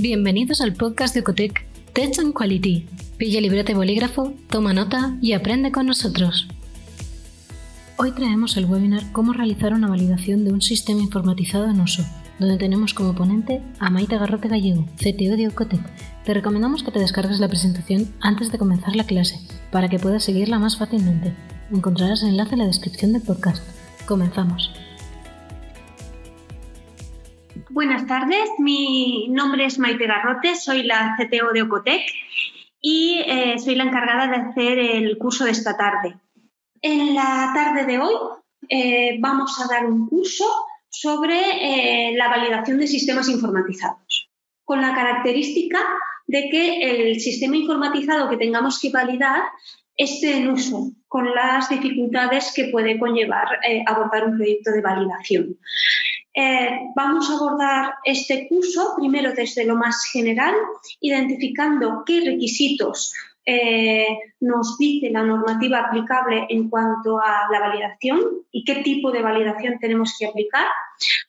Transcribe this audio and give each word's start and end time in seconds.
Bienvenidos 0.00 0.60
al 0.60 0.74
podcast 0.74 1.12
de 1.12 1.20
Ecotec 1.20 1.66
Tech 1.92 2.16
and 2.20 2.32
Quality. 2.32 2.86
Pilla 3.16 3.40
libreta 3.40 3.72
y 3.72 3.74
bolígrafo, 3.74 4.32
toma 4.48 4.72
nota 4.72 5.18
y 5.20 5.32
aprende 5.32 5.72
con 5.72 5.86
nosotros. 5.86 6.46
Hoy 7.96 8.12
traemos 8.12 8.56
el 8.56 8.66
webinar 8.66 9.10
Cómo 9.10 9.32
realizar 9.32 9.72
una 9.72 9.88
validación 9.88 10.44
de 10.44 10.52
un 10.52 10.62
sistema 10.62 11.00
informatizado 11.00 11.68
en 11.68 11.80
uso, 11.80 12.04
donde 12.38 12.58
tenemos 12.58 12.94
como 12.94 13.16
ponente 13.16 13.60
a 13.80 13.90
Maite 13.90 14.16
Garrote 14.16 14.46
Gallego, 14.46 14.86
CTO 14.98 15.36
de 15.36 15.46
Ecotec. 15.46 15.80
Te 16.24 16.32
recomendamos 16.32 16.84
que 16.84 16.92
te 16.92 17.00
descargues 17.00 17.40
la 17.40 17.48
presentación 17.48 18.06
antes 18.20 18.52
de 18.52 18.58
comenzar 18.58 18.94
la 18.94 19.02
clase, 19.02 19.40
para 19.72 19.88
que 19.88 19.98
puedas 19.98 20.22
seguirla 20.22 20.60
más 20.60 20.76
fácilmente. 20.76 21.34
Encontrarás 21.72 22.22
el 22.22 22.28
enlace 22.28 22.52
en 22.52 22.60
la 22.60 22.66
descripción 22.66 23.14
del 23.14 23.22
podcast. 23.22 23.64
Comenzamos. 24.06 24.70
Buenas 27.78 28.08
tardes, 28.08 28.50
mi 28.58 29.28
nombre 29.28 29.64
es 29.64 29.78
Maite 29.78 30.08
Garrote, 30.08 30.56
soy 30.56 30.82
la 30.82 31.16
CTO 31.16 31.52
de 31.52 31.62
Ocotec 31.62 32.02
y 32.80 33.20
eh, 33.24 33.56
soy 33.60 33.76
la 33.76 33.84
encargada 33.84 34.26
de 34.26 34.34
hacer 34.34 34.80
el 34.80 35.16
curso 35.16 35.44
de 35.44 35.52
esta 35.52 35.76
tarde. 35.76 36.16
En 36.82 37.14
la 37.14 37.52
tarde 37.54 37.86
de 37.86 38.00
hoy 38.00 38.14
eh, 38.68 39.18
vamos 39.20 39.60
a 39.60 39.72
dar 39.72 39.86
un 39.86 40.08
curso 40.08 40.44
sobre 40.88 41.36
eh, 41.38 42.16
la 42.16 42.26
validación 42.26 42.80
de 42.80 42.88
sistemas 42.88 43.28
informatizados, 43.28 44.28
con 44.64 44.82
la 44.82 44.92
característica 44.92 45.78
de 46.26 46.48
que 46.50 46.80
el 46.80 47.20
sistema 47.20 47.56
informatizado 47.56 48.28
que 48.28 48.38
tengamos 48.38 48.80
que 48.80 48.90
validar 48.90 49.42
esté 49.96 50.36
en 50.38 50.50
uso, 50.50 50.90
con 51.06 51.32
las 51.32 51.68
dificultades 51.68 52.52
que 52.56 52.70
puede 52.72 52.98
conllevar 52.98 53.46
abordar 53.86 54.24
un 54.24 54.36
proyecto 54.36 54.72
de 54.72 54.80
validación. 54.80 55.56
Eh, 56.40 56.92
vamos 56.94 57.28
a 57.28 57.34
abordar 57.34 57.94
este 58.04 58.46
curso 58.48 58.94
primero 58.96 59.32
desde 59.32 59.64
lo 59.64 59.74
más 59.74 60.04
general, 60.12 60.54
identificando 61.00 62.04
qué 62.06 62.20
requisitos 62.24 63.12
eh, 63.44 64.06
nos 64.38 64.78
dice 64.78 65.10
la 65.10 65.24
normativa 65.24 65.80
aplicable 65.80 66.46
en 66.48 66.70
cuanto 66.70 67.18
a 67.18 67.48
la 67.50 67.58
validación 67.58 68.20
y 68.52 68.62
qué 68.62 68.76
tipo 68.84 69.10
de 69.10 69.20
validación 69.20 69.80
tenemos 69.80 70.14
que 70.16 70.26
aplicar, 70.26 70.68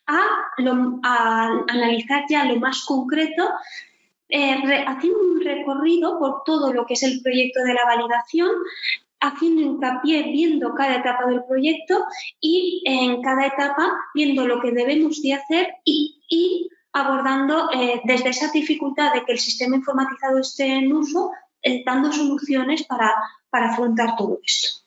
a, 0.06 1.64
analizar 1.66 2.22
ya 2.28 2.44
lo 2.44 2.60
más 2.60 2.84
concreto. 2.84 3.50
Eh, 4.28 4.62
haciendo 4.86 5.18
un 5.18 5.40
recorrido 5.40 6.20
por 6.20 6.44
todo 6.44 6.72
lo 6.72 6.86
que 6.86 6.94
es 6.94 7.02
el 7.02 7.20
proyecto 7.20 7.64
de 7.64 7.74
la 7.74 7.84
validación, 7.84 8.50
haciendo 9.20 9.62
hincapié, 9.62 10.24
viendo 10.24 10.74
cada 10.74 10.96
etapa 10.96 11.26
del 11.26 11.44
proyecto 11.44 12.04
y 12.40 12.82
en 12.86 13.22
cada 13.22 13.46
etapa 13.46 13.92
viendo 14.14 14.46
lo 14.46 14.60
que 14.60 14.72
debemos 14.72 15.20
de 15.22 15.34
hacer 15.34 15.74
y, 15.84 16.68
abordando 16.92 17.70
eh, 17.72 18.00
desde 18.04 18.30
esa 18.30 18.50
dificultad 18.50 19.12
de 19.12 19.24
que 19.24 19.32
el 19.32 19.38
sistema 19.38 19.76
informatizado 19.76 20.40
esté 20.40 20.66
en 20.66 20.92
uso, 20.92 21.30
eh, 21.62 21.84
dando 21.86 22.10
soluciones 22.12 22.84
para, 22.84 23.14
afrontar 23.52 24.16
todo 24.16 24.40
esto. 24.44 24.80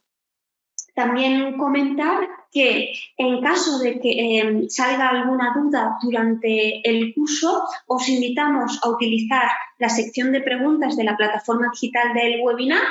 También 0.94 1.58
comentar 1.58 2.28
que 2.52 2.94
en 3.18 3.42
caso 3.42 3.80
de 3.80 4.00
que 4.00 4.40
eh, 4.40 4.70
salga 4.70 5.10
alguna 5.10 5.54
duda 5.56 5.98
durante 6.02 6.88
el 6.88 7.14
curso, 7.14 7.64
os 7.88 8.08
invitamos 8.10 8.80
a 8.84 8.90
utilizar 8.90 9.50
la 9.80 9.90
sección 9.90 10.32
de 10.34 10.42
preguntas 10.42 10.98
de 10.98 11.06
la 11.06 11.16
plataforma 11.16 11.70
digital 11.72 12.14
del 12.14 12.42
webinar 12.42 12.84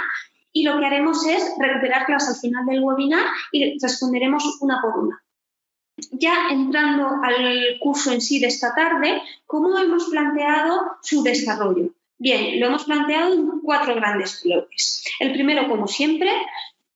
y 0.52 0.64
lo 0.64 0.78
que 0.78 0.86
haremos 0.86 1.26
es 1.26 1.54
recuperarlas 1.58 2.28
al 2.28 2.36
final 2.36 2.66
del 2.66 2.82
webinar 2.82 3.24
y 3.52 3.78
responderemos 3.80 4.58
una 4.60 4.80
por 4.82 4.98
una. 4.98 5.22
Ya 6.12 6.48
entrando 6.50 7.08
al 7.22 7.78
curso 7.80 8.12
en 8.12 8.20
sí 8.20 8.40
de 8.40 8.48
esta 8.48 8.74
tarde, 8.74 9.22
¿cómo 9.46 9.78
hemos 9.78 10.08
planteado 10.10 10.80
su 11.02 11.22
desarrollo? 11.22 11.90
Bien, 12.18 12.60
lo 12.60 12.66
hemos 12.66 12.84
planteado 12.84 13.34
en 13.34 13.60
cuatro 13.62 13.94
grandes 13.94 14.42
bloques. 14.44 15.04
El 15.20 15.32
primero, 15.32 15.68
como 15.68 15.88
siempre, 15.88 16.30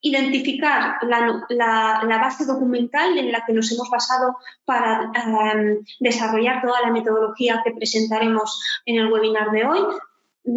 identificar 0.01 0.97
la, 1.01 2.17
base 2.21 2.45
documental 2.45 3.17
en 3.17 3.31
la 3.31 3.43
que 3.45 3.53
nos 3.53 3.71
hemos 3.71 3.89
basado 3.89 4.37
para 4.65 5.11
em, 5.15 5.83
desarrollar 5.99 6.61
toda 6.61 6.81
la 6.81 6.91
metodología 6.91 7.61
que 7.63 7.71
presentaremos 7.71 8.61
en 8.85 8.97
el 8.97 9.11
webinar 9.11 9.51
de 9.51 9.65
hoy, 9.65 9.79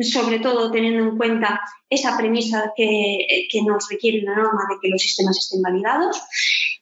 sobre 0.02 0.38
todo 0.38 0.70
teniendo 0.70 1.02
en 1.02 1.16
cuenta 1.16 1.60
esa 1.88 2.16
premisa 2.16 2.72
que, 2.76 3.46
nos 3.66 3.88
requiere 3.90 4.22
la 4.22 4.36
norma 4.36 4.62
de 4.68 4.76
que 4.80 4.88
los 4.88 5.02
sistemas 5.02 5.38
estén 5.38 5.62
validados. 5.62 6.20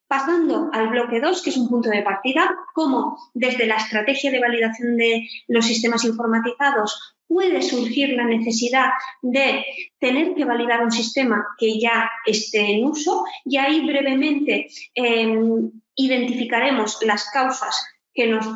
Pasando 0.06 0.70
al 0.72 0.88
bloque 0.88 1.20
2, 1.20 1.42
que 1.42 1.50
es 1.50 1.56
un 1.56 1.68
punto 1.68 1.90
de 1.90 2.02
partida, 2.02 2.54
cómo 2.74 3.18
desde 3.34 3.66
la 3.66 3.76
estrategia 3.76 4.30
de 4.30 4.40
validación 4.40 4.96
de 4.96 5.28
los 5.48 5.66
sistemas 5.66 6.04
informatizados 6.04 7.16
puede 7.26 7.60
surgir 7.60 8.10
la 8.10 8.24
necesidad 8.24 8.90
de 9.20 9.64
tener 9.98 10.34
que 10.34 10.46
validar 10.46 10.82
un 10.82 10.90
sistema 10.90 11.44
que 11.58 11.78
ya 11.78 12.10
esté 12.24 12.72
en 12.72 12.86
uso 12.86 13.24
y 13.44 13.58
ahí 13.58 13.84
brevemente 13.86 14.68
em, 14.94 15.70
identificaremos 15.94 16.98
las 17.02 17.28
causas 17.30 17.84
que 18.18 18.26
nos 18.26 18.46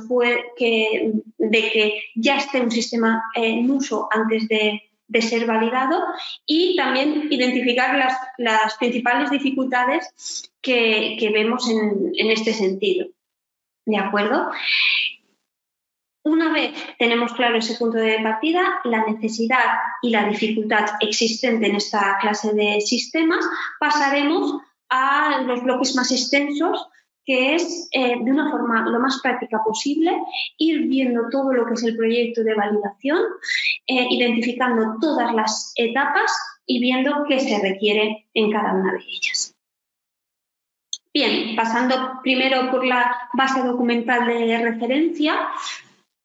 que, 0.56 1.12
de 1.38 1.60
que 1.70 2.02
ya 2.16 2.38
esté 2.38 2.60
un 2.60 2.72
sistema 2.72 3.22
en 3.32 3.70
uso 3.70 4.08
antes 4.10 4.48
de, 4.48 4.82
ser 5.20 5.46
validado 5.46 6.02
y 6.46 6.74
también 6.74 7.28
identificar 7.30 7.96
las, 8.38 8.74
principales 8.78 9.30
dificultades 9.30 10.50
que, 10.60 11.30
vemos 11.32 11.70
en, 11.70 12.10
en, 12.16 12.30
este 12.32 12.52
sentido. 12.54 13.06
¿De 13.84 13.98
acuerdo? 13.98 14.50
Una 16.24 16.52
vez 16.52 16.72
tenemos 16.98 17.32
claro 17.34 17.58
ese 17.58 17.76
punto 17.76 17.98
de 17.98 18.18
partida, 18.20 18.80
la 18.84 19.04
necesidad 19.06 19.66
y 20.02 20.10
la 20.10 20.28
dificultad 20.28 20.86
existente 21.00 21.68
en 21.68 21.76
esta 21.76 22.16
clase 22.20 22.52
de 22.54 22.80
sistemas, 22.80 23.44
pasaremos 23.78 24.56
a 24.88 25.42
los 25.42 25.62
bloques 25.62 25.94
más 25.94 26.10
extensos 26.10 26.88
que 27.24 27.54
es 27.54 27.88
eh, 27.92 28.16
de 28.20 28.30
una 28.30 28.50
forma 28.50 28.88
lo 28.88 28.98
más 29.00 29.20
práctica 29.22 29.62
posible 29.64 30.12
ir 30.58 30.88
viendo 30.88 31.28
todo 31.30 31.52
lo 31.52 31.66
que 31.66 31.74
es 31.74 31.82
el 31.84 31.96
proyecto 31.96 32.42
de 32.42 32.54
validación, 32.54 33.20
eh, 33.86 34.06
identificando 34.10 34.96
todas 35.00 35.34
las 35.34 35.72
etapas 35.76 36.32
y 36.66 36.80
viendo 36.80 37.24
qué 37.28 37.40
se 37.40 37.60
requiere 37.60 38.28
en 38.34 38.50
cada 38.50 38.74
una 38.74 38.92
de 38.92 39.00
ellas. 39.00 39.54
Bien, 41.14 41.54
pasando 41.56 42.20
primero 42.22 42.70
por 42.70 42.86
la 42.86 43.28
base 43.34 43.62
documental 43.62 44.26
de 44.26 44.58
referencia, 44.58 45.48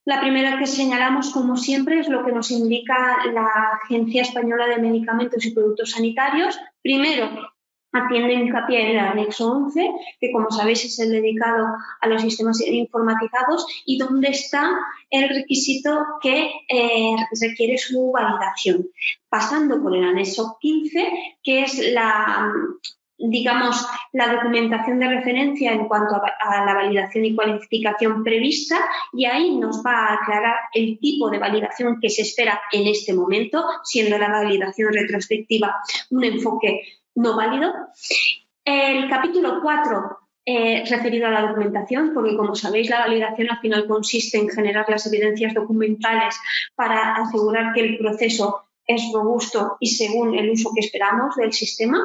la 0.07 0.21
primera 0.21 0.57
que 0.57 0.65
señalamos, 0.65 1.31
como 1.31 1.57
siempre, 1.57 1.99
es 1.99 2.07
lo 2.07 2.23
que 2.23 2.31
nos 2.31 2.49
indica 2.49 3.25
la 3.33 3.77
Agencia 3.83 4.21
Española 4.21 4.65
de 4.65 4.77
Medicamentos 4.77 5.45
y 5.45 5.51
Productos 5.51 5.91
Sanitarios. 5.91 6.57
Primero, 6.81 7.29
haciendo 7.93 8.31
hincapié 8.31 8.81
en 8.81 8.97
el 8.97 8.99
anexo 8.99 9.51
11, 9.51 9.91
que 10.19 10.31
como 10.31 10.51
sabéis 10.51 10.85
es 10.85 10.99
el 10.99 11.11
dedicado 11.11 11.67
a 12.01 12.07
los 12.07 12.21
sistemas 12.21 12.61
informatizados 12.61 13.65
y 13.85 13.97
donde 13.97 14.29
está 14.29 14.69
el 15.09 15.29
requisito 15.29 16.05
que 16.21 16.51
eh, 16.67 17.15
requiere 17.41 17.77
su 17.77 18.11
validación. 18.11 18.87
Pasando 19.29 19.81
por 19.81 19.95
el 19.95 20.03
anexo 20.03 20.57
15, 20.59 21.11
que 21.43 21.63
es 21.63 21.93
la 21.93 22.51
digamos, 23.19 23.85
la 24.13 24.31
documentación 24.31 24.99
de 24.99 25.07
referencia 25.07 25.71
en 25.71 25.87
cuanto 25.87 26.15
a, 26.15 26.65
la 26.65 26.73
validación 26.73 27.25
y 27.25 27.35
cualificación 27.35 28.23
prevista 28.23 28.77
y 29.13 29.25
ahí 29.25 29.57
nos 29.57 29.83
va 29.83 29.93
a 29.93 30.13
aclarar 30.15 30.55
el 30.73 30.99
tipo 30.99 31.29
de 31.29 31.39
validación 31.39 31.99
que 31.99 32.09
se 32.09 32.21
espera 32.21 32.61
en 32.71 32.87
este 32.87 33.13
momento, 33.13 33.65
siendo 33.83 34.17
la 34.17 34.29
validación 34.29 34.93
retrospectiva 34.93 35.75
un 36.11 36.23
enfoque 36.23 36.81
no 37.17 37.35
válido. 37.35 37.73
El 38.63 39.09
capítulo 39.09 39.59
4 39.61 40.17
eh, 40.45 40.83
referido 40.89 41.27
a 41.27 41.31
la 41.31 41.41
documentación, 41.41 42.11
porque 42.13 42.37
como 42.37 42.55
sabéis 42.55 42.89
la 42.89 42.99
validación 42.99 43.49
al 43.51 43.59
final 43.59 43.87
consiste 43.87 44.37
en 44.37 44.49
generar 44.49 44.85
las 44.87 45.05
evidencias 45.07 45.53
documentales 45.53 46.39
para 46.75 47.15
asegurar 47.15 47.73
que 47.73 47.81
el 47.81 47.97
proceso 47.97 48.66
es 48.87 49.11
robusto 49.13 49.77
y 49.79 49.87
según 49.87 50.37
el 50.37 50.49
uso 50.49 50.71
que 50.73 50.85
esperamos 50.85 51.35
del 51.35 51.53
sistema. 51.53 51.99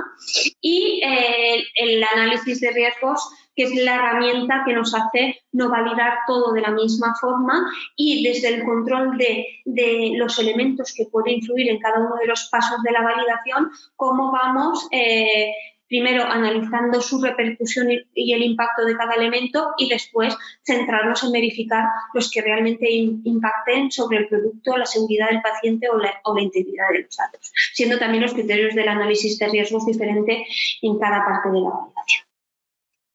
Y 0.60 1.00
eh, 1.04 1.62
el 1.76 2.02
análisis 2.02 2.60
de 2.60 2.72
riesgos 2.72 3.30
que 3.54 3.64
es 3.64 3.74
la 3.74 3.96
herramienta 3.96 4.62
que 4.64 4.72
nos 4.72 4.94
hace 4.94 5.42
no 5.52 5.68
validar 5.68 6.20
todo 6.26 6.52
de 6.52 6.62
la 6.62 6.70
misma 6.70 7.14
forma 7.20 7.70
y 7.96 8.22
desde 8.26 8.48
el 8.48 8.64
control 8.64 9.18
de, 9.18 10.12
los 10.16 10.38
elementos 10.38 10.94
que 10.96 11.06
puede 11.06 11.32
influir 11.32 11.70
en 11.70 11.78
cada 11.78 12.00
uno 12.00 12.16
de 12.16 12.26
los 12.26 12.48
pasos 12.50 12.82
de 12.82 12.92
la 12.92 13.02
validación, 13.02 13.70
cómo 13.96 14.32
vamos 14.32 14.88
eh, 14.90 15.52
primero 15.92 16.24
analizando 16.24 17.02
su 17.02 17.20
repercusión 17.20 17.88
y, 17.90 18.32
el 18.32 18.42
impacto 18.42 18.86
de 18.86 18.96
cada 18.96 19.12
elemento 19.12 19.74
y 19.76 19.90
después 19.90 20.34
centrarnos 20.64 21.22
en 21.22 21.32
verificar 21.32 21.84
los 22.14 22.30
que 22.30 22.40
realmente 22.40 22.90
impacten 22.90 23.92
sobre 23.92 24.20
el 24.20 24.28
producto, 24.28 24.78
la 24.78 24.86
seguridad 24.86 25.28
del 25.28 25.42
paciente 25.42 25.90
o 25.90 25.98
la, 25.98 26.40
integridad 26.40 26.88
de 26.92 27.02
los 27.02 27.14
datos, 27.14 27.52
siendo 27.74 27.98
también 27.98 28.22
los 28.22 28.32
criterios 28.32 28.74
del 28.74 28.88
análisis 28.88 29.38
de 29.38 29.48
riesgos 29.48 29.84
diferentes 29.84 30.78
en 30.80 30.98
cada 30.98 31.26
parte 31.26 31.50
de 31.50 31.60
la 31.60 31.68
validación. 31.68 32.24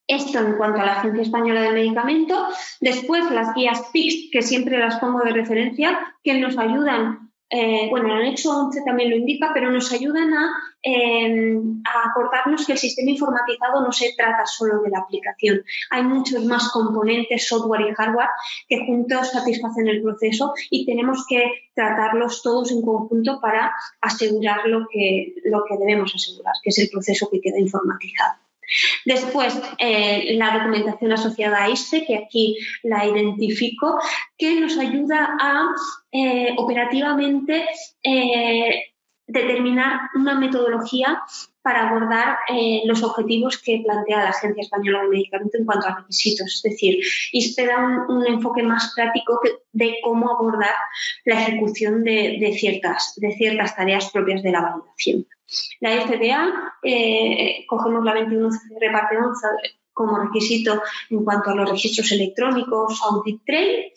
Esto 0.05 0.39
en 0.39 0.53
cuanto 0.53 0.79
a 0.79 0.85
la 0.85 0.99
Agencia 0.99 1.23
Española 1.23 1.61
del 1.63 1.73
Medicamento. 1.73 2.47
Después 2.79 3.29
las 3.31 3.55
guías 3.55 3.89
PICS, 3.91 4.29
que 4.31 4.43
siempre 4.43 4.77
las 4.77 4.99
pongo 4.99 5.21
de 5.21 5.31
referencia, 5.31 6.15
que 6.23 6.35
nos 6.35 6.59
ayudan 6.59 7.26
eh, 7.49 7.87
bueno, 7.89 8.07
el 8.07 8.25
anexo 8.25 8.65
11 8.65 8.81
también 8.85 9.09
lo 9.09 9.15
indica, 9.15 9.51
pero 9.53 9.71
nos 9.71 9.91
ayudan 9.93 10.29
em, 10.81 11.81
a, 11.85 12.09
acordarnos 12.09 12.65
que 12.65 12.73
el 12.73 12.77
sistema 12.77 13.11
informatizado 13.11 13.81
no 13.81 13.91
se 13.91 14.13
trata 14.17 14.45
solo 14.45 14.81
de 14.81 14.89
la 14.89 14.99
aplicación. 14.99 15.63
Hay 15.91 16.03
muchos 16.03 16.43
más 16.43 16.69
componentes, 16.71 17.47
software 17.47 17.87
y 17.89 17.93
hardware, 17.93 18.29
que 18.67 18.85
juntos 18.85 19.31
satisfacen 19.31 19.87
el 19.87 20.01
proceso 20.01 20.53
y 20.69 20.85
tenemos 20.85 21.25
que 21.27 21.69
tratarlos 21.73 22.41
todos 22.41 22.71
en 22.71 22.81
conjunto 22.81 23.39
para 23.39 23.73
asegurar 24.01 24.65
lo 24.65 24.87
que, 24.91 25.35
lo 25.45 25.63
que 25.63 25.77
debemos 25.77 26.13
asegurar, 26.13 26.53
que 26.61 26.69
es 26.69 26.79
el 26.79 26.89
proceso 26.89 27.29
que 27.31 27.39
queda 27.39 27.59
informatizado. 27.59 28.46
Después, 29.05 29.59
eh, 29.77 30.35
la 30.37 30.57
documentación 30.57 31.11
asociada 31.13 31.63
a 31.63 31.69
ISTE, 31.69 32.05
que 32.05 32.17
aquí 32.17 32.57
la 32.83 33.05
identifico, 33.05 33.99
que 34.37 34.59
nos 34.59 34.77
ayuda 34.77 35.37
a 35.39 35.67
eh, 36.11 36.53
operativamente 36.57 37.65
eh, 38.03 38.93
determinar 39.25 40.09
una 40.15 40.35
metodología 40.35 41.21
para 41.61 41.89
abordar 41.89 42.37
los 42.85 43.03
objetivos 43.03 43.57
que 43.57 43.81
plantea 43.83 44.23
la 44.23 44.29
Agencia 44.29 44.61
Española 44.61 45.01
del 45.01 45.09
Medicamento 45.09 45.57
en 45.57 45.65
cuanto 45.65 45.85
a 45.85 45.97
requisitos. 45.97 46.47
Es 46.55 46.61
decir, 46.61 47.03
ISPE 47.33 47.65
da 47.65 48.05
un, 48.07 48.25
enfoque 48.25 48.63
más 48.63 48.93
práctico 48.95 49.37
de 49.73 49.97
cómo 50.01 50.31
abordar 50.31 50.75
la 51.25 51.41
ejecución 51.41 52.05
de, 52.05 52.55
ciertas, 52.57 53.15
de 53.17 53.33
ciertas 53.33 53.75
tareas 53.75 54.09
propias 54.11 54.43
de 54.43 54.51
la 54.51 54.61
validación. 54.61 55.27
La 55.79 56.01
FDA, 56.05 56.73
eh, 56.83 57.65
cogemos 57.67 58.03
la 58.03 58.13
21 58.13 58.49
reparte 58.79 59.17
11 59.17 59.47
como 59.93 60.19
requisito 60.19 60.81
en 61.09 61.23
cuanto 61.23 61.49
a 61.49 61.55
los 61.55 61.69
registros 61.71 62.11
electrónicos, 62.11 63.01
Audit 63.03 63.43
Trail, 63.45 63.91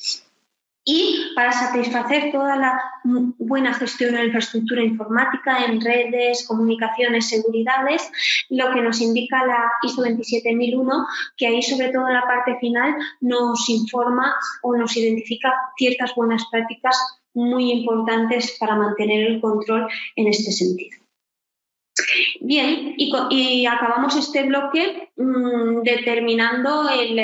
y 0.82 1.32
para 1.36 1.52
satisfacer 1.52 2.32
toda 2.32 2.56
la 2.56 2.80
buena 3.04 3.74
gestión 3.74 4.12
de 4.12 4.18
la 4.18 4.24
infraestructura 4.24 4.82
informática 4.82 5.64
en 5.64 5.80
redes, 5.80 6.46
comunicaciones, 6.48 7.28
seguridades, 7.28 8.10
lo 8.48 8.72
que 8.72 8.80
nos 8.80 9.00
indica 9.00 9.44
la 9.44 9.70
ISO 9.82 10.02
27001, 10.02 11.06
que 11.36 11.46
ahí 11.46 11.62
sobre 11.62 11.90
todo 11.90 12.08
en 12.08 12.14
la 12.14 12.22
parte 12.22 12.56
final 12.60 12.96
nos 13.20 13.68
informa 13.68 14.34
o 14.62 14.74
nos 14.74 14.96
identifica 14.96 15.52
ciertas 15.76 16.14
buenas 16.14 16.44
prácticas 16.50 16.98
muy 17.34 17.70
importantes 17.70 18.56
para 18.58 18.74
mantener 18.74 19.26
el 19.26 19.40
control 19.40 19.86
en 20.16 20.28
este 20.28 20.50
sentido. 20.50 20.99
Bien, 22.40 22.94
y, 22.96 23.66
acabamos 23.66 24.16
este 24.16 24.44
bloque 24.44 25.10
mm, 25.16 25.82
determinando 25.82 26.88
el, 26.88 27.20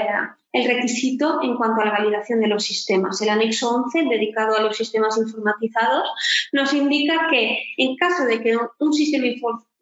requisito 0.53 1.43
en 1.43 1.55
cuanto 1.56 1.83
a 1.83 1.85
la 1.85 1.91
validación 1.91 2.41
de 2.41 2.49
los 2.49 2.65
sistemas. 2.65 3.21
El 3.21 3.29
anexo 3.29 3.75
11, 3.75 4.05
dedicado 4.09 4.56
a 4.56 4.62
los 4.62 4.77
sistemas 4.77 5.19
informatizados, 5.19 6.09
nos 6.53 6.73
indica 6.73 7.29
que 7.31 7.62
en 7.77 7.94
caso 7.97 8.25
de 8.25 8.41
que 8.41 8.56
un 8.79 8.93
sistema 8.93 9.27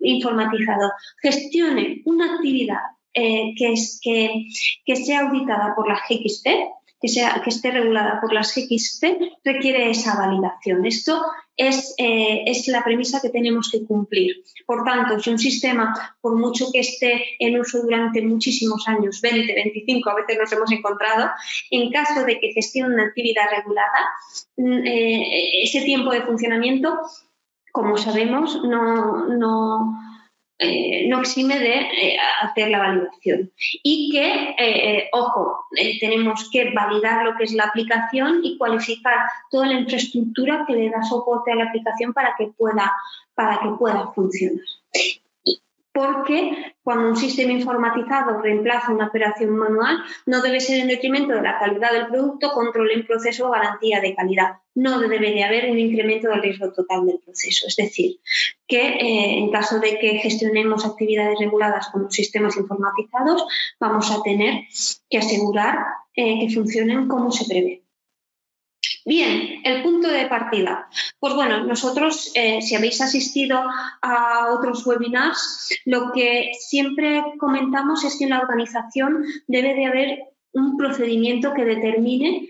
informatizado 0.01 0.91
gestione 1.23 2.03
una 2.05 2.35
actividad 2.35 2.81
eh, 3.13 3.55
que, 3.57 4.47
que 4.85 4.97
sea 4.97 5.21
auditada 5.21 5.75
por 5.77 5.87
la 5.87 5.95
GXP, 5.95 6.49
que, 7.05 7.09
sea, 7.11 7.43
que 7.45 7.51
esté 7.51 7.71
regulada 7.71 8.19
por 8.19 8.33
las 8.33 8.55
GXP 8.55 9.05
requiere 9.45 9.91
esa 9.91 10.17
validación. 10.17 10.87
Esto 10.87 11.21
es, 11.55 11.95
eh, 11.99 12.45
es, 12.47 12.67
la 12.69 12.83
premisa 12.83 13.21
que 13.21 13.29
tenemos 13.29 13.69
que 13.71 13.85
cumplir. 13.85 14.43
Por 14.65 14.85
tanto, 14.85 15.21
si 15.21 15.29
un 15.29 15.39
sistema, 15.39 15.93
por 16.23 16.35
mucho 16.35 16.73
que 16.73 16.81
esté 16.81 17.23
en 17.41 17.61
uso 17.61 17.83
durante 17.83 18.23
muchísimos 18.23 18.89
años, 18.89 19.21
20, 19.21 19.53
25, 19.53 20.09
a 20.09 20.15
veces 20.15 20.39
nos 20.39 20.53
hemos 20.53 20.73
encontrado, 20.73 21.29
en 21.71 21.93
caso 21.93 22.25
de 22.25 22.41
que 22.41 22.55
gestione 22.55 22.95
una 22.95 23.05
actividad 23.05 23.51
regulada, 23.55 24.01
mm, 24.57 24.87
eh, 24.87 25.63
ese 25.63 25.83
tiempo 25.83 26.11
de 26.11 26.23
funcionamiento, 26.23 27.01
como 27.71 27.99
sabemos, 27.99 28.63
no, 28.65 29.27
no 29.29 29.99
eh, 30.59 31.09
no 31.09 31.21
exime 31.21 31.59
de 31.59 31.81
eh, 31.81 32.17
hacer 32.43 32.69
la 32.69 32.79
validación. 32.79 33.51
Y 33.83 34.11
que, 34.13 34.55
eh, 34.59 35.09
ojo, 35.13 35.67
tenemos 36.01 36.49
que 36.51 36.71
validar 36.71 37.25
lo 37.25 37.37
que 37.37 37.45
es 37.45 37.53
la 37.53 37.65
aplicación 37.65 38.41
y 38.43 38.57
cualificar 38.57 39.27
toda 39.51 39.67
la 39.67 39.81
infraestructura 39.81 40.65
que 40.67 40.75
le 40.75 40.91
da 40.91 41.03
soporte 41.03 41.53
a 41.53 41.57
la 41.57 41.65
aplicación 41.65 42.13
para 42.13 42.35
que 42.39 42.49
pueda, 42.57 42.93
para 43.35 43.59
que 43.61 43.69
pueda 43.79 44.13
funcionar 44.13 44.65
porque 45.95 46.75
cuando 46.83 47.09
un 47.09 47.17
sistema 47.17 47.53
informatizado 47.53 48.43
reemplaza 48.43 48.93
una 48.93 49.07
operación 49.07 49.57
manual, 49.57 49.99
no 50.27 50.43
debe 50.43 50.59
ser 50.59 50.81
en 50.81 50.89
detrimento 50.89 51.35
de 51.35 51.43
la 51.43 51.57
calidad 51.61 51.93
del 51.93 52.09
producto, 52.09 52.51
control 52.51 52.91
en 52.91 53.07
proceso 53.07 53.47
o 53.47 53.53
garantía 53.53 54.01
de 54.01 54.13
calidad. 54.13 54.57
No 54.75 54.99
debe 54.99 55.21
de 55.21 55.45
haber 55.45 55.71
un 55.71 55.79
incremento 55.79 56.29
del 56.29 56.43
riesgo 56.43 56.73
total 56.73 57.07
del 57.07 57.21
proceso. 57.21 57.69
Es 57.69 57.77
decir, 57.77 58.17
que 58.67 58.81
eh, 58.81 59.39
en 59.39 59.53
caso 59.53 59.79
de 59.79 59.97
que 60.01 60.19
gestionemos 60.19 60.85
actividades 60.85 61.39
reguladas 61.39 61.89
con 61.91 62.11
sistemas 62.11 62.57
informatizados, 62.57 63.47
vamos 63.79 64.11
a 64.11 64.21
tener 64.25 64.65
que 65.09 65.19
asegurar 65.19 65.79
eh, 66.17 66.41
que 66.41 66.53
funcionen 66.53 67.07
como 67.07 67.31
se 67.31 67.45
prevé. 67.45 67.84
Bien, 69.07 69.61
el 69.65 69.83
punto 69.83 70.09
de 70.09 70.27
partida. 70.27 70.89
Pues 71.19 71.35
bueno, 71.35 71.63
nosotros, 71.65 72.33
eh, 72.35 72.63
si 72.63 72.75
habéis 72.75 73.03
asistido 73.03 73.63
a 74.01 74.47
otros 74.51 74.87
webinars, 74.87 75.69
lo 75.85 76.11
que 76.13 76.53
siempre 76.59 77.23
comentamos 77.39 78.03
es 78.05 78.17
que 78.17 78.25
en 78.25 78.31
la 78.31 78.41
organización 78.41 79.25
debe 79.47 79.75
de 79.75 79.87
haber 79.87 80.19
un 80.53 80.79
procedimiento 80.79 81.53
que 81.53 81.67
determine 81.67 82.49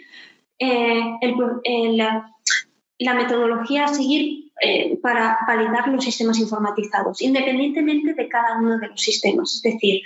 eh, 0.61 1.03
la, 1.97 2.31
metodología 3.01 3.87
a 3.87 3.89
seguir 3.89 4.53
eh, 4.63 4.97
para 5.03 5.39
validar 5.49 5.89
los 5.89 6.05
sistemas 6.05 6.39
informatizados, 6.39 7.21
independientemente 7.21 8.15
de 8.15 8.29
cada 8.29 8.59
uno 8.59 8.79
de 8.79 8.89
los 8.89 9.01
sistemas. 9.01 9.57
Es 9.57 9.63
decir, 9.63 10.03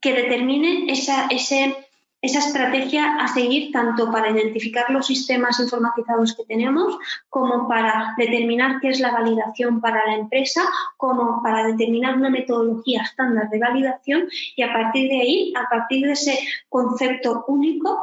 que 0.00 0.12
determine 0.12 0.92
esa, 0.92 1.26
ese 1.26 1.74
esa 2.22 2.38
estrategia 2.38 3.16
a 3.16 3.26
seguir 3.26 3.72
tanto 3.72 4.10
para 4.12 4.30
identificar 4.30 4.88
los 4.90 5.08
sistemas 5.08 5.58
informatizados 5.58 6.36
que 6.36 6.44
tenemos 6.44 6.96
como 7.28 7.66
para 7.66 8.14
determinar 8.16 8.80
qué 8.80 8.90
es 8.90 9.00
la 9.00 9.10
validación 9.10 9.80
para 9.80 10.06
la 10.06 10.14
empresa, 10.14 10.62
como 10.96 11.42
para 11.42 11.66
determinar 11.66 12.16
una 12.16 12.30
metodología 12.30 13.02
estándar 13.02 13.50
de 13.50 13.58
validación 13.58 14.28
y 14.54 14.62
a 14.62 14.72
partir 14.72 15.10
de 15.10 15.20
ahí, 15.20 15.52
a 15.56 15.68
partir 15.68 16.06
de 16.06 16.12
ese 16.12 16.38
concepto 16.68 17.44
único, 17.48 18.00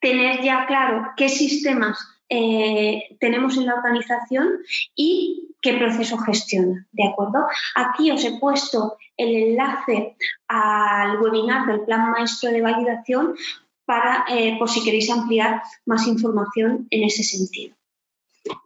tener 0.00 0.42
ya 0.42 0.66
claro 0.66 1.12
qué 1.16 1.28
sistemas 1.28 2.13
eh, 2.36 3.16
tenemos 3.20 3.56
en 3.56 3.66
la 3.66 3.74
organización 3.74 4.58
y 4.96 5.54
qué 5.60 5.74
proceso 5.74 6.18
gestiona, 6.18 6.84
¿de 6.90 7.06
acuerdo? 7.06 7.46
Aquí 7.76 8.10
os 8.10 8.24
he 8.24 8.38
puesto 8.40 8.96
el 9.16 9.36
enlace 9.36 10.16
al 10.48 11.20
webinar 11.20 11.66
del 11.66 11.82
Plan 11.82 12.10
Maestro 12.10 12.50
de 12.50 12.60
Validación 12.60 13.36
para, 13.84 14.24
eh, 14.28 14.56
por 14.58 14.68
si 14.68 14.82
queréis 14.82 15.10
ampliar 15.10 15.62
más 15.86 16.08
información 16.08 16.88
en 16.90 17.04
ese 17.04 17.22
sentido. 17.22 17.76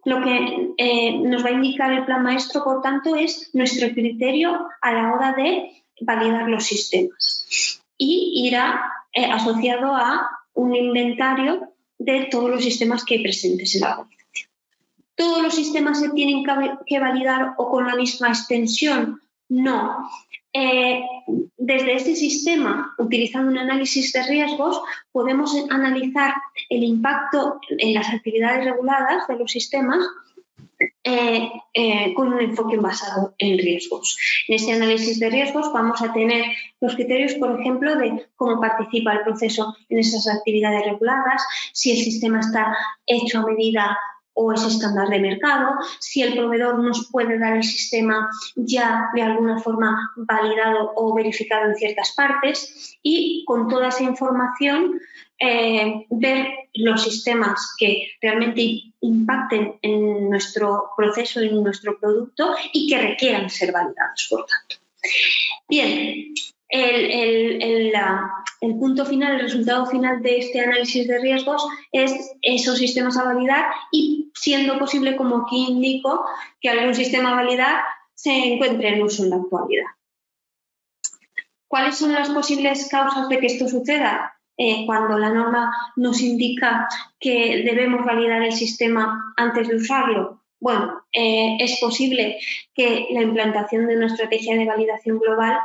Lo 0.06 0.22
que 0.22 0.72
eh, 0.78 1.18
nos 1.18 1.44
va 1.44 1.50
a 1.50 1.52
indicar 1.52 1.92
el 1.92 2.06
plan 2.06 2.22
maestro, 2.22 2.64
por 2.64 2.80
tanto, 2.80 3.14
es 3.16 3.50
nuestro 3.52 3.90
criterio 3.90 4.66
a 4.80 4.92
la 4.92 5.12
hora 5.12 5.34
de 5.34 5.84
validar 6.00 6.48
los 6.48 6.64
sistemas 6.64 7.46
y 7.98 8.46
irá 8.46 8.92
asociado 9.14 9.94
a 9.94 10.30
un 10.54 10.74
inventario 10.74 11.72
de 11.98 12.28
todos 12.30 12.50
los 12.50 12.62
sistemas 12.62 13.04
que 13.04 13.14
hay 13.14 13.22
presentes 13.22 13.74
en 13.74 13.82
la 13.82 13.98
organización. 13.98 14.50
¿Todos 15.14 15.42
los 15.42 15.54
sistemas 15.54 16.00
se 16.00 16.10
tienen 16.10 16.44
que 16.86 17.00
validar 17.00 17.54
o 17.58 17.70
con 17.70 17.86
la 17.86 17.96
misma 17.96 18.28
extensión? 18.28 19.20
No. 19.48 20.08
Eh, 20.52 21.02
desde 21.56 21.94
este 21.94 22.14
sistema, 22.14 22.94
utilizando 22.98 23.50
un 23.50 23.58
análisis 23.58 24.12
de 24.12 24.22
riesgos, 24.26 24.80
podemos 25.12 25.54
analizar 25.70 26.34
el 26.68 26.84
impacto 26.84 27.60
en 27.68 27.94
las 27.94 28.08
actividades 28.08 28.64
reguladas 28.64 29.26
de 29.26 29.36
los 29.36 29.50
sistemas 29.50 29.98
eh, 31.02 31.50
eh, 31.74 32.14
con 32.14 32.32
un 32.32 32.40
enfoque 32.40 32.76
basado 32.76 33.34
en 33.38 33.58
riesgos. 33.58 34.16
En 34.46 34.56
este 34.56 34.72
análisis 34.72 35.18
de 35.18 35.30
riesgos 35.30 35.72
vamos 35.72 36.00
a 36.02 36.12
tener 36.12 36.44
los 36.80 36.94
criterios, 36.94 37.34
por 37.34 37.60
ejemplo, 37.60 37.96
de 37.96 38.26
cómo 38.36 38.60
participa 38.60 39.12
el 39.12 39.22
proceso 39.22 39.74
en 39.88 39.98
esas 39.98 40.28
actividades 40.28 40.84
reguladas, 40.84 41.42
si 41.72 41.92
el 41.92 41.98
sistema 41.98 42.40
está 42.40 42.76
hecho 43.06 43.40
a 43.40 43.46
medida 43.46 43.98
o 44.40 44.52
es 44.52 44.64
estándar 44.64 45.08
de 45.08 45.18
mercado, 45.18 45.74
si 45.98 46.22
el 46.22 46.34
proveedor 46.34 46.78
nos 46.78 47.08
puede 47.10 47.40
dar 47.40 47.56
el 47.56 47.64
sistema 47.64 48.30
ya 48.54 49.10
de 49.12 49.22
alguna 49.22 49.58
forma 49.58 50.12
validado 50.14 50.92
o 50.94 51.12
verificado 51.12 51.68
en 51.68 51.74
ciertas 51.74 52.12
partes 52.12 52.96
y 53.02 53.44
con 53.46 53.66
toda 53.66 53.88
esa 53.88 54.04
información 54.04 55.00
eh, 55.40 56.06
ver 56.10 56.48
los 56.74 57.02
sistemas 57.02 57.74
que 57.78 58.08
realmente 58.20 58.92
impacten 59.00 59.78
en 59.82 60.30
nuestro 60.30 60.90
proceso, 60.96 61.40
en 61.40 61.62
nuestro 61.62 61.98
producto 61.98 62.54
y 62.72 62.88
que 62.88 62.98
requieran 62.98 63.48
ser 63.48 63.72
validados, 63.72 64.26
por 64.28 64.46
tanto. 64.46 64.76
Bien, 65.68 66.34
el, 66.68 67.92
punto 68.60 69.04
final, 69.06 69.34
el 69.34 69.40
resultado 69.40 69.86
final 69.86 70.22
de 70.22 70.38
este 70.38 70.60
análisis 70.60 71.06
de 71.06 71.18
riesgos 71.18 71.66
es 71.92 72.12
esos 72.42 72.78
sistemas 72.78 73.16
a 73.16 73.24
validar 73.24 73.66
y 73.92 74.30
siendo 74.34 74.78
posible, 74.78 75.16
como 75.16 75.44
aquí 75.44 75.66
indico, 75.68 76.24
que 76.60 76.68
algún 76.68 76.94
sistema 76.94 77.32
a 77.32 77.42
validar 77.42 77.84
se 78.14 78.30
encuentre 78.30 78.88
en 78.88 79.02
uso 79.02 79.24
en 79.24 79.30
la 79.30 79.36
actualidad. 79.36 79.86
¿Cuáles 81.68 81.96
son 81.96 82.12
las 82.12 82.30
posibles 82.30 82.88
causas 82.90 83.28
de 83.28 83.38
que 83.38 83.46
esto 83.46 83.68
suceda? 83.68 84.37
Eh, 84.60 84.84
cuando 84.86 85.16
la 85.16 85.30
norma 85.30 85.72
nos 85.94 86.20
indica 86.20 86.88
que 87.20 87.62
debemos 87.64 88.04
validar 88.04 88.42
el 88.42 88.52
sistema 88.52 89.32
antes 89.36 89.68
de 89.68 89.76
usarlo. 89.76 90.42
Bueno, 90.58 91.04
eh, 91.12 91.56
es 91.60 91.78
posible 91.80 92.38
que 92.74 93.06
la 93.12 93.22
implantación 93.22 93.86
de 93.86 93.96
una 93.96 94.06
estrategia 94.06 94.56
de 94.56 94.66
validación 94.66 95.20
global 95.20 95.58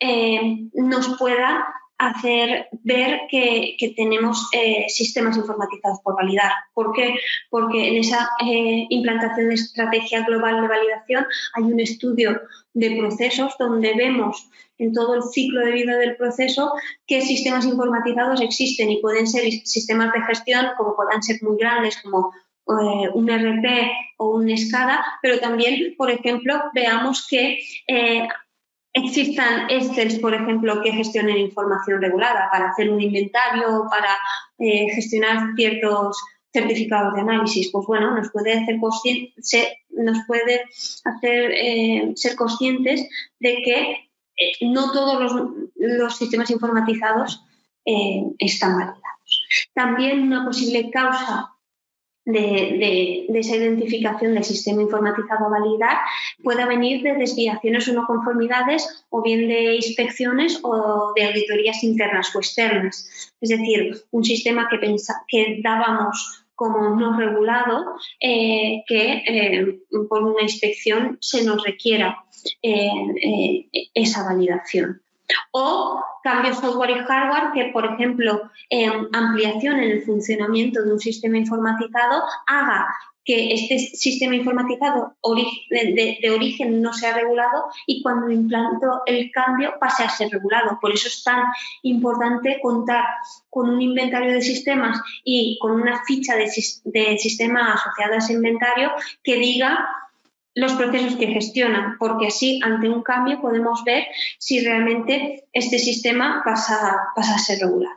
eh, 0.00 0.68
nos 0.74 1.16
pueda 1.16 1.64
hacer 1.98 2.68
ver 2.82 3.20
que, 3.30 3.76
tenemos 3.96 4.48
eh, 4.52 4.86
sistemas 4.88 5.36
informatizados 5.36 6.00
por 6.02 6.16
validar. 6.16 6.52
¿Por 6.72 6.92
qué? 6.92 7.14
Porque 7.50 7.88
en 7.88 7.96
esa 7.96 8.30
eh, 8.44 8.86
implantación 8.90 9.48
de 9.48 9.54
estrategia 9.54 10.24
global 10.24 10.62
de 10.62 10.68
validación 10.68 11.26
hay 11.54 11.62
un 11.64 11.80
estudio 11.80 12.40
de 12.72 12.96
procesos 12.96 13.54
donde 13.58 13.94
vemos 13.94 14.48
en 14.78 14.92
todo 14.92 15.14
el 15.14 15.22
ciclo 15.22 15.64
de 15.64 15.72
vida 15.72 15.96
del 15.96 16.16
proceso 16.16 16.72
qué 17.06 17.20
sistemas 17.20 17.64
informatizados 17.64 18.40
existen 18.40 18.90
y 18.90 19.00
pueden 19.00 19.28
ser 19.28 19.44
sistemas 19.64 20.12
de 20.12 20.22
gestión 20.22 20.66
como 20.76 20.96
puedan 20.96 21.22
ser 21.22 21.40
muy 21.42 21.56
grandes 21.56 22.00
como 22.02 22.32
un 22.66 23.28
RP 23.28 23.90
o 24.16 24.36
un 24.36 24.56
SCADA, 24.56 25.04
pero 25.20 25.38
también, 25.38 25.94
por 25.98 26.10
ejemplo, 26.10 26.62
veamos 26.74 27.26
que 27.28 27.58
existan 28.94 29.68
Excel, 29.68 30.20
por 30.20 30.34
ejemplo, 30.34 30.80
que 30.80 30.92
gestionen 30.92 31.36
información 31.36 32.00
regulada 32.00 32.48
para 32.50 32.70
hacer 32.70 32.88
un 32.90 33.00
inventario, 33.00 33.84
para 33.90 34.16
eh, 34.58 34.86
gestionar 34.94 35.54
ciertos 35.56 36.16
certificados 36.52 37.14
de 37.14 37.20
análisis, 37.20 37.70
pues 37.72 37.84
bueno, 37.86 38.14
nos 38.14 38.30
puede 38.30 38.52
hacer, 38.52 38.78
nos 39.90 40.18
puede 40.28 40.62
hacer 41.04 41.50
eh, 41.50 42.12
ser 42.14 42.36
conscientes 42.36 43.08
de 43.40 43.62
que 43.62 43.80
eh, 44.36 44.52
no 44.60 44.92
todos 44.92 45.20
los, 45.20 45.32
los 45.74 46.16
sistemas 46.16 46.50
informatizados 46.50 47.42
están 48.38 48.78
validados. 48.78 49.70
También 49.74 50.22
una 50.22 50.46
posible 50.46 50.90
causa 50.90 51.53
de, 52.24 53.26
esa 53.34 53.56
identificación 53.56 54.34
del 54.34 54.44
sistema 54.44 54.82
informatizado 54.82 55.46
a 55.46 55.60
validar 55.60 55.98
pueda 56.42 56.66
venir 56.66 57.02
de 57.02 57.14
desviaciones 57.14 57.88
o 57.88 57.92
no 57.92 58.06
conformidades 58.06 59.04
o 59.10 59.22
bien 59.22 59.48
de 59.48 59.76
inspecciones 59.76 60.60
o 60.62 61.12
de 61.14 61.24
auditorías 61.24 61.82
internas 61.84 62.34
o 62.34 62.38
externas. 62.38 63.32
Es 63.40 63.50
decir, 63.50 64.02
un 64.10 64.24
sistema 64.24 64.68
que, 64.70 64.78
que 65.28 65.60
dábamos 65.62 66.44
como 66.54 66.90
no 66.96 67.18
regulado 67.18 67.96
eh, 68.20 68.84
que 68.86 69.22
eh, 69.26 69.80
por 70.08 70.22
una 70.22 70.42
inspección 70.42 71.18
se 71.20 71.44
nos 71.44 71.62
requiera 71.64 72.24
eh, 72.62 73.68
esa 73.92 74.24
validación. 74.24 75.03
O 75.52 76.02
cambios 76.22 76.58
software 76.58 76.90
y 76.90 76.98
hardware 77.04 77.52
que, 77.52 77.70
por 77.72 77.84
ejemplo, 77.84 78.50
ampliación 79.12 79.76
en 79.76 79.90
el 79.90 80.02
funcionamiento 80.02 80.82
de 80.82 80.92
un 80.92 81.00
sistema 81.00 81.38
informatizado 81.38 82.22
haga 82.46 82.86
que 83.24 83.54
este 83.54 83.78
sistema 83.78 84.34
informatizado 84.34 85.14
de, 85.70 86.18
de, 86.20 86.30
origen 86.30 86.82
no 86.82 86.92
sea 86.92 87.14
regulado 87.14 87.64
y 87.86 88.02
cuando 88.02 88.30
implanto 88.30 89.02
el 89.06 89.30
cambio 89.32 89.74
pase 89.80 90.04
a 90.04 90.10
ser 90.10 90.30
regulado. 90.30 90.78
Por 90.80 90.92
eso 90.92 91.08
es 91.08 91.22
tan 91.24 91.42
importante 91.82 92.58
contar 92.62 93.04
con 93.48 93.70
un 93.70 93.80
inventario 93.80 94.32
de 94.32 94.42
sistemas 94.42 95.00
y 95.24 95.58
con 95.60 95.72
una 95.72 96.04
ficha 96.04 96.36
de, 96.36 96.50
de 96.84 97.18
sistema 97.18 97.72
asociada 97.72 98.16
a 98.16 98.18
ese 98.18 98.34
inventario 98.34 98.92
que 99.22 99.36
diga 99.36 99.88
los 100.54 100.72
procesos 100.74 101.16
que 101.16 101.26
gestionan, 101.26 101.96
porque 101.98 102.28
así 102.28 102.60
ante 102.62 102.88
un 102.88 103.02
cambio 103.02 103.40
podemos 103.40 103.82
ver 103.84 104.06
si 104.38 104.64
realmente 104.64 105.48
este 105.52 105.78
sistema 105.78 106.42
pasa, 106.44 107.08
pasa 107.14 107.34
a 107.34 107.38
ser 107.38 107.60
regular. 107.60 107.92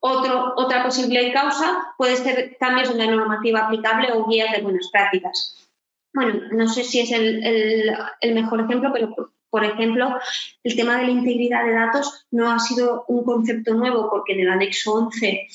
Otro, 0.00 0.52
otra 0.56 0.82
posible 0.84 1.32
causa 1.32 1.94
puede 1.96 2.16
ser 2.16 2.56
cambios 2.58 2.90
en 2.90 2.98
la 2.98 3.06
normativa 3.06 3.66
aplicable 3.66 4.12
o 4.12 4.26
guías 4.26 4.52
de 4.52 4.62
buenas 4.62 4.88
prácticas. 4.90 5.68
Bueno, 6.12 6.40
no 6.52 6.68
sé 6.68 6.84
si 6.84 7.00
es 7.00 7.10
el, 7.10 7.92
el 8.20 8.34
mejor 8.34 8.60
ejemplo, 8.60 8.90
pero 8.92 9.14
por 9.54 9.64
ejemplo, 9.64 10.18
el 10.64 10.74
tema 10.74 10.98
de 10.98 11.04
la 11.04 11.12
integridad 11.12 11.64
de 11.64 11.74
datos 11.74 12.26
no 12.32 12.50
ha 12.50 12.58
sido 12.58 13.04
un 13.06 13.22
concepto 13.22 13.72
nuevo 13.74 14.10
porque 14.10 14.32
en 14.32 14.40
el 14.40 14.50
anexo 14.50 14.94
11 14.94 15.46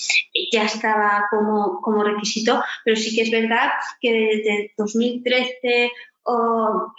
ya 0.53 0.63
estaba 0.63 1.27
como, 1.29 1.81
como 1.81 2.05
requisito, 2.05 2.63
pero 2.86 2.95
sí 2.95 3.13
que 3.13 3.24
es 3.24 3.29
verdad 3.29 3.71
que 4.00 4.13
desde 4.13 4.74
2013 4.77 5.91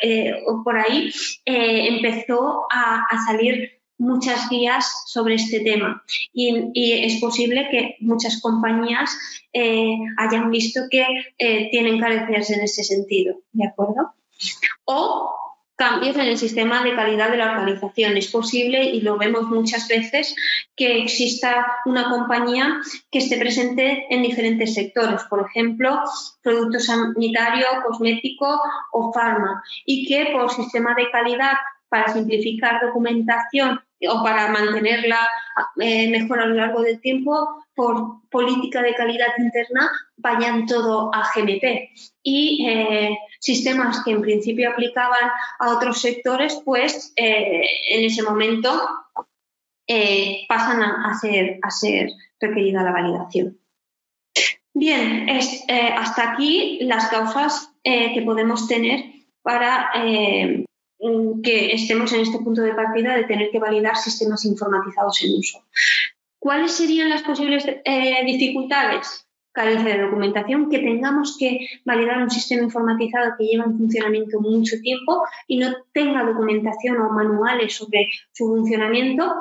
eh, 0.02 0.42
o, 0.46 0.62
por 0.62 0.78
ahí, 0.78 1.10
eh, 1.44 1.88
empezó 1.88 2.66
a, 2.70 3.04
salir 3.26 3.80
muchas 3.99 4.49
guías 4.49 4.90
sobre 5.06 5.34
este 5.34 5.60
tema 5.60 6.02
y, 6.32 7.04
es 7.04 7.20
posible 7.20 7.68
que 7.70 7.96
muchas 8.00 8.40
compañías 8.40 9.10
eh, 9.52 9.94
hayan 10.16 10.50
visto 10.50 10.80
que 10.90 11.04
tienen 11.70 12.00
carencias 12.00 12.50
en 12.50 12.62
ese 12.62 12.82
sentido, 12.82 13.37
¿de 13.52 13.66
acuerdo? 13.66 14.14
O 14.84 15.50
cambios 15.80 16.14
en 16.16 16.26
el 16.26 16.37
sistema 16.37 16.84
de 16.84 16.94
calidad 16.94 17.30
de 17.30 17.38
la 17.38 17.52
organización. 17.52 18.14
Es 18.18 18.30
posible, 18.30 18.84
y 18.84 19.00
lo 19.00 19.16
vemos 19.16 19.44
muchas 19.44 19.88
veces, 19.88 20.37
que 20.76 20.99
exista 21.02 21.78
una 21.87 22.10
compañía 22.10 22.80
que 23.10 23.20
esté 23.20 23.38
presente 23.38 24.04
en 24.10 24.22
diferentes 24.22 24.75
sectores, 24.75 25.22
por 25.30 25.46
ejemplo, 25.49 26.02
producto 26.42 26.80
sanitario, 26.80 27.64
cosmético 27.87 28.60
o 28.92 29.10
farma, 29.10 29.62
y 29.87 30.06
que 30.06 30.28
por 30.34 30.52
sistema 30.52 30.94
de 30.94 31.10
calidad, 31.10 31.56
para 31.90 32.12
simplificar 32.12 32.80
documentación 32.80 33.80
o 34.09 34.23
para 34.23 34.49
mantenerla 34.49 35.28
eh, 35.78 36.09
mejor 36.09 36.40
a 36.40 36.47
lo 36.47 36.54
largo 36.54 36.80
del 36.80 37.00
tiempo, 37.00 37.64
por 37.75 38.28
política 38.30 38.80
de 38.80 38.94
calidad 38.94 39.28
interna, 39.38 39.90
vayan 40.16 40.66
todo 40.66 41.11
a 41.12 41.28
GMP. 41.35 41.90
Y 42.23 42.66
eh, 42.66 43.18
sistemas 43.40 44.02
que 44.04 44.12
en 44.12 44.23
principio 44.23 44.70
aplicaban 44.70 45.30
a 45.59 45.70
otros 45.70 46.00
sectores, 46.00 46.62
pues 46.64 47.12
eh, 47.16 47.62
en 47.90 48.04
ese 48.04 48.23
momento 48.23 48.70
pasan 50.49 50.82
a, 50.85 51.18
ser, 51.20 51.59
a 51.62 51.70
ser 51.70 52.11
requerida 52.38 52.85
la 52.85 52.92
validación. 52.92 53.59
Bien, 54.73 55.28
es, 55.28 55.64
hasta 55.68 56.30
aquí 56.30 56.78
las 56.82 57.09
causas 57.09 57.73
que 57.82 58.23
podemos 58.25 58.68
tener 58.68 59.04
para 59.42 59.90
que 61.42 61.73
estemos 61.73 62.12
en 62.12 62.21
este 62.21 62.38
punto 62.38 62.62
de 62.62 62.75
partida 62.75 63.16
de 63.16 63.25
tener 63.25 63.50
que 63.50 63.59
validar 63.59 63.97
sistemas 63.97 64.45
informatizados 64.45 65.23
en 65.23 65.38
uso. 65.38 65.64
¿Cuáles 66.38 66.73
serían 66.73 67.11
las 67.11 67.23
posibles 67.23 67.66
eh, 67.66 68.25
dificultades? 68.25 69.26
Carencia 69.52 69.97
de 69.97 70.02
documentación, 70.02 70.71
que 70.71 70.78
tengamos 70.78 71.37
que 71.38 71.66
validar 71.85 72.23
un 72.23 72.30
sistema 72.30 72.62
informatizado 72.62 73.33
que 73.37 73.45
lleva 73.45 73.64
en 73.64 73.76
funcionamiento 73.76 74.40
mucho 74.40 74.76
tiempo 74.80 75.23
y 75.49 75.59
no 75.59 75.75
tenga 75.92 76.25
documentación 76.25 76.99
o 76.99 77.11
manuales 77.11 77.75
sobre 77.75 78.09
su 78.33 78.47
funcionamiento, 78.47 79.35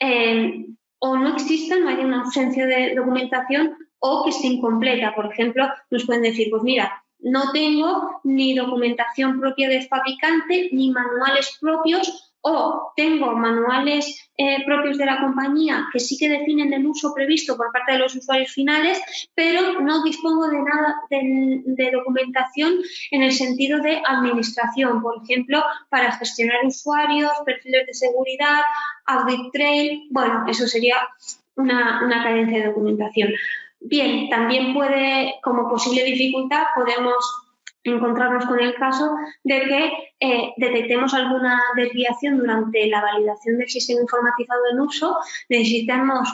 eh, 0.00 0.66
o 0.98 1.16
no 1.16 1.34
exista, 1.34 1.78
no 1.78 1.88
haya 1.88 2.04
una 2.04 2.22
ausencia 2.22 2.66
de 2.66 2.94
documentación 2.94 3.76
o 3.98 4.24
que 4.24 4.30
esté 4.30 4.48
incompleta. 4.48 5.14
Por 5.14 5.32
ejemplo, 5.32 5.68
nos 5.90 6.04
pueden 6.04 6.22
decir, 6.22 6.48
pues 6.50 6.62
mira, 6.62 7.04
no 7.26 7.50
tengo 7.52 8.20
ni 8.22 8.54
documentación 8.54 9.40
propia 9.40 9.68
del 9.68 9.86
fabricante 9.88 10.68
ni 10.72 10.90
manuales 10.90 11.58
propios 11.60 12.36
o 12.40 12.92
tengo 12.94 13.32
manuales 13.32 14.30
eh, 14.36 14.64
propios 14.64 14.96
de 14.98 15.06
la 15.06 15.20
compañía 15.20 15.88
que 15.92 15.98
sí 15.98 16.16
que 16.16 16.28
definen 16.28 16.72
el 16.72 16.86
uso 16.86 17.12
previsto 17.12 17.56
por 17.56 17.72
parte 17.72 17.92
de 17.92 17.98
los 17.98 18.14
usuarios 18.14 18.52
finales, 18.52 19.00
pero 19.34 19.80
no 19.80 20.04
dispongo 20.04 20.46
de 20.46 20.58
nada 20.58 21.00
de, 21.10 21.90
documentación 21.90 22.74
en 23.10 23.22
el 23.24 23.32
sentido 23.32 23.80
de 23.80 24.00
administración, 24.06 25.02
por 25.02 25.20
ejemplo, 25.24 25.64
para 25.88 26.12
gestionar 26.12 26.64
usuarios, 26.64 27.32
perfiles 27.44 27.88
de 27.88 27.94
seguridad, 27.94 28.60
audit 29.06 29.52
trail, 29.52 30.06
bueno, 30.10 30.44
eso 30.48 30.68
sería 30.68 30.96
una, 31.56 32.04
una 32.04 32.22
carencia 32.22 32.58
de 32.58 32.66
documentación. 32.66 33.30
Bien, 33.88 34.28
también 34.28 34.74
puede, 34.74 35.34
como 35.42 35.68
posible 35.68 36.02
dificultad, 36.02 36.64
podemos 36.74 37.14
encontrarnos 37.84 38.44
con 38.46 38.58
el 38.58 38.74
caso 38.74 39.14
de 39.44 39.60
que 39.60 39.92
eh, 40.18 40.52
detectemos 40.56 41.14
alguna 41.14 41.62
desviación 41.76 42.38
durante 42.38 42.88
la 42.88 43.00
validación 43.00 43.58
del 43.58 43.68
sistema 43.68 44.00
informatizado 44.00 44.60
en 44.72 44.80
uso, 44.80 45.16
necesitemos 45.48 46.28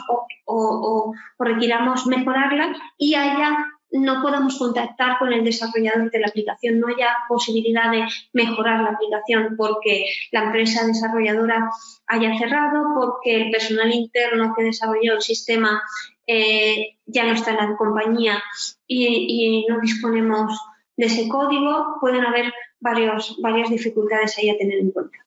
o, 0.45 1.13
requiramos 1.37 2.07
mejorarla 2.07 2.75
y 2.97 3.13
haya 3.13 3.55
no 3.93 4.21
podamos 4.23 4.57
contactar 4.57 5.19
con 5.19 5.31
el 5.31 5.43
desarrollador 5.43 6.09
de 6.09 6.19
la 6.19 6.27
aplicación, 6.27 6.79
no 6.79 6.87
haya 6.87 7.15
posibilidad 7.29 7.91
de 7.91 8.05
mejorar 8.33 8.81
la 8.81 8.89
aplicación 8.89 9.55
porque 9.55 10.05
la 10.31 10.45
empresa 10.45 10.85
desarrolladora 10.85 11.69
haya 12.07 12.37
cerrado, 12.37 12.93
porque 12.95 13.35
el 13.35 13.51
personal 13.51 13.93
interno 13.93 14.53
que 14.57 14.63
desarrolló 14.63 15.13
el 15.13 15.21
sistema 15.21 15.81
eh, 16.25 16.97
ya 17.05 17.23
no 17.23 17.33
está 17.33 17.51
en 17.51 17.57
la 17.57 17.77
compañía 17.77 18.41
y, 18.87 19.65
no 19.69 19.79
disponemos 19.79 20.59
de 20.97 21.05
ese 21.05 21.27
código, 21.27 21.97
pueden 22.01 22.25
haber 22.25 22.51
varios, 22.79 23.37
varias 23.41 23.69
dificultades 23.69 24.37
ahí 24.37 24.49
a 24.49 24.57
tener 24.57 24.79
en 24.79 24.91
cuenta. 24.91 25.17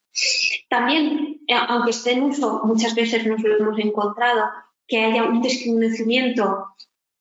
También, 0.68 1.40
eh, 1.46 1.54
aunque 1.68 1.90
esté 1.90 2.12
en 2.12 2.24
uso, 2.24 2.62
muchas 2.64 2.94
veces 2.94 3.26
nos 3.26 3.42
lo 3.42 3.56
hemos 3.56 3.78
encontrado, 3.78 4.48
que 4.88 5.04
haya 5.04 5.24
un 5.24 5.42
desconocimiento 5.42 6.68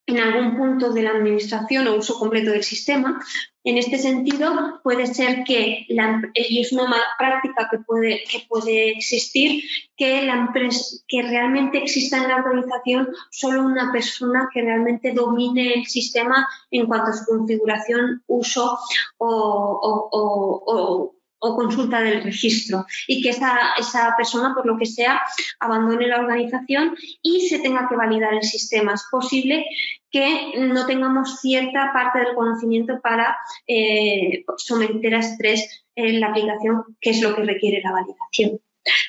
en 0.08 0.20
algún 0.20 0.58
punto 0.58 0.92
de 0.92 1.04
la 1.04 1.12
administración 1.12 1.88
o 1.88 1.96
uso 1.96 2.20
completo 2.20 2.52
del 2.52 2.64
sistema. 2.64 3.20
En 3.64 3.80
este 3.80 3.98
sentido, 3.98 4.80
puede 4.84 5.08
ser 5.08 5.44
que, 5.44 5.86
la, 5.90 6.22
y 6.36 6.62
es 6.62 6.72
una 6.72 6.88
mala 6.88 7.08
práctica 7.18 7.68
que 7.72 7.80
puede, 7.80 8.24
que 8.30 8.46
puede 8.48 8.92
existir, 8.92 9.64
que, 9.98 10.22
la 10.22 10.36
empresa, 10.36 10.98
que 11.08 11.24
realmente 11.24 11.80
exista 11.80 12.18
en 12.18 12.30
la 12.30 12.36
organización 12.36 13.08
solo 13.32 13.64
una 13.64 13.92
persona 13.92 14.48
que 14.54 14.62
realmente 14.62 15.14
domine 15.14 15.74
el 15.74 15.86
sistema 15.88 16.48
en 16.70 16.86
cuanto 16.86 17.10
a 17.10 17.14
su 17.14 17.26
configuración, 17.26 18.24
uso 18.28 18.78
o 19.18 21.16
consulta 21.54 22.02
del 22.02 22.24
registro 22.24 22.86
y 23.08 23.22
que 23.22 23.30
esa, 23.30 23.74
esa 23.78 24.16
persona, 24.16 24.54
por 24.56 24.66
lo 24.66 24.78
que 24.78 24.86
sea, 24.86 25.22
abandone 25.60 26.08
la 26.08 26.22
organización 26.22 26.96
y 27.22 27.50
se 27.50 27.60
tenga 27.60 27.90
que 27.90 27.98
validar 27.98 28.34
el 28.34 28.44
sistema. 28.44 28.94
Es 28.94 29.06
posible 29.12 29.66
que 30.10 30.54
no 30.58 30.86
tengamos 30.86 31.42
cierta 31.42 31.92
parte 31.92 32.20
del 32.20 32.36
conocimiento 32.36 33.02
para 33.02 33.38
eh, 33.68 34.46
someter 34.56 35.14
a 35.14 35.20
estrés 35.20 35.86
en 35.96 36.22
la 36.22 36.28
aplicación, 36.28 36.84
que 37.02 37.10
es 37.10 37.22
lo 37.22 37.36
que 37.36 37.44
requiere 37.44 37.82
la 37.84 37.92
validación. 37.92 38.62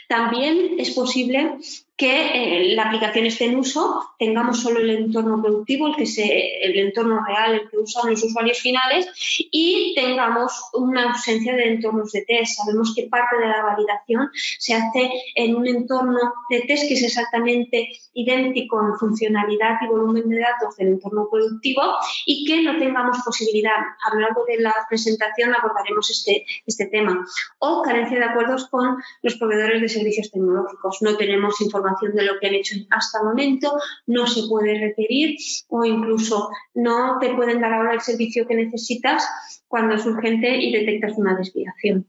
También 0.09 0.77
es 0.79 0.91
posible 0.91 1.59
que 1.97 2.11
eh, 2.11 2.75
la 2.75 2.85
aplicación 2.85 3.25
esté 3.25 3.47
en 3.47 3.57
uso, 3.57 4.03
tengamos 4.19 4.61
solo 4.61 4.81
el 4.81 4.91
entorno 4.91 5.41
productivo, 5.41 5.87
el, 5.87 5.97
que 5.97 6.05
se, 6.05 6.59
el 6.63 6.79
entorno 6.79 7.25
real, 7.25 7.55
el 7.55 7.71
que 7.71 7.79
usan 7.79 8.11
los 8.11 8.23
usuarios 8.23 8.59
finales, 8.59 9.09
y 9.51 9.95
tengamos 9.95 10.53
una 10.75 11.11
ausencia 11.11 11.55
de 11.57 11.69
entornos 11.69 12.13
de 12.13 12.23
test. 12.23 12.59
Sabemos 12.59 12.93
que 12.95 13.05
parte 13.05 13.39
de 13.39 13.49
la 13.49 13.63
validación 13.63 14.31
se 14.59 14.75
hace 14.75 15.11
en 15.37 15.57
un 15.57 15.67
entorno 15.67 16.19
de 16.51 16.61
test 16.63 16.87
que 16.87 16.95
es 16.95 17.03
exactamente 17.03 17.89
idéntico 18.13 18.79
en 18.81 18.99
funcionalidad 18.99 19.77
y 19.81 19.87
volumen 19.87 20.29
de 20.29 20.39
datos 20.39 20.77
del 20.77 20.89
entorno 20.89 21.29
productivo 21.31 21.83
y 22.27 22.45
que 22.45 22.61
no 22.63 22.79
tengamos 22.79 23.19
posibilidad. 23.25 23.77
A 24.05 24.15
lo 24.15 24.21
largo 24.21 24.45
de 24.47 24.61
la 24.61 24.75
presentación 24.89 25.55
abordaremos 25.55 26.11
este, 26.11 26.45
este 26.67 26.87
tema. 26.87 27.25
O 27.59 27.81
carencia 27.81 28.19
de 28.19 28.25
acuerdos 28.25 28.69
con 28.69 28.99
los 29.23 29.35
proveedores 29.37 29.81
de 29.81 29.89
servicios 29.89 30.31
tecnológicos. 30.31 30.99
No 31.01 31.17
tenemos 31.17 31.59
información 31.63 31.86
de 32.13 32.25
lo 32.25 32.39
que 32.39 32.49
han 32.49 32.55
hecho 32.55 32.77
hasta 32.91 33.19
el 33.19 33.25
momento, 33.25 33.73
no 34.07 34.27
se 34.27 34.49
puede 34.49 34.79
requerir 34.79 35.37
o 35.69 35.85
incluso 35.85 36.51
no 36.75 37.19
te 37.21 37.35
pueden 37.35 37.61
dar 37.61 37.73
ahora 37.73 37.95
el 37.95 38.01
servicio 38.01 38.47
que 38.47 38.55
necesitas 38.55 39.27
cuando 39.69 39.95
es 39.95 40.07
urgente 40.07 40.57
y 40.57 40.73
detectas 40.73 41.17
una 41.17 41.37
desviación, 41.37 42.07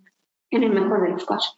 en 0.52 0.64
el 0.64 0.72
mejor 0.72 1.02
de 1.04 1.10
los 1.10 1.26
casos. 1.26 1.56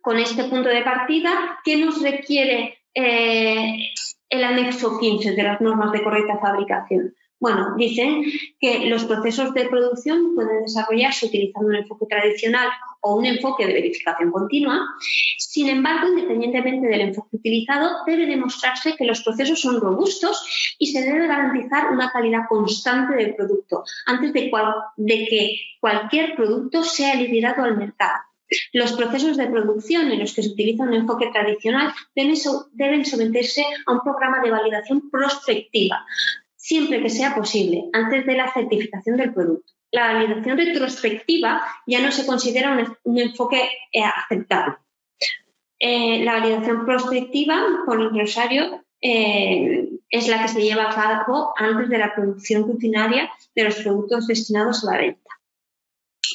Con 0.00 0.18
este 0.18 0.44
punto 0.44 0.68
de 0.68 0.82
partida, 0.82 1.58
¿qué 1.64 1.76
nos 1.76 2.02
requiere 2.02 2.78
eh, 2.94 3.90
el 4.28 4.44
anexo 4.44 4.98
15 4.98 5.32
de 5.32 5.42
las 5.42 5.60
normas 5.60 5.92
de 5.92 6.02
correcta 6.02 6.38
fabricación? 6.38 7.14
Bueno, 7.40 7.74
dicen 7.76 8.24
que 8.60 8.86
los 8.86 9.04
procesos 9.04 9.52
de 9.54 9.66
producción 9.66 10.34
pueden 10.34 10.62
desarrollarse 10.62 11.26
utilizando 11.26 11.68
un 11.68 11.76
enfoque 11.76 12.06
tradicional 12.06 12.68
o 13.00 13.16
un 13.16 13.26
enfoque 13.26 13.66
de 13.66 13.74
verificación 13.74 14.30
continua. 14.30 14.80
Sin 15.36 15.68
embargo, 15.68 16.08
independientemente 16.08 16.86
del 16.86 17.02
enfoque 17.02 17.36
utilizado, 17.36 17.90
debe 18.06 18.26
demostrarse 18.26 18.94
que 18.96 19.04
los 19.04 19.22
procesos 19.22 19.60
son 19.60 19.80
robustos 19.80 20.76
y 20.78 20.86
se 20.86 21.02
debe 21.02 21.26
garantizar 21.26 21.92
una 21.92 22.10
calidad 22.10 22.46
constante 22.48 23.16
del 23.16 23.34
producto 23.34 23.84
antes 24.06 24.32
de, 24.32 24.50
de 24.96 25.26
que 25.28 25.56
cualquier 25.80 26.34
producto 26.36 26.82
sea 26.82 27.14
liberado 27.16 27.64
al 27.64 27.76
mercado. 27.76 28.20
Los 28.72 28.92
procesos 28.92 29.36
de 29.36 29.48
producción 29.48 30.10
en 30.10 30.20
los 30.20 30.34
que 30.34 30.42
se 30.42 30.50
utiliza 30.50 30.84
un 30.84 30.94
enfoque 30.94 31.30
tradicional 31.32 31.92
deben 32.14 33.04
someterse 33.04 33.64
a 33.86 33.92
un 33.92 34.00
programa 34.00 34.40
de 34.42 34.50
validación 34.50 35.10
prospectiva, 35.10 36.04
siempre 36.64 37.02
que 37.02 37.10
sea 37.10 37.34
posible, 37.34 37.90
antes 37.92 38.24
de 38.24 38.36
la 38.36 38.50
certificación 38.50 39.18
del 39.18 39.34
producto. 39.34 39.70
La 39.92 40.14
validación 40.14 40.56
retrospectiva 40.56 41.62
ya 41.86 42.00
no 42.00 42.10
se 42.10 42.24
considera 42.24 42.74
un, 43.04 43.18
enfoque 43.18 43.68
eh, 43.92 44.02
aceptable. 44.02 44.76
Eh, 45.78 46.24
la 46.24 46.40
validación 46.40 46.86
prospectiva, 46.86 47.62
por 47.84 48.00
el 48.00 48.18
Rosario, 48.18 48.82
eh, 49.02 49.90
es 50.08 50.28
la 50.28 50.40
que 50.40 50.48
se 50.48 50.62
lleva 50.62 50.84
a 50.84 50.94
cabo 50.94 51.52
antes 51.58 51.90
de 51.90 51.98
la 51.98 52.14
producción 52.14 52.62
rutinaria 52.62 53.30
de 53.54 53.64
los 53.64 53.74
productos 53.74 54.26
destinados 54.26 54.88
a 54.88 54.92
la 54.92 54.98
venta. 55.02 55.30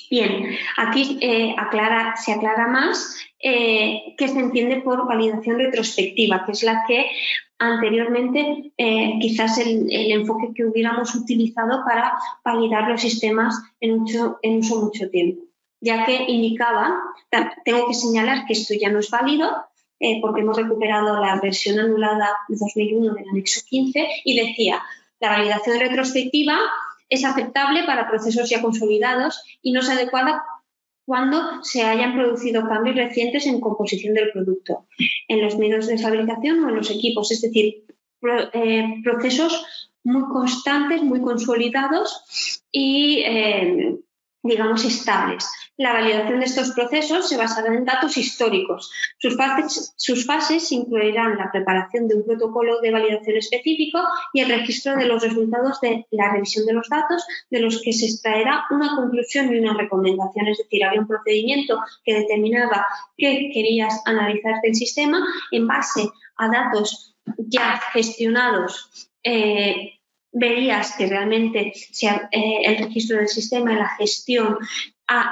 Bien, 0.09 0.57
aquí 0.77 1.19
aclara, 1.57 2.15
se 2.17 2.33
aclara 2.33 2.67
más 2.67 3.15
que 3.39 4.15
se 4.17 4.39
entiende 4.39 4.81
por 4.81 5.07
validación 5.07 5.57
retrospectiva, 5.59 6.43
que 6.45 6.51
es 6.51 6.63
la 6.63 6.83
que 6.87 7.05
anteriormente 7.59 8.71
eh, 8.77 9.19
quizás 9.21 9.57
el, 9.59 9.87
enfoque 9.91 10.53
que 10.55 10.65
hubiéramos 10.65 11.13
utilizado 11.13 11.83
para 11.85 12.13
validar 12.43 12.89
los 12.89 13.01
sistemas 13.01 13.55
en, 13.81 14.05
en 14.41 14.57
uso 14.59 14.81
mucho 14.81 15.09
tiempo, 15.09 15.43
ya 15.81 16.05
que 16.05 16.23
indicaba, 16.27 16.97
tengo 17.65 17.87
que 17.87 17.93
señalar 17.93 18.45
que 18.45 18.53
esto 18.53 18.73
ya 18.79 18.89
no 18.89 18.99
es 18.99 19.11
válido 19.11 19.65
eh, 19.99 20.19
porque 20.21 20.41
hemos 20.41 20.55
recuperado 20.55 21.19
la 21.19 21.39
versión 21.41 21.79
anulada 21.79 22.29
de 22.47 22.55
2001 22.57 23.13
del 23.13 23.29
anexo 23.29 23.61
15 23.67 24.07
y 24.23 24.39
decía, 24.39 24.81
la 25.19 25.29
validación 25.29 25.81
retrospectiva 25.81 26.57
es 27.09 27.25
aceptable 27.25 27.83
para 27.83 28.09
procesos 28.09 28.49
ya 28.49 28.61
consolidados 28.61 29.41
y 29.61 29.71
no 29.71 29.81
es 29.81 29.89
adecuada 29.89 30.43
cuando 31.05 31.63
se 31.63 31.81
hayan 31.81 32.13
producido 32.13 32.67
cambios 32.67 32.95
recientes 32.95 33.47
en 33.47 33.59
composición 33.59 34.13
del 34.13 34.31
producto, 34.31 34.85
en 35.27 35.41
los 35.41 35.57
medios 35.57 35.87
de 35.87 35.97
fabricación 35.97 36.63
o 36.63 36.69
en 36.69 36.75
los 36.75 36.91
equipos, 36.91 37.31
es 37.31 37.41
decir, 37.41 37.83
eh, 38.53 38.83
procesos 39.03 39.65
muy 40.03 40.23
constantes, 40.31 41.01
muy 41.01 41.21
consolidados 41.21 42.61
y 42.71 43.23
eh, 43.25 43.97
digamos, 44.43 44.85
estables. 44.85 45.49
La 45.79 45.93
validación 45.93 46.41
de 46.41 46.45
estos 46.45 46.71
procesos 46.71 47.29
se 47.29 47.37
basará 47.37 47.73
en 47.73 47.85
datos 47.85 48.17
históricos. 48.17 48.91
Sus 49.17 50.25
fases, 50.25 50.71
incluirán 50.73 51.37
la 51.37 51.49
preparación 51.53 52.09
de 52.09 52.15
un 52.15 52.25
protocolo 52.25 52.81
de 52.81 52.91
validación 52.91 53.37
específico 53.37 53.99
y 54.33 54.41
el 54.41 54.49
registro 54.49 54.97
de 54.97 55.05
los 55.05 55.23
resultados 55.23 55.79
de 55.79 56.05
la 56.11 56.33
revisión 56.33 56.65
de 56.65 56.73
los 56.73 56.89
datos, 56.89 57.25
de 57.49 57.61
los 57.61 57.81
que 57.81 57.93
se 57.93 58.07
extraerá 58.07 58.65
una 58.71 58.93
conclusión 58.97 59.55
y 59.55 59.59
una 59.59 59.73
recomendación. 59.73 60.49
Es 60.49 60.57
decir, 60.57 60.83
había 60.83 60.99
un 60.99 61.07
procedimiento 61.07 61.79
que 62.03 62.13
determinaba 62.13 62.85
qué 63.15 63.49
querías 63.53 64.01
analizar 64.03 64.55
del 64.61 64.75
sistema 64.75 65.25
en 65.51 65.65
base 65.65 66.09
a 66.35 66.49
datos 66.49 67.15
ya 67.37 67.79
gestionados 67.93 69.09
eh, 69.23 69.93
verías 70.31 70.95
que 70.97 71.07
realmente 71.07 71.71
eh, 72.01 72.61
el 72.65 72.77
registro 72.79 73.17
del 73.17 73.29
sistema 73.29 73.71
y 73.71 73.75
la 73.77 73.95
gestión 73.97 74.57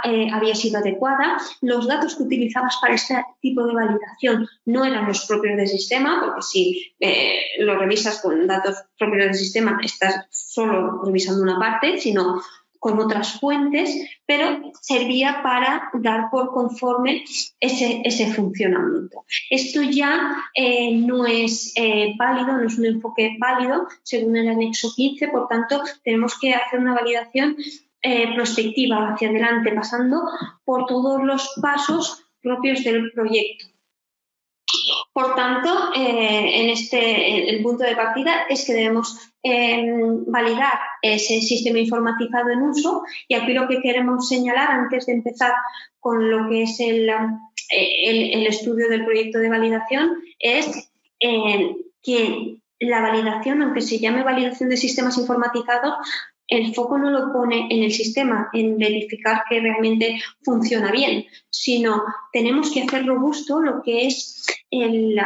eh, 0.03 0.27
había 0.31 0.55
sido 0.55 0.79
adecuada. 0.79 1.37
Los 1.61 1.87
datos 1.87 2.15
que 2.15 2.23
utilizabas 2.23 2.77
para 2.81 2.95
este 2.95 3.23
tipo 3.41 3.65
de 3.65 3.73
validación 3.73 4.47
no 4.65 4.83
eran 4.83 5.07
los 5.07 5.25
propios 5.25 5.57
del 5.57 5.67
sistema, 5.67 6.21
porque 6.23 6.41
si 6.41 6.95
eh, 6.99 7.39
lo 7.59 7.77
revisas 7.77 8.21
con 8.21 8.47
datos 8.47 8.75
propios 8.97 9.25
del 9.25 9.35
sistema, 9.35 9.79
estás 9.83 10.25
solo 10.31 11.01
revisando 11.03 11.43
una 11.43 11.59
parte, 11.59 11.97
sino 11.97 12.41
con 12.79 12.99
otras 12.99 13.39
fuentes, 13.39 13.93
pero 14.25 14.71
servía 14.81 15.41
para 15.43 15.89
dar 15.93 16.29
por 16.31 16.51
conforme 16.51 17.23
ese, 17.59 18.01
ese 18.05 18.33
funcionamiento. 18.33 19.25
Esto 19.49 19.81
ya 19.81 20.35
eh, 20.55 20.95
no 20.95 21.25
es 21.25 21.73
eh, 21.75 22.13
válido, 22.17 22.53
no 22.53 22.67
es 22.67 22.77
un 22.77 22.85
enfoque 22.85 23.35
válido 23.39 23.87
según 24.03 24.37
el 24.37 24.49
anexo 24.49 24.93
15, 24.95 25.27
por 25.29 25.47
tanto, 25.47 25.81
tenemos 26.03 26.37
que 26.39 26.53
hacer 26.53 26.79
una 26.79 26.93
validación 26.93 27.57
eh, 28.07 28.33
prospectiva 28.33 29.09
hacia 29.09 29.27
adelante, 29.27 29.73
pasando 29.73 30.21
por 30.63 30.85
todos 30.85 31.21
los 31.23 31.53
pasos 31.61 32.23
propios 32.41 32.81
del 32.85 33.11
proyecto. 33.11 33.65
Por 35.11 35.35
tanto, 35.35 35.69
eh, 35.93 36.61
en 36.61 36.69
este, 36.69 37.49
el 37.49 37.61
punto 37.61 37.83
de 37.83 37.97
partida 37.97 38.43
es 38.49 38.65
que 38.65 38.73
debemos 38.73 39.33
em, 39.43 40.23
validar 40.25 40.79
ese 41.01 41.41
sistema 41.41 41.79
informatizado 41.79 42.49
en 42.49 42.61
uso 42.61 43.03
y 43.27 43.35
aquí 43.35 43.51
lo 43.51 43.67
que 43.67 43.81
queremos 43.81 44.29
señalar 44.29 44.71
antes 44.71 45.05
de 45.05 45.13
empezar 45.13 45.51
con 45.99 46.31
lo 46.31 46.47
que 46.47 46.63
es 46.63 46.79
el, 46.79 47.09
estudio 48.47 48.87
del 48.87 49.03
proyecto 49.03 49.39
de 49.39 49.49
validación 49.49 50.17
es 50.39 50.93
eh, 51.19 51.75
que 52.01 52.57
la 52.79 53.01
validación, 53.01 53.61
aunque 53.63 53.81
se 53.81 53.99
llame 53.99 54.23
validación 54.23 54.69
de 54.69 54.77
sistemas 54.77 55.17
informatizados, 55.17 55.95
el 56.47 56.73
foco 56.73 56.97
no 56.97 57.09
lo 57.09 57.33
pone 57.33 57.67
en 57.69 57.83
el 57.83 57.91
sistema, 57.91 58.49
en 58.53 58.77
verificar 58.77 59.43
que 59.49 59.59
realmente 59.59 60.19
funciona 60.43 60.91
bien, 60.91 61.25
sino 61.49 62.03
tenemos 62.31 62.71
que 62.71 62.83
hacer 62.83 63.05
robusto 63.05 63.59
lo 63.59 63.81
que 63.81 64.07
es 64.07 64.45
el, 64.71 65.19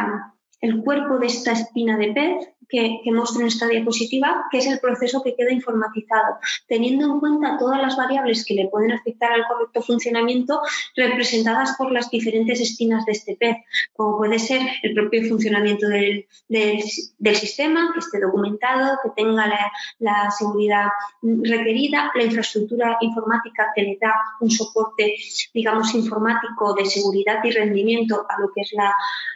el 0.60 0.82
cuerpo 0.82 1.18
de 1.18 1.26
esta 1.26 1.52
espina 1.52 1.96
de 1.96 2.12
pez 2.12 2.48
que, 2.72 3.00
que 3.04 3.12
muestro 3.12 3.42
en 3.42 3.48
esta 3.48 3.68
diapositiva, 3.68 4.46
que 4.50 4.58
es 4.58 4.66
el 4.66 4.80
proceso 4.80 5.22
que 5.22 5.36
queda 5.36 5.52
informatizado, 5.52 6.38
teniendo 6.66 7.04
en 7.04 7.20
cuenta 7.20 7.58
todas 7.58 7.80
las 7.82 7.96
variables 7.96 8.46
que 8.46 8.54
le 8.54 8.68
pueden 8.68 8.92
afectar 8.92 9.30
al 9.30 9.46
correcto 9.46 9.82
funcionamiento 9.82 10.62
representadas 10.96 11.76
por 11.76 11.92
las 11.92 12.10
diferentes 12.10 12.60
espinas 12.60 13.04
de 13.04 13.12
este 13.12 13.36
pez, 13.36 13.56
como 13.92 14.16
puede 14.16 14.38
ser 14.38 14.62
el 14.82 14.94
propio 14.94 15.28
funcionamiento 15.28 15.86
del, 15.86 16.26
del, 16.48 17.34
sistema, 17.34 17.90
que 17.92 18.00
esté 18.00 18.20
documentado, 18.20 18.98
que 19.02 19.10
tenga 19.22 19.46
la, 19.46 19.70
la, 19.98 20.30
seguridad 20.30 20.86
requerida, 21.20 22.10
la 22.14 22.24
infraestructura 22.24 22.96
informática 23.02 23.66
que 23.74 23.82
le 23.82 23.98
da 24.00 24.14
un 24.40 24.50
soporte, 24.50 25.14
digamos, 25.52 25.94
informático 25.94 26.72
de 26.72 26.86
seguridad 26.86 27.44
y 27.44 27.50
rendimiento 27.50 28.24
a 28.28 28.40
lo 28.40 28.50
que 28.54 28.62
es 28.62 28.72
la, 28.72 28.94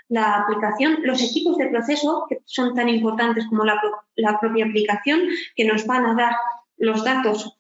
la 0.08 0.36
aplicación, 0.36 0.98
los 1.02 1.22
equipos 1.22 1.56
de 1.58 1.66
proceso, 1.66 2.26
que 2.28 2.40
son 2.44 2.74
tan 2.74 2.88
importantes 2.88 3.25
como 3.48 3.64
la, 3.64 4.38
propia 4.40 4.66
aplicación, 4.66 5.20
que 5.54 5.64
nos 5.64 5.86
van 5.86 6.06
a 6.06 6.14
dar 6.14 6.36
los 6.76 7.04
datos 7.04 7.58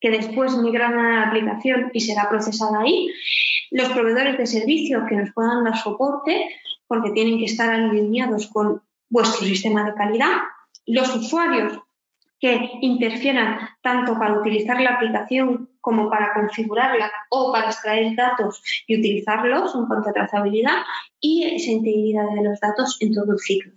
que 0.00 0.10
después 0.10 0.56
migran 0.56 0.98
a 0.98 1.20
la 1.20 1.28
aplicación 1.28 1.90
y 1.92 2.00
será 2.00 2.28
procesada 2.28 2.80
ahí, 2.80 3.10
los 3.70 3.88
proveedores 3.90 4.36
de 4.38 4.46
servicio 4.46 5.06
que 5.08 5.16
nos 5.16 5.32
puedan 5.32 5.64
dar 5.64 5.76
soporte, 5.76 6.48
porque 6.86 7.10
tienen 7.10 7.38
que 7.38 7.46
estar 7.46 7.70
alineados 7.70 8.48
con 8.48 8.82
vuestro 9.08 9.46
sistema 9.46 9.84
de 9.84 9.94
calidad, 9.94 10.42
los 10.86 11.14
usuarios 11.16 11.78
que 12.40 12.72
interfieran 12.82 13.58
tanto 13.80 14.18
para 14.18 14.38
utilizar 14.38 14.78
la 14.80 14.96
aplicación 14.96 15.70
como 15.80 16.10
para 16.10 16.34
configurarla 16.34 17.10
o 17.30 17.52
para 17.52 17.66
extraer 17.66 18.14
datos 18.16 18.62
y 18.86 18.98
utilizarlos 18.98 19.74
en 19.74 19.86
cuanto 19.86 20.10
a 20.10 20.12
trazabilidad 20.12 20.82
y 21.20 21.44
esa 21.44 21.70
integridad 21.70 22.26
de 22.34 22.42
los 22.42 22.60
datos 22.60 22.98
en 23.00 23.14
todo 23.14 23.32
el 23.32 23.38
ciclo. 23.38 23.72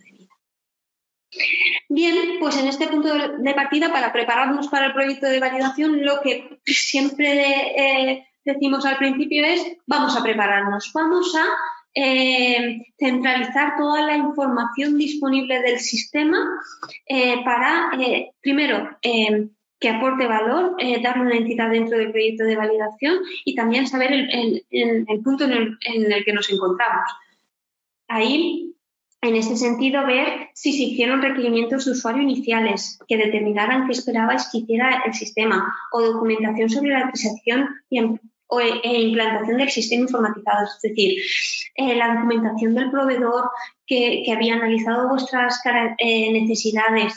Bien, 1.90 2.40
pues 2.40 2.58
en 2.58 2.68
este 2.68 2.88
punto 2.88 3.10
de 3.13 3.54
partida, 3.54 3.92
para 3.92 4.13
prepararnos 4.13 4.68
para 4.70 4.88
el 4.88 4.94
proyecto 4.94 5.28
de 5.28 5.40
validación, 5.40 6.04
lo 6.04 6.22
que 6.22 6.60
siempre 6.66 8.12
eh, 8.12 8.28
decimos 8.46 8.86
al 8.86 8.98
principio 8.98 9.46
es 9.46 9.78
vamos 9.86 10.16
a 10.16 10.24
prepararnos, 10.24 10.92
vamos 10.94 11.36
a 11.36 11.46
eh, 11.94 12.82
centralizar 12.98 13.76
toda 13.78 14.02
la 14.02 14.16
información 14.16 14.98
disponible 14.98 15.62
del 15.62 15.80
sistema 15.80 16.38
eh, 17.06 17.44
para, 17.44 17.92
primero, 18.42 18.98
que 19.80 19.90
aporte 19.90 20.28
valor, 20.28 20.78
darle 21.04 21.24
una 21.24 21.38
entidad 21.38 21.70
dentro 21.70 21.98
del 21.98 22.12
proyecto 22.12 22.46
de 22.46 22.56
validación 22.56 23.20
y 23.46 23.54
también 23.54 23.88
saber 23.88 24.12
el, 24.12 24.63
punto 25.24 25.44
en 25.44 25.52
el, 25.52 26.26
que 26.26 26.34
nos 26.34 26.50
encontramos. 26.52 27.10
Ahí 28.08 28.77
en 29.21 29.36
ese 29.36 29.58
sentido, 29.58 30.06
ver 30.06 30.49
si 30.53 30.73
se 30.73 30.84
hicieron 30.84 31.21
requerimientos 31.21 31.86
de 31.86 31.91
usuario 31.91 32.21
iniciales 32.21 32.99
que 33.08 33.17
determinaran 33.17 33.88
qué 33.88 33.93
esperabais 33.93 34.47
que 34.51 34.60
hiciera 34.60 35.03
el 35.06 35.13
sistema 35.13 35.73
o 35.91 36.01
documentación 36.01 36.69
sobre 36.69 36.91
la 36.91 36.99
adquisición 36.99 37.67
y, 37.89 37.99
o, 38.47 38.62
e, 38.62 38.80
e 38.84 39.01
implantación 39.01 39.58
del 39.58 39.69
sistema 39.69 40.03
informatizado, 40.03 40.65
es 40.65 40.82
decir, 40.82 41.19
eh, 41.75 41.95
la 41.95 42.15
documentación 42.15 42.75
del 42.75 42.91
proveedor 42.91 43.49
que, 43.86 44.23
había 44.32 44.56
analizado 44.56 45.10
vuestras 45.10 45.60
eh, 45.97 46.32
necesidades, 46.32 47.13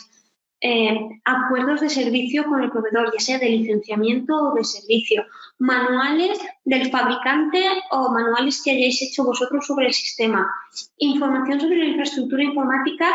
eh, 0.61 1.09
acuerdos 1.25 1.81
de 1.81 1.89
servicio 1.89 2.45
con 2.45 2.63
el 2.63 2.71
proveedor, 2.71 3.11
ya 3.13 3.21
sea 3.21 3.39
de 3.39 3.49
licenciamiento 3.49 4.35
o 4.37 4.55
de 4.55 4.65
servicio, 4.65 5.25
manuales 5.59 6.39
del 6.65 6.91
fabricante 6.91 7.65
o 7.91 8.11
manuales 8.11 8.63
que 8.63 8.73
hayáis 8.73 9.01
hecho 9.03 9.25
vosotros 9.25 9.67
sobre 9.67 9.87
el 9.87 9.93
sistema, 9.95 10.51
información 10.99 11.61
sobre 11.61 11.79
la 11.79 11.87
infraestructura 11.87 12.45
informática 12.45 13.07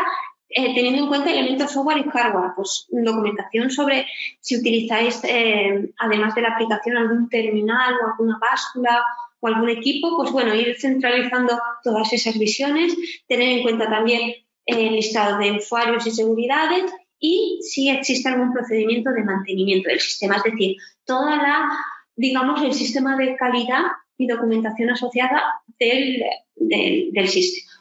eh, 0.48 0.74
teniendo 0.74 1.02
en 1.02 1.08
cuenta 1.08 1.30
elementos 1.30 1.72
software 1.72 1.98
y 1.98 2.08
hardware, 2.08 2.52
pues 2.54 2.86
documentación 2.90 3.70
sobre 3.70 4.06
si 4.40 4.56
utilizáis, 4.56 5.20
eh, 5.24 5.90
además 5.98 6.34
de 6.34 6.42
la 6.42 6.50
aplicación, 6.50 6.96
algún 6.96 7.28
terminal 7.28 7.94
o 7.94 8.12
alguna 8.12 8.38
báscula 8.40 9.04
o 9.40 9.48
algún 9.48 9.68
equipo, 9.68 10.16
pues 10.16 10.30
bueno, 10.30 10.54
ir 10.54 10.76
centralizando 10.78 11.58
todas 11.82 12.12
esas 12.12 12.38
visiones, 12.38 12.96
tener 13.26 13.58
en 13.58 13.62
cuenta 13.62 13.90
también 13.90 14.34
el 14.66 14.94
listado 14.94 15.38
de 15.38 15.52
usuarios 15.52 16.06
y 16.06 16.10
seguridades 16.12 16.92
y 17.18 17.60
si 17.62 17.88
existe 17.88 18.28
algún 18.28 18.52
procedimiento 18.52 19.10
de 19.10 19.24
mantenimiento 19.24 19.88
del 19.88 20.00
sistema, 20.00 20.36
es 20.36 20.44
decir, 20.44 20.76
toda 21.04 21.36
la, 21.36 21.68
digamos, 22.14 22.62
el 22.62 22.72
sistema 22.72 23.16
de 23.16 23.36
calidad 23.36 23.82
y 24.18 24.26
documentación 24.26 24.90
asociada 24.90 25.42
del, 25.78 26.22
del, 26.56 27.28
sistema, 27.28 27.72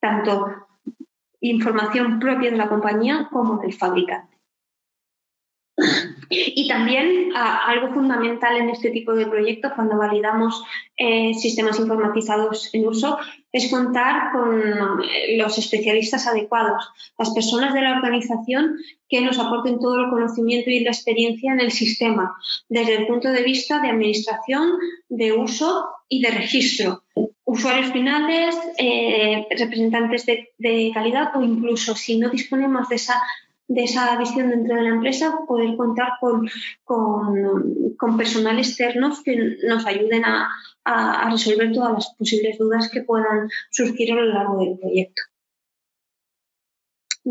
tanto 0.00 0.68
información 1.40 2.18
propia 2.18 2.50
de 2.50 2.56
la 2.56 2.68
compañía 2.68 3.28
como 3.30 3.58
del 3.58 3.72
fabricante. 3.74 4.36
Y 6.30 6.68
también 6.68 7.30
algo 7.34 7.94
fundamental 7.94 8.56
en 8.56 8.68
este 8.68 8.90
tipo 8.90 9.14
de 9.14 9.26
proyectos, 9.26 9.72
cuando 9.74 9.96
validamos 9.96 10.62
eh, 10.96 11.32
sistemas 11.34 11.78
informatizados 11.78 12.74
en 12.74 12.86
uso, 12.86 13.18
es 13.52 13.70
contar 13.70 14.32
con 14.32 14.62
los 15.36 15.58
especialistas 15.58 16.26
adecuados, 16.26 16.90
las 17.18 17.30
personas 17.30 17.72
de 17.72 17.80
la 17.80 17.96
organización 17.96 18.76
que 19.08 19.20
nos 19.20 19.38
aporten 19.38 19.78
todo 19.80 20.00
el 20.00 20.10
conocimiento 20.10 20.70
y 20.70 20.80
la 20.80 20.90
experiencia 20.90 21.52
en 21.52 21.60
el 21.60 21.72
sistema, 21.72 22.36
desde 22.68 22.96
el 22.96 23.06
punto 23.06 23.30
de 23.30 23.42
vista 23.42 23.80
de 23.80 23.88
administración, 23.88 24.72
de 25.08 25.32
uso 25.32 25.86
y 26.08 26.20
de 26.20 26.30
registro. 26.30 27.02
Usuarios 27.44 27.92
finales, 27.92 28.54
eh, 28.76 29.46
representantes 29.50 30.26
de, 30.26 30.90
calidad 30.92 31.34
o 31.34 31.42
incluso 31.42 31.94
si 31.94 32.18
no 32.18 32.28
disponemos 32.28 32.88
de 32.90 32.96
esa, 32.96 33.14
de 33.68 33.84
esa 33.84 34.16
visión 34.18 34.50
dentro 34.50 34.74
de 34.76 34.82
la 34.82 34.88
empresa, 34.88 35.40
poder 35.46 35.76
contar 35.76 36.12
con, 36.20 36.48
con, 36.84 38.16
personal 38.16 38.58
externos 38.58 39.22
que 39.22 39.58
nos 39.64 39.86
ayuden 39.86 40.24
a, 40.24 40.50
a 40.84 41.30
resolver 41.30 41.72
todas 41.72 41.92
las 41.92 42.14
posibles 42.16 42.58
dudas 42.58 42.90
que 42.90 43.02
puedan 43.02 43.48
surgir 43.70 44.12
a 44.12 44.16
lo 44.16 44.24
largo 44.24 44.64
del 44.64 44.78
proyecto. 44.78 45.22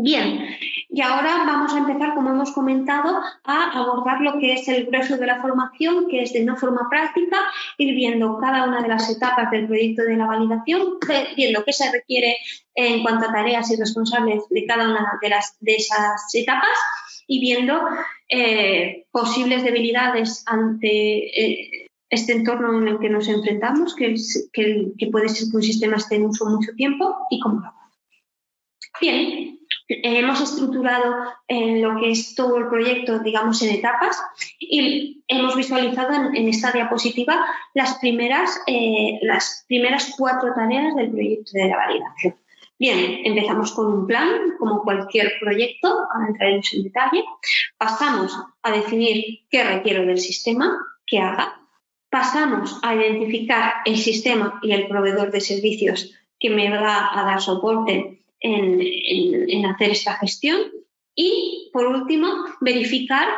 Bien, 0.00 0.46
y 0.88 1.00
ahora 1.02 1.38
vamos 1.44 1.74
a 1.74 1.78
empezar, 1.78 2.14
como 2.14 2.30
hemos 2.30 2.52
comentado, 2.52 3.20
a 3.42 3.70
abordar 3.72 4.20
lo 4.20 4.38
que 4.38 4.52
es 4.52 4.68
el 4.68 4.86
grueso 4.86 5.16
de 5.16 5.26
la 5.26 5.42
formación, 5.42 6.06
que 6.08 6.22
es 6.22 6.32
de 6.32 6.44
no 6.44 6.56
forma 6.56 6.88
práctica, 6.88 7.36
ir 7.78 7.96
viendo 7.96 8.38
cada 8.38 8.64
una 8.68 8.80
de 8.80 8.86
las 8.86 9.10
etapas 9.10 9.50
del 9.50 9.66
proyecto 9.66 10.04
de 10.04 10.16
la 10.16 10.26
validación, 10.26 11.00
viendo 11.36 11.64
qué 11.64 11.72
se 11.72 11.90
requiere 11.90 12.36
en 12.76 13.02
cuanto 13.02 13.28
a 13.28 13.32
tareas 13.32 13.72
y 13.72 13.76
responsables 13.76 14.44
de 14.50 14.66
cada 14.66 14.88
una 14.88 15.18
de, 15.20 15.30
las, 15.30 15.56
de 15.58 15.74
esas 15.74 16.32
etapas 16.32 16.78
y 17.26 17.40
viendo 17.40 17.80
eh, 18.28 19.04
posibles 19.10 19.64
debilidades 19.64 20.44
ante 20.46 21.26
eh, 21.26 21.88
este 22.08 22.34
entorno 22.34 22.78
en 22.78 22.86
el 22.86 23.00
que 23.00 23.10
nos 23.10 23.26
enfrentamos, 23.26 23.96
que, 23.96 24.14
que, 24.52 25.06
puede 25.10 25.28
ser 25.28 25.50
que 25.50 25.56
un 25.56 25.62
sistema 25.64 25.96
esté 25.96 26.14
en 26.14 26.26
uso 26.26 26.46
mucho 26.46 26.70
tiempo 26.76 27.16
y 27.30 27.40
cómo 27.40 27.62
lo 27.62 27.72
Bien, 29.00 29.57
hemos 29.88 30.40
estructurado 30.40 31.14
en 31.48 31.82
lo 31.82 31.98
que 31.98 32.10
es 32.10 32.34
todo 32.34 32.58
el 32.58 32.68
proyecto, 32.68 33.20
digamos, 33.20 33.62
en 33.62 33.74
etapas 33.74 34.20
y 34.58 35.22
hemos 35.26 35.56
visualizado 35.56 36.14
en, 36.34 36.48
esta 36.48 36.72
diapositiva 36.72 37.44
las 37.74 37.98
primeras, 37.98 38.60
eh, 38.66 39.18
las 39.22 39.64
primeras 39.66 40.14
cuatro 40.16 40.52
tareas 40.54 40.94
del 40.94 41.10
proyecto 41.10 41.52
de 41.54 41.68
la 41.68 41.76
validación. 41.76 42.34
Bien, 42.78 43.22
empezamos 43.24 43.72
con 43.72 43.92
un 43.92 44.06
plan, 44.06 44.28
como 44.58 44.82
cualquier 44.82 45.32
proyecto, 45.40 45.88
ahora 45.88 46.28
entraremos 46.28 46.72
en 46.74 46.84
detalle. 46.84 47.24
Pasamos 47.76 48.38
a 48.62 48.70
definir 48.70 49.40
qué 49.50 49.64
requiero 49.64 50.06
del 50.06 50.20
sistema, 50.20 50.78
qué 51.04 51.18
haga. 51.18 51.60
Pasamos 52.08 52.78
a 52.82 52.94
identificar 52.94 53.74
el 53.84 53.96
sistema 53.96 54.60
y 54.62 54.72
el 54.72 54.86
proveedor 54.86 55.32
de 55.32 55.40
servicios 55.40 56.14
que 56.38 56.50
me 56.50 56.70
va 56.70 57.10
a 57.18 57.24
dar 57.24 57.40
soporte 57.40 58.17
en, 58.40 59.66
hacer 59.66 59.90
esta 59.90 60.14
gestión. 60.16 60.60
Y, 61.14 61.70
por 61.72 61.86
último, 61.86 62.28
verificar 62.60 63.28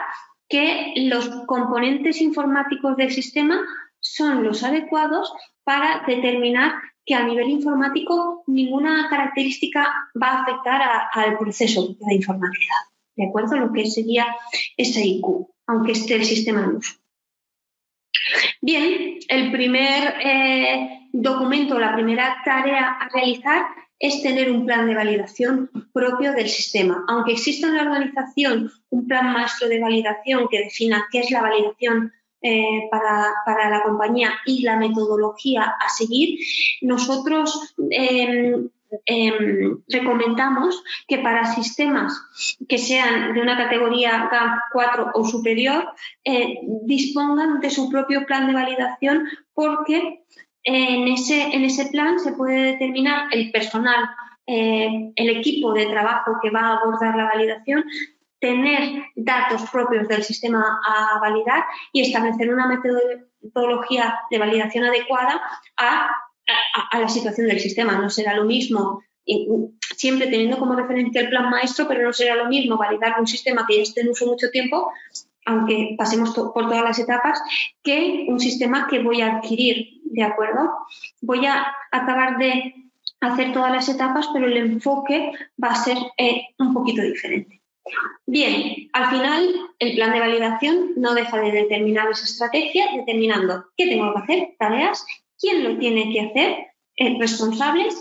que 0.49 0.93
los 0.97 1.29
componentes 1.47 2.21
informáticos 2.21 2.97
del 2.97 3.11
sistema 3.11 3.61
son 4.01 4.45
los 4.45 4.63
adecuados 4.65 5.33
para 5.65 6.05
determinar 6.07 6.73
que 7.07 7.15
a 7.15 7.25
nivel 7.25 7.49
informático 7.49 8.43
ninguna 8.47 9.09
característica 9.09 9.89
va 10.21 10.29
a 10.29 10.43
afectar 10.43 10.83
al 11.13 11.39
proceso 11.39 11.97
de 11.99 12.15
informática. 12.15 12.75
¿De 13.17 13.27
acuerdo? 13.27 13.57
Lo 13.57 13.73
que 13.73 13.87
sería 13.87 14.27
ese 14.77 15.05
IQ, 15.05 15.49
aunque 15.67 15.93
esté 15.93 16.17
el 16.17 16.25
sistema 16.25 16.65
en 16.65 16.77
uso. 16.77 16.95
Bien, 18.61 19.19
el 19.29 19.51
primer 19.51 20.15
eh, 20.23 21.09
documento, 21.13 21.79
la 21.79 21.95
primera 21.95 22.37
tarea 22.45 22.93
a 22.93 23.09
realizar 23.09 23.67
es 24.01 24.23
tener 24.23 24.51
un 24.51 24.65
plan 24.65 24.87
de 24.87 24.95
validación 24.95 25.71
propio 25.93 26.33
del 26.33 26.49
sistema. 26.49 27.05
Aunque 27.07 27.33
exista 27.33 27.69
en 27.69 27.77
la 27.77 27.83
organización 27.83 28.73
un 28.89 29.07
plan 29.07 29.33
maestro 29.33 29.69
de 29.69 29.79
validación 29.79 30.49
que 30.51 30.65
defina 30.65 31.07
qué 31.13 31.21
es 31.21 31.31
la 31.31 31.43
validación 31.43 32.11
eh, 32.43 32.89
para, 32.91 33.69
la 33.69 33.83
compañía 33.83 34.33
y 34.47 34.63
la 34.63 34.77
metodología 34.77 35.63
a 35.79 35.89
seguir, 35.91 36.39
nosotros 36.81 37.75
em, 37.91 38.71
em, 39.05 39.83
recomendamos 39.87 40.83
que 41.07 41.19
para 41.19 41.55
sistemas 41.55 42.15
que 42.67 42.79
sean 42.79 43.35
de 43.35 43.43
una 43.43 43.59
categoría 43.59 44.31
GAMP 44.33 44.59
4 44.73 45.11
o 45.13 45.25
superior 45.27 45.91
eh, 46.25 46.61
dispongan 46.85 47.61
de 47.61 47.69
su 47.69 47.91
propio 47.91 48.25
plan 48.25 48.47
de 48.47 48.55
validación 48.55 49.29
porque 49.53 50.25
en 50.65 51.09
ese, 51.09 51.43
en 51.55 51.65
ese 51.65 51.87
plan 51.87 52.19
se 52.19 52.33
puede 52.33 52.73
determinar 52.73 53.29
el 53.33 53.51
personal, 53.51 54.11
eh, 54.47 55.13
el 55.15 55.31
equipo 55.31 55.73
de 55.73 55.87
trabajo 55.87 56.39
que 56.43 56.51
va 56.51 56.61
a 56.61 56.77
abordar 56.77 57.17
la 57.17 57.25
validación, 57.25 57.85
tener 58.41 59.05
datos 59.15 59.69
propios 59.71 60.09
del 60.09 60.23
sistema 60.23 60.81
a 60.87 61.19
validar 61.21 61.65
y 61.93 62.01
establecer 62.01 62.53
una 62.53 62.67
metodología 62.67 64.19
de 64.31 64.39
validación 64.39 64.85
adecuada 64.85 65.41
a, 65.77 66.11
la 66.99 67.09
situación 67.09 67.47
del 67.47 67.61
sistema. 67.61 67.99
No 67.99 68.11
será 68.11 68.35
lo 68.35 68.45
mismo 68.45 69.03
siempre 69.97 70.27
teniendo 70.27 70.59
como 70.59 70.75
referencia 70.75 71.21
el 71.21 71.29
plan 71.29 71.51
maestro, 71.51 71.87
pero 71.87 72.03
no 72.03 72.13
será 72.13 72.35
lo 72.35 72.49
mismo 72.49 72.77
validar 72.77 73.21
un 73.21 73.27
sistema 73.27 73.65
que 73.69 73.77
ya 73.77 73.83
esté 73.83 74.01
en 74.01 74.09
uso 74.09 74.27
mucho 74.27 74.51
tiempo, 74.51 74.91
aunque 75.45 75.95
pasemos 75.97 76.31
por 76.31 76.53
todas 76.53 76.83
las 76.83 76.99
etapas, 76.99 77.41
que 77.83 78.27
un 78.29 78.41
sistema 78.41 78.87
que 78.89 79.01
voy 79.01 79.21
a 79.21 79.37
adquirir, 79.37 80.00
¿de 80.11 80.23
acuerdo? 80.23 80.71
Voy 81.21 81.47
a 81.47 81.67
acabar 81.91 82.39
de 82.39 82.75
hacer 83.21 83.53
todas 83.53 83.73
las 83.73 83.89
etapas, 83.89 84.29
pero 84.33 84.47
el 84.47 84.57
enfoque 84.57 85.33
va 85.63 85.69
a 85.69 85.83
ser 85.83 85.97
eh, 86.19 86.49
un 86.59 86.75
poquito 86.75 87.03
diferente. 87.03 87.61
Bien, 88.27 88.89
al 88.93 89.11
final 89.11 89.49
el 89.79 89.95
plan 89.95 90.13
de 90.13 90.21
validación 90.21 90.93
no 90.97 91.15
deja 91.15 91.39
de 91.39 91.53
determinar 91.53 92.11
esa 92.11 92.25
estrategia, 92.25 92.87
determinando 92.95 93.67
qué 93.77 93.87
tengo 93.87 94.13
que 94.13 94.21
hacer, 94.21 94.57
tareas, 94.59 95.05
quién 95.39 95.65
lo 95.65 95.79
tiene 95.79 96.13
que 96.13 96.21
hacer, 96.21 96.67
eh, 96.97 97.17
responsables, 97.19 98.01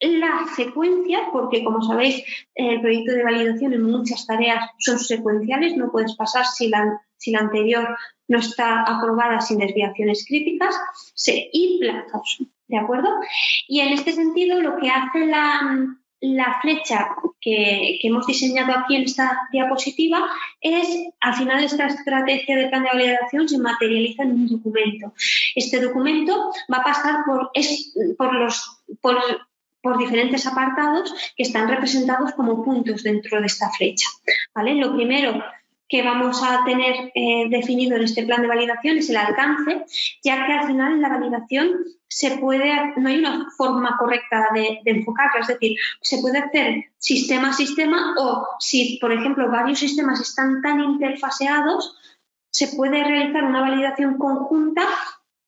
la 0.00 0.46
secuencia, 0.54 1.28
porque 1.32 1.64
como 1.64 1.82
sabéis, 1.82 2.24
el 2.54 2.80
proyecto 2.80 3.12
de 3.12 3.24
validación 3.24 3.72
en 3.72 3.82
muchas 3.82 4.26
tareas 4.26 4.70
son 4.78 4.98
secuenciales, 4.98 5.76
no 5.76 5.90
puedes 5.90 6.14
pasar 6.16 6.44
si 6.44 6.68
la, 6.68 7.00
si 7.16 7.30
la 7.30 7.40
anterior 7.40 7.96
no 8.28 8.38
está 8.38 8.82
aprobada 8.82 9.40
sin 9.40 9.58
desviaciones 9.58 10.24
críticas, 10.26 10.74
y 11.52 11.78
plazos, 11.80 12.42
¿de 12.68 12.78
acuerdo? 12.78 13.08
Y 13.68 13.80
en 13.80 13.92
este 13.92 14.12
sentido, 14.12 14.60
lo 14.60 14.76
que 14.78 14.90
hace 14.90 15.26
la, 15.26 15.96
la 16.20 16.58
flecha 16.60 17.14
que, 17.40 17.98
hemos 18.02 18.26
diseñado 18.26 18.72
aquí 18.72 18.96
en 18.96 19.02
esta 19.02 19.48
diapositiva 19.52 20.26
es, 20.60 20.88
al 21.20 21.34
final, 21.34 21.62
esta 21.62 21.86
estrategia 21.86 22.56
de 22.56 22.68
plan 22.68 22.82
de 22.82 22.88
validación 22.88 23.48
se 23.48 23.58
materializa 23.58 24.22
en 24.22 24.32
un 24.32 24.48
documento. 24.48 25.12
Este 25.54 25.80
documento 25.80 26.50
va 26.72 26.78
a 26.78 26.84
pasar 26.84 27.24
por, 27.26 27.50
por 28.16 28.34
los, 28.34 28.82
por, 29.00 29.98
diferentes 29.98 30.46
apartados 30.46 31.14
que 31.36 31.42
están 31.42 31.68
representados 31.68 32.32
como 32.32 32.64
puntos 32.64 33.02
dentro 33.02 33.38
de 33.40 33.46
esta 33.46 33.68
flecha. 33.70 34.06
¿vale? 34.54 34.74
Lo 34.76 34.94
primero 34.96 35.44
que 35.88 36.02
vamos 36.02 36.42
a 36.42 36.64
tener 36.64 37.12
eh, 37.14 37.46
definido 37.50 37.96
en 37.96 38.02
este 38.02 38.24
plan 38.24 38.42
de 38.42 38.48
validación 38.48 38.98
es 38.98 39.10
el 39.10 39.16
alcance, 39.16 39.84
ya 40.22 40.46
que 40.46 40.52
al 40.52 40.66
final 40.66 40.92
en 40.92 41.02
la 41.02 41.08
validación 41.10 41.84
se 42.08 42.38
puede, 42.38 42.94
no 42.96 43.08
hay 43.08 43.18
una 43.18 43.50
forma 43.56 43.96
correcta 43.98 44.48
de, 44.54 44.80
de 44.84 44.90
enfocarla, 44.90 45.40
es 45.40 45.48
decir, 45.48 45.76
se 46.00 46.18
puede 46.18 46.38
hacer 46.38 46.84
sistema 46.96 47.50
a 47.50 47.52
sistema 47.52 48.14
o 48.18 48.46
si, 48.60 48.98
por 49.00 49.12
ejemplo, 49.12 49.50
varios 49.50 49.80
sistemas 49.80 50.20
están 50.20 50.62
tan 50.62 50.80
interfaseados, 50.80 51.98
se 52.50 52.68
puede 52.68 53.02
realizar 53.02 53.44
una 53.44 53.62
validación 53.62 54.16
conjunta 54.16 54.82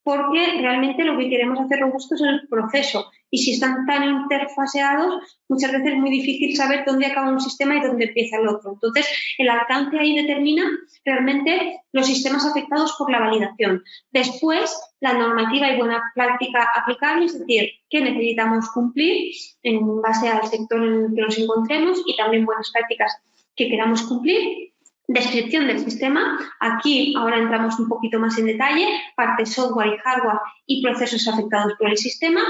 porque 0.06 0.58
realmente 0.60 1.02
lo 1.02 1.18
que 1.18 1.28
queremos 1.28 1.58
hacer 1.58 1.80
robusto 1.80 2.14
es 2.14 2.20
el 2.20 2.46
proceso. 2.46 3.10
Y 3.28 3.38
si 3.38 3.54
están 3.54 3.86
tan 3.86 4.04
interfaseados, 4.04 5.40
muchas 5.48 5.72
veces 5.72 5.94
es 5.94 5.98
muy 5.98 6.10
difícil 6.10 6.56
saber 6.56 6.84
dónde 6.86 7.06
acaba 7.06 7.32
un 7.32 7.40
sistema 7.40 7.74
y 7.74 7.80
dónde 7.80 8.04
empieza 8.04 8.36
el 8.36 8.46
otro. 8.46 8.74
Entonces, 8.74 9.04
el 9.36 9.48
alcance 9.48 9.98
ahí 9.98 10.14
determina 10.14 10.62
realmente 11.04 11.80
los 11.90 12.06
sistemas 12.06 12.46
afectados 12.46 12.94
por 12.96 13.10
la 13.10 13.18
validación. 13.18 13.82
Después, 14.12 14.80
la 15.00 15.14
normativa 15.14 15.72
y 15.72 15.76
buena 15.76 16.00
práctica 16.14 16.68
aplicable, 16.76 17.24
es 17.24 17.40
decir, 17.40 17.68
qué 17.90 18.00
necesitamos 18.00 18.70
cumplir 18.70 19.32
en 19.64 20.00
base 20.02 20.28
al 20.28 20.46
sector 20.46 20.84
en 20.84 21.06
el 21.06 21.14
que 21.16 21.22
nos 21.22 21.36
encontremos 21.36 22.00
y 22.06 22.16
también 22.16 22.46
buenas 22.46 22.70
prácticas 22.70 23.12
que 23.56 23.68
queramos 23.68 24.02
cumplir 24.02 24.72
Descripción 25.08 25.68
del 25.68 25.78
sistema. 25.78 26.36
Aquí 26.58 27.14
ahora 27.16 27.38
entramos 27.38 27.78
un 27.78 27.88
poquito 27.88 28.18
más 28.18 28.36
en 28.38 28.46
detalle, 28.46 28.88
parte 29.14 29.46
software 29.46 29.94
y 29.94 29.98
hardware 29.98 30.40
y 30.66 30.82
procesos 30.82 31.28
afectados 31.28 31.74
por 31.78 31.88
el 31.90 31.96
sistema. 31.96 32.40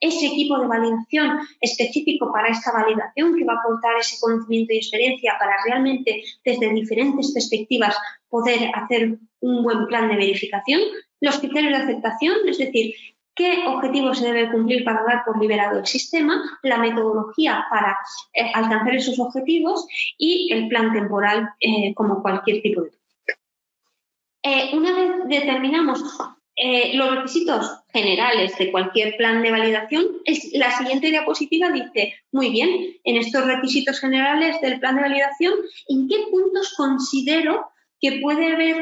Ese 0.00 0.26
equipo 0.26 0.58
de 0.58 0.66
validación 0.66 1.38
específico 1.60 2.32
para 2.32 2.48
esta 2.48 2.72
validación 2.72 3.36
que 3.36 3.44
va 3.44 3.52
a 3.52 3.58
aportar 3.58 3.96
ese 4.00 4.16
conocimiento 4.20 4.72
y 4.72 4.78
experiencia 4.78 5.36
para 5.38 5.52
realmente 5.64 6.22
desde 6.44 6.72
diferentes 6.72 7.32
perspectivas 7.32 7.96
poder 8.28 8.70
hacer 8.74 9.18
un 9.40 9.62
buen 9.62 9.86
plan 9.86 10.08
de 10.08 10.16
verificación. 10.16 10.80
Los 11.20 11.38
criterios 11.38 11.78
de 11.78 11.84
aceptación, 11.84 12.36
es 12.48 12.58
decir, 12.58 12.94
qué 13.40 13.64
objetivos 13.66 14.18
se 14.18 14.26
debe 14.26 14.50
cumplir 14.50 14.84
para 14.84 15.02
dar 15.02 15.24
por 15.24 15.40
liberado 15.40 15.78
el 15.78 15.86
sistema, 15.86 16.58
la 16.62 16.76
metodología 16.76 17.64
para 17.70 17.96
eh, 18.34 18.50
alcanzar 18.52 18.94
esos 18.94 19.18
objetivos 19.18 19.86
y 20.18 20.52
el 20.52 20.68
plan 20.68 20.92
temporal 20.92 21.48
eh, 21.58 21.94
como 21.94 22.20
cualquier 22.20 22.60
tipo 22.60 22.82
de 22.82 22.90
eh, 24.42 24.70
una 24.74 24.94
vez 24.94 25.10
determinamos 25.26 26.02
los 26.92 27.16
requisitos 27.16 27.78
generales 27.90 28.56
de 28.58 28.70
cualquier 28.70 29.16
plan 29.16 29.42
de 29.42 29.50
validación, 29.50 30.04
es, 30.26 30.50
la 30.52 30.70
siguiente 30.76 31.08
diapositiva 31.08 31.70
dice, 31.70 32.14
muy 32.32 32.50
bien, 32.50 32.68
en 33.04 33.16
estos 33.16 33.46
requisitos 33.46 33.98
generales 33.98 34.60
del 34.60 34.78
plan 34.78 34.96
de 34.96 35.02
validación, 35.02 35.54
¿en 35.88 36.06
qué 36.06 36.16
puntos 36.30 36.74
considero 36.76 37.70
que 37.98 38.20
puede 38.20 38.52
haber 38.52 38.76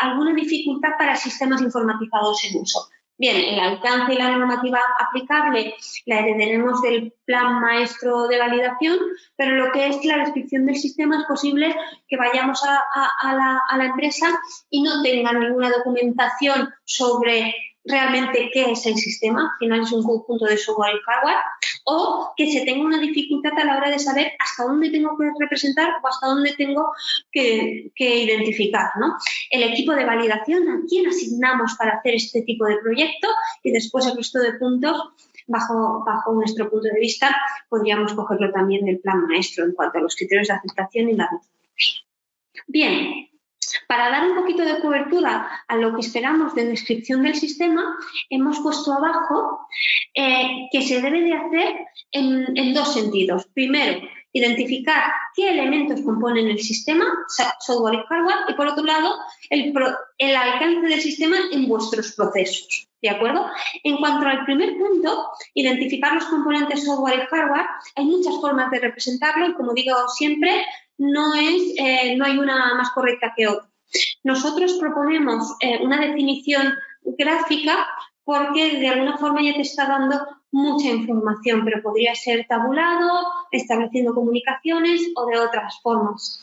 alguna 0.00 0.34
dificultad 0.34 0.92
para 0.98 1.16
sistemas 1.16 1.60
informatizados 1.60 2.44
en 2.44 2.62
uso? 2.62 2.88
Bien, 3.18 3.36
el 3.36 3.60
alcance 3.60 4.14
y 4.14 4.16
la 4.16 4.36
normativa 4.36 4.80
aplicable 4.98 5.74
la 6.06 6.20
heredaremos 6.20 6.82
del 6.82 7.14
plan 7.24 7.60
maestro 7.60 8.26
de 8.26 8.38
validación, 8.38 8.98
pero 9.36 9.54
lo 9.54 9.70
que 9.70 9.86
es 9.86 10.04
la 10.04 10.18
descripción 10.18 10.66
del 10.66 10.76
sistema 10.76 11.20
es 11.20 11.24
posible 11.26 11.74
que 12.08 12.16
vayamos 12.16 12.62
a, 12.64 13.34
la, 13.34 13.60
a 13.68 13.78
la 13.78 13.84
empresa 13.84 14.26
y 14.70 14.82
no 14.82 15.02
tengan 15.02 15.38
ninguna 15.38 15.70
documentación 15.70 16.70
sobre 16.84 17.54
realmente 17.84 18.50
qué 18.52 18.70
es 18.70 18.86
el 18.86 18.96
sistema, 18.96 19.42
al 19.42 19.58
final 19.58 19.80
es 19.80 19.92
un 19.92 20.02
conjunto 20.02 20.46
de 20.46 20.56
software 20.56 20.94
y 20.94 21.00
hardware, 21.00 21.42
o 21.84 22.32
que 22.36 22.50
se 22.50 22.64
tenga 22.64 22.84
una 22.84 23.00
dificultad 23.00 23.52
a 23.58 23.64
la 23.64 23.76
hora 23.76 23.90
de 23.90 23.98
saber 23.98 24.32
hasta 24.38 24.64
dónde 24.64 24.90
tengo 24.90 25.16
que 25.18 25.30
representar 25.38 25.94
o 26.02 26.06
hasta 26.06 26.28
dónde 26.28 26.54
tengo 26.56 26.92
que, 27.30 27.90
identificar. 27.96 28.90
¿no? 29.00 29.16
El 29.50 29.62
equipo 29.64 29.92
de 29.92 30.04
validación, 30.04 30.68
a 30.68 30.80
quién 30.88 31.06
asignamos 31.06 31.74
para 31.76 31.98
hacer 31.98 32.14
este 32.14 32.42
tipo 32.42 32.66
de 32.66 32.76
proyecto 32.78 33.28
y 33.62 33.72
después 33.72 34.06
el 34.06 34.16
resto 34.16 34.38
de 34.38 34.52
puntos 34.54 34.96
Bajo, 35.48 36.04
nuestro 36.34 36.70
punto 36.70 36.88
de 36.88 37.00
vista, 37.00 37.36
podríamos 37.68 38.14
cogerlo 38.14 38.52
también 38.52 38.84
del 38.84 39.00
plan 39.00 39.26
maestro 39.26 39.64
en 39.64 39.72
cuanto 39.72 39.98
a 39.98 40.02
los 40.02 40.14
criterios 40.14 40.48
de 40.48 40.54
aceptación 40.54 41.08
y 41.10 41.14
la. 41.14 41.28
Bien, 42.68 43.28
para 43.86 44.10
dar 44.10 44.28
un 44.28 44.36
poquito 44.36 44.64
de 44.64 44.80
cobertura 44.80 45.64
a 45.68 45.76
lo 45.76 45.94
que 45.94 46.00
esperamos 46.00 46.54
de 46.54 46.66
descripción 46.66 47.22
del 47.22 47.34
sistema, 47.34 47.82
hemos 48.30 48.60
puesto 48.60 48.92
abajo 48.92 49.66
eh, 50.14 50.68
que 50.70 50.82
se 50.82 51.00
debe 51.00 51.22
de 51.22 51.34
hacer 51.34 51.86
en, 52.12 52.74
dos 52.74 52.94
sentidos. 52.94 53.46
Primero, 53.54 54.00
identificar 54.32 55.12
qué 55.34 55.50
elementos 55.50 56.00
componen 56.02 56.48
el 56.48 56.58
sistema, 56.58 57.04
software 57.60 57.94
y 57.94 58.06
hardware, 58.08 58.36
y 58.48 58.54
por 58.54 58.66
otro 58.66 58.84
lado, 58.84 59.14
el, 59.50 59.72
el 60.18 60.36
alcance 60.36 60.86
del 60.88 61.00
sistema 61.00 61.36
en 61.52 61.68
vuestros 61.68 62.12
procesos. 62.12 62.88
¿De 63.02 63.10
acuerdo? 63.10 63.46
En 63.82 63.96
cuanto 63.96 64.28
al 64.28 64.44
primer 64.44 64.78
punto, 64.78 65.30
identificar 65.54 66.14
los 66.14 66.24
componentes 66.26 66.84
software 66.84 67.24
y 67.24 67.26
hardware, 67.26 67.66
hay 67.96 68.04
muchas 68.04 68.40
formas 68.40 68.70
de 68.70 68.78
representarlo 68.78 69.48
y 69.48 69.54
como 69.54 69.74
digo 69.74 69.96
siempre, 70.08 70.64
no, 71.02 71.34
es, 71.34 71.74
eh, 71.78 72.16
no 72.16 72.24
hay 72.24 72.38
una 72.38 72.74
más 72.74 72.90
correcta 72.90 73.32
que 73.36 73.48
otra. 73.48 73.68
Nosotros 74.22 74.74
proponemos 74.80 75.56
eh, 75.60 75.80
una 75.82 76.00
definición 76.00 76.74
gráfica 77.02 77.86
porque 78.24 78.78
de 78.78 78.88
alguna 78.88 79.18
forma 79.18 79.42
ya 79.42 79.54
te 79.54 79.62
está 79.62 79.86
dando 79.86 80.16
mucha 80.52 80.88
información, 80.88 81.64
pero 81.64 81.82
podría 81.82 82.14
ser 82.14 82.46
tabulado, 82.48 83.26
estableciendo 83.50 84.14
comunicaciones 84.14 85.02
o 85.16 85.26
de 85.26 85.38
otras 85.38 85.80
formas. 85.82 86.40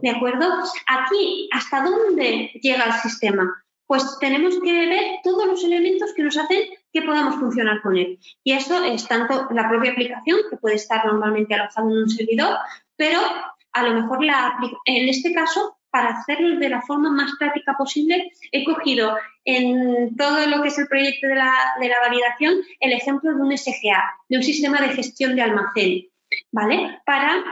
¿De 0.00 0.10
acuerdo? 0.10 0.46
Aquí, 0.86 1.50
¿hasta 1.52 1.82
dónde 1.82 2.50
llega 2.62 2.84
el 2.84 2.92
sistema? 2.94 3.62
pues 3.88 4.18
tenemos 4.20 4.54
que 4.62 4.70
ver 4.70 5.18
todos 5.24 5.46
los 5.46 5.64
elementos 5.64 6.12
que 6.14 6.22
nos 6.22 6.36
hacen 6.36 6.60
que 6.92 7.02
podamos 7.02 7.36
funcionar 7.36 7.80
con 7.80 7.96
él. 7.96 8.18
Y 8.44 8.52
eso 8.52 8.84
es 8.84 9.08
tanto 9.08 9.48
la 9.50 9.66
propia 9.66 9.92
aplicación, 9.92 10.40
que 10.50 10.58
puede 10.58 10.76
estar 10.76 11.06
normalmente 11.06 11.54
alojado 11.54 11.88
en 11.90 11.96
un 12.02 12.10
servidor, 12.10 12.58
pero 12.96 13.18
a 13.72 13.82
lo 13.82 14.00
mejor 14.00 14.24
la, 14.24 14.56
en 14.84 15.08
este 15.08 15.32
caso, 15.32 15.78
para 15.90 16.10
hacerlo 16.10 16.58
de 16.58 16.68
la 16.68 16.82
forma 16.82 17.10
más 17.10 17.32
práctica 17.38 17.74
posible, 17.76 18.30
he 18.52 18.64
cogido 18.64 19.16
en 19.44 20.16
todo 20.16 20.46
lo 20.46 20.62
que 20.62 20.68
es 20.68 20.78
el 20.78 20.88
proyecto 20.88 21.26
de 21.26 21.36
la, 21.36 21.52
de 21.80 21.88
la 21.88 22.00
validación 22.00 22.54
el 22.80 22.92
ejemplo 22.92 23.34
de 23.34 23.40
un 23.40 23.56
SGA, 23.56 24.04
de 24.28 24.36
un 24.36 24.42
sistema 24.42 24.80
de 24.80 24.90
gestión 24.90 25.34
de 25.34 25.42
almacén, 25.42 26.06
¿vale? 26.52 27.00
Para 27.06 27.42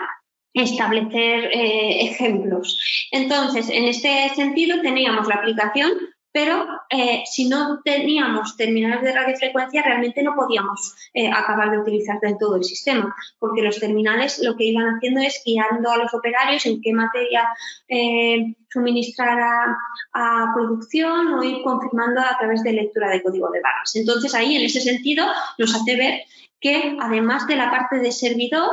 establecer 0.52 1.50
eh, 1.52 2.06
ejemplos. 2.06 3.08
Entonces, 3.10 3.68
en 3.68 3.84
este 3.84 4.30
sentido, 4.34 4.80
teníamos 4.80 5.26
la 5.28 5.36
aplicación 5.36 5.92
pero 6.36 6.66
eh, 6.90 7.22
si 7.24 7.48
no 7.48 7.80
teníamos 7.82 8.58
terminales 8.58 9.00
de 9.00 9.14
radiofrecuencia 9.14 9.82
realmente 9.82 10.22
no 10.22 10.34
podíamos 10.34 10.94
eh, 11.14 11.30
acabar 11.32 11.70
de 11.70 11.78
utilizar 11.78 12.20
del 12.20 12.36
todo 12.36 12.56
el 12.56 12.64
sistema, 12.64 13.16
porque 13.38 13.62
los 13.62 13.80
terminales 13.80 14.38
lo 14.42 14.54
que 14.54 14.64
iban 14.64 14.84
haciendo 14.84 15.22
es 15.22 15.40
guiando 15.46 15.90
a 15.90 15.96
los 15.96 16.12
operarios 16.12 16.66
en 16.66 16.82
qué 16.82 16.92
materia 16.92 17.48
eh, 17.88 18.54
suministrar 18.68 19.40
a, 19.40 19.78
a, 20.12 20.52
producción 20.54 21.28
o 21.28 21.42
ir 21.42 21.62
confirmando 21.62 22.20
a 22.20 22.36
través 22.38 22.62
de 22.62 22.74
lectura 22.74 23.08
de 23.08 23.22
código 23.22 23.48
de 23.50 23.62
barras. 23.62 23.96
Entonces 23.96 24.34
ahí 24.34 24.56
en 24.56 24.66
ese 24.66 24.82
sentido 24.82 25.24
nos 25.56 25.74
hace 25.74 25.96
ver 25.96 26.20
que 26.60 26.98
además 27.00 27.46
de 27.46 27.56
la 27.56 27.70
parte 27.70 27.96
de 27.96 28.12
servidor, 28.12 28.72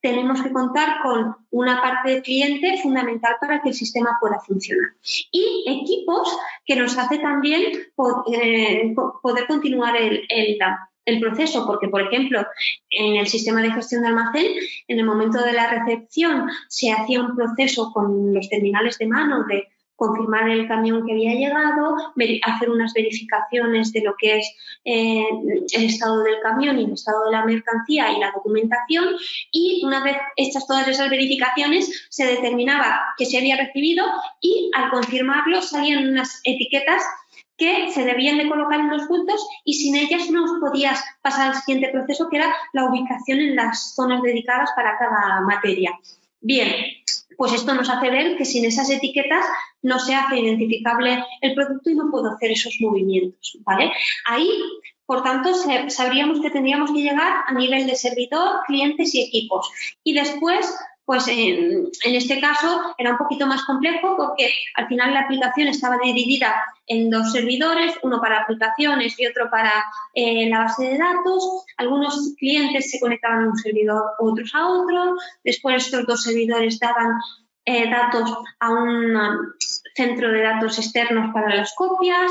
tenemos 0.00 0.42
que 0.42 0.52
contar 0.52 1.02
con 1.02 1.36
una 1.50 1.80
parte 1.82 2.10
de 2.10 2.22
cliente 2.22 2.78
fundamental 2.82 3.36
para 3.40 3.60
que 3.60 3.70
el 3.70 3.74
sistema 3.74 4.16
pueda 4.20 4.38
funcionar. 4.40 4.92
Y 5.32 5.64
equipos 5.66 6.36
que 6.64 6.76
nos 6.76 6.96
hace 6.96 7.18
también 7.18 7.62
eh, 8.32 8.94
poder 9.22 9.46
continuar 9.46 9.96
el, 9.96 10.26
el 11.08 11.20
proceso, 11.20 11.66
porque, 11.66 11.88
por 11.88 12.02
ejemplo, 12.02 12.46
en 12.90 13.16
el 13.16 13.26
sistema 13.26 13.62
de 13.62 13.72
gestión 13.72 14.02
de 14.02 14.08
almacén, 14.08 14.52
en 14.86 14.98
el 14.98 15.06
momento 15.06 15.42
de 15.42 15.52
la 15.52 15.70
recepción 15.70 16.48
se 16.68 16.92
hacía 16.92 17.20
un 17.20 17.34
proceso 17.34 17.92
con 17.92 18.34
los 18.34 18.48
terminales 18.48 18.98
de 18.98 19.06
mano 19.06 19.44
de 19.44 19.68
confirmar 19.98 20.48
el 20.48 20.68
camión 20.68 21.04
que 21.04 21.12
había 21.12 21.34
llegado, 21.34 21.96
hacer 22.44 22.70
unas 22.70 22.94
verificaciones 22.94 23.92
de 23.92 24.02
lo 24.02 24.14
que 24.16 24.38
es 24.38 24.48
eh, 24.84 25.26
el 25.72 25.84
estado 25.84 26.22
del 26.22 26.40
camión 26.40 26.78
y 26.78 26.84
el 26.84 26.92
estado 26.92 27.24
de 27.24 27.32
la 27.32 27.44
mercancía 27.44 28.12
y 28.12 28.20
la 28.20 28.30
documentación 28.30 29.06
y 29.50 29.82
una 29.84 30.02
vez 30.04 30.16
hechas 30.36 30.68
todas 30.68 30.86
esas 30.86 31.10
verificaciones 31.10 32.06
se 32.10 32.26
determinaba 32.26 33.12
que 33.18 33.26
se 33.26 33.38
había 33.38 33.56
recibido 33.56 34.06
y 34.40 34.70
al 34.76 34.90
confirmarlo 34.90 35.60
salían 35.62 36.08
unas 36.08 36.40
etiquetas 36.44 37.02
que 37.56 37.90
se 37.90 38.04
debían 38.04 38.38
de 38.38 38.48
colocar 38.48 38.78
en 38.78 38.90
los 38.90 39.02
puntos 39.08 39.44
y 39.64 39.74
sin 39.74 39.96
ellas 39.96 40.30
no 40.30 40.60
podías 40.60 41.02
pasar 41.22 41.48
al 41.48 41.56
siguiente 41.56 41.90
proceso 41.90 42.28
que 42.28 42.36
era 42.36 42.54
la 42.72 42.84
ubicación 42.84 43.40
en 43.40 43.56
las 43.56 43.96
zonas 43.96 44.22
dedicadas 44.22 44.70
para 44.76 44.96
cada 44.96 45.40
materia. 45.40 45.90
Bien, 46.40 46.72
pues 47.38 47.52
esto 47.52 47.72
nos 47.72 47.88
hace 47.88 48.10
ver 48.10 48.36
que 48.36 48.44
sin 48.44 48.64
esas 48.64 48.90
etiquetas 48.90 49.46
no 49.80 50.00
se 50.00 50.12
hace 50.12 50.40
identificable 50.40 51.24
el 51.40 51.54
producto 51.54 51.88
y 51.88 51.94
no 51.94 52.10
puedo 52.10 52.32
hacer 52.32 52.50
esos 52.50 52.76
movimientos, 52.80 53.56
¿vale? 53.60 53.92
Ahí, 54.26 54.50
por 55.06 55.22
tanto, 55.22 55.52
sabríamos 55.86 56.40
que 56.40 56.50
tendríamos 56.50 56.90
que 56.90 57.00
llegar 57.00 57.44
a 57.46 57.54
nivel 57.54 57.86
de 57.86 57.94
servidor, 57.94 58.62
clientes 58.66 59.14
y 59.14 59.22
equipos. 59.22 59.70
Y 60.02 60.14
después, 60.14 60.68
pues 61.08 61.26
en, 61.26 61.90
este 62.04 62.38
caso 62.38 62.82
era 62.98 63.12
un 63.12 63.16
poquito 63.16 63.46
más 63.46 63.64
complejo 63.64 64.14
porque 64.14 64.52
al 64.74 64.88
final 64.88 65.14
la 65.14 65.20
aplicación 65.20 65.68
estaba 65.68 65.96
dividida 66.04 66.62
en 66.86 67.08
dos 67.08 67.32
servidores, 67.32 67.94
uno 68.02 68.20
para 68.20 68.42
aplicaciones 68.42 69.18
y 69.18 69.26
otro 69.26 69.48
para 69.50 69.72
eh, 70.12 70.50
la 70.50 70.64
base 70.64 70.84
de 70.84 70.98
datos. 70.98 71.64
Algunos 71.78 72.34
clientes 72.38 72.90
se 72.90 73.00
conectaban 73.00 73.44
a 73.44 73.48
un 73.48 73.56
servidor, 73.56 74.02
otros 74.18 74.54
a 74.54 74.68
otro. 74.68 75.16
Después 75.42 75.86
estos 75.86 76.04
dos 76.04 76.24
servidores 76.24 76.78
daban 76.78 77.14
eh, 77.64 77.88
datos 77.88 78.30
a 78.60 78.68
un 78.68 79.16
um, 79.16 79.38
centro 79.94 80.30
de 80.30 80.42
datos 80.42 80.76
externos 80.76 81.32
para 81.32 81.56
las 81.56 81.74
copias. 81.74 82.30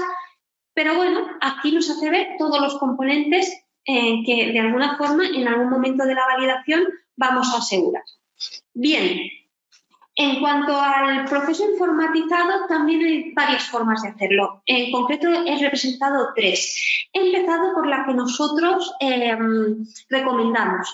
Pero 0.75 0.93
bueno, 0.97 1.25
aquí 1.41 1.71
nos 1.71 1.89
hace 1.89 2.11
ver 2.11 2.35
todos 2.37 2.61
los 2.61 2.77
componentes 2.77 3.51
eh, 3.85 4.21
que 4.23 4.51
de 4.51 4.59
alguna 4.59 4.99
forma 4.99 5.25
en 5.25 5.47
algún 5.47 5.71
momento 5.71 6.05
de 6.05 6.13
la 6.13 6.27
validación 6.27 6.83
vamos 7.15 7.51
a 7.55 7.57
asegurar. 7.57 8.03
Bien, 8.79 9.27
en 10.15 10.39
cuanto 10.39 10.79
al 10.79 11.25
proceso 11.25 11.67
informatizado, 11.67 12.67
también 12.67 13.01
hay 13.03 13.33
varias 13.33 13.67
formas 13.69 14.03
de 14.03 14.09
hacerlo. 14.09 14.61
En 14.67 14.91
concreto, 14.91 15.27
he 15.27 15.57
representado 15.57 16.27
tres. 16.35 17.09
He 17.11 17.25
empezado 17.25 17.73
por 17.73 17.87
la 17.87 18.05
que 18.05 18.13
nosotros 18.13 18.93
em, 18.99 19.83
recomendamos, 20.09 20.93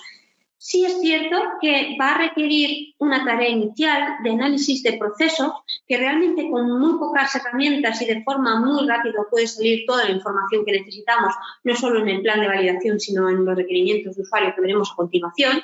Sí 0.66 0.82
es 0.82 0.98
cierto 0.98 1.36
que 1.60 1.94
va 2.00 2.14
a 2.14 2.18
requerir 2.18 2.94
una 2.96 3.22
tarea 3.22 3.50
inicial 3.50 4.14
de 4.22 4.30
análisis 4.30 4.82
de 4.82 4.94
procesos 4.94 5.52
que 5.86 5.98
realmente 5.98 6.48
con 6.50 6.80
muy 6.80 6.98
pocas 6.98 7.34
herramientas 7.34 8.00
y 8.00 8.06
de 8.06 8.22
forma 8.22 8.58
muy 8.60 8.88
rápida 8.88 9.26
puede 9.30 9.46
salir 9.46 9.84
toda 9.86 10.04
la 10.04 10.12
información 10.12 10.64
que 10.64 10.72
necesitamos, 10.72 11.34
no 11.64 11.76
solo 11.76 12.00
en 12.00 12.08
el 12.08 12.22
plan 12.22 12.40
de 12.40 12.48
validación, 12.48 12.98
sino 12.98 13.28
en 13.28 13.44
los 13.44 13.54
requerimientos 13.54 14.16
de 14.16 14.22
usuario 14.22 14.54
que 14.54 14.62
veremos 14.62 14.90
a 14.90 14.96
continuación, 14.96 15.60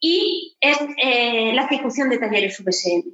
y 0.00 0.54
es 0.60 0.80
eh, 1.02 1.54
la 1.54 1.62
ejecución 1.62 2.10
de 2.10 2.18
talleres 2.18 2.62
VSM. 2.62 3.10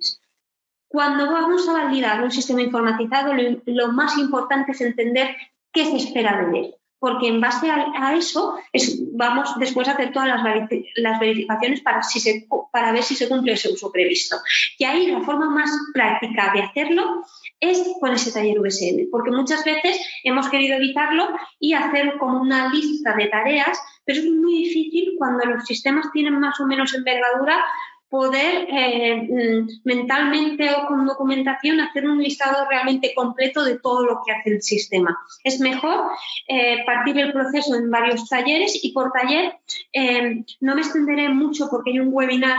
Cuando 0.88 1.30
vamos 1.30 1.68
a 1.68 1.84
validar 1.84 2.20
un 2.24 2.32
sistema 2.32 2.62
informatizado, 2.62 3.32
lo 3.66 3.92
más 3.92 4.18
importante 4.18 4.72
es 4.72 4.80
entender 4.80 5.36
qué 5.72 5.84
se 5.84 5.98
espera 5.98 6.50
de 6.50 6.58
él 6.58 6.74
porque 7.02 7.26
en 7.26 7.40
base 7.40 7.68
a, 7.68 8.14
eso 8.14 8.54
vamos 9.10 9.58
después 9.58 9.88
a 9.88 9.94
hacer 9.94 10.12
todas 10.12 10.28
las, 10.28 11.18
verificaciones 11.18 11.80
para, 11.80 12.92
ver 12.92 13.02
si 13.02 13.16
se 13.16 13.28
cumple 13.28 13.54
ese 13.54 13.72
uso 13.72 13.90
previsto. 13.90 14.36
Y 14.78 14.84
ahí 14.84 15.08
la 15.08 15.20
forma 15.22 15.50
más 15.50 15.68
práctica 15.92 16.52
de 16.54 16.62
hacerlo 16.62 17.24
es 17.58 17.82
con 18.00 18.12
ese 18.12 18.30
taller 18.30 18.60
VSM, 18.60 19.10
porque 19.10 19.32
muchas 19.32 19.64
veces 19.64 19.98
hemos 20.22 20.48
querido 20.48 20.76
evitarlo 20.76 21.28
y 21.58 21.72
hacer 21.72 22.18
como 22.20 22.40
una 22.40 22.68
lista 22.72 23.16
de 23.16 23.26
tareas, 23.26 23.76
pero 24.04 24.20
es 24.20 24.26
muy 24.26 24.58
difícil 24.58 25.16
cuando 25.18 25.44
los 25.44 25.64
sistemas 25.64 26.06
tienen 26.12 26.38
más 26.38 26.60
o 26.60 26.68
menos 26.68 26.94
envergadura 26.94 27.64
poder 28.12 28.66
eh, 28.68 29.16
mm, 29.16 29.80
mentalmente 29.84 30.70
o 30.70 30.86
con 30.86 31.06
documentación 31.06 31.80
hacer 31.80 32.06
un 32.06 32.22
listado 32.22 32.68
realmente 32.68 33.14
completo 33.14 33.64
de 33.64 33.78
todo 33.78 34.04
lo 34.04 34.20
que 34.22 34.32
hace 34.32 34.50
el 34.50 34.62
sistema. 34.62 35.18
Es 35.42 35.60
mejor 35.60 36.10
eh, 36.46 36.84
partir 36.84 37.18
el 37.18 37.32
proceso 37.32 37.74
en 37.74 37.90
varios 37.90 38.28
talleres 38.28 38.78
y 38.84 38.92
por 38.92 39.12
taller 39.12 39.54
eh, 39.94 40.44
no 40.60 40.74
me 40.74 40.82
extenderé 40.82 41.30
mucho 41.30 41.68
porque 41.70 41.92
hay 41.92 42.00
un 42.00 42.10
webinar 42.12 42.58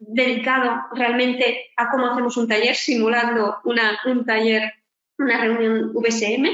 dedicado 0.00 0.80
realmente 0.94 1.70
a 1.76 1.90
cómo 1.90 2.06
hacemos 2.08 2.36
un 2.36 2.48
taller, 2.48 2.74
simulando 2.74 3.58
una, 3.64 4.00
un 4.04 4.26
taller 4.26 4.72
una 5.16 5.40
reunión 5.40 5.92
VSM, 5.94 6.44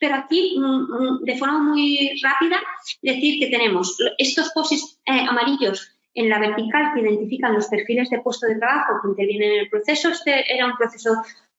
pero 0.00 0.16
aquí 0.16 0.56
mm, 0.58 0.64
mm, 0.64 1.24
de 1.24 1.36
forma 1.36 1.60
muy 1.60 2.20
rápida 2.22 2.58
decir 3.02 3.38
que 3.38 3.50
tenemos 3.50 3.96
estos 4.18 4.50
posis 4.50 4.98
amarillos 5.06 5.93
en 6.14 6.28
la 6.28 6.38
vertical 6.38 6.92
que 6.94 7.00
identifican 7.00 7.54
los 7.54 7.68
perfiles 7.68 8.10
de 8.10 8.20
puesto 8.20 8.46
de 8.46 8.56
trabajo 8.56 9.00
que 9.02 9.08
intervienen 9.08 9.52
en 9.52 9.60
el 9.60 9.68
proceso. 9.68 10.10
Este 10.10 10.52
era 10.52 10.66
un 10.66 10.76
proceso 10.76 11.10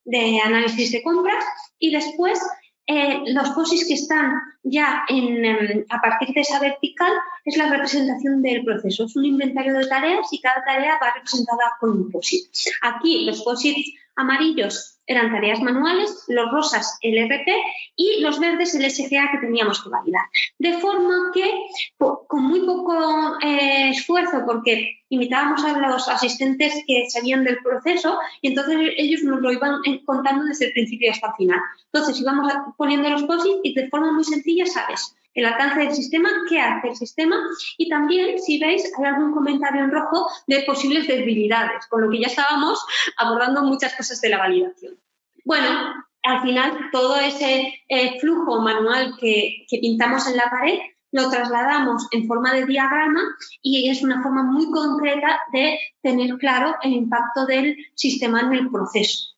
de 0.05 0.39
análisis 0.39 0.91
de 0.91 1.03
compras 1.03 1.43
y 1.79 1.91
después 1.91 2.39
eh, 2.87 3.21
los 3.33 3.49
POSIS 3.49 3.87
que 3.87 3.95
están 3.95 4.39
ya 4.61 5.03
en, 5.09 5.43
em, 5.43 5.85
a 5.89 5.99
partir 6.01 6.29
de 6.35 6.41
esa 6.41 6.59
vertical 6.59 7.11
es 7.43 7.57
la 7.57 7.67
representación 7.67 8.43
del 8.43 8.63
proceso. 8.63 9.05
Es 9.05 9.15
un 9.15 9.25
inventario 9.25 9.73
de 9.73 9.87
tareas 9.87 10.27
y 10.31 10.39
cada 10.39 10.63
tarea 10.63 10.99
va 11.01 11.13
representada 11.15 11.73
con 11.79 11.91
un 11.91 12.11
POSIT. 12.11 12.45
Aquí 12.81 13.25
los 13.25 13.43
POSITs 13.43 13.91
amarillos 14.15 14.95
eran 15.07 15.31
tareas 15.31 15.61
manuales, 15.61 16.25
los 16.27 16.51
rosas 16.51 16.97
el 17.01 17.17
RP 17.29 17.47
y 17.95 18.21
los 18.21 18.39
verdes 18.39 18.73
el 18.73 18.89
SGA 18.89 19.29
que 19.31 19.37
teníamos 19.39 19.83
que 19.83 19.89
validar. 19.89 20.25
De 20.57 20.73
forma 20.79 21.31
que 21.33 21.49
con 21.97 22.43
muy 22.43 22.61
poco 22.61 23.37
eh, 23.41 23.89
esfuerzo, 23.89 24.43
porque 24.45 25.03
invitábamos 25.09 25.63
a 25.63 25.77
los 25.77 26.09
asistentes 26.09 26.73
que 26.87 27.09
sabían 27.09 27.43
del 27.43 27.57
proceso 27.63 28.17
y 28.41 28.49
entonces 28.49 28.77
ellos 28.97 29.21
nos 29.23 29.41
lo 29.41 29.51
iban 29.51 29.81
contando 30.05 30.45
desde 30.45 30.67
el 30.67 30.73
principio 30.73 31.11
hasta 31.11 31.27
el 31.27 31.33
final. 31.33 31.59
Entonces 31.93 32.19
íbamos 32.19 32.51
poniendo 32.77 33.09
los 33.09 33.23
POSIT 33.23 33.57
y 33.63 33.73
de 33.75 33.89
forma 33.89 34.11
muy 34.11 34.23
sencilla 34.23 34.65
sabes 34.65 35.15
el 35.35 35.45
alcance 35.45 35.81
del 35.81 35.93
sistema, 35.93 36.29
qué 36.49 36.59
hace 36.59 36.89
el 36.89 36.95
sistema 36.95 37.37
y 37.77 37.89
también, 37.89 38.39
si 38.39 38.59
veis, 38.59 38.91
hay 38.97 39.05
algún 39.05 39.33
comentario 39.33 39.83
en 39.83 39.91
rojo 39.91 40.27
de 40.47 40.63
posibles 40.63 41.07
debilidades, 41.07 41.85
con 41.87 42.01
lo 42.01 42.09
que 42.09 42.21
ya 42.21 42.27
estábamos 42.27 42.83
abordando 43.17 43.61
muchas 43.63 43.93
cosas 43.95 44.19
de 44.21 44.29
la 44.29 44.39
validación. 44.39 44.95
Bueno, 45.43 45.93
al 46.23 46.41
final 46.41 46.89
todo 46.91 47.17
ese 47.17 47.83
eh, 47.87 48.19
flujo 48.19 48.61
manual 48.61 49.15
que, 49.19 49.65
que 49.69 49.77
pintamos 49.77 50.27
en 50.27 50.37
la 50.37 50.49
pared 50.49 50.79
lo 51.15 51.29
trasladamos 51.29 52.07
en 52.11 52.27
forma 52.27 52.53
de 52.53 52.65
diagrama 52.65 53.21
y 53.61 53.89
es 53.89 54.03
una 54.03 54.21
forma 54.21 54.43
muy 54.43 54.69
concreta 54.69 55.39
de 55.53 55.79
tener 56.01 56.35
claro 56.37 56.75
el 56.81 56.91
impacto 56.91 57.45
del 57.45 57.77
sistema 57.93 58.41
en 58.41 58.53
el 58.53 58.69
proceso. 58.69 59.35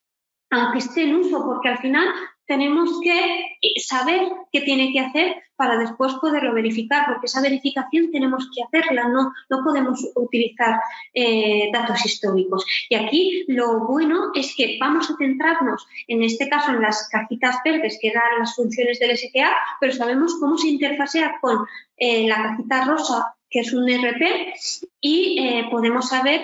Aunque 0.50 0.78
esté 0.78 1.04
en 1.04 1.14
uso, 1.14 1.44
porque 1.44 1.68
al 1.68 1.78
final 1.78 2.08
tenemos 2.46 3.00
que 3.00 3.47
saber 3.76 4.20
qué 4.52 4.60
tiene 4.62 4.92
que 4.92 5.00
hacer 5.00 5.36
para 5.56 5.76
después 5.76 6.14
poderlo 6.14 6.54
verificar, 6.54 7.04
porque 7.06 7.26
esa 7.26 7.42
verificación 7.42 8.12
tenemos 8.12 8.48
que 8.54 8.62
hacerla, 8.62 9.08
no, 9.08 9.32
no 9.50 9.64
podemos 9.64 10.06
utilizar 10.14 10.80
eh, 11.12 11.68
datos 11.72 12.06
históricos. 12.06 12.64
Y 12.88 12.94
aquí 12.94 13.44
lo 13.48 13.80
bueno 13.80 14.30
es 14.34 14.54
que 14.56 14.78
vamos 14.80 15.10
a 15.10 15.16
centrarnos, 15.16 15.86
en 16.06 16.22
este 16.22 16.48
caso, 16.48 16.70
en 16.70 16.82
las 16.82 17.08
cajitas 17.10 17.56
verdes 17.64 17.98
que 18.00 18.12
dan 18.12 18.38
las 18.38 18.54
funciones 18.54 19.00
del 19.00 19.16
SGA, 19.16 19.52
pero 19.80 19.92
sabemos 19.92 20.36
cómo 20.38 20.56
se 20.56 20.68
interfacea 20.68 21.38
con 21.40 21.66
eh, 21.96 22.28
la 22.28 22.36
cajita 22.36 22.84
rosa, 22.84 23.34
que 23.50 23.60
es 23.60 23.72
un 23.72 23.88
RP, 23.88 24.54
y 25.00 25.40
eh, 25.40 25.66
podemos 25.70 26.08
saber 26.08 26.42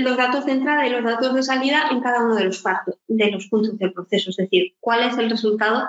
los 0.00 0.16
datos 0.16 0.46
de 0.46 0.52
entrada 0.52 0.86
y 0.86 0.90
los 0.90 1.04
datos 1.04 1.34
de 1.34 1.42
salida 1.42 1.88
en 1.90 2.00
cada 2.00 2.24
uno 2.24 2.36
de 2.36 2.44
los, 2.44 2.62
de 3.08 3.30
los 3.30 3.46
puntos 3.46 3.78
del 3.78 3.92
proceso, 3.92 4.30
es 4.30 4.36
decir, 4.36 4.74
cuál 4.80 5.08
es 5.08 5.18
el 5.18 5.30
resultado 5.30 5.88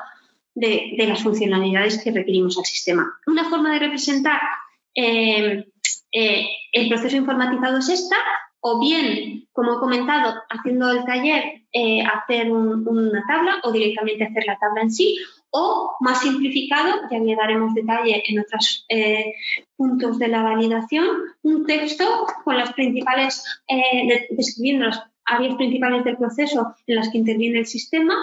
de, 0.55 0.95
las 1.07 1.23
funcionalidades 1.23 2.01
que 2.03 2.11
requerimos 2.11 2.57
al 2.57 2.65
sistema. 2.65 3.07
Una 3.27 3.49
forma 3.49 3.73
de 3.73 3.79
representar 3.79 4.39
eh, 4.95 5.65
eh, 6.11 6.47
el 6.73 6.89
proceso 6.89 7.15
informatizado 7.15 7.77
es 7.77 7.89
esta, 7.89 8.17
o 8.61 8.79
bien, 8.79 9.47
como 9.53 9.73
he 9.73 9.79
comentado, 9.79 10.35
haciendo 10.49 10.91
el 10.91 11.05
taller, 11.05 11.63
eh, 11.71 12.01
hacer 12.01 12.51
una 12.51 13.23
tabla 13.27 13.59
o 13.63 13.71
directamente 13.71 14.25
hacer 14.25 14.43
la 14.45 14.57
tabla 14.57 14.81
en 14.81 14.91
sí, 14.91 15.17
o 15.51 15.95
más 15.99 16.21
simplificado, 16.21 17.01
ya 17.11 17.19
le 17.19 17.35
daremos 17.35 17.73
detalle 17.73 18.23
en 18.27 18.39
otros 18.39 18.85
eh, 18.89 19.33
puntos 19.75 20.19
de 20.19 20.27
la 20.27 20.43
validación, 20.43 21.07
un 21.43 21.65
texto 21.65 22.27
con 22.43 22.57
las 22.57 22.73
principales, 22.73 23.43
eh, 23.67 24.27
describiendo 24.31 24.85
las 24.85 25.03
áreas 25.25 25.55
principales 25.55 26.03
del 26.03 26.17
proceso 26.17 26.73
en 26.87 26.95
las 26.95 27.09
que 27.09 27.19
interviene 27.19 27.59
el 27.59 27.67
sistema, 27.67 28.15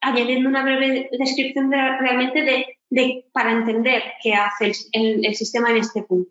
añadiendo 0.00 0.48
una 0.48 0.62
breve 0.62 1.08
descripción 1.18 1.70
realmente 1.70 2.42
de, 2.90 3.24
para 3.32 3.52
entender 3.52 4.02
qué 4.22 4.34
hace 4.34 4.72
el 4.92 5.34
sistema 5.34 5.70
en 5.70 5.78
este 5.78 6.02
punto. 6.02 6.30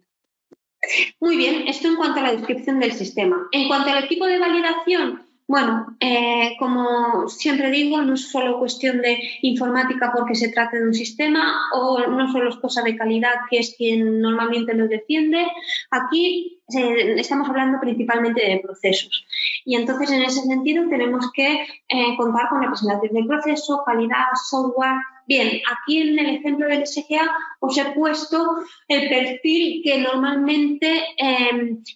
Muy 1.19 1.37
bien, 1.37 1.67
esto 1.67 1.87
en 1.87 1.95
cuanto 1.95 2.19
a 2.19 2.23
la 2.23 2.31
descripción 2.33 2.79
del 2.79 2.93
sistema. 2.93 3.47
En 3.51 3.67
cuanto 3.67 3.91
al 3.91 4.03
equipo 4.03 4.25
de 4.25 4.39
validación, 4.39 5.21
bueno, 5.51 5.97
eh, 5.99 6.55
como 6.57 7.27
siempre 7.27 7.69
digo, 7.71 8.01
no 8.01 8.13
es 8.13 8.31
solo 8.31 8.57
cuestión 8.57 9.01
de 9.01 9.19
informática 9.41 10.13
porque 10.15 10.33
se 10.33 10.47
trata 10.47 10.77
de 10.77 10.85
un 10.85 10.93
sistema 10.93 11.67
o 11.73 12.07
no 12.07 12.31
solo 12.31 12.47
es 12.47 12.55
cosa 12.55 12.81
de 12.83 12.95
calidad, 12.95 13.33
que 13.49 13.59
es 13.59 13.75
quien 13.77 14.21
normalmente 14.21 14.73
lo 14.73 14.87
defiende. 14.87 15.45
Aquí 15.89 16.61
eh, 16.73 17.15
estamos 17.17 17.49
hablando 17.49 17.81
principalmente 17.81 18.47
de 18.47 18.61
procesos. 18.61 19.25
Y 19.65 19.75
entonces, 19.75 20.11
en 20.11 20.21
ese 20.21 20.39
sentido, 20.39 20.87
tenemos 20.87 21.29
que 21.33 21.67
eh, 21.89 22.15
contar 22.15 22.47
con 22.47 22.61
la 22.61 22.69
presentación 22.69 23.13
del 23.13 23.27
proceso, 23.27 23.83
calidad, 23.85 24.27
software. 24.49 25.01
Bien, 25.27 25.59
aquí 25.69 26.01
en 26.01 26.17
el 26.17 26.37
ejemplo 26.37 26.65
del 26.69 26.87
SGA 26.87 27.29
os 27.59 27.77
he 27.77 27.91
puesto 27.91 28.55
el 28.87 29.09
perfil 29.09 29.81
que 29.83 29.97
normalmente 29.97 31.03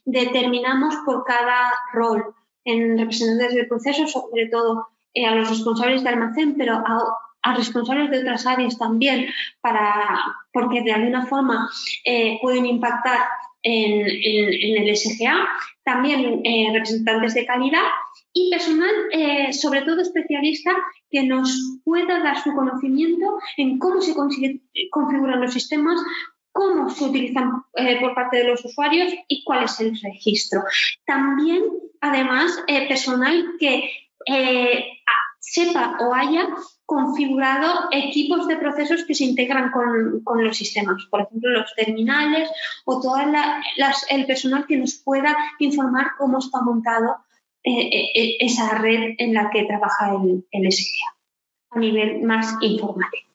determinamos 0.03 0.97
por 1.05 1.23
cada 1.23 1.71
rol 1.93 2.35
en 2.66 2.97
representantes 2.97 3.55
del 3.55 3.68
proceso, 3.68 4.07
sobre 4.07 4.47
todo 4.47 4.88
eh, 5.13 5.26
a 5.26 5.36
los 5.36 5.49
responsables 5.49 6.03
de 6.03 6.09
almacén, 6.09 6.55
pero 6.57 6.74
a, 6.74 7.55
responsables 7.55 8.09
de 8.09 8.20
otras 8.20 8.45
áreas 8.47 8.78
también, 8.78 9.28
para, 9.61 10.20
porque 10.51 10.82
de 10.82 10.91
alguna 10.91 11.28
forma 11.28 11.70
eh, 12.03 12.39
pueden 12.41 12.66
impactar 12.66 13.20
en, 13.61 14.01
el 14.01 14.95
SGA, 14.97 15.47
también 15.84 16.41
eh, 16.43 16.70
representantes 16.74 17.36
de 17.36 17.45
calidad 17.45 17.84
y 18.34 18.49
personal, 18.49 18.91
sobre 19.53 19.84
todo 19.84 20.01
especialista, 20.01 20.72
que 21.09 21.24
nos 21.24 21.80
pueda 21.84 22.20
dar 22.22 22.41
su 22.41 22.51
conocimiento 22.53 23.38
en 23.57 23.80
cómo 23.80 24.01
se 24.01 24.13
configuran 24.13 25.41
los 25.41 25.53
sistemas, 25.53 26.01
cómo 26.51 26.89
se 26.89 27.05
utilizan 27.05 27.63
por 28.01 28.13
parte 28.13 28.38
de 28.38 28.45
los 28.45 28.66
usuarios 28.66 29.13
y 29.28 29.43
cuál 29.45 29.63
es 29.63 29.80
el 29.80 29.97
registro. 30.01 30.63
También 31.05 31.63
además 32.05 32.63
eh, 32.67 32.87
personal 32.87 33.53
que 33.59 33.89
eh, 34.27 34.85
sepa 35.39 35.97
o 35.99 36.13
haya 36.13 36.47
configurado 36.85 37.87
equipos 37.91 38.47
de 38.47 38.57
procesos 38.57 39.05
que 39.05 39.15
se 39.15 39.23
integran 39.23 39.71
con, 39.71 40.43
los 40.43 40.57
sistemas, 40.57 41.05
por 41.09 41.21
ejemplo, 41.21 41.49
los 41.49 41.73
terminales 41.75 42.49
o 42.85 43.01
todo 43.01 43.17
el 43.17 44.25
personal 44.25 44.65
que 44.67 44.77
nos 44.77 44.95
pueda 44.95 45.35
informar 45.59 46.11
cómo 46.17 46.37
está 46.39 46.61
montado 46.61 47.17
eh, 47.63 48.37
esa 48.39 48.77
red 48.77 49.15
en 49.17 49.33
la 49.33 49.49
que 49.49 49.63
trabaja 49.63 50.13
el, 50.13 50.45
el 50.51 50.71
SGA 50.71 51.15
a 51.71 51.79
nivel 51.79 52.21
más 52.21 52.55
informático. 52.61 53.29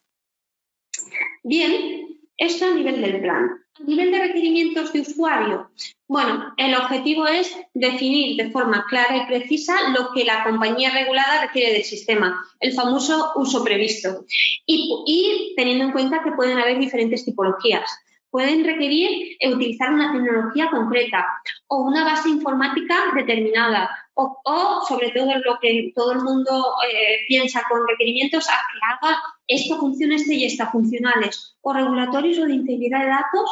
Bien, 1.42 2.20
esto 2.36 2.66
a 2.66 2.74
nivel 2.74 3.02
del 3.02 3.20
plan. 3.20 3.64
Nivel 3.86 4.10
de 4.10 4.18
requerimientos 4.18 4.92
de 4.92 5.00
usuario, 5.00 5.70
bueno, 6.06 6.52
el 6.56 6.74
objetivo 6.74 7.26
es 7.26 7.56
definir 7.72 8.36
de 8.36 8.50
forma 8.50 8.84
clara 8.88 9.16
y 9.16 9.26
precisa 9.26 9.74
lo 9.90 10.10
que 10.12 10.24
la 10.24 10.42
compañía 10.44 10.90
regulada 10.90 11.42
requiere 11.42 11.72
del 11.72 11.84
sistema, 11.84 12.44
el 12.58 12.72
famoso 12.72 13.32
uso 13.36 13.62
previsto, 13.62 14.24
y, 14.66 15.54
teniendo 15.56 15.84
en 15.84 15.92
cuenta 15.92 16.22
que 16.22 16.32
pueden 16.32 16.58
haber 16.58 16.78
diferentes 16.78 17.24
tipologías. 17.24 17.88
Pueden 18.30 18.64
requerir 18.64 19.36
utilizar 19.52 19.92
una 19.92 20.12
tecnología 20.12 20.68
concreta 20.70 21.26
o 21.68 21.82
una 21.82 22.04
base 22.04 22.28
informática 22.28 22.96
determinada 23.14 23.90
o, 24.14 24.84
sobre 24.88 25.10
todo 25.10 25.32
lo 25.44 25.58
que 25.60 25.92
todo 25.94 26.12
el 26.12 26.20
mundo 26.20 26.74
eh, 26.88 27.18
piensa 27.28 27.62
con 27.68 27.86
requerimientos 27.88 28.48
a 28.48 28.52
que 28.52 29.06
haga 29.08 29.18
esto 29.46 29.78
funcione 29.78 30.16
este 30.16 30.34
y 30.34 30.44
esta 30.44 30.70
funcionales 30.70 31.56
o 31.60 31.72
regulatorios 31.72 32.38
o 32.38 32.46
de 32.46 32.54
integridad 32.54 33.00
de 33.00 33.06
datos 33.06 33.50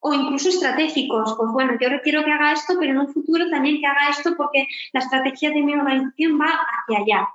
o 0.00 0.14
incluso 0.14 0.48
estratégicos. 0.48 1.34
Pues 1.36 1.50
bueno, 1.52 1.76
yo 1.80 1.88
requiero 1.88 2.24
que 2.24 2.32
haga 2.32 2.52
esto, 2.52 2.74
pero 2.78 2.92
en 2.92 2.98
un 2.98 3.12
futuro 3.12 3.48
también 3.50 3.80
que 3.80 3.86
haga 3.86 4.08
esto 4.10 4.34
porque 4.36 4.66
la 4.92 5.00
estrategia 5.00 5.50
de 5.50 5.62
mi 5.62 5.74
organización 5.74 6.40
va 6.40 6.46
hacia 6.46 6.98
allá. 6.98 7.28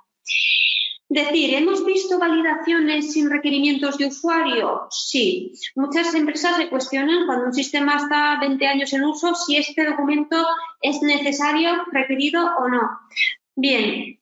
Decir, 1.08 1.54
¿hemos 1.54 1.86
visto 1.86 2.18
validaciones 2.18 3.12
sin 3.12 3.30
requerimientos 3.30 3.96
de 3.96 4.06
usuario? 4.06 4.88
Sí. 4.90 5.52
Muchas 5.76 6.12
empresas 6.14 6.56
se 6.56 6.68
cuestionan 6.68 7.26
cuando 7.26 7.46
un 7.46 7.54
sistema 7.54 7.96
está 7.96 8.38
20 8.40 8.66
años 8.66 8.92
en 8.92 9.04
uso 9.04 9.34
si 9.36 9.56
este 9.56 9.84
documento 9.84 10.44
es 10.82 11.00
necesario, 11.02 11.70
requerido 11.92 12.44
o 12.58 12.68
no. 12.68 12.80
Bien, 13.54 14.18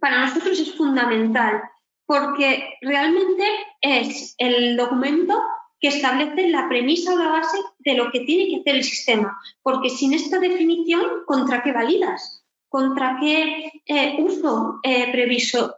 para 0.00 0.26
nosotros 0.26 0.58
es 0.58 0.74
fundamental 0.74 1.62
porque 2.06 2.74
realmente 2.80 3.44
es 3.80 4.34
el 4.38 4.76
documento 4.76 5.40
que 5.80 5.88
establece 5.88 6.48
la 6.48 6.68
premisa 6.68 7.12
o 7.12 7.18
la 7.18 7.28
base 7.28 7.58
de 7.78 7.94
lo 7.94 8.10
que 8.10 8.20
tiene 8.20 8.48
que 8.48 8.60
hacer 8.60 8.76
el 8.76 8.84
sistema, 8.84 9.38
porque 9.62 9.90
sin 9.90 10.14
esta 10.14 10.38
definición, 10.38 11.04
¿contra 11.26 11.62
qué 11.62 11.72
validas? 11.72 12.44
¿Contra 12.68 13.18
qué 13.20 13.70
eh, 13.86 14.16
uso 14.18 14.80
eh, 14.82 15.12
previsto, 15.12 15.76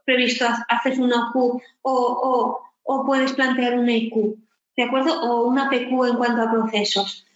haces 0.69 0.99
una 0.99 1.31
Q 1.33 1.61
o, 1.83 2.63
puedes 3.05 3.33
plantear 3.33 3.79
una 3.79 3.93
IQ? 3.93 4.37
¿De 4.77 4.85
acuerdo? 4.85 5.21
O 5.23 5.49
una 5.49 5.69
PQ 5.69 6.07
en 6.07 6.17
cuanto 6.17 6.43
a 6.43 6.51
procesos. 6.51 7.27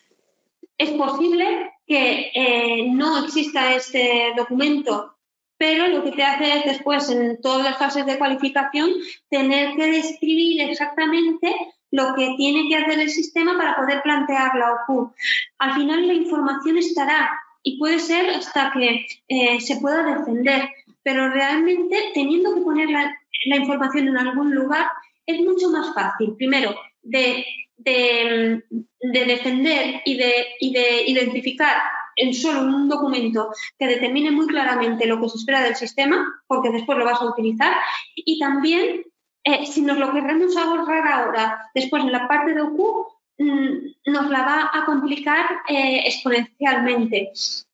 Es 0.79 0.91
posible 0.91 1.73
que 1.87 2.31
eh, 2.35 2.89
no 2.91 3.25
exista 3.25 3.75
este 3.75 4.33
documento 4.37 5.17
pero 5.61 5.89
lo 5.89 6.03
que 6.03 6.13
te 6.13 6.23
hace 6.23 6.57
es 6.57 6.65
después, 6.65 7.11
en 7.11 7.39
todas 7.43 7.63
las 7.63 7.77
fases 7.77 8.07
de 8.07 8.17
cualificación, 8.17 8.89
tener 9.29 9.77
que 9.77 9.91
describir 9.91 10.63
exactamente 10.63 11.55
lo 11.91 12.15
que 12.15 12.35
tiene 12.37 12.69
que 12.69 12.77
hacer 12.77 13.01
el 13.01 13.11
sistema 13.11 13.57
para 13.57 13.77
poder 13.77 14.03
plantear 14.03 14.55
la 14.57 14.73
OQ. 14.73 15.13
Al 15.59 15.75
final 15.75 16.07
la 16.07 16.15
información 16.15 16.79
estará 16.79 17.31
y 17.63 17.79
puede 17.79 17.99
ser 17.99 18.31
hasta 18.31 18.73
que 18.73 19.07
eh, 19.29 19.61
se 19.61 19.77
pueda 19.77 20.03
defender, 20.03 20.69
pero 21.03 21.31
realmente 21.31 21.97
teniendo 22.15 22.55
que 22.55 22.63
poner 22.63 22.89
la, 22.91 23.17
información 23.57 24.09
en 24.09 24.19
algún 24.19 24.55
lugar 24.55 24.87
es 25.27 25.41
mucho 25.41 25.71
más 25.71 25.95
fácil, 25.95 26.35
primero, 26.37 26.75
de, 27.03 27.45
defender 29.01 30.03
y 30.05 30.17
de, 30.17 30.33
y 30.61 30.73
de 30.73 31.05
identificar 31.07 31.77
en 32.17 32.35
solo 32.35 32.61
un 32.61 32.89
documento 32.89 33.51
que 33.79 33.87
determine 33.87 34.31
muy 34.31 34.47
claramente 34.47 35.07
lo 35.07 35.21
que 35.21 35.29
se 35.29 35.39
espera 35.39 35.63
del 35.63 35.77
sistema, 35.77 36.27
porque 36.47 36.71
después 36.71 36.99
lo 36.99 37.05
vas 37.05 37.21
a 37.21 37.27
utilizar, 37.27 37.75
y 38.15 38.39
también 38.39 39.05
eh, 39.51 39.67
si 39.67 39.83
nos 39.83 39.99
lo 39.99 40.13
queremos 40.13 40.57
ahorrar 40.57 41.07
ahora, 41.07 41.71
después 41.75 42.03
en 42.05 42.13
la 42.13 42.29
parte 42.29 42.55
de 42.55 42.63
OQ, 42.63 43.07
mm, 43.39 44.13
nos 44.13 44.31
la 44.31 44.43
va 44.43 44.71
a 44.73 44.85
complicar 44.85 45.47
eh, 45.69 46.03
exponencialmente. 46.07 47.33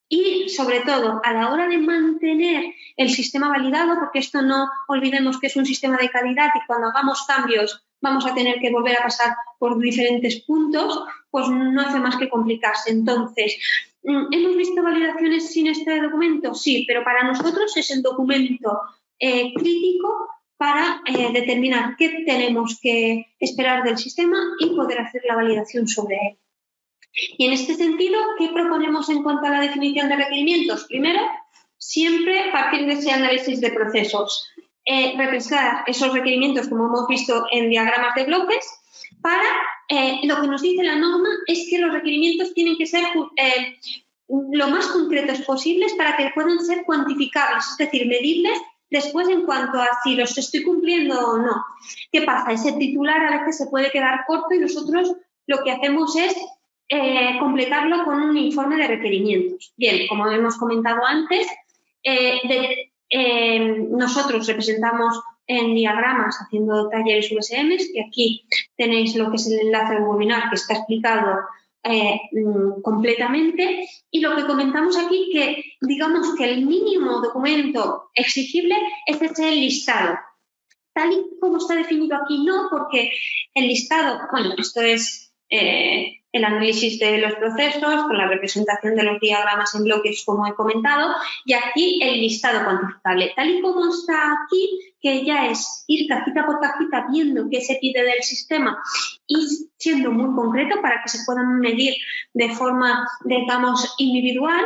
Y 0.09 0.49
sobre 0.49 0.81
todo, 0.81 1.20
a 1.24 1.33
la 1.33 1.51
hora 1.51 1.66
de 1.66 1.79
mantener 1.79 2.72
el 2.97 3.11
sistema 3.11 3.49
validado, 3.49 3.99
porque 3.99 4.20
esto 4.20 4.41
no 4.43 4.68
olvidemos 4.89 5.41
que 5.41 5.49
es 5.49 5.57
un 5.57 5.66
sistema 5.66 5.97
de 5.97 6.11
calidad 6.11 6.51
y 6.55 6.66
cuando 6.66 6.89
hagamos 6.89 7.24
cambios 7.27 7.83
vamos 8.01 8.24
a 8.27 8.35
tener 8.35 8.61
que 8.61 8.70
volver 8.70 8.97
a 8.99 9.03
pasar 9.03 9.35
por 9.59 9.79
diferentes 9.79 10.43
puntos, 10.43 11.03
pues 11.31 11.49
no 11.49 11.81
hace 11.81 11.99
más 11.99 12.16
que 12.16 12.29
complicarse. 12.29 12.93
Entonces, 12.93 13.57
mm, 14.05 14.27
¿hemos 14.31 14.57
visto 14.57 14.83
validaciones 14.83 15.53
sin 15.53 15.66
este 15.66 16.01
documento? 16.01 16.55
Sí, 16.55 16.85
pero 16.87 17.03
para 17.03 17.24
nosotros 17.24 17.77
es 17.77 17.91
el 17.91 18.03
documento 18.03 18.81
eh, 19.18 19.53
crítico 19.55 20.29
para 20.57 21.03
eh, 21.07 21.33
determinar 21.33 21.97
qué 21.97 22.25
tenemos 22.27 22.79
que 22.81 23.27
esperar 23.39 23.83
del 23.85 23.99
sistema 23.99 24.39
y 24.59 24.75
poder 24.75 25.01
hacer 25.01 25.23
la 25.29 25.37
validación 25.37 25.87
sobre 25.87 26.17
él. 26.17 26.39
Y 27.39 27.47
en 27.47 27.53
este 27.53 27.75
sentido, 27.75 28.21
¿qué 28.39 28.49
proponemos 28.49 29.09
en 29.09 29.23
cuanto 29.23 29.47
a 29.47 29.51
la 29.51 29.61
definición 29.61 30.09
de 30.09 30.17
requerimientos? 30.17 30.85
Primero, 30.85 31.21
siempre 31.79 32.51
partir 32.53 32.87
de 32.87 32.95
ese 32.95 33.11
análisis 33.11 33.61
de 33.61 33.71
procesos, 33.71 34.49
eh, 34.85 35.15
repensar 35.17 35.85
esos 35.87 36.13
requerimientos, 36.13 36.69
como 36.69 36.87
hemos 36.87 37.09
visto 37.09 37.47
en 37.51 37.71
diagramas 37.71 38.15
de 38.15 38.25
bloques, 38.25 38.67
para 39.21 39.45
eh, 39.89 40.21
lo 40.25 40.41
que 40.41 40.47
nos 40.47 40.63
dice 40.63 40.83
la 40.83 40.97
norma 40.97 41.29
es 41.47 41.67
que 41.69 41.79
los 41.79 41.93
requerimientos 41.93 42.55
tienen 42.55 42.77
que 42.77 42.87
ser 42.87 43.05
eh, 43.37 43.79
lo 44.29 44.69
más 44.69 44.87
concretos 44.89 45.41
posibles 45.43 45.95
para 45.95 46.17
que 46.17 46.31
puedan 46.35 46.65
ser 46.65 46.85
cuantificables, 46.85 47.65
es 47.71 47.79
decir, 47.79 48.07
medibles 48.07 48.59
después 48.91 49.28
en 49.28 49.45
cuanto 49.45 49.80
a 49.80 49.89
si 50.03 50.14
los 50.14 50.37
estoy 50.37 50.62
cumpliendo 50.62 51.18
o 51.18 51.39
no. 51.39 51.64
¿Qué 52.12 52.22
pasa? 52.22 52.53
Ese 52.53 52.72
titular 52.72 53.20
a 53.20 53.39
veces 53.39 53.59
se 53.59 53.66
puede 53.66 53.91
quedar 53.91 54.24
corto 54.26 54.55
y 54.55 54.59
nosotros 54.59 55.14
lo 55.47 55.62
que 55.62 55.72
hacemos 55.72 56.16
es 56.16 56.37
eh, 56.89 57.37
completarlo 57.41 58.05
con 58.05 58.22
un 58.22 58.37
informe 58.37 58.76
de 58.76 58.89
requerimientos. 58.89 59.72
Bien, 59.76 60.07
como 60.09 60.30
hemos 60.30 60.57
comentado 60.57 61.05
antes, 61.05 61.47
nosotros 63.91 64.47
representamos 64.47 65.20
en 65.47 65.74
diagramas 65.74 66.37
haciendo 66.41 66.89
talleres 66.89 67.30
USMs, 67.30 67.91
que 67.93 68.05
aquí 68.07 68.47
tenéis 68.76 69.14
lo 69.16 69.30
que 69.30 69.37
es 69.37 69.47
el 69.47 69.61
enlace 69.61 69.95
del 69.95 70.05
webinar 70.05 70.49
que 70.49 70.57
está 70.57 70.74
explicado 70.74 71.41
eh, 71.89 72.20
mm, 72.32 72.82
completamente. 72.82 73.89
Y 74.11 74.20
lo 74.20 74.34
que 74.37 74.47
comentamos 74.47 74.97
aquí, 74.99 75.30
que 75.32 75.64
digamos 75.80 76.34
que 76.37 76.45
el 76.45 76.66
mínimo 76.66 77.20
documento 77.20 78.11
exigible 78.14 78.76
es 79.07 79.20
ese 79.22 79.53
listado. 79.53 80.18
Tal 80.93 81.12
y 81.12 81.39
como 81.41 81.59
está 81.59 81.76
definido 81.76 82.16
aquí, 82.16 82.45
no, 82.45 82.68
porque 82.70 83.12
el 83.55 83.66
listado, 83.68 84.20
bueno, 84.32 84.55
esto 84.59 84.80
es 84.80 85.34
eh, 85.51 86.22
el 86.37 86.45
análisis 86.45 86.99
de 86.99 87.18
los 87.18 87.34
procesos, 87.34 88.03
con 88.05 88.16
la 88.16 88.28
representación 88.28 88.95
de 88.95 89.03
los 89.03 89.20
diagramas 89.20 89.74
en 89.74 89.84
bloques, 89.84 90.22
como 90.24 90.47
he 90.47 90.55
comentado, 90.55 91.14
y 91.45 91.55
aquí 91.55 91.99
el 92.03 92.20
listado 92.20 92.64
cuantificable. 92.64 93.32
Tal 93.34 93.51
y 93.51 93.61
como 93.61 93.89
está 93.89 94.32
aquí, 94.45 94.95
que 95.01 95.24
ya 95.24 95.49
es 95.49 95.84
ir 95.87 96.09
cajita 96.09 96.47
por 96.47 96.61
cajita 96.61 97.07
viendo 97.11 97.49
qué 97.51 97.61
se 97.61 97.78
pide 97.80 98.03
del 98.03 98.22
sistema 98.22 98.76
y 99.26 99.47
siendo 99.76 100.11
muy 100.11 100.34
concreto 100.34 100.80
para 100.82 101.03
que 101.03 101.09
se 101.09 101.24
puedan 101.24 101.61
medir 101.61 101.95
de 102.34 102.51
forma, 102.51 103.07
digamos, 103.24 103.95
individual, 103.99 104.64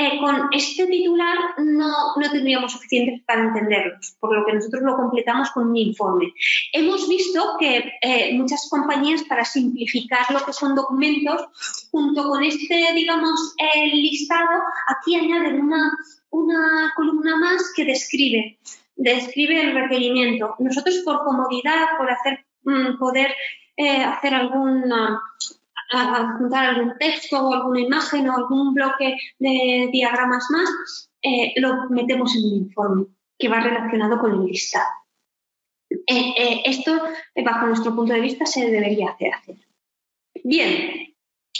eh, 0.00 0.16
con 0.20 0.48
este 0.52 0.86
titular 0.86 1.36
no, 1.58 2.14
no 2.16 2.30
tendríamos 2.30 2.70
suficiente 2.70 3.24
para 3.26 3.42
entenderlos, 3.42 4.16
por 4.20 4.32
lo 4.32 4.46
que 4.46 4.52
nosotros 4.52 4.82
lo 4.84 4.96
completamos 4.96 5.50
con 5.50 5.70
un 5.70 5.76
informe. 5.76 6.32
Hemos 6.72 7.08
visto 7.08 7.56
que 7.58 7.94
eh, 8.00 8.32
muchas 8.34 8.68
compañías, 8.70 9.24
para 9.24 9.44
simplificar 9.44 10.30
lo 10.30 10.44
que 10.44 10.52
son 10.52 10.76
documentos, 10.76 11.42
junto 11.90 12.28
con 12.28 12.44
este, 12.44 12.92
digamos, 12.94 13.54
el 13.74 13.90
listado, 13.90 14.62
aquí 14.86 15.16
añaden 15.16 15.62
una, 15.62 15.98
una 16.30 16.92
columna 16.94 17.36
más 17.36 17.72
que 17.74 17.84
describe 17.84 18.58
describe 18.94 19.60
el 19.60 19.74
requerimiento. 19.74 20.56
Nosotros 20.58 21.02
por 21.04 21.24
comodidad, 21.24 21.96
por 21.96 22.10
hacer, 22.10 22.44
mm, 22.64 22.98
poder 22.98 23.32
eh, 23.76 24.02
hacer 24.02 24.34
alguna 24.34 25.20
adjuntar 25.90 26.66
algún 26.66 26.98
texto 26.98 27.40
o 27.40 27.52
alguna 27.52 27.80
imagen 27.80 28.28
o 28.28 28.36
algún 28.36 28.74
bloque 28.74 29.16
de 29.38 29.88
diagramas 29.92 30.44
más, 30.50 31.10
eh, 31.22 31.52
lo 31.56 31.88
metemos 31.90 32.34
en 32.36 32.44
un 32.44 32.54
informe 32.64 33.06
que 33.38 33.48
va 33.48 33.60
relacionado 33.60 34.18
con 34.18 34.32
el 34.32 34.46
listado. 34.46 34.88
Eh, 35.90 36.62
esto, 36.64 37.00
bajo 37.44 37.66
nuestro 37.66 37.94
punto 37.94 38.12
de 38.12 38.20
vista, 38.20 38.44
se 38.46 38.70
debería 38.70 39.10
hacer. 39.10 39.32
Bien, 40.44 41.14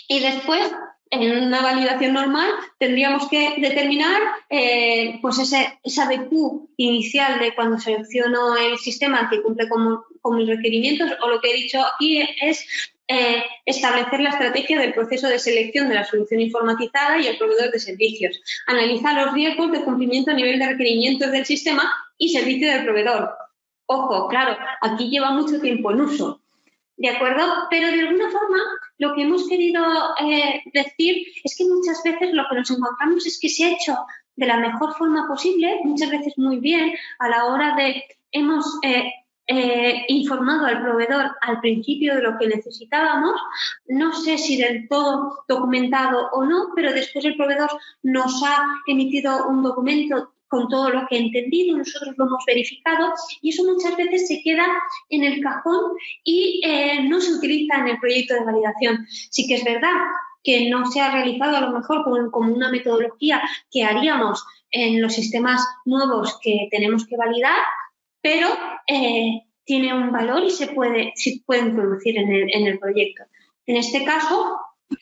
y 0.09 0.20
después 0.20 0.70
en 1.11 1.47
una 1.47 1.62
validación 1.62 2.12
normal 2.12 2.51
tendríamos 2.79 3.29
que 3.29 3.55
determinar 3.59 4.20
eh, 4.51 5.18
pues 5.22 5.39
ese, 5.39 5.79
esa 5.83 6.09
BQ 6.09 6.68
inicial 6.76 7.39
de 7.41 7.55
cuando 7.55 7.79
selecciono 7.79 8.57
el 8.57 8.79
sistema 8.79 9.29
que 9.31 9.43
cumple 9.43 9.68
con, 9.68 10.01
mis 10.37 10.49
requerimientos 10.49 11.11
o 11.22 11.29
lo 11.29 11.41
que 11.41 11.51
he 11.51 11.55
dicho 11.55 11.81
aquí 11.95 12.20
es 12.43 12.66
eh, 13.09 13.43
establecer 13.65 14.21
la 14.21 14.31
estrategia 14.31 14.79
del 14.79 14.93
proceso 14.93 15.29
de 15.29 15.39
selección 15.39 15.89
de 15.89 15.95
la 15.95 16.05
solución 16.05 16.41
informatizada 16.41 17.19
y 17.19 17.27
el 17.27 17.39
proveedor 17.39 17.71
de 17.71 17.79
servicios. 17.79 18.41
Analizar 18.67 19.15
los 19.15 19.33
riesgos 19.33 19.73
de 19.73 19.83
cumplimiento 19.83 20.31
a 20.31 20.35
nivel 20.35 20.59
de 20.59 20.67
requerimientos 20.67 21.33
del 21.33 21.47
sistema 21.47 21.91
y 22.19 22.29
servicio 22.29 22.71
del 22.71 22.85
proveedor. 22.85 23.31
Ojo, 23.87 24.29
claro, 24.29 24.57
aquí 24.83 25.09
lleva 25.09 25.31
mucho 25.31 25.59
tiempo 25.61 25.91
en 25.91 26.03
uso. 26.03 26.41
¿De 26.99 27.09
acuerdo? 27.09 27.45
Pero 27.71 27.87
de 27.87 28.01
alguna 28.01 28.31
forma 28.31 28.59
lo 28.99 29.15
que 29.15 29.23
hemos 29.23 29.49
querido 29.49 29.83
eh, 30.21 30.63
decir 30.75 31.29
es 31.45 31.57
que 31.57 31.65
muchas 31.65 32.03
veces 32.05 32.35
lo 32.35 32.45
que 32.49 32.57
nos 32.57 32.71
encontramos 32.71 33.25
es 33.25 33.39
que 33.41 33.49
se 33.49 33.65
ha 33.65 33.71
hecho 33.71 33.97
de 34.37 34.47
la 34.47 34.59
mejor 34.59 34.95
forma 34.97 35.27
posible, 35.27 35.81
muchas 35.85 36.11
veces 36.11 36.35
muy 36.37 36.59
bien, 36.59 36.93
a 37.21 37.29
la 37.29 37.47
hora 37.47 37.75
de 37.77 38.05
hemos 38.33 38.79
eh, 38.83 39.11
eh, 39.49 40.05
informado 40.09 40.66
al 40.66 40.82
proveedor 40.82 41.32
al 41.40 41.61
principio 41.61 42.14
de 42.14 42.22
lo 42.22 42.38
que 42.38 42.49
necesitábamos, 42.49 43.40
no 43.86 44.12
sé 44.12 44.36
si 44.38 44.57
del 44.57 44.86
todo 44.88 45.44
documentado 45.49 46.28
o 46.32 46.44
no, 46.44 46.68
pero 46.76 46.92
después 46.92 47.24
el 47.24 47.36
proveedor 47.36 47.70
nos 48.03 48.42
ha 48.44 48.62
emitido 48.86 49.49
un 49.49 49.62
documento 49.62 50.34
con 50.49 50.68
todo 50.68 50.90
lo 50.90 51.07
que 51.07 51.16
he 51.16 51.20
entendido, 51.20 51.76
nosotros 51.76 52.14
lo 52.16 52.26
hemos 52.26 52.44
verificado 52.46 53.12
y 53.42 53.51
eso 53.51 53.64
muchas 53.64 53.96
veces 53.96 54.28
se 54.28 54.42
queda 54.42 54.66
en 55.11 55.24
el 55.24 55.42
cajón 55.42 55.92
y 56.24 56.61
eh, 56.64 57.03
no 57.09 57.20
se 57.20 57.34
utiliza 57.34 57.76
en 57.78 57.88
el 57.88 57.99
proyecto 57.99 58.34
de 58.34 58.44
validación. 58.44 59.07
Sí 59.09 59.46
que 59.46 59.57
es 59.57 59.64
verdad 59.64 59.94
que 60.42 60.70
no 60.70 60.90
se 60.90 61.01
ha 61.01 61.11
realizado 61.11 61.57
a 61.57 61.61
lo 61.61 61.72
mejor 61.72 62.05
como, 62.05 62.53
una 62.53 62.70
metodología 62.70 63.42
que 63.70 63.84
haríamos 63.84 64.44
en 64.70 65.01
los 65.03 65.14
sistemas 65.14 65.66
nuevos 65.84 66.38
que 66.42 66.68
tenemos 66.70 67.07
que 67.07 67.16
validar, 67.16 67.61
pero 68.21 68.49
eh, 68.87 69.43
tiene 69.64 69.95
un 69.95 70.11
valor 70.12 70.45
y 70.45 70.51
se 70.51 70.69
puede, 70.69 71.12
se 71.14 71.41
puede 71.45 71.62
introducir 71.62 72.16
en 72.19 72.33
el, 72.33 72.55
en 72.55 72.66
el 72.66 72.79
proyecto. 72.79 73.25
En 73.66 73.77
este 73.77 74.05
caso, 74.05 74.57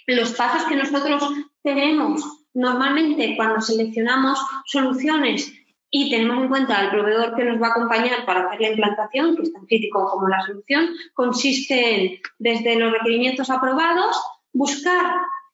los 0.06 0.32
pasos 0.32 0.64
que 0.68 0.76
nosotros 0.76 1.22
tenemos 1.62 2.24
Normalmente 2.56 3.36
cuando 3.36 3.60
seleccionamos 3.60 4.38
soluciones 4.64 5.52
y 5.90 6.08
tenemos 6.08 6.42
en 6.42 6.48
cuenta 6.48 6.78
al 6.78 6.90
proveedor 6.90 7.36
que 7.36 7.44
nos 7.44 7.60
va 7.60 7.66
a 7.66 7.70
acompañar 7.72 8.24
para 8.24 8.46
hacer 8.46 8.62
la 8.62 8.68
implantación, 8.70 9.36
que 9.36 9.42
es 9.42 9.52
tan 9.52 9.66
crítico 9.66 10.08
como 10.10 10.26
la 10.26 10.40
solución, 10.40 10.88
consiste 11.12 11.94
en, 11.94 12.18
desde 12.38 12.76
los 12.76 12.90
requerimientos 12.92 13.50
aprobados, 13.50 14.16
buscar 14.54 15.04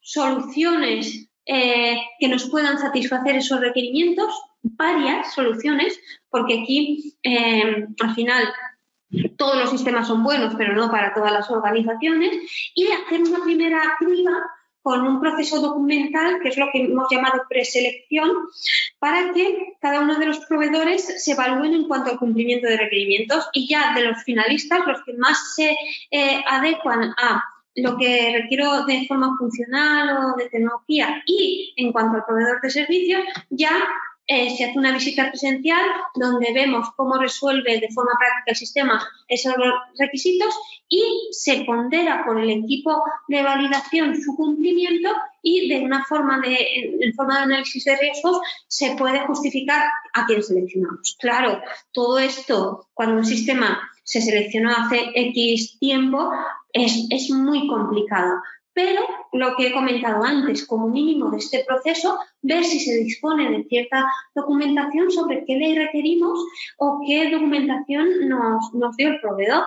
soluciones 0.00 1.28
eh, 1.46 1.96
que 2.18 2.28
nos 2.28 2.48
puedan 2.48 2.78
satisfacer 2.78 3.36
esos 3.36 3.60
requerimientos, 3.60 4.32
varias 4.62 5.34
soluciones, 5.34 5.98
porque 6.30 6.60
aquí 6.60 7.16
eh, 7.22 7.86
al 8.00 8.14
final 8.14 8.44
todos 9.36 9.56
los 9.56 9.70
sistemas 9.70 10.06
son 10.06 10.22
buenos, 10.22 10.54
pero 10.56 10.74
no 10.74 10.90
para 10.90 11.14
todas 11.14 11.32
las 11.32 11.50
organizaciones, 11.50 12.30
y 12.74 12.86
hacer 12.88 13.22
una 13.22 13.42
primera 13.44 13.96
criba 13.98 14.32
con 14.82 15.06
un 15.06 15.20
proceso 15.20 15.60
documental, 15.60 16.40
que 16.42 16.48
es 16.48 16.56
lo 16.56 16.66
que 16.72 16.84
hemos 16.84 17.06
llamado 17.10 17.42
preselección, 17.48 18.30
para 18.98 19.32
que 19.32 19.76
cada 19.80 20.00
uno 20.00 20.18
de 20.18 20.26
los 20.26 20.40
proveedores 20.46 21.24
se 21.24 21.32
evalúen 21.32 21.74
en 21.74 21.86
cuanto 21.86 22.10
al 22.10 22.18
cumplimiento 22.18 22.66
de 22.66 22.76
requerimientos 22.76 23.48
y 23.52 23.68
ya 23.68 23.94
de 23.94 24.02
los 24.02 24.22
finalistas, 24.24 24.86
los 24.86 25.02
que 25.04 25.14
más 25.14 25.54
se 25.54 25.76
eh, 26.10 26.42
adecuan 26.48 27.14
a 27.16 27.44
lo 27.74 27.96
que 27.96 28.38
requiero 28.42 28.84
de 28.84 29.06
forma 29.06 29.36
funcional 29.38 30.16
o 30.16 30.36
de 30.36 30.48
tecnología 30.48 31.22
y 31.26 31.72
en 31.76 31.92
cuanto 31.92 32.16
al 32.16 32.24
proveedor 32.24 32.60
de 32.60 32.70
servicios, 32.70 33.22
ya 33.50 33.70
eh, 34.26 34.54
se 34.56 34.64
hace 34.64 34.78
una 34.78 34.92
visita 34.92 35.28
presencial 35.30 35.84
donde 36.14 36.52
vemos 36.52 36.88
cómo 36.96 37.18
resuelve 37.18 37.80
de 37.80 37.90
forma 37.90 38.12
práctica 38.18 38.52
el 38.52 38.56
sistema 38.56 39.08
esos 39.26 39.54
requisitos 39.98 40.54
y 40.88 41.28
se 41.32 41.64
pondera 41.64 42.24
por 42.24 42.40
el 42.40 42.50
equipo 42.50 43.02
de 43.26 43.42
validación 43.42 44.14
su 44.20 44.36
cumplimiento 44.36 45.10
y 45.42 45.68
de 45.68 45.80
una 45.80 46.04
forma 46.04 46.40
de, 46.40 46.56
en 47.00 47.14
forma 47.14 47.38
de 47.38 47.42
análisis 47.42 47.84
de 47.84 47.96
riesgos 47.96 48.40
se 48.68 48.94
puede 48.94 49.20
justificar 49.26 49.90
a 50.12 50.24
quién 50.26 50.42
seleccionamos. 50.42 51.16
Claro, 51.18 51.60
todo 51.90 52.18
esto 52.20 52.88
cuando 52.94 53.16
un 53.16 53.24
sistema 53.24 53.90
se 54.04 54.20
seleccionó 54.20 54.70
hace 54.70 55.10
X 55.14 55.78
tiempo 55.80 56.30
es, 56.72 57.06
es 57.10 57.30
muy 57.30 57.66
complicado 57.68 58.40
pero 58.74 59.02
lo 59.32 59.54
que 59.56 59.68
he 59.68 59.72
comentado 59.72 60.24
antes, 60.24 60.66
como 60.66 60.88
mínimo 60.88 61.30
de 61.30 61.38
este 61.38 61.64
proceso, 61.64 62.18
ver 62.40 62.64
si 62.64 62.80
se 62.80 62.94
dispone 62.96 63.50
de 63.50 63.64
cierta 63.64 64.06
documentación 64.34 65.10
sobre 65.10 65.44
qué 65.44 65.56
ley 65.56 65.76
requerimos 65.76 66.38
o 66.78 67.00
qué 67.06 67.30
documentación 67.30 68.28
nos, 68.28 68.96
dio 68.96 69.08
el 69.08 69.20
proveedor. 69.20 69.64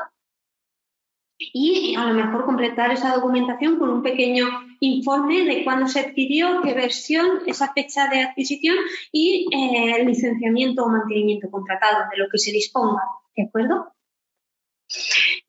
y 1.37 1.95
a 1.97 2.05
lo 2.05 2.13
mejor 2.13 2.45
completar 2.45 2.91
esa 2.91 3.13
documentación 3.13 3.77
con 3.77 3.89
un 3.89 4.01
pequeño 4.01 4.47
informe 4.79 5.43
de 5.43 5.65
cuándo 5.65 5.87
se 5.87 5.99
adquirió, 5.99 6.61
qué 6.63 6.73
versión, 6.73 7.41
esa 7.45 7.73
fecha 7.73 8.07
de 8.07 8.21
adquisición 8.21 8.77
y 9.11 9.47
eh, 9.53 9.99
el 9.99 10.07
licenciamiento 10.07 10.85
o 10.85 10.89
mantenimiento 10.89 11.51
contratado, 11.51 12.05
de 12.09 12.17
lo 12.17 12.29
que 12.31 12.37
se 12.37 12.51
disponga. 12.51 13.01
¿De 13.35 13.43
acuerdo? 13.43 13.93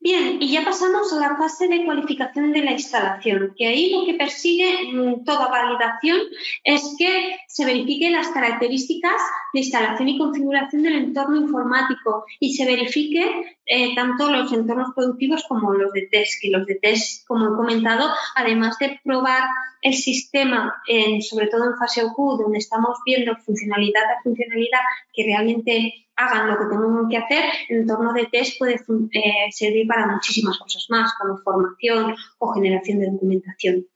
Bien, 0.07 0.41
y 0.41 0.53
ya 0.53 0.65
pasamos 0.65 1.13
a 1.13 1.17
la 1.17 1.37
fase 1.37 1.67
de 1.67 1.85
cualificación 1.85 2.53
de 2.53 2.63
la 2.63 2.71
instalación, 2.71 3.53
que 3.59 3.67
ahí 3.67 3.91
lo 3.91 4.07
que 4.07 4.15
persigue 4.15 4.93
toda 5.25 5.49
validación 5.49 6.19
es 6.63 6.95
que 6.97 7.37
se 7.49 7.65
verifiquen 7.65 8.13
las 8.13 8.29
características 8.29 9.21
de 9.57 9.63
instalación 9.63 10.09
y 10.09 10.19
configuración 10.19 10.83
del 10.83 10.97
entorno 10.97 11.37
informático 11.37 12.25
y 12.39 12.55
se 12.55 12.67
verifique 12.67 13.57
eh, 13.65 13.95
tanto 13.95 14.31
los 14.31 14.53
entornos 14.53 14.93
productivos 14.95 15.45
como 15.49 15.73
los 15.73 15.93
de 15.93 16.09
test, 16.11 16.35
que 16.41 16.51
los 16.51 16.67
de 16.67 16.77
test, 16.77 17.27
como 17.27 17.47
he 17.47 17.57
comentado, 17.57 18.11
además 18.35 18.79
de 18.79 19.01
probar 19.03 19.49
el 19.83 19.95
sistema, 19.95 20.75
sobre 21.21 21.47
todo 21.49 21.65
en 21.65 21.79
fase 21.79 22.05
OQ, 22.05 22.41
donde 22.41 22.59
estamos 22.59 22.99
viendo 23.05 23.37
funcionalidad 23.37 24.03
a 24.05 24.23
funcionalidad 24.23 24.81
que 25.13 25.25
realmente 25.25 26.07
hagan 26.17 26.49
lo 26.49 26.59
que 26.59 26.65
tengan 26.65 27.09
que 27.09 27.17
hacer, 27.19 27.45
el 27.69 27.81
entorno 27.81 28.13
de 28.13 28.27
test 28.27 28.59
puede 28.59 28.75
eh, 28.75 29.51
servir 29.51 29.87
para 29.87 30.07
muchísimas 30.07 30.59
cosas 30.59 30.87
más, 30.89 31.13
como 31.21 31.39
formación 31.39 32.15
o 32.39 32.53
generación 32.53 32.99
de 33.01 33.11
documentación. 33.11 33.87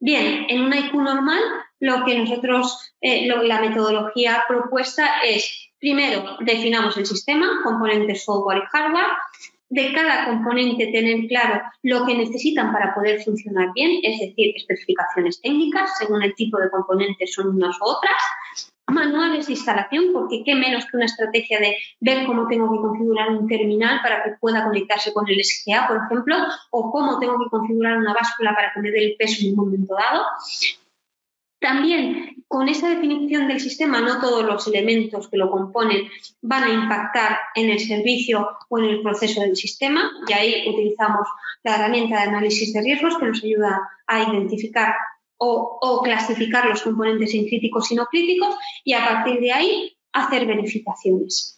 Bien, 0.00 0.46
en 0.48 0.62
una 0.62 0.78
IQ 0.78 0.94
normal, 0.94 1.40
lo 1.80 2.04
que 2.04 2.18
nosotros, 2.18 2.92
eh, 3.00 3.26
la 3.26 3.60
metodología 3.60 4.44
propuesta 4.48 5.20
es, 5.24 5.70
primero, 5.78 6.36
definamos 6.40 6.96
el 6.96 7.06
sistema, 7.06 7.60
componentes 7.62 8.24
software 8.24 8.62
y 8.64 8.66
hardware, 8.66 9.06
de 9.70 9.92
cada 9.92 10.26
componente 10.26 10.86
tener 10.86 11.26
claro 11.28 11.62
lo 11.82 12.06
que 12.06 12.14
necesitan 12.14 12.72
para 12.72 12.94
poder 12.94 13.22
funcionar 13.22 13.68
bien, 13.74 14.00
es 14.02 14.18
decir, 14.18 14.54
especificaciones 14.56 15.40
técnicas, 15.42 15.90
según 15.98 16.22
el 16.22 16.34
tipo 16.34 16.58
de 16.58 16.70
componentes 16.70 17.34
son 17.34 17.48
unas 17.48 17.76
u 17.80 17.84
otras, 17.84 18.16
manuales 18.86 19.46
de 19.46 19.52
instalación, 19.52 20.06
porque 20.12 20.42
qué 20.44 20.54
menos 20.54 20.86
que 20.86 20.96
una 20.96 21.06
estrategia 21.06 21.60
de 21.60 21.76
ver 22.00 22.24
cómo 22.26 22.48
tengo 22.48 22.72
que 22.72 22.80
configurar 22.80 23.30
un 23.30 23.46
terminal 23.46 24.00
para 24.02 24.24
que 24.24 24.30
pueda 24.40 24.64
conectarse 24.64 25.12
con 25.12 25.28
el 25.28 25.44
SGA, 25.44 25.86
por 25.86 25.98
ejemplo, 26.04 26.36
o 26.70 26.90
cómo 26.90 27.18
tengo 27.18 27.38
que 27.38 27.50
configurar 27.50 27.98
una 27.98 28.14
báscula 28.14 28.54
para 28.54 28.72
que 28.72 28.80
me 28.80 28.90
dé 28.90 29.04
el 29.04 29.16
peso 29.18 29.44
en 29.44 29.50
un 29.50 29.56
momento 29.56 29.94
dado. 29.94 30.24
También 31.60 32.44
con 32.46 32.68
esa 32.68 32.88
definición 32.88 33.46
del 33.48 33.60
sistema, 33.60 34.00
no 34.00 34.20
todos 34.20 34.44
los 34.44 34.66
elementos 34.68 35.28
que 35.28 35.36
lo 35.36 35.50
componen 35.50 36.08
van 36.40 36.64
a 36.64 36.72
impactar 36.72 37.38
en 37.54 37.68
el 37.68 37.80
servicio 37.80 38.48
o 38.68 38.78
en 38.78 38.84
el 38.86 39.02
proceso 39.02 39.42
del 39.42 39.56
sistema 39.56 40.10
y 40.26 40.32
ahí 40.32 40.68
utilizamos 40.68 41.26
la 41.62 41.74
herramienta 41.74 42.16
de 42.16 42.28
análisis 42.28 42.72
de 42.72 42.80
riesgos 42.80 43.18
que 43.18 43.26
nos 43.26 43.44
ayuda 43.44 43.80
a 44.06 44.22
identificar 44.22 44.94
o, 45.36 46.00
clasificar 46.02 46.66
los 46.66 46.82
componentes 46.82 47.34
en 47.34 47.46
críticos 47.46 47.90
y 47.92 47.94
no 47.94 48.06
críticos 48.06 48.56
y 48.84 48.94
a 48.94 49.04
partir 49.04 49.40
de 49.40 49.52
ahí 49.52 49.96
hacer 50.12 50.46
verificaciones. 50.46 51.57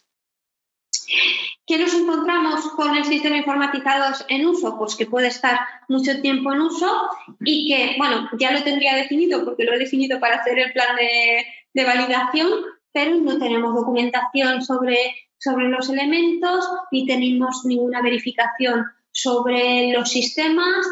¿Qué 1.65 1.77
nos 1.77 1.93
encontramos 1.93 2.67
con 2.71 2.95
el 2.95 3.05
sistema 3.05 3.37
informatizado 3.37 4.15
en 4.27 4.45
uso? 4.47 4.77
Pues 4.77 4.95
que 4.95 5.05
puede 5.05 5.27
estar 5.27 5.59
mucho 5.87 6.19
tiempo 6.21 6.51
en 6.51 6.61
uso 6.61 7.09
y 7.39 7.67
que, 7.67 7.95
bueno, 7.97 8.29
ya 8.39 8.51
lo 8.51 8.63
tendría 8.63 8.95
definido 8.95 9.45
porque 9.45 9.63
lo 9.63 9.73
he 9.73 9.79
definido 9.79 10.19
para 10.19 10.37
hacer 10.37 10.57
el 10.57 10.73
plan 10.73 10.95
de, 10.95 11.85
validación, 11.85 12.49
pero 12.91 13.15
no 13.15 13.37
tenemos 13.37 13.75
documentación 13.75 14.61
sobre, 14.63 15.15
sobre 15.37 15.69
los 15.69 15.89
elementos 15.89 16.67
ni 16.91 17.05
tenemos 17.05 17.63
ninguna 17.65 18.01
verificación 18.01 18.85
sobre 19.11 19.91
los 19.93 20.09
sistemas. 20.09 20.85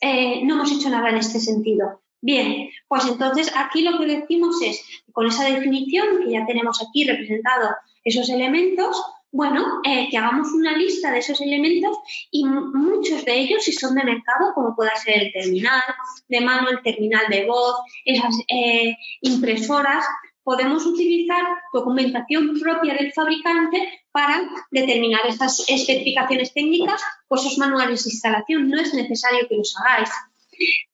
Eh, 0.00 0.42
no 0.44 0.54
hemos 0.54 0.70
hecho 0.70 0.90
nada 0.90 1.08
en 1.08 1.16
este 1.16 1.40
sentido. 1.40 2.02
Bien, 2.20 2.70
pues 2.88 3.04
entonces 3.06 3.52
aquí 3.54 3.82
lo 3.82 3.98
que 3.98 4.06
decimos 4.06 4.56
es, 4.62 4.82
con 5.12 5.26
esa 5.26 5.44
definición 5.44 6.22
que 6.22 6.30
ya 6.32 6.46
tenemos 6.46 6.82
aquí 6.82 7.04
representado 7.04 7.74
esos 8.02 8.30
elementos, 8.30 9.02
bueno, 9.34 9.80
eh, 9.82 10.06
que 10.10 10.16
hagamos 10.16 10.52
una 10.52 10.76
lista 10.76 11.10
de 11.10 11.18
esos 11.18 11.40
elementos 11.40 11.98
y 12.30 12.44
muchos 12.44 13.24
de 13.24 13.36
ellos, 13.36 13.64
si 13.64 13.72
son 13.72 13.96
de 13.96 14.04
mercado, 14.04 14.54
como 14.54 14.76
pueda 14.76 14.94
ser 14.94 15.24
el 15.24 15.32
terminal 15.32 15.82
de 16.28 16.40
mano, 16.40 16.68
el 16.68 16.80
terminal 16.82 17.24
de 17.28 17.44
voz, 17.44 17.74
esas 18.04 18.32
eh, 18.46 18.96
impresoras, 19.22 20.04
podemos 20.44 20.86
utilizar 20.86 21.44
documentación 21.72 22.60
propia 22.60 22.94
del 22.94 23.12
fabricante 23.12 24.04
para 24.12 24.48
determinar 24.70 25.22
estas 25.26 25.68
especificaciones 25.68 26.54
técnicas 26.54 27.02
o 27.26 27.34
esos 27.34 27.58
manuales 27.58 28.04
de 28.04 28.10
instalación. 28.10 28.68
No 28.68 28.80
es 28.80 28.94
necesario 28.94 29.48
que 29.48 29.56
los 29.56 29.74
hagáis. 29.76 30.10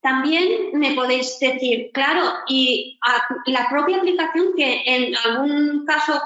También 0.00 0.70
me 0.72 0.94
podéis 0.94 1.38
decir, 1.38 1.90
claro, 1.92 2.22
y 2.48 2.98
la 3.46 3.68
propia 3.68 3.98
aplicación 3.98 4.54
que 4.56 4.82
en 4.86 5.14
algún 5.16 5.84
caso 5.84 6.20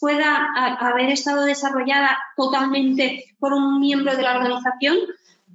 pueda 0.00 0.52
haber 0.78 1.10
estado 1.10 1.44
desarrollada 1.44 2.18
totalmente 2.36 3.24
por 3.38 3.52
un 3.52 3.80
miembro 3.80 4.14
de 4.14 4.22
la 4.22 4.36
organización, 4.36 4.98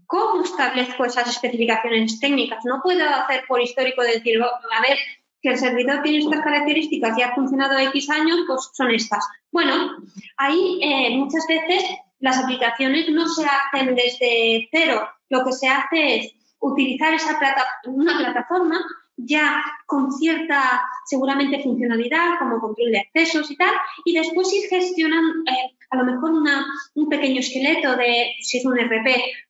¿cómo 0.07 0.43
establezco 0.43 1.05
esas 1.05 1.30
especificaciones 1.30 2.19
técnicas? 2.19 2.65
No 2.65 2.82
puedo 2.82 3.07
hacer 3.07 3.43
por 3.47 3.61
histórico 3.61 4.01
decir, 4.01 4.41
a 4.41 4.82
ver, 4.82 4.97
que 5.41 5.49
el 5.49 5.57
servidor 5.57 6.01
tiene 6.03 6.19
estas 6.19 6.41
características 6.41 7.17
y 7.17 7.22
ha 7.22 7.34
funcionado 7.34 7.78
X 7.78 8.09
años, 8.09 8.39
pues 8.47 8.69
son 8.74 8.91
estas. 8.91 9.26
Bueno, 9.51 9.97
ahí 10.38 10.80
eh, 10.82 11.17
muchas 11.17 11.45
veces 11.47 11.84
las 12.19 12.38
aplicaciones 12.38 13.09
no 13.09 13.28
se 13.28 13.45
hacen 13.45 13.95
desde 13.95 14.69
cero. 14.72 15.07
Lo 15.30 15.43
que 15.43 15.51
se 15.51 15.67
hace 15.67 16.15
es 16.15 16.34
utilizar 16.62 17.14
esa 17.14 17.38
plata, 17.38 17.66
una 17.86 18.18
plataforma 18.18 18.80
ya 19.18 19.62
con 19.86 20.12
cierta 20.12 20.82
seguramente 21.05 21.62
funcionalidad 21.62 22.39
como 22.39 22.59
control 22.59 22.91
de 22.91 22.99
accesos 22.99 23.51
y 23.51 23.55
tal, 23.55 23.74
y 24.05 24.14
después 24.14 24.51
ir 24.53 24.70
gestionando 24.70 25.43
eh, 25.51 25.76
a 25.89 25.97
lo 25.97 26.05
mejor 26.05 26.32
una, 26.32 26.66
un 26.95 27.09
pequeño 27.09 27.39
esqueleto 27.39 27.95
de, 27.97 28.32
si 28.39 28.59
es 28.59 28.66
un 28.66 28.80
RP, 28.80 29.07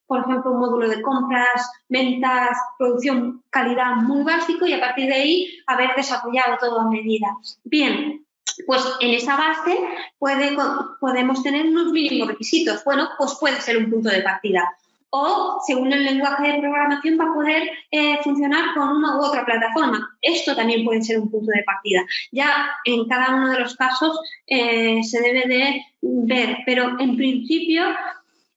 por 0.07 0.22
ejemplo, 0.22 0.51
un 0.51 0.59
módulo 0.59 0.89
de 0.89 1.01
compras, 1.01 1.70
ventas, 1.88 2.57
producción, 2.78 3.43
calidad 3.49 3.95
muy 3.95 4.24
básico 4.24 4.66
y 4.66 4.74
a 4.74 4.80
partir 4.80 5.07
de 5.07 5.14
ahí 5.14 5.59
haber 5.68 5.91
desarrollado 5.95 6.57
todo 6.59 6.82
a 6.82 6.89
medida. 6.89 7.28
Bien, 7.64 8.26
pues 8.66 8.84
en 8.99 9.12
esa 9.12 9.38
base 9.38 9.80
puede, 10.18 10.57
podemos 10.99 11.43
tener 11.43 11.68
unos 11.68 11.91
mínimos 11.93 12.28
requisitos. 12.28 12.84
Bueno, 12.84 13.09
pues 13.18 13.38
puede 13.39 13.62
ser 13.62 13.78
un 13.78 13.89
punto 13.89 14.09
de 14.09 14.22
partida 14.22 14.76
o 15.12 15.59
según 15.66 15.91
el 15.91 16.05
lenguaje 16.05 16.53
de 16.53 16.59
programación 16.59 17.20
va 17.20 17.26
a 17.26 17.34
poder 17.34 17.70
eh, 17.91 18.18
funcionar 18.24 18.74
con 18.74 18.89
una 18.89 19.18
u 19.18 19.26
otra 19.26 19.45
plataforma. 19.45 20.18
Esto 20.22 20.55
también 20.55 20.86
puede 20.86 21.01
ser 21.01 21.20
un 21.20 21.30
punto 21.30 21.51
de 21.51 21.64
partida. 21.64 22.01
Ya 22.32 22.72
en 22.86 23.07
cada 23.07 23.36
uno 23.36 23.49
de 23.51 23.59
los 23.59 23.76
casos 23.76 24.20
eh, 24.47 25.03
se 25.03 25.22
debe 25.22 25.47
de 25.47 25.86
ver, 26.01 26.59
pero 26.66 26.97
en 26.99 27.18
principio 27.18 27.84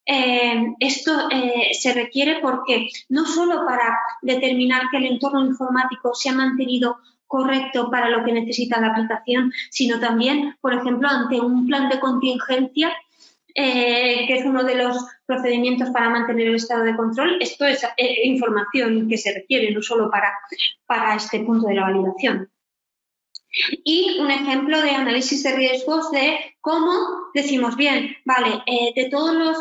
eh, 0.06 0.74
esto 0.78 1.28
se 1.72 1.92
requiere 1.92 2.38
porque 2.40 2.88
no 3.08 3.26
solo 3.26 3.66
para 3.66 3.98
determinar 4.22 4.82
que 4.90 4.98
el 4.98 5.06
entorno 5.06 5.44
informático 5.44 6.14
se 6.14 6.28
ha 6.28 6.34
mantenido 6.34 6.98
correcto 7.26 7.90
para 7.90 8.10
lo 8.10 8.24
que 8.24 8.32
necesita 8.32 8.80
la 8.80 8.88
aplicación, 8.88 9.52
sino 9.70 9.98
también, 9.98 10.56
por 10.60 10.72
ejemplo, 10.72 11.08
ante 11.08 11.40
un 11.40 11.66
plan 11.66 11.88
de 11.88 11.98
contingencia 11.98 12.92
eh, 13.56 14.24
que 14.26 14.34
es 14.38 14.44
uno 14.44 14.64
de 14.64 14.74
los 14.74 14.96
procedimientos 15.26 15.90
para 15.90 16.10
mantener 16.10 16.48
el 16.48 16.56
estado 16.56 16.82
de 16.82 16.96
control. 16.96 17.38
Esto 17.40 17.64
es 17.64 17.84
eh, 17.96 18.22
información 18.24 19.08
que 19.08 19.16
se 19.16 19.32
requiere 19.32 19.70
no 19.72 19.80
solo 19.80 20.10
para, 20.10 20.32
para 20.86 21.14
este 21.14 21.38
punto 21.40 21.68
de 21.68 21.74
la 21.74 21.82
validación. 21.82 22.50
Y 23.84 24.18
un 24.18 24.32
ejemplo 24.32 24.80
de 24.82 24.90
análisis 24.90 25.44
de 25.44 25.54
riesgos 25.54 26.10
de 26.10 26.56
cómo 26.60 26.90
decimos, 27.32 27.76
bien, 27.76 28.16
vale, 28.24 28.60
eh, 28.66 28.92
de 28.96 29.08
todos 29.08 29.32
los 29.32 29.56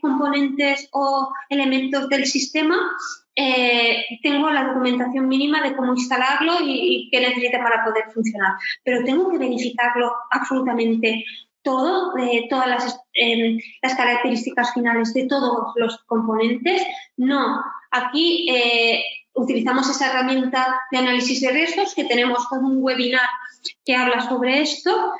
componentes 0.00 0.88
o 0.92 1.30
elementos 1.50 2.08
del 2.08 2.24
sistema, 2.24 2.78
tengo 4.22 4.50
la 4.50 4.64
documentación 4.64 5.28
mínima 5.28 5.62
de 5.62 5.76
cómo 5.76 5.94
instalarlo 5.94 6.62
y, 6.62 7.08
y 7.08 7.10
qué 7.10 7.20
necesita 7.20 7.62
para 7.62 7.84
poder 7.84 8.10
funcionar, 8.12 8.52
pero 8.84 9.04
tengo 9.04 9.30
que 9.30 9.38
verificarlo 9.38 10.14
absolutamente 10.30 11.24
todo, 11.62 12.12
de 12.14 12.46
todas 12.48 12.68
las, 12.68 13.00
em, 13.14 13.58
las, 13.82 13.94
características 13.94 14.72
finales 14.72 15.12
de 15.14 15.26
todos 15.26 15.72
los 15.76 15.98
componentes. 16.06 16.82
No, 17.16 17.62
aquí 17.90 18.48
eh, 18.50 19.02
utilizamos 19.34 19.88
esa 19.88 20.10
herramienta 20.10 20.80
de 20.90 20.98
análisis 20.98 21.40
de 21.40 21.50
riesgos, 21.50 21.94
que 21.94 22.04
tenemos 22.04 22.48
todo 22.48 22.60
un 22.60 22.82
webinar 22.82 23.28
que 23.84 23.96
habla 23.96 24.20
sobre 24.28 24.62
esto. 24.62 25.12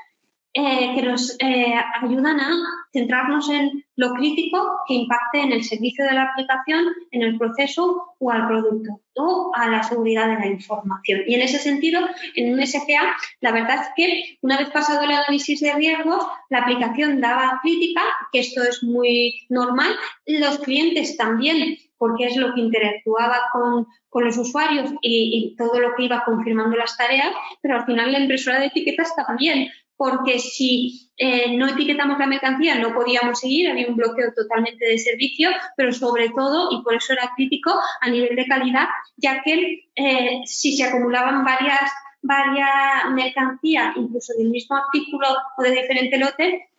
eh, 0.52 0.96
que 0.96 1.02
nos 1.02 1.36
eh, 1.38 1.74
ayudan 2.02 2.40
a 2.40 2.50
centrarnos 2.92 3.48
en 3.50 3.84
lo 3.96 4.12
crítico 4.14 4.58
que 4.86 4.94
impacte 4.94 5.40
en 5.40 5.52
el 5.52 5.64
servicio 5.64 6.04
de 6.04 6.14
la 6.14 6.24
aplicación, 6.24 6.84
en 7.10 7.22
el 7.22 7.38
proceso 7.38 8.14
o 8.18 8.30
al 8.30 8.46
producto 8.48 9.00
o 9.16 9.52
a 9.54 9.68
la 9.68 9.82
seguridad 9.82 10.28
de 10.28 10.38
la 10.38 10.46
información. 10.46 11.20
Y 11.26 11.34
en 11.34 11.42
ese 11.42 11.58
sentido, 11.58 12.00
en 12.34 12.52
un 12.52 12.66
SFA, 12.66 13.14
la 13.40 13.52
verdad 13.52 13.82
es 13.82 13.88
que 13.96 14.38
una 14.40 14.56
vez 14.56 14.70
pasado 14.70 15.02
el 15.02 15.10
análisis 15.10 15.60
de 15.60 15.74
riesgos, 15.74 16.24
la 16.48 16.58
aplicación 16.58 17.20
daba 17.20 17.60
crítica, 17.62 18.02
que 18.32 18.40
esto 18.40 18.62
es 18.62 18.82
muy 18.82 19.40
normal, 19.48 19.92
los 20.26 20.58
clientes 20.60 21.16
también 21.16 21.76
porque 21.98 22.24
es 22.24 22.36
lo 22.36 22.54
que 22.54 22.62
interactuaba 22.62 23.42
con, 23.52 23.86
los 24.24 24.38
usuarios 24.38 24.90
y, 25.02 25.52
y, 25.52 25.56
todo 25.56 25.78
lo 25.78 25.94
que 25.94 26.04
iba 26.04 26.24
confirmando 26.24 26.74
las 26.76 26.96
tareas, 26.96 27.30
pero 27.60 27.76
al 27.76 27.84
final 27.84 28.10
la 28.10 28.20
impresora 28.20 28.58
de 28.58 28.66
etiquetas 28.66 29.14
también, 29.14 29.68
porque 30.00 30.38
si 30.38 31.10
eh, 31.18 31.58
no 31.58 31.68
etiquetamos 31.68 32.18
la 32.18 32.26
mercancía 32.26 32.76
no 32.76 32.94
podíamos 32.94 33.38
seguir, 33.38 33.68
había 33.68 33.86
un 33.86 33.96
bloqueo 33.96 34.32
totalmente 34.32 34.86
de 34.86 34.96
servicio, 34.96 35.50
pero 35.76 35.92
sobre 35.92 36.30
todo, 36.30 36.70
y 36.72 36.82
por 36.82 36.94
eso 36.94 37.12
era 37.12 37.30
crítico, 37.36 37.70
a 38.00 38.08
nivel 38.08 38.34
de 38.34 38.46
calidad, 38.46 38.88
ya 39.18 39.42
que 39.42 39.90
eh, 39.96 40.40
si 40.46 40.74
se 40.74 40.84
acumulaban 40.84 41.44
varias, 41.44 41.90
varias 42.22 43.10
mercancías, 43.12 43.94
incluso 43.94 44.32
del 44.38 44.48
mismo 44.48 44.74
artículo 44.76 45.26
o 45.58 45.62
de 45.62 45.72
diferente 45.72 46.16
lote, 46.16 46.70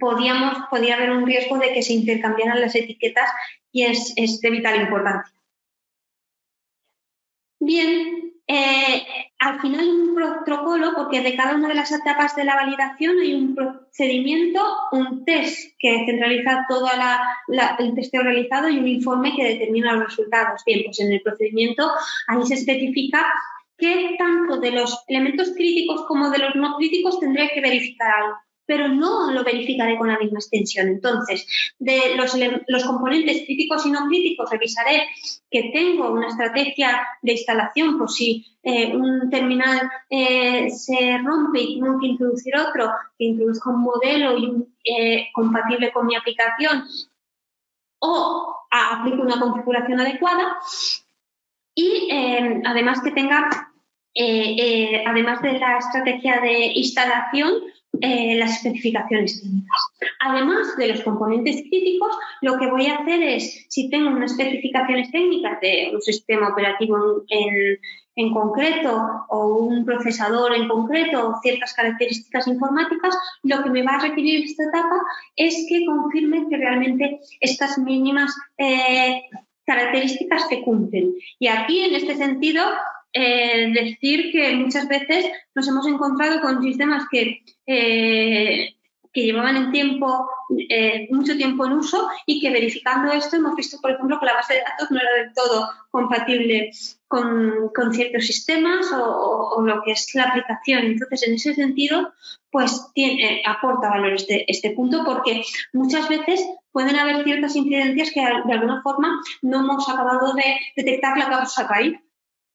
podíamos, 0.00 0.58
podía 0.68 0.96
haber 0.96 1.12
un 1.12 1.24
riesgo 1.24 1.58
de 1.58 1.72
que 1.72 1.82
se 1.84 1.92
intercambiaran 1.92 2.60
las 2.60 2.74
etiquetas 2.74 3.30
y 3.70 3.84
es, 3.84 4.14
es 4.16 4.40
de 4.40 4.50
vital 4.50 4.80
importancia. 4.80 5.32
Bien, 7.60 8.32
eh, 8.50 9.06
al 9.38 9.60
final 9.60 9.86
un 9.86 10.14
protocolo, 10.14 10.92
porque 10.96 11.20
de 11.20 11.36
cada 11.36 11.54
una 11.54 11.68
de 11.68 11.74
las 11.74 11.92
etapas 11.92 12.34
de 12.34 12.44
la 12.44 12.56
validación 12.56 13.18
hay 13.20 13.34
un 13.34 13.54
procedimiento, 13.54 14.60
un 14.90 15.26
test 15.26 15.74
que 15.78 16.06
centraliza 16.06 16.64
todo 16.66 16.88
el 17.78 17.94
testeo 17.94 18.22
realizado 18.22 18.70
y 18.70 18.78
un 18.78 18.88
informe 18.88 19.36
que 19.36 19.44
determina 19.44 19.92
los 19.92 20.06
resultados. 20.06 20.62
Bien, 20.64 20.82
pues 20.86 20.98
en 20.98 21.12
el 21.12 21.20
procedimiento 21.20 21.90
ahí 22.26 22.42
se 22.46 22.54
especifica 22.54 23.26
qué 23.76 24.16
tanto 24.18 24.58
de 24.58 24.70
los 24.70 25.04
elementos 25.08 25.52
críticos 25.54 26.06
como 26.06 26.30
de 26.30 26.38
los 26.38 26.54
no 26.56 26.76
críticos 26.76 27.20
tendría 27.20 27.50
que 27.50 27.60
verificar 27.60 28.10
algo 28.10 28.38
pero 28.68 28.86
no 28.86 29.32
lo 29.32 29.44
verificaré 29.44 29.96
con 29.96 30.08
la 30.08 30.18
misma 30.18 30.40
extensión. 30.40 30.88
Entonces, 30.88 31.46
de 31.78 32.14
los, 32.16 32.84
componentes 32.84 33.46
críticos 33.46 33.86
y 33.86 33.90
no 33.90 34.06
críticos, 34.08 34.50
revisaré 34.50 35.08
que 35.50 35.70
tengo 35.72 36.10
una 36.10 36.28
estrategia 36.28 37.00
de 37.22 37.32
instalación 37.32 37.96
por 37.96 38.10
si 38.10 38.46
eh, 38.62 38.94
un 38.94 39.30
terminal 39.30 39.90
eh, 40.10 40.68
se 40.68 41.16
rompe 41.24 41.62
y 41.62 41.80
tengo 41.80 41.98
que 41.98 42.08
introducir 42.08 42.54
otro, 42.58 42.92
que 43.18 43.24
introduzca 43.24 43.70
un 43.70 43.80
modelo 43.80 44.36
eh, 44.84 45.28
compatible 45.32 45.90
con 45.90 46.06
mi 46.06 46.14
aplicación 46.14 46.84
o 48.00 48.54
aplique 48.70 49.22
una 49.22 49.40
configuración 49.40 49.98
adecuada 49.98 50.58
y 51.74 52.10
además 52.66 53.00
que 53.00 53.12
tenga, 53.12 53.48
además 55.06 55.40
de 55.42 55.58
la 55.58 55.78
estrategia 55.78 56.40
de 56.40 56.72
instalación, 56.74 57.62
eh, 58.00 58.36
las 58.36 58.56
especificaciones 58.56 59.40
técnicas. 59.40 59.80
Además 60.20 60.76
de 60.76 60.88
los 60.88 61.02
componentes 61.02 61.56
críticos, 61.68 62.16
lo 62.42 62.58
que 62.58 62.70
voy 62.70 62.86
a 62.86 62.96
hacer 62.96 63.22
es, 63.22 63.66
si 63.68 63.90
tengo 63.90 64.10
unas 64.10 64.32
especificaciones 64.32 65.10
técnicas 65.10 65.60
de 65.60 65.90
un 65.94 66.00
sistema 66.00 66.50
operativo 66.50 67.24
en, 67.28 67.78
en 68.16 68.34
concreto 68.34 69.00
o 69.28 69.58
un 69.58 69.84
procesador 69.84 70.54
en 70.54 70.68
concreto 70.68 71.28
o 71.28 71.40
ciertas 71.40 71.72
características 71.74 72.46
informáticas, 72.46 73.16
lo 73.42 73.62
que 73.62 73.70
me 73.70 73.82
va 73.82 73.92
a 73.92 74.02
requerir 74.02 74.44
esta 74.44 74.64
etapa 74.64 74.96
es 75.36 75.66
que 75.68 75.86
confirme 75.86 76.46
que 76.50 76.56
realmente 76.56 77.20
estas 77.40 77.78
mínimas 77.78 78.34
eh, 78.58 79.22
características 79.64 80.48
se 80.48 80.62
cumplen. 80.62 81.14
Y 81.38 81.46
aquí, 81.48 81.80
en 81.80 81.94
este 81.94 82.16
sentido, 82.16 82.64
eh, 83.12 83.72
decir 83.72 84.30
que 84.32 84.54
muchas 84.54 84.86
veces 84.88 85.26
nos 85.54 85.66
hemos 85.68 85.86
encontrado 85.86 86.40
con 86.40 86.62
sistemas 86.62 87.04
que, 87.10 87.42
eh, 87.66 88.74
que 89.12 89.22
llevaban 89.22 89.56
en 89.56 89.72
tiempo, 89.72 90.28
eh, 90.68 91.08
mucho 91.10 91.36
tiempo 91.36 91.64
en 91.64 91.72
uso 91.72 92.08
y 92.26 92.40
que 92.40 92.50
verificando 92.50 93.10
esto 93.12 93.36
hemos 93.36 93.56
visto, 93.56 93.78
por 93.80 93.92
ejemplo, 93.92 94.20
que 94.20 94.26
la 94.26 94.34
base 94.34 94.54
de 94.54 94.60
datos 94.60 94.90
no 94.90 95.00
era 95.00 95.12
del 95.22 95.32
todo 95.32 95.68
compatible 95.90 96.70
con, 97.06 97.70
con 97.74 97.94
ciertos 97.94 98.26
sistemas 98.26 98.86
o, 98.92 99.62
lo 99.64 99.82
que 99.82 99.92
es 99.92 100.14
la 100.14 100.24
aplicación. 100.24 100.84
Entonces, 100.84 101.26
en 101.26 101.34
ese 101.34 101.54
sentido, 101.54 102.12
pues 102.50 102.90
tiene, 102.94 103.42
aporta 103.46 103.88
valor 103.88 104.12
este, 104.12 104.44
este 104.50 104.70
punto 104.70 105.02
porque 105.04 105.42
muchas 105.72 106.08
veces 106.08 106.46
pueden 106.72 106.96
haber 106.96 107.24
ciertas 107.24 107.56
incidencias 107.56 108.10
que 108.12 108.20
de 108.20 108.52
alguna 108.52 108.82
forma 108.82 109.18
no 109.42 109.60
hemos 109.60 109.88
acabado 109.88 110.34
de 110.34 110.58
detectar 110.76 111.16
la 111.16 111.30
causa 111.30 111.66
raíz 111.66 111.98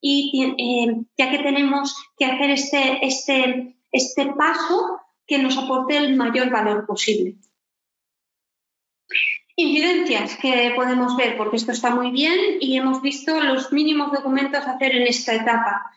y 0.06 0.54
eh, 0.58 1.02
ya 1.16 1.30
que 1.30 1.38
tenemos 1.38 1.96
que 2.18 2.26
hacer 2.26 2.50
este, 2.50 3.06
este, 3.06 3.74
este 3.90 4.26
paso 4.34 5.00
que 5.26 5.38
nos 5.38 5.56
aporte 5.56 5.96
el 5.96 6.14
mayor 6.14 6.50
valor 6.50 6.84
posible. 6.84 7.36
Incidencias 9.56 10.36
que 10.36 10.74
podemos 10.76 11.16
ver, 11.16 11.38
porque 11.38 11.56
esto 11.56 11.72
está 11.72 11.94
muy 11.94 12.10
bien 12.10 12.58
y 12.60 12.76
hemos 12.76 13.00
visto 13.00 13.40
los 13.40 13.72
mínimos 13.72 14.12
documentos 14.12 14.66
hacer 14.66 14.94
en 14.94 15.06
esta 15.06 15.36
etapa, 15.36 15.90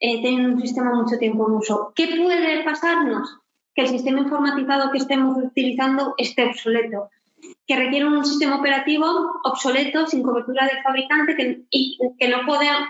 eh, 0.00 0.20
teniendo 0.20 0.56
un 0.56 0.60
sistema 0.60 0.92
mucho 0.92 1.16
tiempo 1.18 1.46
en 1.46 1.54
uso. 1.54 1.92
¿Qué 1.94 2.08
puede 2.20 2.64
pasarnos? 2.64 3.38
Que 3.76 3.82
el 3.82 3.88
sistema 3.88 4.22
informatizado 4.22 4.90
que 4.90 4.98
estemos 4.98 5.38
utilizando 5.38 6.14
esté 6.18 6.46
obsoleto 6.46 7.10
que 7.66 7.76
requiere 7.76 8.06
un 8.06 8.24
sistema 8.24 8.56
operativo 8.56 9.06
obsoleto, 9.44 10.06
sin 10.06 10.22
cobertura 10.22 10.66
del 10.66 10.82
fabricante, 10.82 11.36
que, 11.36 11.62
y 11.70 11.98
que 12.18 12.28
no, 12.28 12.38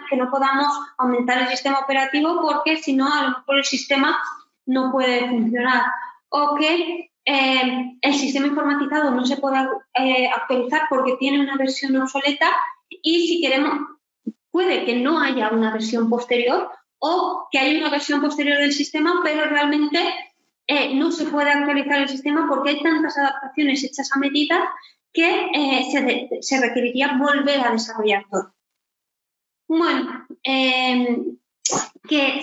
que 0.09 0.16
no 0.16 0.30
podamos 0.30 0.66
aumentar 0.98 1.42
el 1.42 1.48
sistema 1.48 1.80
operativo 1.80 2.40
porque 2.42 2.76
si 2.76 2.94
no, 2.94 3.12
a 3.12 3.22
lo 3.22 3.28
mejor 3.38 3.59
el 3.59 3.64
sistema 3.64 4.18
no 4.66 4.92
puede 4.92 5.28
funcionar. 5.28 5.84
O 6.28 6.55
que 6.57 7.11
eh, 7.24 7.96
el 8.00 8.14
sistema 8.14 8.46
informatizado 8.46 9.11
no 9.11 9.24
se 9.24 9.36
pueda 9.36 9.68
eh, 9.94 10.28
actualizar 10.28 10.82
porque 10.88 11.16
tiene 11.18 11.40
una 11.40 11.57
versión 11.57 11.96
obsoleta 11.96 12.50
y 12.88 13.26
si 13.26 13.40
queremos, 13.40 13.78
puede 14.50 14.84
que 14.84 14.96
no 14.96 15.20
haya 15.20 15.50
una 15.50 15.72
versión 15.72 16.11
posterior 16.11 16.70
o 16.98 17.48
que 17.50 17.59
haya 17.59 17.78
una 17.78 17.90
versión 17.90 18.20
posterior 18.20 18.59
del 18.59 18.72
sistema, 18.72 19.20
pero 19.24 19.46
realmente 19.46 19.98
eh, 20.75 20.95
no 20.95 21.12
se 21.12 21.27
puede 21.27 21.51
actualizar 21.51 22.01
el 22.01 22.09
sistema 22.09 22.49
porque 22.49 22.70
hay 22.70 22.83
tantas 22.83 23.18
adaptaciones 23.18 23.85
hechas 23.85 24.11
a 24.11 24.18
medida 24.18 24.59
que 25.12 25.51
eh, 25.55 26.41
se, 26.41 26.61
requeriría 26.61 27.18
volver 27.18 27.61
a 27.61 27.73
desarrollar 27.73 28.25
todo. 28.31 28.55
Bueno, 29.68 30.27
em, 30.43 31.37
que, 32.09 32.39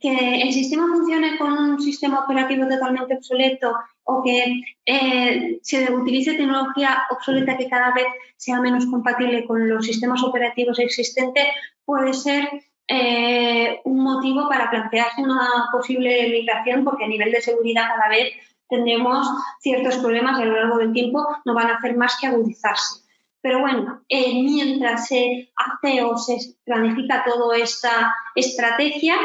el 0.00 0.52
sistema 0.54 0.88
funcione 0.88 1.36
con 1.36 1.52
un 1.52 1.82
sistema 1.82 2.20
operativo 2.20 2.66
totalmente 2.66 3.16
obsoleto 3.16 3.76
o 4.04 4.22
que 4.22 4.62
eh, 4.86 5.58
se 5.62 5.92
utilice 5.92 6.38
tecnología 6.38 7.02
obsoleta 7.10 7.58
que 7.58 7.68
cada 7.68 7.92
vez 7.92 8.06
sea 8.38 8.58
menos 8.58 8.86
compatible 8.86 9.44
con 9.44 9.68
los 9.68 9.84
sistemas 9.84 10.22
operativos 10.22 10.78
existentes 10.78 11.44
puede 11.84 12.14
ser 12.14 12.48
eh, 12.88 13.80
un 13.84 14.02
motivo 14.02 14.48
para 14.48 14.70
plantearse 14.70 15.22
una 15.22 15.68
posible 15.72 16.28
migración 16.28 16.84
porque 16.84 17.04
a 17.04 17.08
nivel 17.08 17.32
de 17.32 17.40
seguridad 17.40 17.88
cada 17.88 18.08
vez 18.08 18.34
tendremos 18.68 19.26
ciertos 19.60 19.96
problemas 19.98 20.38
y 20.38 20.42
a 20.42 20.46
lo 20.46 20.56
largo 20.56 20.78
del 20.78 20.92
tiempo 20.92 21.26
no 21.44 21.54
van 21.54 21.68
a 21.68 21.76
hacer 21.76 21.96
más 21.96 22.18
que 22.20 22.26
agudizarse. 22.26 23.04
Pero 23.40 23.60
bueno, 23.60 24.02
eh, 24.08 24.42
mientras 24.42 25.06
se 25.06 25.52
hace 25.56 26.02
o 26.02 26.16
se 26.16 26.38
planifica 26.64 27.24
toda 27.24 27.58
esta 27.58 28.14
estrategia, 28.34 29.16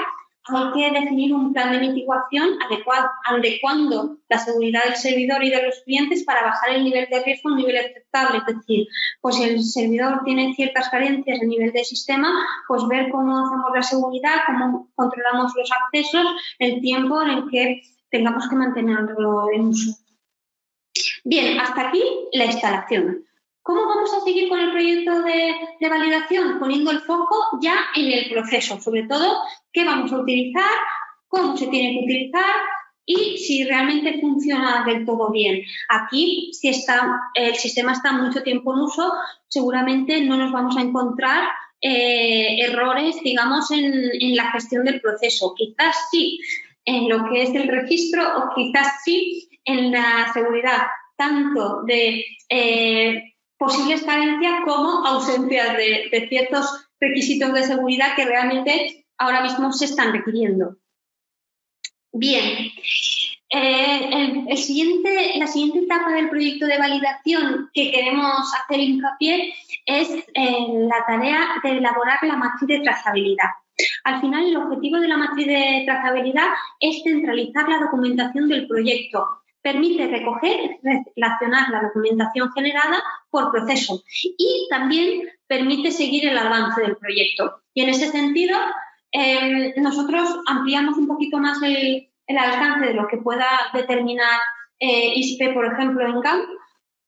hay 0.57 0.91
que 0.91 0.99
definir 0.99 1.33
un 1.33 1.53
plan 1.53 1.71
de 1.71 1.79
mitigación 1.79 2.61
adecuado, 2.65 3.09
adecuando 3.25 4.17
la 4.29 4.37
seguridad 4.39 4.83
del 4.85 4.95
servidor 4.95 5.43
y 5.43 5.49
de 5.49 5.63
los 5.63 5.79
clientes 5.85 6.23
para 6.23 6.43
bajar 6.43 6.71
el 6.71 6.83
nivel 6.83 7.07
de 7.09 7.23
riesgo 7.23 7.49
a 7.49 7.51
un 7.53 7.57
nivel 7.57 7.77
aceptable. 7.77 8.39
Es 8.39 8.57
decir, 8.57 8.87
pues 9.21 9.35
si 9.35 9.43
el 9.43 9.63
servidor 9.63 10.21
tiene 10.25 10.53
ciertas 10.55 10.89
carencias 10.89 11.39
a 11.41 11.45
nivel 11.45 11.71
de 11.71 11.83
sistema, 11.83 12.31
pues 12.67 12.87
ver 12.87 13.09
cómo 13.11 13.45
hacemos 13.45 13.71
la 13.73 13.83
seguridad, 13.83 14.41
cómo 14.45 14.89
controlamos 14.95 15.53
los 15.55 15.69
accesos, 15.71 16.25
el 16.59 16.81
tiempo 16.81 17.21
en 17.21 17.29
el 17.29 17.49
que 17.49 17.81
tengamos 18.09 18.47
que 18.49 18.55
mantenerlo 18.55 19.51
en 19.53 19.67
uso. 19.67 19.91
Bien, 21.23 21.59
hasta 21.59 21.89
aquí 21.89 22.03
la 22.33 22.45
instalación. 22.45 23.28
¿Cómo 23.69 23.85
vamos 23.85 24.11
a 24.15 24.21
seguir 24.21 24.49
con 24.49 24.59
el 24.59 24.71
proyecto 24.71 25.21
de, 25.21 25.87
validación? 25.87 26.57
Poniendo 26.57 26.89
el 26.89 27.01
foco 27.01 27.59
ya 27.61 27.75
en 27.95 28.11
el 28.11 28.27
proceso, 28.31 28.81
sobre 28.81 29.03
todo 29.03 29.43
qué 29.71 29.85
vamos 29.85 30.11
a 30.11 30.17
utilizar, 30.17 30.71
cómo 31.27 31.55
se 31.55 31.67
tiene 31.67 31.91
que 31.91 32.05
utilizar 32.05 32.55
y 33.05 33.37
si 33.37 33.65
realmente 33.65 34.19
funciona 34.21 34.83
del 34.87 35.05
todo 35.05 35.29
bien. 35.29 35.61
Aquí, 35.87 36.49
si 36.51 36.69
está, 36.69 37.15
el 37.35 37.53
sistema 37.57 37.91
está 37.91 38.11
mucho 38.11 38.41
tiempo 38.41 38.73
en 38.73 38.79
uso, 38.79 39.13
seguramente 39.47 40.19
no 40.23 40.35
nos 40.35 40.51
vamos 40.51 40.75
a 40.75 40.81
encontrar 40.81 41.49
eh, 41.79 42.61
errores, 42.61 43.21
digamos, 43.23 43.69
en, 43.69 44.35
la 44.35 44.49
gestión 44.51 44.83
del 44.83 44.99
proceso. 44.99 45.53
Quizás 45.55 45.95
sí, 46.09 46.39
en 46.85 47.07
lo 47.07 47.29
que 47.29 47.43
es 47.43 47.53
el 47.53 47.67
registro 47.67 48.23
o 48.35 48.55
quizás 48.55 49.03
sí 49.05 49.47
en 49.63 49.91
la 49.91 50.33
seguridad, 50.33 50.87
tanto 51.15 51.83
de 51.83 52.25
eh, 52.49 53.35
posibles 53.59 54.03
carencias 54.03 54.61
como 54.65 55.05
ausencias 55.05 55.77
de, 55.77 56.27
ciertos 56.29 56.87
requisitos 56.99 57.53
de 57.53 57.63
seguridad 57.63 58.15
que 58.15 58.25
realmente 58.25 59.05
ahora 59.17 59.41
mismo 59.41 59.71
se 59.73 59.85
están 59.85 60.13
requiriendo. 60.13 60.77
Bien, 62.11 62.71
eh, 63.49 64.45
el, 64.47 64.57
siguiente, 64.57 65.33
la 65.35 65.45
siguiente 65.45 65.79
etapa 65.79 66.11
del 66.13 66.29
proyecto 66.29 66.65
de 66.65 66.79
validación 66.79 67.69
que 67.73 67.91
queremos 67.91 68.51
hacer 68.55 68.79
hincapié 68.79 69.53
es 69.85 70.09
eh, 70.09 70.67
la 70.87 71.05
tarea 71.05 71.39
de 71.63 71.77
elaborar 71.77 72.19
la 72.23 72.37
matriz 72.37 72.67
de 72.67 72.79
trazabilidad. 72.79 73.49
Al 74.05 74.21
final, 74.21 74.45
el 74.45 74.57
objetivo 74.57 74.97
de 74.99 75.07
la 75.07 75.17
matriz 75.17 75.47
de 75.47 75.83
trazabilidad 75.85 76.47
es 76.79 77.03
centralizar 77.03 77.67
la 77.67 77.79
documentación 77.79 78.47
del 78.47 78.67
proyecto. 78.67 79.25
Permite 79.61 80.07
recoger 80.07 80.79
relacionar 81.15 81.69
la 81.69 81.81
documentación 81.83 82.51
generada 82.53 83.03
por 83.29 83.51
proceso 83.51 84.03
y 84.37 84.67
también 84.69 85.23
permite 85.47 85.91
seguir 85.91 86.27
el 86.27 86.37
avance 86.37 86.81
del 86.81 86.95
proyecto. 86.97 87.61
Y 87.73 87.81
en 87.81 87.89
ese 87.89 88.09
sentido, 88.09 88.57
eh, 89.11 89.73
nosotros 89.77 90.39
ampliamos 90.47 90.97
un 90.97 91.07
poquito 91.07 91.37
más 91.37 91.61
el, 91.63 92.05
alcance 92.27 92.87
de 92.87 92.93
lo 92.93 93.07
que 93.07 93.17
pueda 93.17 93.47
determinar 93.73 94.39
eh, 94.79 95.13
ISPE, 95.15 95.51
por 95.51 95.65
ejemplo, 95.65 96.05
en 96.05 96.21
GAM, 96.21 96.41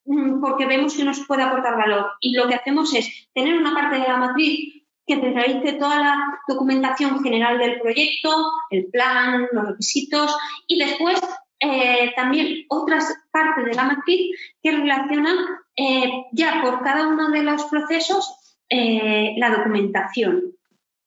mm, 0.05 0.41
porque 0.41 0.65
vemos 0.65 0.95
que 0.95 1.03
nos 1.03 1.19
puede 1.27 1.43
aportar 1.43 1.77
valor. 1.77 2.11
Y 2.19 2.33
lo 2.35 2.47
que 2.47 2.55
hacemos 2.55 2.93
es 2.95 3.29
tener 3.33 3.55
una 3.57 3.73
parte 3.73 3.99
de 3.99 4.07
la 4.07 4.17
matriz 4.17 4.81
que 5.05 5.19
centralice 5.19 5.73
toda 5.73 5.99
la 5.99 6.39
documentación 6.47 7.21
general 7.23 7.57
del 7.59 7.79
proyecto, 7.81 8.29
el 8.69 8.85
plan, 8.87 9.47
los 9.51 9.67
requisitos 9.67 10.35
y 10.67 10.79
después 10.79 11.19
eh, 11.61 12.11
también 12.15 12.65
otras 12.69 13.13
partes 13.31 13.65
de 13.65 13.75
la 13.75 13.83
matriz 13.83 14.35
que 14.63 14.71
relacionan 14.71 15.37
eh, 15.75 16.25
ya 16.31 16.59
por 16.63 16.81
cada 16.83 17.07
uno 17.07 17.29
de 17.29 17.43
los 17.43 17.65
procesos 17.65 18.57
eh, 18.67 19.35
la 19.37 19.51
documentación. 19.51 20.55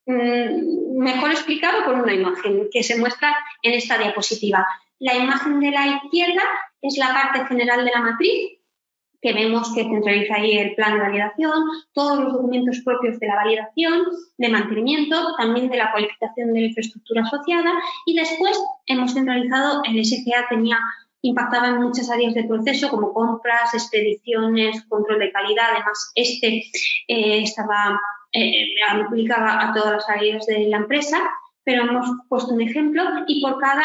Mm, 0.07 0.99
mejor 0.99 1.33
explicado 1.33 1.85
con 1.85 2.01
una 2.01 2.15
imagen 2.15 2.69
que 2.71 2.85
se 2.85 2.97
muestra 2.97 3.35
en 3.63 3.75
esta 3.75 3.99
diapositiva. 3.99 4.65
La 5.01 5.15
imagen 5.17 5.59
de 5.59 5.73
la 5.73 5.87
izquierda 5.87 6.43
es 6.81 6.99
la 6.99 7.13
parte 7.13 7.47
general 7.47 7.85
de 7.85 7.91
la 7.91 8.01
matriz 8.01 8.59
que 9.25 9.33
vemos 9.33 9.73
que 9.75 9.85
centraliza 9.85 10.35
ahí 10.35 10.59
el 10.59 10.75
plan 10.75 10.99
de 10.99 11.01
validación, 11.01 11.65
todos 11.95 12.21
los 12.21 12.35
documentos 12.35 12.83
propios 12.85 13.19
de 13.19 13.27
la 13.27 13.37
validación, 13.37 14.03
de 14.37 14.49
mantenimiento, 14.51 15.35
también 15.39 15.71
de 15.71 15.79
la 15.79 15.91
cualificación 15.93 16.53
de 16.53 16.61
la 16.61 16.67
infraestructura 16.67 17.23
asociada 17.23 17.73
y 18.05 18.19
después 18.19 18.63
hemos 18.85 19.15
centralizado 19.15 19.81
el 19.85 20.05
SGA 20.05 20.47
tenía 20.51 20.79
impactaba 21.23 21.69
en 21.69 21.81
muchas 21.81 22.11
áreas 22.11 22.35
del 22.35 22.49
proceso 22.49 22.91
como 22.91 23.15
compras, 23.15 23.73
expediciones, 23.73 24.85
control 24.91 25.21
de 25.21 25.33
calidad. 25.33 25.69
Además, 25.71 26.13
este 26.15 26.65
eh, 27.09 27.43
estaba 27.43 27.99
eh, 28.35 28.75
a 28.87 29.73
todas 29.75 29.93
las 29.93 30.11
áreas 30.11 30.45
de 30.45 30.67
la 30.67 30.77
empresa, 30.77 31.17
pero 31.65 31.85
hemos 31.85 32.07
puesto 32.29 32.53
un 32.53 32.61
ejemplo 32.61 33.03
y 33.27 33.41
por 33.41 33.59
cada 33.59 33.85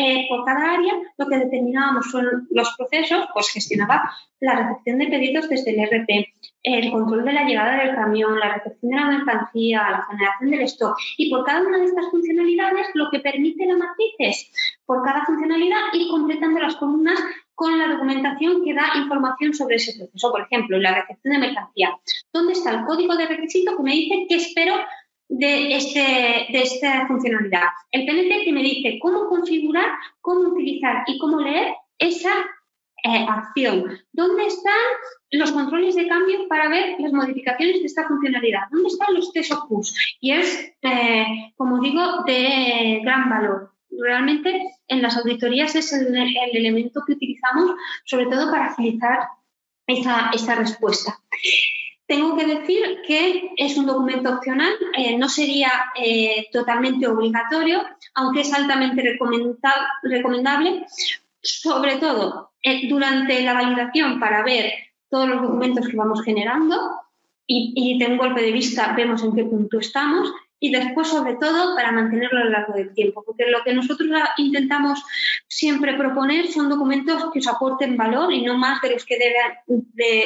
eh, 0.00 0.26
por 0.30 0.46
cada 0.46 0.72
área 0.72 0.94
lo 1.18 1.26
que 1.26 1.36
determinábamos 1.36 2.10
son 2.10 2.48
los 2.50 2.74
procesos, 2.78 3.26
pues 3.34 3.50
gestionaba 3.50 4.10
la 4.40 4.54
recepción 4.54 4.98
de 4.98 5.08
pedidos 5.08 5.46
desde 5.50 5.72
el 5.72 5.86
RP, 5.86 6.26
el 6.62 6.90
control 6.90 7.22
de 7.22 7.34
la 7.34 7.44
llegada 7.44 7.84
del 7.84 7.94
camión, 7.94 8.40
la 8.40 8.54
recepción 8.54 8.92
de 8.92 8.96
la 8.96 9.08
mercancía, 9.08 9.90
la 9.90 10.06
generación 10.10 10.50
del 10.50 10.62
stock. 10.62 10.96
Y 11.18 11.28
por 11.28 11.44
cada 11.44 11.60
una 11.60 11.76
de 11.76 11.84
estas 11.84 12.10
funcionalidades, 12.10 12.86
lo 12.94 13.10
que 13.10 13.20
permite 13.20 13.66
la 13.66 13.76
matriz 13.76 14.14
es, 14.18 14.50
por 14.86 15.04
cada 15.04 15.26
funcionalidad, 15.26 15.92
ir 15.92 16.08
completando 16.08 16.60
las 16.60 16.76
columnas 16.76 17.20
con 17.54 17.78
la 17.78 17.88
documentación 17.88 18.64
que 18.64 18.72
da 18.72 18.92
información 18.96 19.52
sobre 19.52 19.76
ese 19.76 19.98
proceso. 19.98 20.30
Por 20.30 20.40
ejemplo, 20.40 20.78
la 20.78 20.94
recepción 20.94 21.34
de 21.34 21.46
mercancía. 21.46 21.90
¿Dónde 22.32 22.54
está 22.54 22.70
el 22.70 22.86
código 22.86 23.16
de 23.16 23.26
requisito 23.26 23.76
que 23.76 23.82
me 23.82 23.92
dice 23.92 24.24
qué 24.30 24.36
espero 24.36 24.76
de, 25.30 25.76
este, 25.76 26.00
de 26.52 26.62
esta 26.62 27.06
funcionalidad. 27.06 27.68
El 27.92 28.04
PNT 28.04 28.44
que 28.44 28.52
me 28.52 28.62
dice 28.62 28.98
cómo 29.00 29.28
configurar, 29.28 29.86
cómo 30.20 30.50
utilizar 30.50 31.04
y 31.06 31.18
cómo 31.18 31.40
leer 31.40 31.74
esa 31.98 32.32
eh, 33.04 33.26
acción. 33.28 33.98
¿Dónde 34.12 34.46
están 34.46 34.74
los 35.30 35.52
controles 35.52 35.94
de 35.94 36.08
cambio 36.08 36.48
para 36.48 36.68
ver 36.68 36.96
las 36.98 37.12
modificaciones 37.12 37.80
de 37.80 37.86
esta 37.86 38.06
funcionalidad? 38.08 38.62
¿Dónde 38.70 38.88
están 38.88 39.14
los 39.14 39.32
test 39.32 39.52
of 39.52 39.86
Y 40.20 40.32
es, 40.32 40.72
eh, 40.82 41.24
como 41.56 41.80
digo, 41.80 42.24
de 42.26 43.00
gran 43.04 43.30
valor. 43.30 43.72
Realmente 43.90 44.62
en 44.88 45.02
las 45.02 45.16
auditorías 45.16 45.74
es 45.76 45.92
el, 45.92 46.14
elemento 46.52 47.02
que 47.06 47.12
utilizamos 47.12 47.70
sobre 48.04 48.26
todo 48.26 48.50
para 48.50 48.66
agilizar 48.66 49.28
esa, 49.86 50.30
esa 50.34 50.54
respuesta. 50.56 51.18
Tengo 52.10 52.36
que 52.36 52.44
decir 52.44 53.02
que 53.06 53.52
es 53.56 53.76
un 53.76 53.86
documento 53.86 54.30
opcional, 54.30 54.72
eh, 54.98 55.16
no 55.16 55.28
sería 55.28 55.70
eh, 55.94 56.48
totalmente 56.52 57.06
obligatorio, 57.06 57.84
aunque 58.16 58.40
es 58.40 58.52
altamente 58.52 59.16
recomendable, 60.02 60.86
sobre 61.40 61.98
todo 61.98 62.50
eh, 62.64 62.88
durante 62.88 63.40
la 63.44 63.54
validación 63.54 64.18
para 64.18 64.42
ver 64.42 64.72
todos 65.08 65.28
los 65.28 65.40
documentos 65.40 65.86
que 65.86 65.96
vamos 65.96 66.24
generando 66.24 66.80
y, 67.46 67.96
de 68.00 68.06
un 68.08 68.18
golpe 68.18 68.42
de 68.42 68.50
vista 68.50 68.92
vemos 68.96 69.22
en 69.22 69.36
qué 69.36 69.44
punto 69.44 69.78
estamos 69.78 70.32
y 70.58 70.72
después, 70.72 71.06
sobre 71.06 71.36
todo, 71.36 71.76
para 71.76 71.92
mantenerlo 71.92 72.40
a 72.40 72.44
lo 72.44 72.50
largo 72.50 72.72
del 72.72 72.92
tiempo, 72.92 73.22
porque 73.24 73.48
lo 73.48 73.62
que 73.62 73.72
nosotros 73.72 74.10
intentamos 74.36 75.00
siempre 75.46 75.94
proponer 75.94 76.48
son 76.48 76.68
documentos 76.68 77.30
que 77.32 77.38
os 77.38 77.46
aporten 77.46 77.96
valor 77.96 78.32
y 78.32 78.42
no 78.42 78.58
más 78.58 78.82
de 78.82 78.94
los 78.94 79.04
que 79.04 79.16
deban 79.16 79.52
de 79.66 80.24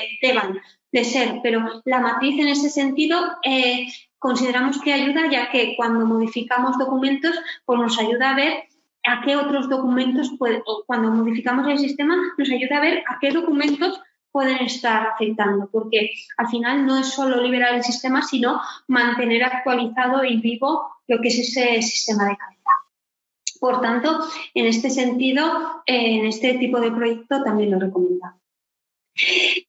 ser, 1.02 1.40
pero 1.42 1.82
la 1.84 1.98
matriz 1.98 2.38
en 2.38 2.46
ese 2.46 2.70
sentido 2.70 3.18
eh, 3.42 3.88
consideramos 4.18 4.80
que 4.80 4.92
ayuda 4.92 5.28
ya 5.28 5.50
que 5.50 5.74
cuando 5.76 6.06
modificamos 6.06 6.78
documentos 6.78 7.34
pues 7.64 7.80
nos 7.80 7.98
ayuda 7.98 8.30
a 8.30 8.36
ver 8.36 8.64
a 9.04 9.22
qué 9.22 9.36
otros 9.36 9.68
documentos, 9.68 10.32
puede, 10.38 10.62
cuando 10.86 11.10
modificamos 11.10 11.68
el 11.68 11.78
sistema, 11.78 12.16
nos 12.38 12.50
ayuda 12.50 12.78
a 12.78 12.80
ver 12.80 13.04
a 13.08 13.18
qué 13.20 13.32
documentos 13.32 14.00
pueden 14.32 14.56
estar 14.58 15.06
afectando, 15.06 15.68
porque 15.70 16.10
al 16.36 16.48
final 16.48 16.86
no 16.86 16.98
es 16.98 17.08
solo 17.08 17.40
liberar 17.40 17.74
el 17.74 17.84
sistema, 17.84 18.22
sino 18.22 18.60
mantener 18.88 19.44
actualizado 19.44 20.24
y 20.24 20.40
vivo 20.40 20.88
lo 21.06 21.20
que 21.20 21.28
es 21.28 21.38
ese 21.38 21.82
sistema 21.82 22.24
de 22.24 22.36
calidad. 22.36 22.64
Por 23.60 23.80
tanto, 23.80 24.24
en 24.54 24.66
este 24.66 24.90
sentido, 24.90 25.82
eh, 25.86 26.18
en 26.18 26.26
este 26.26 26.54
tipo 26.54 26.80
de 26.80 26.90
proyecto 26.90 27.44
también 27.44 27.70
lo 27.70 27.78
recomendamos. 27.78 28.40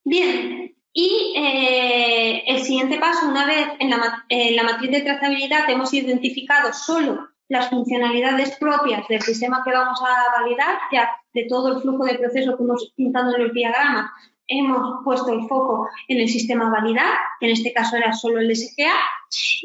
Bien, 0.03 0.74
y 0.97 1.33
eh, 1.35 2.43
el 2.47 2.63
siguiente 2.63 2.97
paso, 2.97 3.27
una 3.27 3.45
vez 3.45 3.67
en 3.79 3.89
la, 3.89 4.63
matriz 4.63 4.91
de 4.91 5.01
trazabilidad 5.01 5.69
hemos 5.69 5.93
identificado 5.93 6.71
solo 6.71 7.27
las 7.49 7.69
funcionalidades 7.69 8.55
propias 8.55 9.05
del 9.09 9.21
sistema 9.21 9.61
que 9.65 9.73
vamos 9.73 9.99
a 10.01 10.39
validar, 10.41 10.79
ya 10.93 11.09
de 11.33 11.47
todo 11.49 11.75
el 11.75 11.81
flujo 11.81 12.05
de 12.05 12.17
proceso 12.17 12.55
que 12.55 12.63
hemos 12.63 12.93
pintado 12.95 13.35
en 13.35 13.43
los 13.43 13.53
diagramas, 13.53 14.09
hemos 14.47 15.03
puesto 15.03 15.33
el 15.33 15.41
foco 15.49 15.89
en 16.07 16.21
el 16.21 16.29
sistema 16.29 16.69
validar, 16.69 17.13
que 17.41 17.47
en 17.47 17.51
este 17.51 17.73
caso 17.73 17.97
era 17.97 18.13
solo 18.13 18.39
el 18.39 18.55
SGA, 18.55 18.95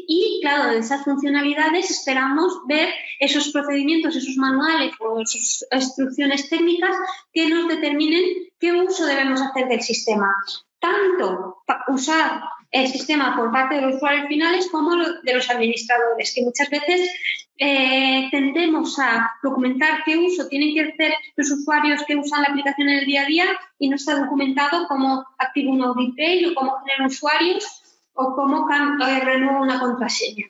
y 0.05 0.39
claro, 0.41 0.69
de 0.69 0.79
esas 0.79 1.05
funcionalidades 1.05 1.89
esperamos 1.91 2.59
ver 2.67 2.89
esos 3.21 3.53
procedimientos, 3.53 4.17
esos 4.17 4.35
manuales 4.35 4.91
o 4.99 5.21
esas 5.21 5.65
instrucciones 5.71 6.49
técnicas 6.49 6.93
que 7.31 7.47
nos 7.47 7.69
determinen 7.69 8.21
qué 8.59 8.73
uso 8.73 9.05
debemos 9.05 9.41
hacer 9.41 9.69
del 9.69 9.81
sistema 9.81 10.35
tanto 10.81 11.63
usar 11.87 12.41
el 12.71 12.87
sistema 12.87 13.35
por 13.35 13.51
parte 13.51 13.75
de 13.75 13.81
los 13.81 13.95
usuarios 13.95 14.27
finales 14.27 14.67
como 14.71 14.95
de 14.97 15.33
los 15.33 15.49
administradores, 15.49 16.33
que 16.33 16.43
muchas 16.43 16.69
veces 16.69 17.09
eh, 17.57 18.27
tendemos 18.31 18.97
a 18.97 19.31
documentar 19.43 20.03
qué 20.03 20.17
uso 20.17 20.47
tienen 20.47 20.73
que 20.73 20.91
hacer 20.91 21.13
los 21.35 21.51
usuarios 21.51 22.03
que 22.07 22.15
usan 22.15 22.41
la 22.41 22.49
aplicación 22.49 22.89
en 22.89 22.99
el 22.99 23.05
día 23.05 23.21
a 23.21 23.25
día 23.25 23.45
y 23.77 23.89
no 23.89 23.95
está 23.95 24.19
documentado 24.19 24.87
cómo 24.87 25.25
activo 25.37 25.71
un 25.71 25.83
audit 25.83 26.15
page 26.15 26.47
o 26.47 26.55
cómo 26.55 26.79
generar 26.79 27.07
usuarios 27.07 27.81
o 28.13 28.35
cómo 28.35 28.67
eh, 28.69 29.19
renuevo 29.19 29.61
una 29.61 29.79
contraseña. 29.79 30.45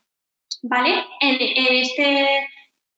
¿Vale? 0.63 1.05
en 1.21 1.75
este 1.77 2.47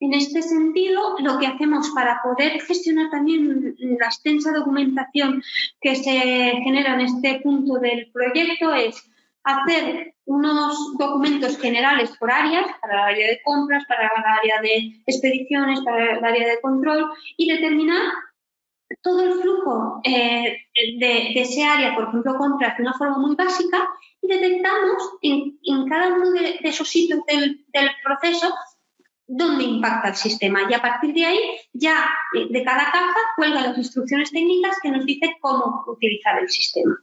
en 0.04 0.14
este 0.14 0.42
sentido, 0.42 1.16
lo 1.20 1.40
que 1.40 1.48
hacemos 1.48 1.90
para 1.96 2.22
poder 2.22 2.60
gestionar 2.62 3.10
también 3.10 3.74
la 3.78 4.08
extensa 4.08 4.52
documentación 4.52 5.42
que 5.80 5.96
se 5.96 6.12
genera 6.12 6.96
en 6.96 7.02
este 7.02 7.40
punto 7.42 7.76
del 7.80 8.12
proyecto 8.12 8.74
es 8.74 9.10
hacer 9.46 10.16
unos 10.26 10.98
documentos 10.98 11.58
generales 11.58 12.12
por 12.18 12.32
áreas, 12.32 12.66
para 12.82 12.94
el 12.94 13.16
área 13.16 13.28
de 13.28 13.42
compras, 13.46 13.86
para 13.88 14.04
el 14.04 14.24
área 14.26 14.62
de 14.62 15.02
expediciones, 15.06 15.80
para 15.86 16.18
el 16.18 16.24
área 16.24 16.50
de 16.50 16.60
control 16.60 17.10
y 17.38 17.50
determinar 17.50 18.02
todo 19.02 19.24
el 19.24 19.34
flujo 19.42 20.02
eh, 20.04 20.58
de, 21.00 21.32
ese 21.40 21.64
área, 21.64 21.96
por 21.96 22.10
ejemplo, 22.10 22.36
compras 22.38 22.76
de 22.78 22.84
una 22.84 22.94
forma 22.94 23.20
muy 23.20 23.36
básica 23.36 23.88
y 24.22 24.28
detectamos 24.28 25.14
en, 25.22 25.58
cada 25.88 26.14
uno 26.14 26.32
de, 26.32 26.60
esos 26.64 26.90
sitios 26.90 27.22
del, 27.26 27.66
del 27.74 27.90
proceso 28.04 28.54
dónde 29.36 29.64
impacta 29.64 30.10
el 30.10 30.16
sistema 30.16 30.62
y 30.70 30.74
a 30.74 30.82
partir 30.82 31.14
de 31.14 31.26
ahí 31.26 31.40
ya 31.74 32.06
eh, 32.36 32.48
de 32.50 32.64
cada 32.64 32.86
caja 32.92 33.16
cuelgan 33.36 33.64
las 33.64 33.78
instrucciones 33.78 34.32
técnicas 34.32 34.78
que 34.82 34.92
nos 34.92 35.06
dicen 35.06 35.32
cómo 35.42 35.84
utilizar 35.88 36.40
el 36.40 36.50
sistema. 36.50 36.96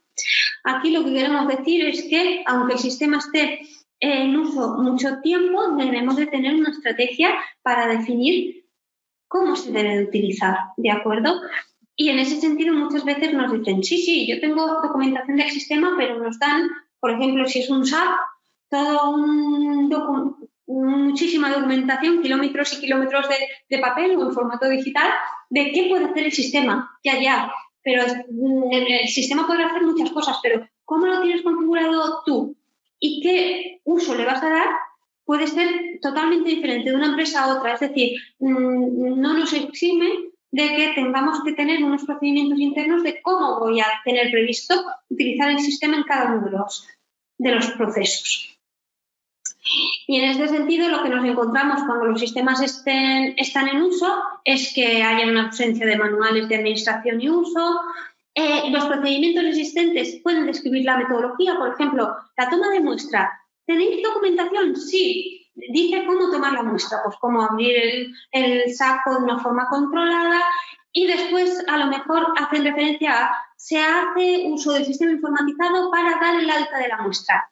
Aquí 0.65 0.91
lo 0.91 1.05
que 1.05 1.13
queremos 1.13 1.49
decir 1.49 1.85
es 1.87 2.03
que 2.05 2.43
aunque 2.47 2.75
el 2.75 2.79
sistema 2.79 3.19
esté 3.19 3.61
en 3.99 4.37
uso 4.37 4.79
mucho 4.79 5.21
tiempo, 5.23 5.77
debemos 5.77 6.17
de 6.17 6.27
tener 6.27 6.55
una 6.55 6.71
estrategia 6.71 7.35
para 7.63 7.87
definir 7.87 8.65
cómo 9.29 9.57
se 9.57 9.73
debe 9.73 9.99
de 9.99 10.05
utilizar, 10.05 10.57
¿de 10.77 10.91
acuerdo? 10.91 11.41
Y 11.97 12.09
en 12.09 12.19
ese 12.19 12.41
sentido 12.41 12.75
muchas 12.75 13.05
veces 13.05 13.35
nos 13.35 13.53
dicen, 13.53 13.83
sí, 13.83 13.99
sí, 13.99 14.27
yo 14.27 14.41
tengo 14.41 14.81
documentación 14.83 15.37
del 15.37 15.51
sistema, 15.51 15.95
pero 15.99 16.19
nos 16.19 16.39
dan, 16.39 16.69
por 16.99 17.11
ejemplo, 17.11 17.47
si 17.47 17.61
es 17.61 17.71
un 17.71 17.87
SAP, 17.87 18.17
todo 18.71 19.11
un 19.11 19.91
muchísima 20.71 21.51
documentación, 21.51 22.23
kilómetros 22.23 22.73
y 22.75 22.81
kilómetros 22.81 23.27
de, 23.69 23.79
papel 23.79 24.17
o 24.17 24.27
en 24.27 24.33
formato 24.33 24.69
digital, 24.69 25.11
de 25.49 25.73
qué 25.73 25.87
puede 25.89 26.05
hacer 26.07 26.25
el 26.25 26.33
sistema, 26.33 26.91
ya, 27.03 27.21
ya. 27.21 27.53
Pero 27.83 28.05
mm, 28.05 28.73
el 28.73 29.09
sistema 29.09 29.47
puede 29.47 29.65
hacer 29.65 29.83
muchas 29.83 30.11
cosas, 30.11 30.39
pero 30.43 30.67
¿cómo 30.85 31.07
lo 31.07 31.23
tienes 31.23 31.43
configurado 31.43 32.23
tú? 32.25 32.57
¿Y 32.99 33.21
qué 33.23 33.81
uso 33.85 34.15
le 34.15 34.25
vas 34.25 34.43
a 34.43 34.51
dar? 34.51 34.69
Puede 35.25 35.47
ser 35.47 35.99
totalmente 36.03 36.51
diferente 36.51 36.91
de 36.91 36.97
una 36.97 37.07
empresa 37.07 37.45
a 37.45 37.57
otra. 37.57 37.75
Es 37.75 37.81
decir, 37.81 38.19
mm, 38.39 39.21
no 39.21 39.35
nos 39.35 39.53
exime 39.53 40.11
de 40.53 40.69
que 40.77 40.93
tengamos 40.95 41.43
que 41.45 41.53
tener 41.53 41.83
unos 41.83 42.05
procedimientos 42.05 42.59
internos 42.59 43.03
de 43.03 43.21
cómo 43.23 43.61
voy 43.61 43.81
a 43.81 43.87
tener 44.05 44.31
previsto 44.31 44.75
utilizar 45.09 45.51
el 45.51 45.61
sistema 45.61 45.97
en 45.97 46.03
cada 46.03 46.33
uno 46.33 46.45
de 46.45 46.51
los, 46.51 46.89
de 47.39 47.53
los 47.53 47.71
procesos. 47.73 48.60
Y 50.07 50.17
en 50.17 50.31
este 50.31 50.49
sentido, 50.49 50.89
lo 50.89 51.03
que 51.03 51.11
nos 51.11 51.25
encontramos 51.25 51.83
cuando 51.85 52.07
los 52.07 52.21
sistemas 52.21 52.61
están 52.63 53.69
en 53.69 53.83
uso 53.83 54.23
es 54.45 54.73
que 54.75 55.03
haya 55.03 55.31
una 55.31 55.47
ausencia 55.47 55.87
de 55.87 55.97
manuales 55.97 56.49
de 56.49 56.57
administración 56.57 57.21
y 57.21 57.29
uso. 57.29 57.81
Eh, 58.35 58.71
los 58.71 58.85
procedimientos 58.87 59.45
existentes 59.45 60.21
pueden 60.23 60.47
describir 60.47 60.85
la 60.85 60.97
metodología, 60.97 61.57
por 61.57 61.75
ejemplo, 61.75 62.17
la 62.37 62.51
toma 62.51 62.71
de 62.71 62.81
muestra. 62.81 63.31
¿Tenéis 63.67 64.03
documentación? 64.03 64.77
Sí. 64.77 65.47
Dice 65.55 66.05
cómo 66.07 66.31
tomar 66.31 66.53
la 66.53 66.63
muestra, 66.63 66.99
pues 67.05 67.17
cómo 67.21 67.43
abrir 67.43 67.77
el, 67.77 68.15
el 68.33 68.75
saco 68.75 69.15
de 69.15 69.25
una 69.25 69.39
forma 69.41 69.69
controlada 69.69 70.41
y 70.93 71.07
después 71.07 71.63
a 71.69 71.77
lo 71.77 71.87
mejor 71.87 72.27
hacen 72.37 72.65
referencia 72.65 73.27
a 73.27 73.45
se 73.57 73.79
hace 73.79 74.45
uso 74.47 74.73
del 74.73 74.87
sistema 74.87 75.13
informatizado 75.13 75.91
para 75.91 76.19
dar 76.19 76.41
el 76.41 76.49
alta 76.49 76.79
de 76.79 76.89
la 76.89 77.03
muestra. 77.03 77.51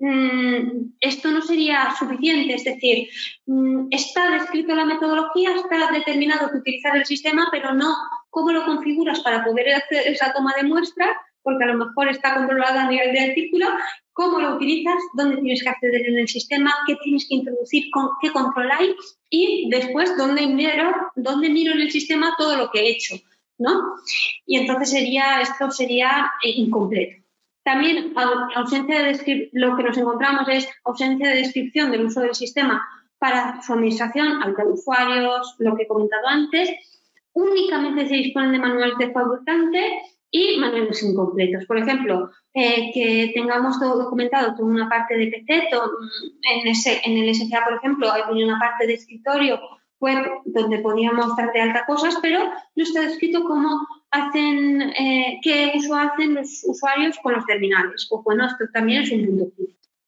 Mm, 0.00 0.94
esto 1.00 1.30
no 1.30 1.40
sería 1.40 1.94
suficiente, 1.96 2.54
es 2.54 2.64
decir, 2.64 3.08
mm, 3.46 3.88
está 3.90 4.30
descrito 4.30 4.74
la 4.74 4.84
metodología, 4.84 5.54
está 5.54 5.90
determinado 5.92 6.50
que 6.50 6.58
utilizar 6.58 6.96
el 6.96 7.06
sistema, 7.06 7.48
pero 7.52 7.72
no 7.72 7.94
cómo 8.30 8.52
lo 8.52 8.64
configuras 8.64 9.20
para 9.20 9.44
poder 9.44 9.72
hacer 9.74 10.08
esa 10.08 10.32
toma 10.32 10.52
de 10.56 10.64
muestra, 10.64 11.06
porque 11.42 11.64
a 11.64 11.68
lo 11.68 11.86
mejor 11.86 12.08
está 12.08 12.34
controlada 12.34 12.84
a 12.84 12.90
nivel 12.90 13.12
de 13.12 13.20
artículo, 13.20 13.66
cómo 14.12 14.40
lo 14.40 14.56
utilizas, 14.56 15.00
dónde 15.14 15.36
tienes 15.36 15.62
que 15.62 15.68
acceder 15.68 16.08
en 16.08 16.18
el 16.18 16.28
sistema, 16.28 16.74
qué 16.86 16.96
tienes 17.02 17.26
que 17.28 17.36
introducir, 17.36 17.84
qué 18.20 18.32
controláis 18.32 18.94
y 19.30 19.68
después 19.70 20.16
dónde 20.16 20.46
miro, 20.46 20.92
dónde 21.14 21.50
miro 21.50 21.72
en 21.72 21.82
el 21.82 21.90
sistema 21.90 22.34
todo 22.36 22.56
lo 22.56 22.70
que 22.70 22.80
he 22.80 22.90
hecho, 22.90 23.16
¿no? 23.58 23.96
Y 24.46 24.56
entonces 24.58 24.90
sería, 24.90 25.40
esto 25.40 25.70
sería 25.70 26.32
eh, 26.42 26.50
incompleto. 26.50 27.23
También 27.64 28.12
ausencia 28.54 29.02
de 29.02 29.48
lo 29.52 29.76
que 29.76 29.82
nos 29.82 29.96
encontramos 29.96 30.46
es 30.48 30.68
ausencia 30.84 31.30
de 31.30 31.36
descripción 31.36 31.90
del 31.90 32.04
uso 32.04 32.20
del 32.20 32.34
sistema 32.34 32.86
para 33.18 33.62
su 33.62 33.72
administración, 33.72 34.42
alta 34.42 34.64
usuarios, 34.66 35.56
lo 35.58 35.74
que 35.74 35.84
he 35.84 35.88
comentado 35.88 36.28
antes. 36.28 36.70
Únicamente 37.32 38.06
se 38.06 38.16
disponen 38.16 38.52
de 38.52 38.58
manuales 38.58 38.98
de 38.98 39.10
fabricante 39.12 40.02
y 40.30 40.58
manuales 40.58 41.02
incompletos. 41.02 41.64
Por 41.64 41.78
ejemplo, 41.78 42.30
eh, 42.52 42.90
que 42.92 43.32
tengamos 43.34 43.80
todo 43.80 43.96
documentado, 44.02 44.54
toda 44.54 44.68
una 44.68 44.88
parte 44.90 45.16
de 45.16 45.28
PC, 45.28 45.68
en, 45.72 46.68
ese, 46.68 47.00
en 47.02 47.16
el 47.16 47.34
SCA, 47.34 47.64
por 47.64 47.78
ejemplo, 47.78 48.12
hay 48.12 48.42
una 48.42 48.58
parte 48.58 48.86
de 48.86 48.94
escritorio 48.94 49.58
web 50.00 50.22
donde 50.44 50.80
podíamos 50.80 51.34
dar 51.34 51.50
de 51.50 51.62
alta 51.62 51.86
cosas, 51.86 52.18
pero 52.20 52.40
no 52.74 52.82
está 52.82 53.00
descrito 53.00 53.42
cómo 53.44 53.86
hacen, 54.14 54.80
eh, 54.82 55.40
qué 55.42 55.72
uso 55.74 55.94
hacen 55.94 56.34
los 56.34 56.64
usuarios 56.64 57.18
con 57.22 57.34
los 57.34 57.44
terminales. 57.44 58.06
Pues 58.08 58.22
bueno, 58.24 58.46
esto 58.46 58.64
también 58.72 59.02
es 59.02 59.12
un 59.12 59.26
punto 59.26 59.52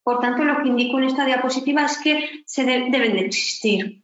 Por 0.02 0.20
tanto, 0.20 0.44
lo 0.44 0.62
que 0.62 0.68
indico 0.68 0.98
en 0.98 1.04
esta 1.04 1.24
diapositiva 1.24 1.84
es 1.84 1.98
que 1.98 2.42
se 2.44 2.64
deben 2.64 3.14
de 3.14 3.20
existir. 3.20 4.02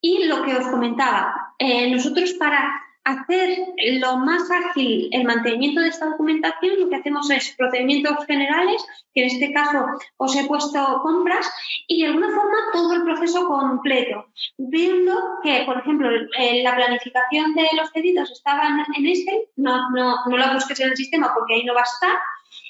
Y 0.00 0.24
lo 0.24 0.42
que 0.42 0.56
os 0.56 0.66
comentaba, 0.68 1.54
eh, 1.58 1.90
nosotros 1.90 2.32
para 2.34 2.79
hacer 3.04 3.58
lo 4.00 4.18
más 4.18 4.50
ágil 4.50 5.08
el 5.12 5.24
mantenimiento 5.24 5.80
de 5.80 5.88
esta 5.88 6.06
documentación, 6.06 6.80
lo 6.80 6.88
que 6.88 6.96
hacemos 6.96 7.30
es 7.30 7.54
procedimientos 7.56 8.24
generales, 8.26 8.84
que 9.14 9.22
en 9.22 9.26
este 9.28 9.52
caso 9.52 9.86
os 10.18 10.36
he 10.36 10.46
puesto 10.46 11.00
compras, 11.02 11.50
y 11.88 12.02
de 12.02 12.08
alguna 12.08 12.28
forma 12.28 12.56
todo 12.72 12.94
el 12.94 13.02
proceso 13.02 13.46
completo, 13.46 14.26
viendo 14.58 15.14
que, 15.42 15.62
por 15.64 15.78
ejemplo, 15.78 16.08
la 16.10 16.76
planificación 16.76 17.54
de 17.54 17.68
los 17.76 17.90
pedidos 17.90 18.30
estaban 18.30 18.84
en 18.96 19.06
Excel, 19.06 19.40
no, 19.56 19.90
no, 19.90 20.16
no 20.26 20.36
la 20.36 20.52
busques 20.52 20.78
en 20.80 20.90
el 20.90 20.96
sistema 20.96 21.32
porque 21.34 21.54
ahí 21.54 21.64
no 21.64 21.74
va 21.74 21.80
a 21.80 21.84
estar, 21.84 22.18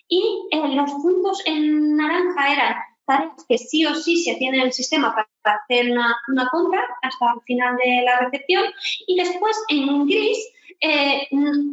y 0.08 0.48
eh, 0.50 0.74
los 0.74 0.90
puntos 0.92 1.42
en 1.46 1.96
naranja 1.96 2.52
eran 2.52 2.76
tareas 3.10 3.44
que 3.48 3.58
sí 3.58 3.84
o 3.84 3.94
sí 3.94 4.22
se 4.22 4.36
tiene 4.36 4.58
en 4.58 4.64
el 4.66 4.72
sistema 4.72 5.14
para 5.14 5.58
hacer 5.64 5.90
una, 5.90 6.48
compra 6.50 6.80
hasta 7.02 7.32
el 7.34 7.40
final 7.44 7.76
de 7.76 8.02
la 8.04 8.20
recepción 8.20 8.64
y 9.06 9.16
después 9.16 9.56
en 9.68 10.06
gris 10.06 10.38
eh, 10.80 11.28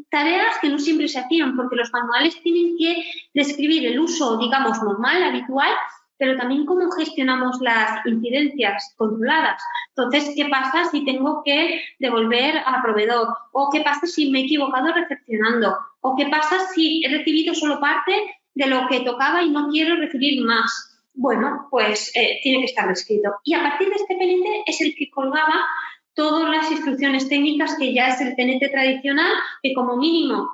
tareas 0.10 0.58
que 0.62 0.70
no 0.70 0.80
siempre 0.80 1.08
se 1.08 1.20
hacían 1.20 1.56
porque 1.56 1.76
los 1.76 1.94
manuales 1.94 2.42
tienen 2.42 2.76
que 2.78 3.04
describir 3.34 3.86
el 3.86 4.00
uso, 4.00 4.38
digamos, 4.38 4.82
normal, 4.82 5.24
habitual, 5.24 5.70
pero 6.18 6.36
también 6.36 6.66
cómo 6.66 6.90
gestionamos 6.92 7.58
las 7.62 8.04
incidencias 8.06 8.94
controladas. 8.98 9.62
Entonces, 9.96 10.34
¿qué 10.36 10.46
pasa 10.46 10.86
si 10.90 11.06
tengo 11.06 11.44
que 11.46 11.82
devolver 12.00 12.58
al 12.66 12.82
proveedor? 12.82 13.28
¿O 13.52 13.70
qué 13.72 13.82
pasa 13.82 14.08
si 14.08 14.32
me 14.32 14.42
he 14.42 14.46
equivocado 14.46 14.92
recepcionando? 14.92 15.78
¿O 16.02 16.16
qué 16.16 16.26
pasa 16.28 16.58
si 16.74 17.04
he 17.06 17.10
recibido 17.16 17.54
solo 17.54 17.80
parte 17.80 18.14
de 18.56 18.68
lo 18.68 18.88
que 18.88 19.02
tocaba 19.02 19.44
y 19.44 19.52
no 19.52 19.70
quiero 19.70 19.96
recibir 19.96 20.44
más? 20.44 20.97
Bueno, 21.18 21.68
pues 21.72 22.12
eh, 22.16 22.40
tiene 22.44 22.60
que 22.60 22.66
estar 22.66 22.90
escrito. 22.92 23.34
Y 23.44 23.56
a 23.56 23.62
partir 23.62 23.90
de 23.90 23.96
este 23.96 24.16
PNT 24.16 24.64
es 24.68 24.82
el 24.82 24.96
que 24.96 25.10
colgaba 25.10 25.66
todas 26.14 26.50
las 26.50 26.72
instrucciones 26.72 27.28
técnicas 27.28 27.76
que 27.78 27.94
ya 27.94 28.10
es 28.10 28.22
el 28.22 28.36
PNT 28.36 28.72
tradicional, 28.72 29.32
que 29.62 29.74
como 29.74 29.98
mínimo 29.98 30.50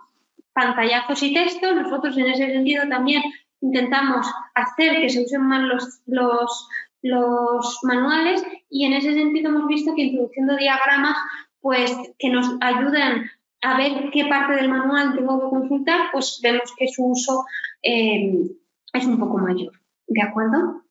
pantallazos 0.53 1.21
y 1.23 1.33
texto, 1.33 1.73
nosotros 1.73 2.17
en 2.17 2.27
ese 2.27 2.47
sentido 2.47 2.87
también 2.87 3.23
intentamos 3.59 4.27
hacer 4.55 5.01
que 5.01 5.09
se 5.09 5.23
usen 5.23 5.41
más 5.41 5.61
los, 5.63 6.01
los, 6.05 6.69
los 7.01 7.79
manuales 7.83 8.43
y 8.69 8.85
en 8.85 8.93
ese 8.93 9.13
sentido 9.13 9.49
hemos 9.49 9.67
visto 9.67 9.93
que 9.95 10.03
introduciendo 10.03 10.55
diagramas 10.55 11.17
pues 11.59 11.95
que 12.19 12.29
nos 12.29 12.55
ayudan 12.61 13.29
a 13.61 13.77
ver 13.77 14.11
qué 14.11 14.25
parte 14.25 14.53
del 14.53 14.69
manual 14.69 15.15
tengo 15.15 15.39
que 15.39 15.49
consultar, 15.49 16.11
pues 16.11 16.39
vemos 16.43 16.73
que 16.77 16.87
su 16.89 17.05
uso 17.05 17.45
eh, 17.81 18.49
es 18.93 19.05
un 19.05 19.19
poco 19.19 19.37
mayor. 19.37 19.82
¿De 20.13 20.21
acuerdo? 20.21 20.83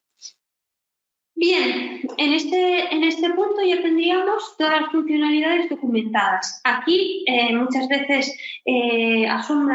Bien, 1.35 2.01
en 2.18 2.33
este, 2.33 2.95
en 2.95 3.05
este 3.05 3.31
punto 3.31 3.62
ya 3.64 3.81
tendríamos 3.81 4.57
todas 4.59 4.81
las 4.81 4.91
funcionalidades 4.91 5.70
documentadas. 5.70 6.61
Aquí 6.64 7.25
eh, 7.27 7.55
muchas 7.55 7.89
veces 7.89 8.37
eh, 8.64 9.27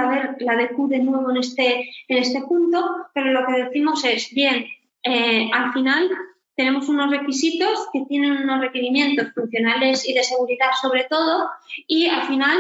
ver 0.10 0.36
la 0.40 0.56
DQ 0.56 0.88
de 0.90 1.00
nuevo 1.00 1.32
en 1.32 1.38
este, 1.38 1.90
en 2.10 2.18
este 2.18 2.42
punto, 2.42 3.08
pero 3.14 3.32
lo 3.32 3.46
que 3.46 3.64
decimos 3.64 4.04
es, 4.04 4.34
bien, 4.34 4.66
eh, 5.04 5.50
al 5.54 5.72
final 5.74 6.10
tenemos 6.56 6.90
unos 6.90 7.10
requisitos 7.10 7.88
que 7.94 8.04
tienen 8.08 8.44
unos 8.44 8.60
requerimientos 8.60 9.34
funcionales 9.34 10.08
y 10.08 10.14
de 10.14 10.24
seguridad 10.24 10.72
sobre 10.82 11.06
todo, 11.06 11.50
y 11.88 12.08
al 12.08 12.28
final 12.28 12.58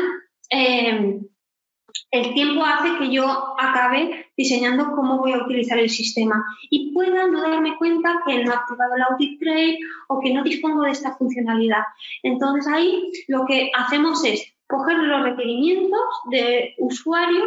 el 2.12 2.34
tiempo 2.34 2.64
hace 2.64 2.98
que 2.98 3.12
yo 3.12 3.56
acabe 3.60 4.28
diseñando 4.36 4.92
cómo 4.96 5.18
voy 5.18 5.34
a 5.34 5.44
utilizar 5.44 5.78
el 5.78 5.90
sistema 5.90 6.44
y 6.70 6.94
pueda 6.94 7.28
no 7.28 7.42
darme 7.42 7.78
cuenta 7.78 8.22
que 8.26 8.44
no 8.44 8.52
he 8.52 8.56
activado 8.56 8.96
el 8.96 9.04
audit 9.04 9.40
trail 9.40 9.78
o 10.08 10.20
que 10.20 10.34
no 10.34 10.44
dispongo 10.44 10.84
de 10.84 10.92
esta 10.92 11.16
funcionalidad. 11.16 11.84
Entonces 12.24 12.68
ahí 12.72 13.12
lo 13.28 13.46
que 13.46 13.72
hacemos 13.76 14.24
es 14.26 14.54
coger 14.68 14.98
los 14.98 15.24
requerimientos 15.24 16.02
de 16.30 16.76
usuario, 16.78 17.46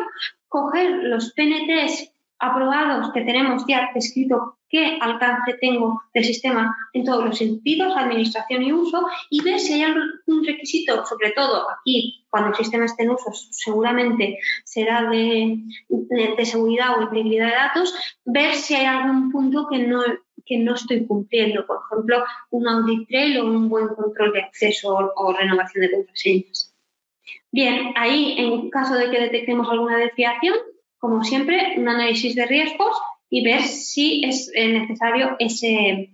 coger 0.49 1.05
los 1.05 1.33
PNTs 1.33 2.13
aprobados 2.39 3.13
que 3.13 3.23
tenemos 3.23 3.65
ya 3.69 3.91
escrito 3.95 4.57
qué 4.71 4.99
alcance 5.01 5.55
tengo 5.61 6.01
del 6.15 6.25
sistema 6.25 6.75
en 6.93 7.05
todos 7.05 7.25
los 7.25 7.37
sentidos, 7.37 7.97
administración 7.97 8.63
y 8.63 8.73
uso, 8.73 9.05
y 9.29 9.43
ver 9.43 9.59
si 9.59 9.75
hay 9.75 9.83
algún 9.83 10.45
requisito, 10.47 11.05
sobre 11.05 11.33
todo 11.33 11.67
aquí, 11.71 12.25
cuando 12.31 12.51
el 12.51 12.55
sistema 12.55 12.85
esté 12.85 13.03
en 13.03 13.11
uso, 13.11 13.31
seguramente 13.33 14.39
será 14.65 15.11
de, 15.11 15.59
de, 15.89 16.47
seguridad 16.47 16.97
o 16.97 17.03
integridad 17.03 17.47
de 17.47 17.53
datos, 17.53 17.95
ver 18.25 18.55
si 18.55 18.77
hay 18.77 18.87
algún 18.87 19.33
punto 19.33 19.67
que 19.69 19.79
no, 19.81 20.03
que 20.47 20.59
no 20.59 20.75
estoy 20.75 21.05
cumpliendo. 21.05 21.67
Por 21.67 21.81
ejemplo, 21.85 22.25
un 22.51 22.69
audit 22.69 23.09
trail 23.09 23.41
o 23.41 23.47
un 23.47 23.69
buen 23.69 23.89
control 23.89 24.33
de 24.33 24.43
acceso 24.43 25.13
o 25.17 25.33
renovación 25.33 25.83
de 25.83 25.91
contraseñas. 25.91 26.73
Bien, 27.51 27.93
ahí 27.97 28.37
en 28.39 28.71
caso 28.71 28.95
de 28.95 29.11
que 29.11 29.21
detectemos 29.21 29.69
alguna 29.69 29.97
desviación, 29.97 30.55
como 30.99 31.25
siempre, 31.25 31.75
un 31.77 31.89
análisis 31.89 32.37
de 32.37 32.47
riesgos 32.47 32.97
y 33.31 33.45
ver 33.45 33.63
si 33.63 34.25
es 34.25 34.51
eh, 34.55 34.69
necesario 34.69 35.37
ese, 35.39 36.11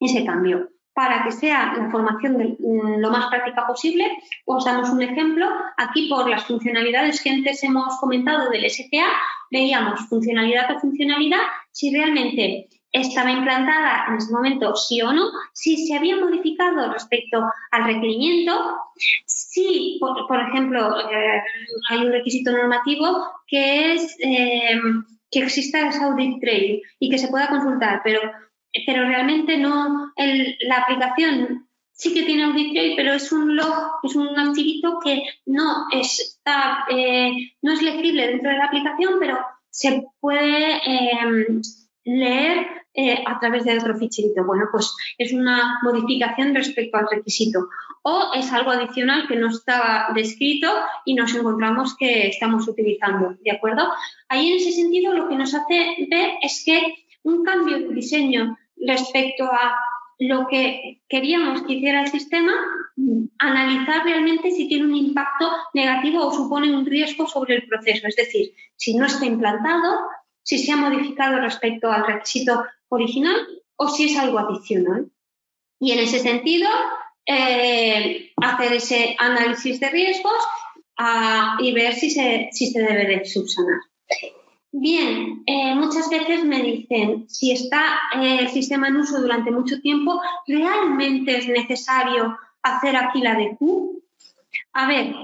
ese 0.00 0.24
cambio. 0.24 0.70
Para 0.94 1.24
que 1.24 1.32
sea 1.32 1.74
la 1.76 1.90
formación 1.90 2.56
mm, 2.58 3.00
lo 3.00 3.10
más 3.10 3.26
práctica 3.26 3.66
posible, 3.66 4.06
os 4.46 4.64
damos 4.64 4.88
un 4.88 5.02
ejemplo. 5.02 5.46
Aquí, 5.76 6.08
por 6.08 6.30
las 6.30 6.44
funcionalidades 6.44 7.20
que 7.20 7.30
antes 7.30 7.62
hemos 7.64 7.98
comentado 7.98 8.48
del 8.48 8.70
STA, 8.70 9.04
veíamos 9.50 10.08
funcionalidad 10.08 10.70
a 10.70 10.80
funcionalidad, 10.80 11.40
si 11.70 11.94
realmente 11.94 12.68
estaba 12.92 13.30
implantada 13.30 14.06
en 14.08 14.16
ese 14.16 14.32
momento, 14.32 14.74
sí 14.74 15.02
o 15.02 15.12
no, 15.12 15.24
si 15.52 15.86
se 15.86 15.96
había 15.96 16.16
modificado 16.16 16.90
respecto 16.92 17.44
al 17.72 17.84
requerimiento, 17.84 18.52
si, 19.26 19.98
por, 20.00 20.40
ejemplo, 20.40 20.98
eh, 21.00 21.42
hay 21.90 21.98
un 21.98 22.12
requisito 22.12 22.52
normativo 22.52 23.22
que 23.46 23.92
es 23.92 24.16
eh, 24.20 24.80
que 25.30 25.40
exista 25.40 25.88
ese 25.88 26.02
audit 26.02 26.40
trail 26.40 26.82
y 26.98 27.10
que 27.10 27.18
se 27.18 27.28
pueda 27.28 27.48
consultar, 27.48 28.00
pero, 28.04 28.20
pero 28.86 29.06
realmente 29.06 29.58
no, 29.58 30.12
la 30.60 30.76
aplicación 30.76 31.68
sí 31.92 32.12
que 32.12 32.24
tiene 32.24 32.44
audit 32.44 32.72
trail, 32.72 32.94
pero 32.96 33.14
es 33.14 33.32
un 33.32 33.56
log, 33.56 34.00
es 34.02 34.14
un 34.14 34.38
archivito 34.38 34.98
que 35.02 35.22
no 35.46 35.86
está, 35.92 36.84
eh, 36.90 37.32
no 37.62 37.72
es 37.72 37.82
legible 37.82 38.28
dentro 38.28 38.50
de 38.50 38.58
la 38.58 38.66
aplicación, 38.66 39.14
pero 39.18 39.38
se 39.70 40.04
puede 40.20 40.80
leer 42.04 42.75
eh, 42.98 43.22
a 43.26 43.38
través 43.38 43.64
de 43.64 43.76
otro 43.76 43.94
ficherito. 43.94 44.42
Bueno, 44.44 44.64
pues 44.72 44.94
es 45.18 45.32
una 45.34 45.78
modificación 45.82 46.54
respecto 46.54 46.96
al 46.96 47.06
requisito. 47.10 47.68
O 48.02 48.30
es 48.34 48.50
algo 48.52 48.70
adicional 48.70 49.28
que 49.28 49.36
no 49.36 49.48
estaba 49.48 50.08
descrito 50.14 50.68
y 51.04 51.14
nos 51.14 51.34
encontramos 51.34 51.94
que 51.98 52.28
estamos 52.28 52.66
utilizando. 52.66 53.36
¿De 53.44 53.50
acuerdo? 53.50 53.92
Ahí 54.28 54.50
en 54.50 54.56
ese 54.56 54.72
sentido 54.72 55.12
lo 55.12 55.28
que 55.28 55.36
nos 55.36 55.54
hace 55.54 56.06
ver 56.08 56.30
es 56.40 56.62
que 56.64 56.94
un 57.22 57.44
cambio 57.44 57.80
de 57.80 57.94
diseño 57.94 58.56
respecto 58.76 59.44
a 59.44 59.76
lo 60.18 60.46
que 60.46 61.02
queríamos 61.08 61.62
que 61.62 61.74
hiciera 61.74 62.00
el 62.00 62.08
sistema, 62.08 62.54
analizar 63.38 64.04
realmente 64.04 64.50
si 64.52 64.68
tiene 64.68 64.86
un 64.86 64.96
impacto 64.96 65.50
negativo 65.74 66.26
o 66.26 66.32
supone 66.32 66.74
un 66.74 66.86
riesgo 66.86 67.26
sobre 67.26 67.56
el 67.56 67.68
proceso. 67.68 68.06
Es 68.06 68.16
decir, 68.16 68.52
si 68.76 68.96
no 68.96 69.04
está 69.04 69.26
implantado, 69.26 70.00
si 70.42 70.58
se 70.58 70.72
ha 70.72 70.76
modificado 70.76 71.40
respecto 71.40 71.90
al 71.90 72.06
requisito 72.06 72.64
original 72.88 73.36
o 73.76 73.88
si 73.88 74.04
es 74.04 74.16
algo 74.16 74.38
adicional. 74.38 75.10
Y 75.78 75.92
en 75.92 75.98
ese 76.00 76.18
sentido, 76.20 76.68
eh, 77.26 78.32
hacer 78.36 78.72
ese 78.72 79.16
análisis 79.18 79.80
de 79.80 79.90
riesgos 79.90 80.38
ah, 80.98 81.56
y 81.60 81.72
ver 81.72 81.94
si 81.94 82.10
se, 82.10 82.48
si 82.52 82.68
se 82.68 82.80
debe 82.80 83.06
de 83.06 83.24
subsanar. 83.24 83.80
Bien, 84.72 85.42
eh, 85.46 85.74
muchas 85.74 86.10
veces 86.10 86.44
me 86.44 86.62
dicen, 86.62 87.28
si 87.28 87.50
está 87.50 87.98
eh, 88.20 88.40
el 88.40 88.48
sistema 88.50 88.88
en 88.88 88.96
uso 88.96 89.20
durante 89.20 89.50
mucho 89.50 89.80
tiempo, 89.80 90.20
¿realmente 90.46 91.38
es 91.38 91.48
necesario 91.48 92.36
hacer 92.62 92.94
aquí 92.96 93.20
la 93.20 93.34
DQ? 93.34 94.02
A 94.74 94.86
ver, 94.86 95.14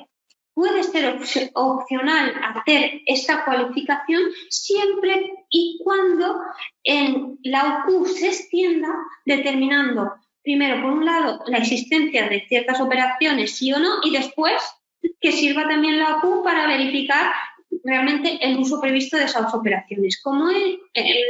puede 0.54 0.82
ser 0.82 1.20
opcional 1.54 2.32
hacer 2.42 3.02
esta 3.06 3.44
cualificación 3.44 4.22
siempre 4.48 5.41
y 5.52 5.78
cuando 5.84 6.40
en 6.82 7.38
la 7.44 7.84
OQ 7.86 8.06
se 8.08 8.28
extienda 8.28 8.88
determinando, 9.24 10.14
primero, 10.42 10.82
por 10.82 10.92
un 10.92 11.04
lado, 11.04 11.44
la 11.46 11.58
existencia 11.58 12.28
de 12.28 12.44
ciertas 12.48 12.80
operaciones, 12.80 13.56
sí 13.56 13.72
o 13.72 13.78
no, 13.78 14.00
y 14.02 14.10
después 14.10 14.60
que 15.20 15.30
sirva 15.30 15.68
también 15.68 15.98
la 15.98 16.16
OQ 16.16 16.42
para 16.42 16.66
verificar 16.66 17.32
realmente 17.84 18.38
el 18.40 18.58
uso 18.58 18.80
previsto 18.80 19.16
de 19.16 19.24
esas 19.24 19.52
operaciones. 19.54 20.20
Como 20.22 20.48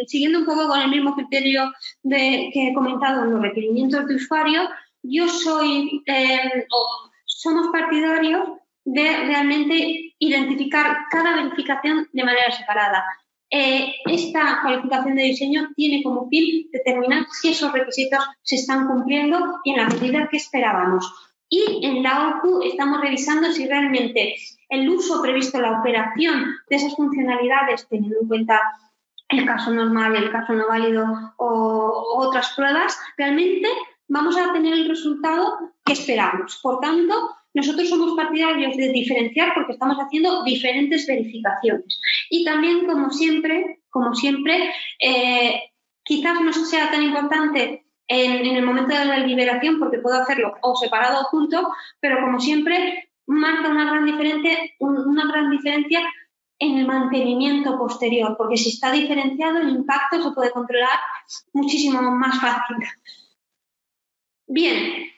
siguiendo 0.07 0.39
un 0.39 0.47
poco 0.47 0.69
con 0.69 0.81
el 0.81 0.89
mismo 0.89 1.15
criterio 1.15 1.73
de, 2.03 2.51
que 2.53 2.69
he 2.69 2.75
comentado 2.75 3.25
en 3.25 3.33
los 3.33 3.43
requerimientos 3.43 4.07
de 4.07 4.15
usuario, 4.15 4.69
yo 5.03 5.29
soy 5.29 6.03
eh, 6.07 6.67
somos 7.25 7.69
partidarios 7.73 8.51
de 8.85 9.03
realmente 9.03 10.15
identificar 10.19 11.07
cada 11.11 11.37
verificación 11.37 12.09
de 12.13 12.25
manera 12.25 12.53
separada. 12.53 13.05
Eh, 13.55 13.97
esta 14.07 14.61
cualificación 14.63 15.15
de 15.15 15.25
diseño 15.25 15.69
tiene 15.77 16.03
como 16.03 16.27
fin 16.31 16.71
determinar 16.73 17.27
si 17.31 17.51
esos 17.51 17.71
requisitos 17.71 18.25
se 18.43 18.57
están 18.57 18.87
cumpliendo 18.87 19.61
y 19.63 19.73
en 19.73 19.77
la 19.77 19.89
medida 19.89 20.27
que 20.31 20.39
esperábamos. 20.39 21.13
Y 21.51 21.85
en 21.85 22.03
la 22.03 22.41
OQ 22.41 22.65
estamos 22.65 23.03
revisando 23.03 23.53
si 23.53 23.69
realmente 23.69 24.37
el 24.71 24.89
uso 24.89 25.21
previsto, 25.21 25.61
la 25.61 25.81
operación 25.81 26.47
de 26.71 26.77
esas 26.77 26.97
funcionalidades, 26.97 27.87
teniendo 27.89 28.21
en 28.23 28.29
cuenta 28.29 28.59
el 29.29 29.45
caso 29.45 29.71
normal, 29.71 30.17
el 30.17 30.33
caso 30.33 30.55
no 30.55 30.67
válido 30.69 31.05
o 31.37 32.17
otras 32.17 32.55
pruebas, 32.57 32.99
realmente 33.19 33.69
vamos 34.09 34.35
a 34.39 34.51
tener 34.55 34.73
el 34.73 34.89
resultado 34.89 35.59
que 35.85 35.93
esperamos. 35.93 36.59
Por 36.63 36.81
tanto, 36.81 37.37
nosotros 37.55 37.89
somos 37.89 38.15
partidarios 38.17 38.77
de 38.77 38.89
diferenciar 38.91 39.53
porque 39.55 39.73
estamos 39.73 39.99
haciendo 39.99 40.43
diferentes 40.45 41.07
verificaciones. 41.07 42.01
Y 42.31 42.45
también, 42.45 42.87
como 42.87 43.11
siempre, 43.11 43.81
como 43.91 44.15
siempre, 44.15 44.73
eh, 44.99 45.63
quizás 46.03 46.41
no 46.41 46.53
sea 46.53 46.91
tan 46.91 47.03
importante 47.03 47.85
en, 48.09 48.57
el 48.57 48.65
momento 48.65 48.97
de 48.97 49.05
la 49.05 49.19
liberación 49.19 49.79
porque 49.79 49.99
puedo 49.99 50.21
hacerlo 50.23 50.55
o 50.63 50.77
separado 50.77 51.23
o 51.23 51.25
junto, 51.25 51.69
pero 52.01 52.21
como 52.21 52.41
siempre 52.41 53.11
marca 53.27 53.69
una 53.69 53.85
gran, 53.85 54.05
una 54.81 55.27
gran 55.27 55.51
diferencia 55.51 56.01
en 56.59 56.79
el 56.79 56.87
mantenimiento 56.87 57.77
posterior, 57.77 58.37
porque 58.37 58.57
si 58.57 58.71
está 58.71 58.93
diferenciado 58.93 59.59
el 59.59 59.71
impacto 59.71 60.23
se 60.23 60.31
puede 60.31 60.53
controlar 60.53 60.99
muchísimo 61.53 62.01
más 62.03 62.41
fácil. 62.41 62.77
Bien, 64.47 65.11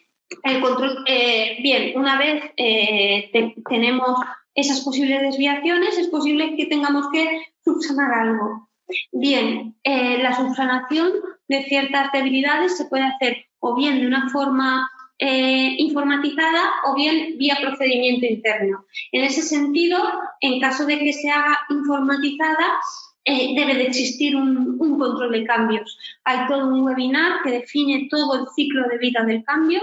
eh, 1.07 1.57
bien, 1.63 1.99
una 1.99 2.19
vez 2.19 2.45
eh, 2.57 3.31
tenemos 3.69 4.19
esas 4.55 4.81
posibles 4.81 5.21
desviaciones, 5.23 5.99
es 5.99 6.09
posible 6.09 6.57
que 6.57 6.67
tengamos 6.67 7.07
que 7.13 7.47
subsanar 7.65 8.13
algo. 8.13 8.69
Bien, 9.13 9.75
eh, 9.83 10.19
la 10.23 10.37
subsanación 10.37 11.13
de 11.49 11.65
ciertas 11.65 12.13
debilidades 12.13 12.77
se 12.77 12.87
puede 12.87 13.05
hacer 13.05 13.47
o 13.59 13.75
bien 13.75 14.01
de 14.01 14.07
una 14.07 14.29
forma 14.31 14.89
informatizada 15.17 16.61
o 16.87 16.95
bien 16.95 17.39
vía 17.39 17.57
procedimiento 17.63 18.27
interno. 18.27 18.85
En 19.13 19.25
ese 19.25 19.41
sentido, 19.41 19.97
en 20.41 20.61
caso 20.61 20.85
de 20.85 20.99
que 20.99 21.15
se 21.15 21.31
haga 21.31 21.61
informatizada, 21.71 22.67
debe 23.25 23.75
de 23.75 23.85
existir 23.85 24.37
un, 24.37 24.77
control 24.77 25.33
de 25.33 25.45
cambios. 25.45 25.97
Hay 26.25 26.47
todo 26.47 26.67
un 26.67 26.83
webinar 26.83 27.43
que 27.43 27.53
define 27.53 28.09
todo 28.11 28.41
el 28.41 28.49
ciclo 28.55 28.87
de 28.89 28.99
vida 28.99 29.23
del 29.25 29.45
cambio 29.45 29.81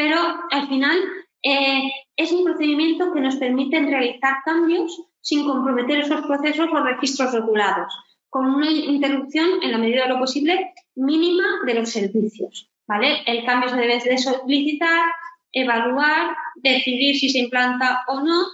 pero 0.00 0.16
al 0.50 0.66
final 0.66 0.98
eh, 1.42 1.90
es 2.16 2.32
un 2.32 2.42
procedimiento 2.42 3.12
que 3.12 3.20
nos 3.20 3.36
permite 3.36 3.78
realizar 3.80 4.36
cambios 4.46 4.98
sin 5.20 5.46
comprometer 5.46 6.00
esos 6.00 6.22
procesos 6.22 6.70
o 6.72 6.82
registros 6.82 7.34
regulados, 7.34 7.92
con 8.30 8.46
una 8.46 8.70
interrupción, 8.70 9.62
en 9.62 9.72
la 9.72 9.76
medida 9.76 10.04
de 10.04 10.08
lo 10.08 10.18
posible, 10.18 10.72
mínima 10.94 11.44
de 11.66 11.74
los 11.74 11.90
servicios. 11.90 12.70
¿vale? 12.86 13.22
El 13.26 13.44
cambio 13.44 13.68
se 13.68 13.76
debe 13.76 13.98
de 13.98 14.16
solicitar, 14.16 15.04
evaluar, 15.52 16.34
decidir 16.54 17.16
si 17.16 17.28
se 17.28 17.40
implanta 17.40 18.02
o 18.08 18.20
no, 18.20 18.46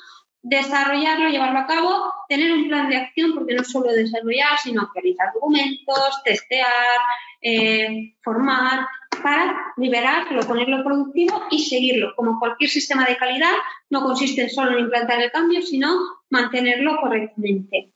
desarrollarlo, 0.43 1.29
llevarlo 1.29 1.61
a 1.61 1.67
cabo, 1.69 2.13
tener 2.29 2.53
un 2.53 2.67
plan 2.67 2.89
de 2.89 2.97
acción, 2.97 3.35
porque 3.35 3.55
no 3.55 3.63
solo 3.63 3.93
desarrollar, 3.93 4.59
sino 4.61 4.83
actualizar 4.83 5.33
documentos, 5.33 6.23
testear, 6.25 6.99
eh, 7.41 8.17
formar, 8.25 8.85
para 9.23 9.73
liberarlo, 9.77 10.43
ponerlo 10.43 10.85
productivo 10.85 11.43
y 11.51 11.65
seguirlo. 11.65 12.15
Como 12.17 12.39
cualquier 12.39 12.71
sistema 12.71 13.05
de 13.07 13.17
calidad, 13.17 13.55
no 13.91 14.03
consiste 14.03 14.49
solo 14.49 14.73
en 14.73 14.85
implantar 14.85 15.21
el 15.23 15.31
cambio, 15.31 15.63
sino 15.63 15.97
mantenerlo 16.31 16.99
correctamente. 17.01 17.93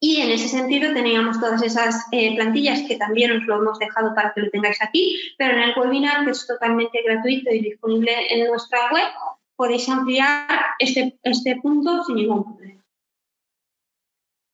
Y 0.00 0.20
en 0.20 0.30
ese 0.30 0.48
sentido 0.48 0.92
teníamos 0.92 1.40
todas 1.40 1.62
esas 1.62 2.06
eh, 2.12 2.34
plantillas 2.34 2.82
que 2.82 2.96
también 2.96 3.32
os 3.32 3.42
lo 3.44 3.56
hemos 3.56 3.78
dejado 3.78 4.14
para 4.14 4.32
que 4.32 4.42
lo 4.42 4.50
tengáis 4.50 4.80
aquí, 4.80 5.18
pero 5.36 5.56
en 5.56 5.62
el 5.64 5.78
webinar, 5.78 6.24
que 6.24 6.30
es 6.30 6.46
totalmente 6.46 7.02
gratuito 7.02 7.50
y 7.50 7.60
disponible 7.60 8.12
en 8.30 8.46
nuestra 8.46 8.90
web, 8.92 9.08
podéis 9.56 9.88
ampliar 9.88 10.48
este, 10.78 11.18
este 11.22 11.56
punto 11.56 12.04
sin 12.04 12.16
ningún 12.16 12.44
problema. 12.44 12.84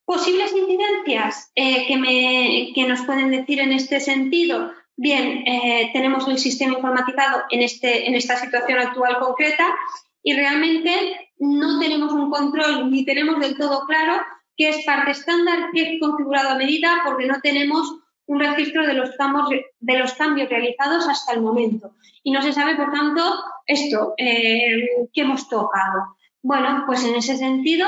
Posibles 0.07 0.53
incidencias 0.53 1.51
eh, 1.55 1.87
que, 1.87 1.97
me, 1.97 2.73
que 2.75 2.87
nos 2.87 3.03
pueden 3.03 3.31
decir 3.31 3.61
en 3.61 3.73
este 3.73 4.01
sentido, 4.01 4.73
Bien, 4.97 5.43
eh, 5.47 5.91
tenemos 5.93 6.27
el 6.29 6.39
sistema 6.39 6.75
informatizado 6.75 7.43
en, 7.51 7.63
este, 7.63 8.09
en 8.09 8.15
esta 8.15 8.37
situación 8.37 8.79
actual 8.79 9.19
concreta 9.19 9.75
y 10.23 10.35
realmente 10.35 11.31
no 11.39 11.81
tenemos 11.81 12.13
un 12.13 12.31
control 12.31 12.91
ni 12.91 13.05
tenemos 13.05 13.41
del 13.41 13.57
todo 13.57 13.87
claro 13.87 14.23
qué 14.57 14.69
es 14.69 14.85
parte 14.85 15.11
estándar, 15.11 15.71
qué 15.73 15.95
es 15.95 16.01
configurado 16.01 16.51
a 16.51 16.55
medida, 16.57 17.03
porque 17.05 17.27
no 17.27 17.41
tenemos 17.41 17.93
un 18.27 18.41
registro 18.41 18.87
de 18.87 18.95
los, 18.95 19.11
cambios, 19.17 19.49
de 19.81 19.99
los 19.99 20.15
cambios 20.15 20.49
realizados 20.49 21.09
hasta 21.09 21.33
el 21.33 21.43
momento. 21.43 21.93
Y 22.23 22.31
no 22.31 22.41
se 22.41 22.53
sabe, 22.53 22.77
por 22.77 22.93
tanto, 22.93 23.21
esto 23.67 24.15
eh, 24.17 25.09
que 25.13 25.23
hemos 25.23 25.49
tocado. 25.49 26.17
Bueno, 26.43 26.85
pues 26.87 27.05
en 27.05 27.17
ese 27.17 27.37
sentido, 27.37 27.87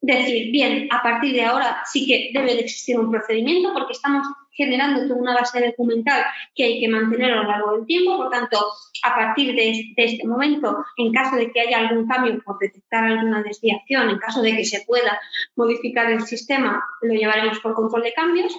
decir, 0.00 0.52
bien, 0.52 0.88
a 0.90 1.02
partir 1.02 1.32
de 1.32 1.44
ahora 1.44 1.82
sí 1.90 2.06
que 2.06 2.30
debe 2.32 2.54
de 2.54 2.60
existir 2.60 2.98
un 2.98 3.10
procedimiento 3.10 3.72
porque 3.72 3.92
estamos 3.92 4.26
generando 4.54 5.06
toda 5.06 5.20
una 5.20 5.34
base 5.34 5.64
documental 5.64 6.24
que 6.54 6.64
hay 6.64 6.80
que 6.80 6.88
mantener 6.88 7.32
a 7.32 7.42
lo 7.42 7.48
largo 7.48 7.76
del 7.76 7.86
tiempo. 7.86 8.16
Por 8.16 8.30
tanto, 8.30 8.58
a 9.02 9.14
partir 9.14 9.54
de, 9.54 9.92
este 9.96 10.26
momento, 10.26 10.84
en 10.96 11.12
caso 11.12 11.36
de 11.36 11.52
que 11.52 11.60
haya 11.60 11.78
algún 11.78 12.06
cambio 12.06 12.40
por 12.44 12.58
detectar 12.58 13.04
alguna 13.04 13.42
desviación, 13.42 14.10
en 14.10 14.18
caso 14.18 14.42
de 14.42 14.56
que 14.56 14.64
se 14.64 14.84
pueda 14.86 15.20
modificar 15.56 16.10
el 16.10 16.22
sistema, 16.22 16.82
lo 17.02 17.14
llevaremos 17.14 17.58
por 17.60 17.74
control 17.74 18.02
de 18.02 18.14
cambios. 18.14 18.56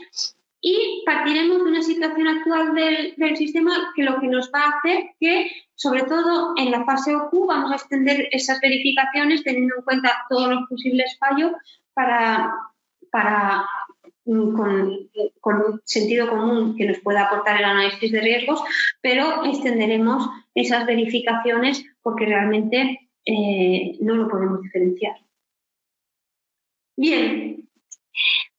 Y 0.62 1.04
partiremos 1.06 1.58
de 1.58 1.64
una 1.64 1.82
situación 1.84 2.28
actual 2.28 2.74
del, 2.74 3.38
sistema 3.38 3.94
que 3.96 4.04
lo 4.04 4.20
que 4.20 4.28
nos 4.28 4.52
va 4.52 4.64
a 4.64 4.80
hacer 4.80 5.12
que, 5.20 5.52
sobre 5.76 6.04
todo 6.04 6.54
en 6.58 6.72
la 6.72 6.84
fase 6.86 7.16
OQ, 7.16 7.48
vamos 7.48 7.72
a 7.72 7.76
extender 7.76 8.28
esas 8.32 8.60
verificaciones 8.62 9.44
teniendo 9.44 9.76
en 9.76 9.84
cuenta 9.84 10.26
todos 10.28 10.50
los 10.50 10.68
posibles 10.68 11.16
fallos 11.20 11.52
para, 11.94 12.52
para 13.12 13.70
Mm, 14.26 14.56
con, 15.40 15.56
un 15.62 15.82
sentido 15.86 16.28
común 16.28 16.76
que 16.76 16.86
nos 16.86 16.98
pueda 17.00 17.26
aportar 17.26 17.58
el 17.58 17.66
análisis 17.66 18.12
de 18.12 18.22
riesgos, 18.22 18.60
pero 19.00 19.46
extenderemos 19.46 20.28
esas 20.56 20.88
verificaciones 20.88 21.86
porque 22.02 22.26
realmente 22.26 23.10
eh, 23.24 23.98
no 24.02 24.16
lo 24.16 24.28
podemos 24.28 24.64
diferenciar. 24.64 25.18
Bien, 26.98 27.70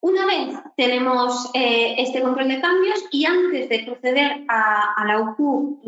una 0.00 0.24
vez 0.24 0.56
tenemos 0.76 1.50
eh, 1.52 1.96
este 1.98 2.22
control 2.22 2.48
de 2.48 2.60
cambios 2.60 3.04
y 3.10 3.24
antes 3.24 3.68
de 3.68 3.80
proceder 3.80 4.44
a, 4.46 4.92
a, 4.96 5.04
la 5.04 5.20
UQ 5.20 5.80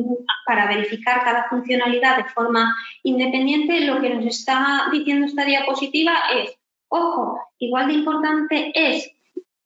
para 0.44 0.66
verificar 0.66 1.22
cada 1.22 1.48
funcionalidad 1.48 2.16
de 2.16 2.24
forma 2.30 2.74
independiente, 3.04 3.82
lo 3.82 4.00
que 4.00 4.12
nos 4.12 4.26
está 4.26 4.88
diciendo 4.90 5.26
esta 5.26 5.44
diapositiva 5.44 6.14
es, 6.34 6.58
ojo, 6.88 7.38
igual 7.58 7.86
de 7.86 7.94
importante 7.94 8.72
es 8.74 9.12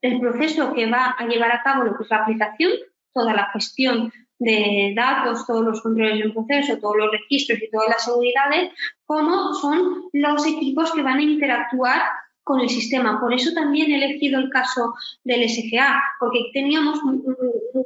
el 0.03 0.21
proceso 0.21 0.75
que 0.75 0.91
va 0.91 1.15
a 1.17 1.27
llevar 1.27 1.53
a 1.53 1.63
cabo 1.63 1.85
lo 1.85 1.97
que 1.97 2.03
es 2.03 2.11
la 2.11 2.19
aplicación, 2.19 2.73
toda 3.15 3.33
la 3.33 3.51
gestión 3.53 4.13
de 4.39 4.93
datos, 4.97 5.47
todos 5.47 5.65
los 5.65 5.81
controles 5.81 6.19
del 6.19 6.33
proceso, 6.33 6.79
todos 6.79 6.97
los 6.97 7.13
registros 7.13 7.63
y 7.63 7.71
todas 7.71 7.89
las 7.89 8.05
seguridades, 8.05 8.73
como 9.07 9.55
son 9.55 10.09
los 10.13 10.45
equipos 10.47 10.93
que 10.93 11.03
van 11.03 11.19
a 11.19 11.23
interactuar 11.23 12.03
con 12.43 12.61
el 12.61 12.69
sistema. 12.69 13.21
Por 13.21 13.33
eso 13.33 13.53
también 13.55 13.93
he 13.93 14.05
elegido 14.05 14.41
el 14.41 14.51
caso 14.51 14.95
del 15.23 15.49
SGA, 15.49 16.03
porque 16.19 16.51
teníamos 16.53 16.99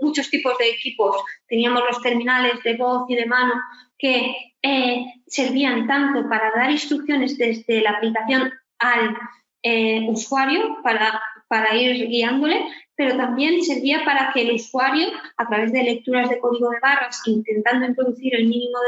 muchos 0.00 0.30
tipos 0.30 0.56
de 0.56 0.70
equipos. 0.70 1.16
Teníamos 1.46 1.82
los 1.86 2.00
terminales 2.00 2.62
de 2.64 2.76
voz 2.76 3.04
y 3.10 3.16
de 3.16 3.26
mano 3.26 3.52
que 3.98 4.34
eh, 4.62 5.04
servían 5.26 5.86
tanto 5.86 6.26
para 6.28 6.50
dar 6.52 6.70
instrucciones 6.70 7.36
desde 7.36 7.82
la 7.82 7.90
aplicación 7.90 8.50
al 8.78 9.16
eh, 9.62 10.06
usuario 10.08 10.78
para 10.82 11.20
para 11.48 11.76
ir 11.76 12.08
guiándole, 12.08 12.66
pero 12.96 13.16
también 13.16 13.62
servía 13.62 14.04
para 14.04 14.32
que 14.32 14.42
el 14.42 14.54
usuario, 14.54 15.08
a 15.36 15.46
través 15.46 15.72
de 15.72 15.82
lecturas 15.82 16.30
de 16.30 16.38
código 16.38 16.70
de 16.70 16.80
barras, 16.80 17.20
intentando 17.26 17.86
introducir 17.86 18.34
el 18.34 18.46
mínimo 18.46 18.78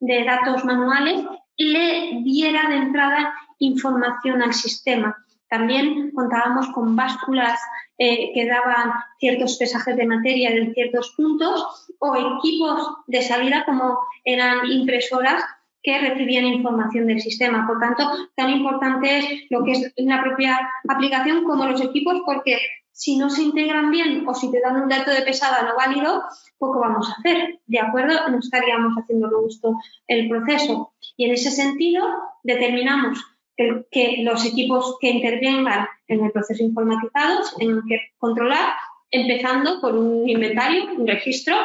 de, 0.00 0.24
datos 0.24 0.64
manuales, 0.64 1.24
le 1.56 2.20
diera 2.22 2.68
de 2.68 2.76
entrada 2.76 3.34
información 3.58 4.42
al 4.42 4.54
sistema. 4.54 5.16
También 5.48 6.12
contábamos 6.12 6.68
con 6.68 6.94
básculas 6.94 7.58
eh, 7.98 8.32
que 8.32 8.46
daban 8.46 8.92
ciertos 9.18 9.56
pesajes 9.58 9.96
de 9.96 10.06
materia 10.06 10.50
en 10.50 10.72
ciertos 10.72 11.12
puntos 11.16 11.88
o 11.98 12.38
equipos 12.38 12.88
de 13.08 13.20
salida 13.22 13.64
como 13.66 13.98
eran 14.24 14.70
impresoras 14.70 15.42
que 15.82 15.98
recibían 15.98 16.44
información 16.44 17.06
del 17.06 17.20
sistema. 17.20 17.66
Por 17.66 17.78
tanto, 17.80 18.04
tan 18.36 18.50
importante 18.50 19.18
es 19.18 19.24
lo 19.50 19.64
que 19.64 19.72
es 19.72 19.92
la 19.96 20.22
propia 20.22 20.58
aplicación 20.88 21.44
como 21.44 21.66
los 21.66 21.80
equipos, 21.80 22.20
porque 22.24 22.58
si 22.92 23.16
no 23.16 23.30
se 23.30 23.42
integran 23.42 23.90
bien 23.90 24.28
o 24.28 24.34
si 24.34 24.50
te 24.50 24.60
dan 24.60 24.82
un 24.82 24.88
dato 24.88 25.10
de 25.10 25.22
pesada 25.22 25.62
no 25.62 25.74
válido, 25.74 26.22
poco 26.58 26.80
vamos 26.80 27.08
a 27.08 27.14
hacer, 27.14 27.60
¿de 27.66 27.80
acuerdo? 27.80 28.28
No 28.28 28.38
estaríamos 28.38 28.92
haciendo 28.94 29.30
gusto 29.40 29.74
el 30.06 30.28
proceso. 30.28 30.92
Y 31.16 31.24
en 31.24 31.32
ese 31.32 31.50
sentido, 31.50 32.06
determinamos 32.42 33.24
que, 33.56 33.86
que 33.90 34.22
los 34.22 34.44
equipos 34.44 34.98
que 35.00 35.08
intervengan 35.08 35.86
en 36.08 36.24
el 36.24 36.30
proceso 36.30 36.62
informatizado 36.62 37.40
tienen 37.56 37.80
que 37.88 38.00
controlar, 38.18 38.74
empezando 39.10 39.80
por 39.80 39.96
un 39.96 40.28
inventario, 40.28 40.92
un 40.96 41.06
registro, 41.06 41.56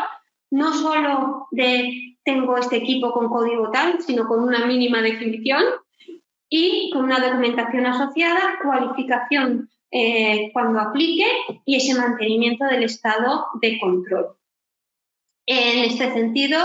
no 0.51 0.73
solo 0.73 1.47
de 1.51 2.14
tengo 2.25 2.57
este 2.57 2.77
equipo 2.77 3.11
con 3.11 3.29
código 3.29 3.71
tal, 3.71 4.01
sino 4.01 4.27
con 4.27 4.43
una 4.43 4.65
mínima 4.65 5.01
definición 5.01 5.63
y 6.49 6.89
con 6.91 7.05
una 7.05 7.19
documentación 7.19 7.85
asociada, 7.85 8.59
cualificación 8.63 9.69
eh, 9.91 10.49
cuando 10.51 10.79
aplique 10.79 11.25
y 11.65 11.75
ese 11.75 11.93
mantenimiento 11.93 12.65
del 12.65 12.83
estado 12.83 13.45
de 13.61 13.79
control. 13.79 14.35
En 15.45 15.85
este 15.85 16.11
sentido, 16.11 16.57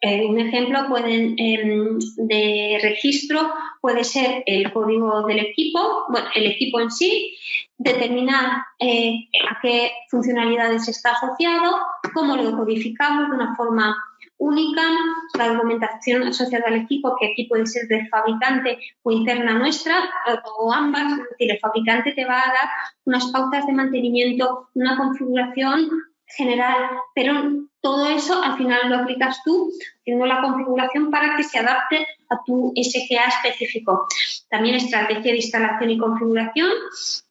eh, 0.00 0.26
un 0.26 0.38
ejemplo 0.38 0.80
em, 0.98 1.98
de 2.18 2.78
registro 2.82 3.50
puede 3.80 4.04
ser 4.04 4.42
el 4.46 4.70
código 4.72 5.26
del 5.26 5.38
equipo, 5.38 6.04
bueno, 6.10 6.28
el 6.34 6.46
equipo 6.46 6.78
en 6.78 6.90
sí, 6.90 7.34
determinar 7.78 8.64
eh, 8.78 9.28
a 9.48 9.58
qué 9.60 9.90
funcionalidades 10.10 10.86
está 10.88 11.12
asociado, 11.12 11.78
cómo 12.12 12.36
lo 12.36 12.56
codificamos 12.56 13.30
de 13.30 13.36
una 13.36 13.56
forma 13.56 13.96
única, 14.38 14.82
la 15.36 15.48
documentación 15.48 16.22
asociada 16.22 16.66
al 16.68 16.76
equipo, 16.76 17.16
que 17.20 17.32
aquí 17.32 17.44
puede 17.44 17.66
ser 17.66 17.86
del 17.88 18.08
fabricante 18.08 18.78
o 19.02 19.10
interna 19.10 19.54
nuestra, 19.54 20.08
o 20.58 20.72
ambas, 20.72 21.12
es 21.12 21.28
decir, 21.30 21.50
el 21.50 21.58
fabricante 21.58 22.12
te 22.12 22.24
va 22.24 22.40
a 22.40 22.46
dar 22.46 22.68
unas 23.04 23.26
pautas 23.26 23.66
de 23.66 23.72
mantenimiento, 23.72 24.68
una 24.74 24.96
configuración 24.96 25.90
general, 26.26 26.90
pero 27.14 27.32
todo 27.80 28.08
eso 28.08 28.42
al 28.42 28.56
final 28.56 28.90
lo 28.90 28.96
aplicas 28.98 29.40
tú 29.44 29.70
haciendo 30.00 30.26
la 30.26 30.42
configuración 30.42 31.10
para 31.10 31.36
que 31.36 31.44
se 31.44 31.58
adapte 31.58 32.06
a 32.28 32.42
tu 32.44 32.72
SGA 32.76 33.24
específico. 33.28 34.06
También 34.50 34.74
estrategia 34.76 35.32
de 35.32 35.38
instalación 35.38 35.90
y 35.90 35.98
configuración, 35.98 36.70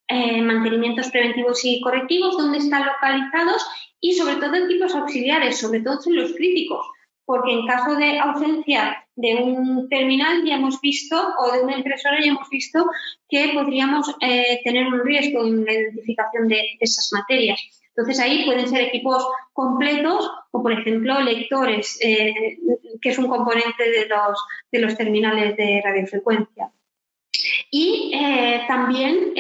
eh, 0.08 0.42
mantenimientos 0.42 1.10
preventivos 1.10 1.64
y 1.64 1.82
correctivos, 1.82 2.38
dónde 2.38 2.60
están 2.60 2.86
localizados 2.86 3.66
y 4.00 4.14
sobre 4.14 4.36
todo 4.36 4.56
equipos 4.56 4.96
auxiliares, 4.96 5.60
sobre 5.60 5.82
todo 5.82 6.00
en 6.06 6.16
los 6.16 6.34
críticos, 6.34 6.86
porque 7.28 7.52
en 7.52 7.68
caso 7.68 7.96
de 7.96 8.20
ausencia 8.20 9.06
de 9.18 9.36
un 9.36 9.90
terminal 9.90 10.46
ya 10.46 10.56
hemos 10.56 10.80
visto, 10.80 11.22
o 11.40 11.52
de 11.52 11.62
una 11.62 11.78
impresora 11.78 12.22
ya 12.22 12.32
hemos 12.32 12.50
visto 12.50 12.86
que 13.28 13.52
podríamos 13.54 14.16
eh, 14.22 14.62
tener 14.64 14.88
un 14.88 15.04
riesgo 15.04 15.46
en 15.46 15.66
la 15.66 15.74
identificación 15.74 16.48
de 16.48 16.78
esas 16.80 17.12
materias. 17.12 17.60
Entonces 17.90 18.22
ahí 18.22 18.46
pueden 18.46 18.70
ser 18.70 18.80
equipos 18.84 19.28
completos 19.52 20.32
o, 20.52 20.64
por 20.64 20.72
ejemplo, 20.72 21.20
lectores, 21.20 22.00
eh, 22.02 22.60
que 23.02 23.10
es 23.10 23.18
un 23.18 23.28
componente 23.28 23.84
de 23.92 24.08
los, 24.08 24.40
de 24.72 24.80
los 24.80 24.96
terminales 24.96 25.58
de 25.58 25.82
radiofrecuencia. 25.84 26.72
Y 27.70 28.14
eh, 28.16 28.62
también 28.70 29.34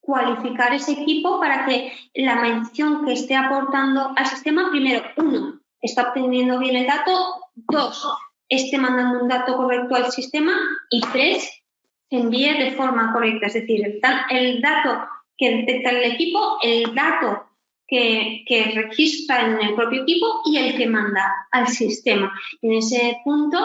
cualificar 0.00 0.74
ese 0.74 0.92
equipo 0.92 1.38
para 1.38 1.66
que 1.66 1.92
la 2.14 2.34
mención 2.34 3.06
que 3.06 3.12
esté 3.12 3.36
aportando 3.36 4.12
al 4.16 4.26
sistema, 4.26 4.70
primero, 4.72 5.04
uno, 5.16 5.61
está 5.82 6.08
obteniendo 6.08 6.58
bien 6.58 6.76
el 6.76 6.86
dato, 6.86 7.12
dos, 7.54 8.08
esté 8.48 8.78
mandando 8.78 9.22
un 9.22 9.28
dato 9.28 9.56
correcto 9.56 9.96
al 9.96 10.10
sistema. 10.10 10.52
Y 10.90 11.00
tres, 11.12 11.62
se 12.08 12.16
envíe 12.16 12.52
de 12.58 12.72
forma 12.72 13.12
correcta, 13.12 13.48
es 13.48 13.54
decir, 13.54 14.00
el, 14.30 14.60
dato 14.62 15.08
que 15.36 15.56
detecta 15.56 15.90
el 15.90 16.12
equipo, 16.12 16.58
el 16.62 16.94
dato 16.94 17.44
que, 17.86 18.44
registra 18.74 19.46
en 19.46 19.60
el 19.60 19.74
propio 19.74 20.02
equipo 20.02 20.42
y 20.46 20.56
el 20.56 20.76
que 20.76 20.86
manda 20.86 21.30
al 21.50 21.68
sistema. 21.68 22.32
En 22.62 22.72
ese 22.72 23.18
punto 23.24 23.58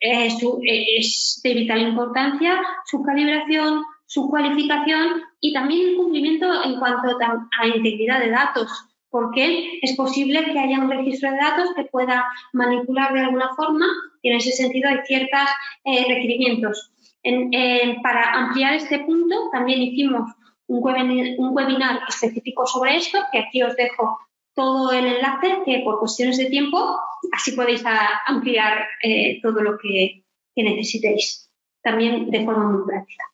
eh, 0.00 0.26
eh, 0.28 0.84
es 0.98 1.40
de 1.42 1.54
vital 1.54 1.80
importancia 1.80 2.60
su 2.86 3.02
calibración, 3.02 3.84
su 4.06 4.28
cualificación 4.28 5.22
y 5.40 5.52
también 5.52 5.90
el 5.90 5.96
cumplimiento 5.96 6.64
en 6.64 6.78
cuanto 6.78 7.16
a 7.58 7.66
integridad 7.66 8.20
de 8.20 8.30
datos 8.30 8.91
porque 9.12 9.78
es 9.82 9.94
posible 9.94 10.42
que 10.42 10.58
haya 10.58 10.80
un 10.80 10.90
registro 10.90 11.30
de 11.30 11.36
datos 11.36 11.68
que 11.76 11.84
pueda 11.84 12.24
manipular 12.54 13.12
de 13.12 13.20
alguna 13.20 13.54
forma 13.54 13.86
y 14.22 14.30
en 14.30 14.38
ese 14.38 14.52
sentido 14.52 14.88
hay 14.88 15.00
ciertos 15.04 15.48
eh, 15.84 16.06
requerimientos. 16.08 16.90
para 18.02 18.32
ampliar 18.32 18.72
este 18.74 19.00
punto 19.00 19.50
también 19.52 19.82
hicimos 19.82 20.32
un 20.66 20.80
webinar, 20.82 22.00
específico 22.08 22.66
sobre 22.66 22.96
esto, 22.96 23.18
que 23.30 23.40
aquí 23.40 23.62
os 23.62 23.76
dejo 23.76 24.18
todo 24.54 24.92
el 24.92 25.06
enlace, 25.06 25.58
que 25.66 25.82
por 25.84 25.98
cuestiones 25.98 26.38
de 26.38 26.46
tiempo 26.46 26.98
así 27.32 27.52
podéis 27.52 27.84
ampliar 28.26 28.86
eh, 29.02 29.40
todo 29.42 29.60
lo 29.60 29.76
que, 29.76 30.24
que 30.54 30.62
necesitéis, 30.62 31.50
también 31.82 32.30
de 32.30 32.44
forma 32.46 32.70
muy 32.70 32.86
práctica. 32.86 33.24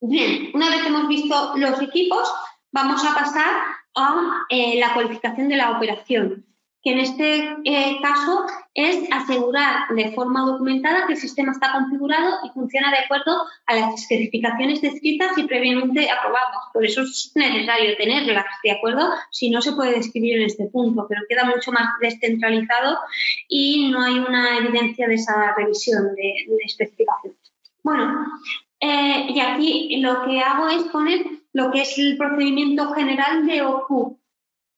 Bien, 0.00 0.50
una 0.52 0.70
vez 0.70 0.82
que 0.82 0.88
hemos 0.88 1.06
visto 1.06 1.56
los 1.56 1.80
equipos, 1.80 2.28
vamos 2.72 3.04
a 3.04 3.14
pasar 3.14 3.77
a 3.98 4.46
eh, 4.48 4.78
la 4.78 4.94
cualificación 4.94 5.48
de 5.48 5.56
la 5.56 5.72
operación, 5.72 6.46
que 6.82 6.92
en 6.92 6.98
este 7.00 7.56
eh, 7.64 7.98
caso 8.00 8.46
es 8.72 9.08
asegurar 9.10 9.88
de 9.94 10.12
forma 10.12 10.42
documentada 10.42 11.06
que 11.06 11.14
el 11.14 11.18
sistema 11.18 11.50
está 11.50 11.72
configurado 11.72 12.36
y 12.44 12.50
funciona 12.50 12.90
de 12.92 12.98
acuerdo 12.98 13.36
a 13.66 13.74
las 13.74 13.94
especificaciones 14.00 14.80
descritas 14.80 15.36
y 15.36 15.44
previamente 15.44 16.08
aprobadas. 16.08 16.70
Por 16.72 16.84
eso 16.84 17.02
es 17.02 17.32
necesario 17.34 17.96
tenerlas, 17.96 18.44
¿de 18.62 18.70
acuerdo? 18.70 19.10
Si 19.32 19.50
no 19.50 19.60
se 19.60 19.72
puede 19.72 19.94
describir 19.96 20.36
en 20.36 20.46
este 20.46 20.66
punto, 20.66 21.06
pero 21.08 21.22
queda 21.28 21.44
mucho 21.44 21.72
más 21.72 21.88
descentralizado 22.00 22.98
y 23.48 23.90
no 23.90 24.02
hay 24.02 24.18
una 24.20 24.58
evidencia 24.58 25.08
de 25.08 25.14
esa 25.14 25.54
revisión 25.56 26.14
de, 26.14 26.34
especificaciones. 26.64 27.38
Bueno, 27.82 28.24
eh, 28.80 29.26
y 29.30 29.40
aquí 29.40 29.96
lo 30.00 30.24
que 30.24 30.40
hago 30.40 30.68
es 30.68 30.84
poner 30.84 31.37
lo 31.52 31.70
que 31.70 31.82
es 31.82 31.98
el 31.98 32.16
procedimiento 32.16 32.92
general 32.92 33.46
de 33.46 33.62
OCU, 33.62 34.20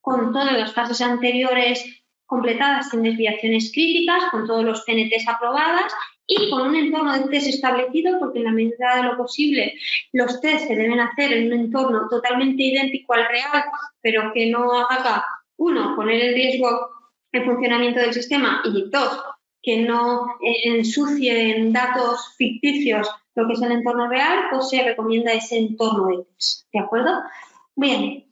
con 0.00 0.32
todas 0.32 0.52
las 0.52 0.72
fases 0.72 1.00
anteriores 1.00 1.84
completadas 2.26 2.90
sin 2.90 3.02
desviaciones 3.02 3.72
críticas, 3.72 4.24
con 4.30 4.46
todos 4.46 4.64
los 4.64 4.84
CNTs 4.84 5.28
aprobadas 5.28 5.92
y 6.26 6.48
con 6.48 6.68
un 6.68 6.76
entorno 6.76 7.12
de 7.12 7.28
test 7.28 7.48
establecido, 7.48 8.20
porque 8.20 8.38
en 8.38 8.44
la 8.44 8.52
medida 8.52 8.96
de 8.96 9.02
lo 9.02 9.16
posible 9.16 9.74
los 10.12 10.40
test 10.40 10.68
se 10.68 10.76
deben 10.76 11.00
hacer 11.00 11.32
en 11.32 11.52
un 11.52 11.60
entorno 11.60 12.08
totalmente 12.08 12.62
idéntico 12.62 13.14
al 13.14 13.26
real, 13.26 13.64
pero 14.00 14.32
que 14.32 14.48
no 14.48 14.86
haga, 14.88 15.24
uno, 15.56 15.96
poner 15.96 16.22
en 16.22 16.34
riesgo 16.34 16.88
el 17.32 17.44
funcionamiento 17.44 17.98
del 18.00 18.14
sistema 18.14 18.62
y 18.64 18.88
dos, 18.90 19.20
que 19.62 19.78
no 19.78 20.38
ensucien 20.64 21.72
datos 21.72 22.34
ficticios 22.38 23.08
lo 23.34 23.46
que 23.46 23.52
es 23.54 23.62
el 23.62 23.72
entorno 23.72 24.08
real, 24.08 24.38
pues 24.50 24.68
se 24.70 24.82
recomienda 24.82 25.32
ese 25.32 25.58
entorno 25.58 26.06
de 26.08 26.24
test. 26.24 26.66
¿De 26.72 26.80
acuerdo? 26.80 27.22
Bien, 27.76 28.24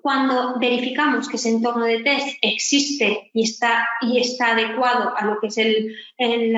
cuando 0.00 0.58
verificamos 0.58 1.28
que 1.28 1.36
ese 1.36 1.50
entorno 1.50 1.84
de 1.84 2.02
test 2.02 2.38
existe 2.42 3.30
y 3.32 3.42
está, 3.42 3.86
y 4.00 4.18
está 4.18 4.52
adecuado 4.52 5.14
a 5.16 5.24
lo 5.24 5.38
que 5.40 5.48
es 5.48 5.58
el, 5.58 5.94
el, 6.18 6.56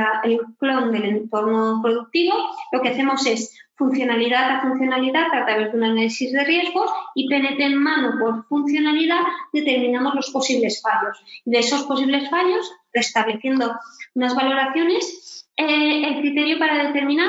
clon 0.59 0.93
del 0.93 1.05
entorno 1.05 1.81
productivo, 1.83 2.35
lo 2.73 2.81
que 2.81 2.91
hacemos 2.91 3.27
es 3.27 3.53
funcionalidad 3.75 4.51
a 4.51 4.63
funcionalidad 4.63 5.27
a 5.33 5.45
través 5.45 5.73
de 5.73 5.79
un 5.79 5.85
análisis 5.85 6.33
de 6.33 6.45
riesgos 6.45 6.91
y 7.15 7.29
PNT 7.29 7.61
en 7.61 7.79
mano 7.79 8.17
por 8.21 8.47
funcionalidad 8.47 9.21
determinamos 9.53 10.15
los 10.15 10.31
posibles 10.31 10.81
fallos. 10.81 11.19
De 11.45 11.59
esos 11.59 11.83
posibles 11.85 12.31
fallos, 12.31 12.71
estableciendo 12.93 13.75
unas 14.15 14.37
valoraciones, 14.37 15.49
eh, 15.57 16.07
el 16.07 16.21
criterio 16.21 16.59
para 16.59 16.87
determinar 16.87 17.29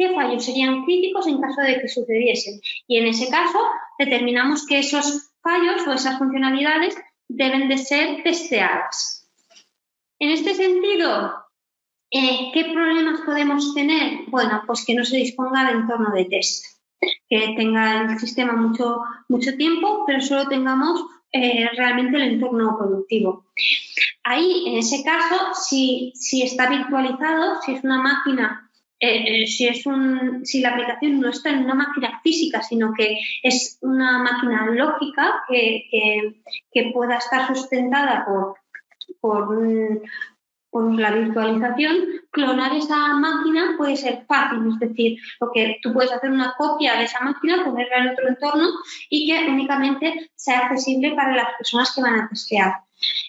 qué 0.00 0.14
fallos 0.14 0.46
serían 0.46 0.84
críticos 0.86 1.26
en 1.26 1.42
caso 1.42 1.60
de 1.60 1.78
que 1.78 1.88
sucediesen. 1.88 2.58
Y 2.88 2.96
en 2.96 3.06
ese 3.06 3.28
caso, 3.28 3.58
determinamos 3.98 4.66
que 4.66 4.78
esos 4.78 5.30
fallos 5.42 5.86
o 5.86 5.92
esas 5.92 6.18
funcionalidades 6.18 6.96
deben 7.28 7.68
de 7.68 7.76
ser 7.76 8.22
testeadas. 8.22 9.28
En 10.18 10.30
este 10.30 10.54
sentido, 10.54 11.34
eh, 12.10 12.50
¿qué 12.54 12.64
problemas 12.72 13.20
podemos 13.20 13.74
tener? 13.74 14.20
Bueno, 14.28 14.62
pues 14.66 14.86
que 14.86 14.94
no 14.94 15.04
se 15.04 15.18
disponga 15.18 15.66
de 15.66 15.72
entorno 15.72 16.12
de 16.12 16.24
test, 16.24 16.64
que 17.28 17.54
tenga 17.58 18.10
el 18.10 18.18
sistema 18.18 18.54
mucho, 18.54 19.02
mucho 19.28 19.54
tiempo, 19.56 20.04
pero 20.06 20.22
solo 20.22 20.48
tengamos 20.48 21.04
eh, 21.30 21.68
realmente 21.76 22.16
el 22.16 22.34
entorno 22.34 22.76
productivo. 22.78 23.44
Ahí, 24.24 24.64
en 24.66 24.78
ese 24.78 25.04
caso, 25.04 25.54
si, 25.54 26.12
si 26.14 26.42
está 26.42 26.70
virtualizado, 26.70 27.60
si 27.60 27.74
es 27.74 27.84
una 27.84 28.00
máquina 28.02 28.69
eh, 29.02 29.42
eh, 29.42 29.46
si, 29.46 29.66
es 29.66 29.86
un, 29.86 30.44
si 30.44 30.60
la 30.60 30.70
aplicación 30.70 31.20
no 31.20 31.30
está 31.30 31.48
en 31.48 31.64
una 31.64 31.74
máquina 31.74 32.20
física, 32.22 32.62
sino 32.62 32.92
que 32.92 33.18
es 33.42 33.78
una 33.80 34.18
máquina 34.18 34.66
lógica 34.66 35.42
que, 35.48 35.84
que, 36.70 36.90
pueda 36.92 37.16
estar 37.16 37.46
sustentada 37.48 38.26
por, 38.26 38.56
por, 39.22 39.58
por, 40.70 41.00
la 41.00 41.12
virtualización, 41.12 41.96
clonar 42.30 42.76
esa 42.76 43.14
máquina 43.14 43.74
puede 43.78 43.96
ser 43.96 44.26
fácil, 44.28 44.68
es 44.68 44.78
decir, 44.78 45.18
lo 45.40 45.50
que 45.50 45.78
tú 45.82 45.94
puedes 45.94 46.12
hacer 46.12 46.30
una 46.30 46.54
copia 46.58 46.96
de 46.96 47.04
esa 47.04 47.20
máquina, 47.20 47.64
ponerla 47.64 47.96
en 47.96 48.08
otro 48.10 48.28
entorno 48.28 48.68
y 49.08 49.26
que 49.26 49.50
únicamente 49.50 50.30
sea 50.34 50.58
accesible 50.66 51.14
para 51.14 51.36
las 51.36 51.56
personas 51.56 51.94
que 51.94 52.02
van 52.02 52.20
a 52.20 52.28
testear. 52.28 52.74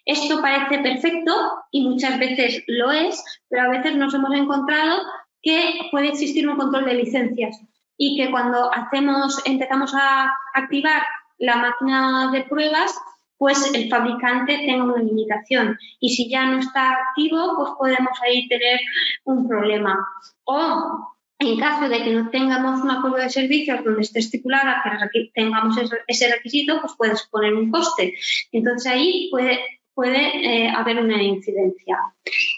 Esto 0.06 0.42
parece 0.42 0.80
perfecto 0.80 1.34
y 1.72 1.88
muchas 1.88 2.20
veces 2.20 2.62
lo 2.68 2.92
es, 2.92 3.24
pero 3.48 3.64
a 3.64 3.70
veces 3.70 3.96
nos 3.96 4.14
hemos 4.14 4.34
encontrado 4.34 5.02
que 5.42 5.90
puede 5.92 6.10
existir 6.10 6.48
un 6.48 6.58
control 6.58 6.86
de 6.86 6.94
licencias 6.96 7.60
y 7.98 8.18
que 8.18 8.32
cuando 8.32 8.74
hacemos, 8.74 9.42
empezamos 9.46 9.94
a 9.96 10.32
activar 10.54 11.04
la 11.38 11.56
máquina 11.56 12.32
de 12.32 12.44
pruebas, 12.44 12.96
pues 13.38 13.74
el 13.74 13.90
fabricante 13.90 14.58
tenga 14.66 14.84
una 14.84 15.04
limitación. 15.04 15.78
Y 16.00 16.10
si 16.10 16.30
ya 16.30 16.46
no 16.46 16.60
está 16.60 16.92
activo, 16.92 17.56
pues 17.58 17.72
podemos 17.78 18.18
ahí 18.24 18.48
tener 18.48 18.80
un 19.24 19.48
problema. 19.48 20.08
O 20.44 21.16
en 21.40 21.60
caso 21.60 21.90
de 21.90 22.04
que 22.04 22.14
no 22.14 22.30
tengamos 22.30 22.82
un 22.82 22.92
acuerdo 22.92 23.18
de 23.18 23.30
servicios 23.30 23.84
donde 23.84 24.02
esté 24.02 24.20
estipulada 24.20 24.82
que 25.12 25.32
tengamos 25.34 25.76
ese 26.08 26.32
requisito, 26.32 26.80
pues 26.82 26.94
puede 26.96 27.16
suponer 27.16 27.56
un 27.56 27.72
coste. 27.72 28.14
Entonces 28.52 28.92
ahí 28.92 29.28
puede 29.32 29.60
puede 29.94 30.66
eh, 30.66 30.70
haber 30.70 31.00
una 31.00 31.22
incidencia. 31.22 31.98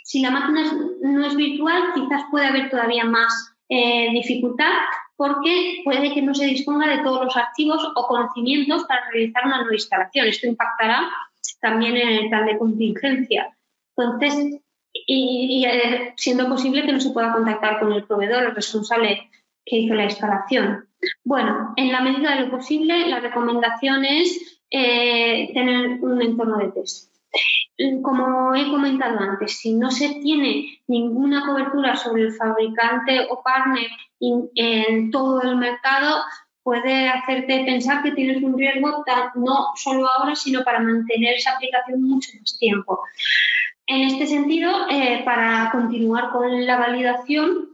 Si 0.04 0.22
la 0.22 0.32
máquina 0.32 0.74
no 1.02 1.26
es 1.26 1.36
virtual, 1.36 1.94
quizás 1.94 2.24
puede 2.30 2.48
haber 2.48 2.70
todavía 2.70 3.06
más 3.06 3.56
eh, 3.70 4.10
dificultad 4.12 4.72
porque 5.16 5.82
puede 5.84 6.14
que 6.14 6.22
no 6.22 6.34
se 6.34 6.46
disponga 6.46 6.88
de 6.88 7.04
todos 7.04 7.24
los 7.24 7.38
archivos 7.38 7.84
o 7.96 8.08
conocimientos 8.08 8.84
para 8.86 9.10
realizar 9.10 9.46
una 9.46 9.60
nueva 9.60 9.76
instalación. 9.76 10.28
Esto 10.28 10.48
impactará 10.48 11.10
también 11.62 11.96
en 11.96 12.10
el 12.10 12.30
plan 12.30 12.46
de 12.46 12.58
contingencia. 12.58 13.56
Entonces, 13.96 14.60
y, 14.94 15.66
eh, 15.66 16.14
siendo 16.18 16.48
posible 16.50 16.86
que 16.86 16.92
no 16.92 17.00
se 17.00 17.12
pueda 17.12 17.34
contactar 17.34 17.80
con 17.80 17.94
el 17.94 18.04
proveedor, 18.04 18.44
el 18.44 18.56
responsable 18.56 19.30
que 19.66 19.78
hizo 19.78 19.94
la 19.94 20.06
instalación. 20.06 20.88
Bueno, 21.24 21.74
en 21.78 21.92
la 21.92 22.02
medida 22.02 22.36
de 22.36 22.42
lo 22.42 22.52
posible, 22.52 23.08
la 23.08 23.20
recomendación 23.20 24.04
es 24.06 24.62
tener 24.70 26.00
un 26.02 26.22
entorno 26.22 26.58
de 26.58 26.72
test. 26.72 27.13
Como 28.04 28.54
he 28.54 28.70
comentado 28.70 29.20
antes, 29.20 29.58
si 29.58 29.74
no 29.74 29.90
se 29.90 30.20
tiene 30.22 30.80
ninguna 30.88 31.46
cobertura 31.46 31.96
sobre 31.96 32.24
el 32.24 32.34
fabricante 32.34 33.28
o 33.30 33.42
partner 33.42 33.88
en 34.20 35.10
todo 35.12 35.42
el 35.42 35.56
mercado, 35.58 36.24
puede 36.64 37.10
hacerte 37.10 37.66
pensar 37.66 38.02
que 38.02 38.12
tienes 38.12 38.42
un 38.42 38.58
riesgo 38.58 39.04
no 39.36 39.72
solo 39.76 40.08
ahora, 40.08 40.36
sino 40.36 40.64
para 40.64 40.80
mantener 40.80 41.36
esa 41.36 41.54
aplicación 41.54 42.02
mucho 42.02 42.32
más 42.40 42.58
tiempo. 42.58 43.02
En 43.86 44.02
este 44.04 44.28
sentido, 44.28 44.88
eh, 44.90 45.22
para 45.26 45.70
continuar 45.72 46.30
con 46.32 46.66
la 46.66 46.78
validación, 46.78 47.70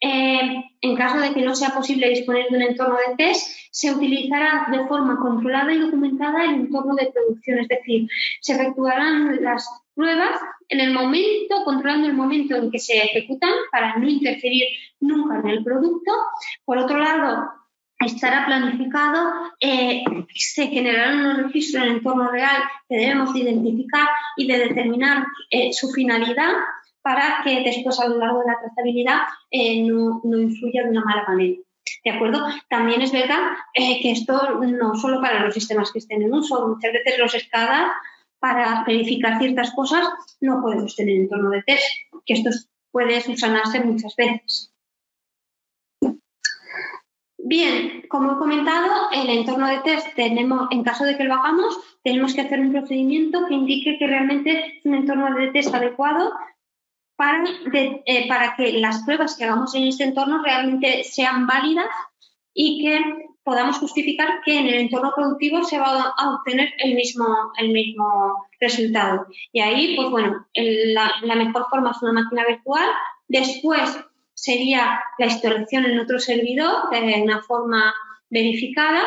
eh, 0.00 0.64
en 0.80 0.96
caso 0.96 1.18
de 1.18 1.34
que 1.34 1.42
no 1.42 1.54
sea 1.54 1.70
posible 1.70 2.08
disponer 2.08 2.46
de 2.48 2.56
un 2.56 2.62
entorno 2.62 2.96
de 2.96 3.16
test, 3.16 3.56
se 3.70 3.92
utilizará 3.92 4.66
de 4.70 4.86
forma 4.86 5.18
controlada 5.18 5.72
y 5.72 5.78
documentada 5.78 6.44
el 6.44 6.54
entorno 6.54 6.94
de 6.94 7.12
producción, 7.12 7.58
es 7.60 7.68
decir, 7.68 8.08
se 8.40 8.54
efectuarán 8.54 9.42
las 9.42 9.68
pruebas 9.94 10.40
en 10.68 10.80
el 10.80 10.92
momento, 10.92 11.64
controlando 11.64 12.08
el 12.08 12.14
momento 12.14 12.56
en 12.56 12.70
que 12.70 12.78
se 12.78 12.96
ejecutan 12.96 13.52
para 13.70 13.96
no 13.96 14.08
interferir 14.08 14.64
nunca 15.00 15.38
en 15.40 15.48
el 15.48 15.64
producto. 15.64 16.12
Por 16.64 16.78
otro 16.78 16.98
lado, 16.98 17.50
estará 18.00 18.46
planificado, 18.46 19.30
eh, 19.60 20.02
se 20.34 20.68
generarán 20.68 21.20
unos 21.20 21.42
registros 21.42 21.82
en 21.82 21.90
el 21.90 21.96
entorno 21.98 22.30
real 22.30 22.62
que 22.88 22.96
debemos 22.96 23.34
de 23.34 23.40
identificar 23.40 24.08
y 24.36 24.46
de 24.46 24.58
determinar 24.58 25.26
eh, 25.50 25.72
su 25.72 25.90
finalidad 25.90 26.52
para 27.02 27.40
que 27.44 27.62
después 27.62 27.98
a 28.00 28.08
lo 28.08 28.18
largo 28.18 28.40
de 28.40 28.46
la 28.46 28.58
trazabilidad 28.60 29.20
eh, 29.50 29.82
no, 29.82 30.20
influya 30.24 30.84
de 30.84 30.90
una 30.90 31.04
mala 31.04 31.24
manera. 31.26 31.60
¿De 32.04 32.10
acuerdo? 32.10 32.46
También 32.68 33.02
es 33.02 33.12
verdad 33.12 33.38
eh, 33.74 34.00
que 34.00 34.12
esto 34.12 34.60
no 34.60 34.94
solo 34.94 35.20
para 35.20 35.44
los 35.44 35.54
sistemas 35.54 35.90
que 35.92 35.98
estén 35.98 36.22
en 36.22 36.32
uso, 36.32 36.68
muchas 36.68 36.92
veces 36.92 37.18
los 37.18 37.34
escadas 37.34 37.90
para 38.38 38.84
verificar 38.86 39.38
ciertas 39.38 39.70
cosas 39.72 40.08
no 40.40 40.62
podemos 40.62 40.96
tener 40.96 41.16
en 41.16 41.28
torno 41.28 41.50
de 41.50 41.62
test, 41.62 41.84
que 42.24 42.34
esto 42.34 42.50
puede 42.90 43.20
subsanarse 43.20 43.80
muchas 43.80 44.14
veces. 44.16 44.72
Bien, 47.42 48.02
como 48.08 48.32
he 48.32 48.38
comentado, 48.38 49.10
el 49.12 49.28
entorno 49.30 49.66
de 49.66 49.80
test 49.80 50.14
tenemos, 50.14 50.68
en 50.70 50.84
caso 50.84 51.04
de 51.04 51.16
que 51.16 51.24
lo 51.24 51.34
hagamos, 51.34 51.78
tenemos 52.02 52.34
que 52.34 52.42
hacer 52.42 52.60
un 52.60 52.72
procedimiento 52.72 53.46
que 53.46 53.54
indique 53.54 53.98
que 53.98 54.06
realmente 54.06 54.78
es 54.78 54.84
un 54.84 54.94
entorno 54.94 55.34
de 55.34 55.48
test 55.48 55.74
adecuado 55.74 56.32
para, 57.20 57.44
eh, 57.74 58.26
para 58.28 58.56
que 58.56 58.72
las 58.72 59.02
pruebas 59.02 59.36
que 59.36 59.44
hagamos 59.44 59.74
en 59.74 59.84
este 59.84 60.04
entorno 60.04 60.42
realmente 60.42 61.04
sean 61.04 61.46
válidas 61.46 61.90
y 62.54 62.82
que 62.82 62.98
podamos 63.44 63.76
justificar 63.76 64.40
que 64.42 64.58
en 64.58 64.66
el 64.68 64.74
entorno 64.76 65.12
productivo 65.14 65.62
se 65.62 65.78
va 65.78 66.14
a 66.16 66.30
obtener 66.30 66.72
el 66.78 66.94
mismo, 66.94 67.26
el 67.58 67.72
mismo 67.72 68.46
resultado. 68.58 69.26
Y 69.52 69.60
ahí, 69.60 69.96
pues 69.96 70.08
bueno, 70.08 70.46
la, 70.54 71.12
la, 71.20 71.34
mejor 71.34 71.66
forma 71.68 71.90
es 71.90 72.00
una 72.00 72.22
máquina 72.22 72.46
virtual. 72.46 72.88
Después 73.28 73.98
sería 74.32 74.98
la 75.18 75.26
instalación 75.26 75.84
en 75.84 75.98
otro 75.98 76.18
servidor 76.18 76.88
de 76.90 77.20
una 77.22 77.42
forma 77.42 77.92
verificada 78.30 79.02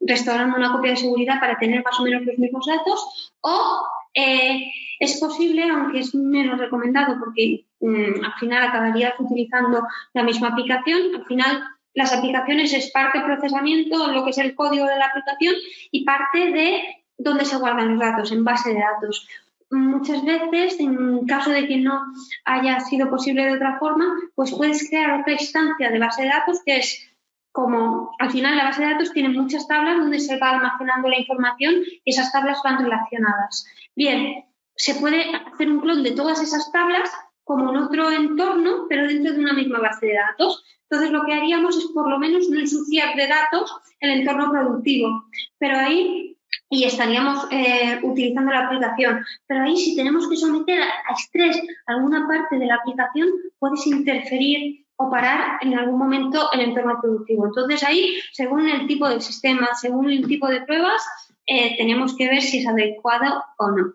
restaurando 0.00 0.56
una 0.56 0.72
copia 0.72 0.90
de 0.90 0.96
seguridad 0.96 1.38
para 1.38 1.58
tener 1.58 1.84
más 1.84 2.00
o 2.00 2.02
menos 2.02 2.22
los 2.22 2.38
mismos 2.38 2.66
datos, 2.66 3.32
o 3.40 3.82
eh, 4.14 4.72
es 5.00 5.18
posible, 5.18 5.68
aunque 5.68 6.00
es 6.00 6.14
menos 6.14 6.58
recomendado 6.58 7.18
porque 7.18 7.64
mm, 7.80 8.24
al 8.24 8.32
final 8.38 8.62
acabarías 8.62 9.14
utilizando 9.18 9.86
la 10.12 10.22
misma 10.22 10.48
aplicación, 10.48 11.16
al 11.16 11.24
final 11.26 11.62
las 11.94 12.12
aplicaciones 12.12 12.72
es 12.72 12.90
parte 12.90 13.20
procesamiento, 13.20 14.12
lo 14.12 14.24
que 14.24 14.30
es 14.30 14.38
el 14.38 14.54
código 14.54 14.86
de 14.86 14.96
la 14.96 15.06
aplicación 15.06 15.54
y 15.90 16.04
parte 16.04 16.50
de 16.50 16.82
dónde 17.18 17.44
se 17.44 17.56
guardan 17.56 17.90
los 17.90 18.00
datos, 18.00 18.32
en 18.32 18.44
base 18.44 18.72
de 18.72 18.80
datos. 18.80 19.28
Muchas 19.70 20.22
veces, 20.24 20.78
en 20.80 21.26
caso 21.26 21.50
de 21.50 21.66
que 21.66 21.78
no 21.78 22.02
haya 22.44 22.80
sido 22.80 23.08
posible 23.08 23.44
de 23.44 23.54
otra 23.54 23.78
forma, 23.78 24.04
pues 24.34 24.52
puedes 24.52 24.88
crear 24.88 25.20
otra 25.20 25.32
instancia 25.32 25.90
de 25.90 25.98
base 25.98 26.22
de 26.22 26.28
datos 26.28 26.60
que 26.64 26.76
es 26.76 27.11
como 27.52 28.10
al 28.18 28.30
final 28.30 28.56
la 28.56 28.64
base 28.64 28.82
de 28.82 28.92
datos 28.92 29.12
tiene 29.12 29.28
muchas 29.28 29.68
tablas 29.68 29.98
donde 29.98 30.18
se 30.18 30.38
va 30.38 30.50
almacenando 30.50 31.08
la 31.08 31.20
información 31.20 31.74
y 32.04 32.10
esas 32.10 32.32
tablas 32.32 32.58
van 32.64 32.82
relacionadas. 32.82 33.66
Bien, 33.94 34.44
se 34.76 34.94
puede 34.96 35.34
hacer 35.34 35.70
un 35.70 35.80
clon 35.80 36.02
de 36.02 36.12
todas 36.12 36.42
esas 36.42 36.72
tablas 36.72 37.10
como 37.44 37.70
en 37.70 37.76
otro 37.76 38.10
entorno, 38.10 38.86
pero 38.88 39.06
dentro 39.06 39.34
de 39.34 39.40
una 39.40 39.52
misma 39.52 39.80
base 39.80 40.06
de 40.06 40.14
datos. 40.14 40.64
Entonces, 40.88 41.10
lo 41.10 41.24
que 41.24 41.34
haríamos 41.34 41.76
es 41.76 41.86
por 41.94 42.08
lo 42.08 42.18
menos 42.18 42.48
no 42.48 42.58
ensuciar 42.58 43.14
de 43.16 43.26
datos 43.26 43.74
el 44.00 44.10
entorno 44.20 44.50
productivo. 44.50 45.24
Pero 45.58 45.78
ahí, 45.78 46.36
y 46.70 46.84
estaríamos 46.84 47.46
eh, 47.50 48.00
utilizando 48.02 48.52
la 48.52 48.66
aplicación, 48.66 49.24
pero 49.46 49.64
ahí 49.64 49.76
si 49.76 49.96
tenemos 49.96 50.28
que 50.28 50.36
someter 50.36 50.80
a 50.80 51.12
estrés 51.18 51.60
alguna 51.86 52.26
parte 52.26 52.58
de 52.58 52.66
la 52.66 52.76
aplicación, 52.76 53.28
puedes 53.58 53.86
interferir 53.86 54.81
o 55.02 55.10
parar 55.10 55.58
en 55.60 55.78
algún 55.78 55.98
momento 55.98 56.50
el 56.52 56.60
entorno 56.60 56.98
productivo. 57.00 57.46
Entonces 57.46 57.82
ahí, 57.82 58.20
según 58.32 58.68
el 58.68 58.86
tipo 58.86 59.08
de 59.08 59.20
sistema, 59.20 59.68
según 59.80 60.10
el 60.10 60.26
tipo 60.26 60.48
de 60.48 60.62
pruebas, 60.62 61.02
eh, 61.46 61.76
tenemos 61.76 62.16
que 62.16 62.28
ver 62.28 62.42
si 62.42 62.58
es 62.58 62.66
adecuado 62.66 63.44
o 63.58 63.68
no. 63.70 63.94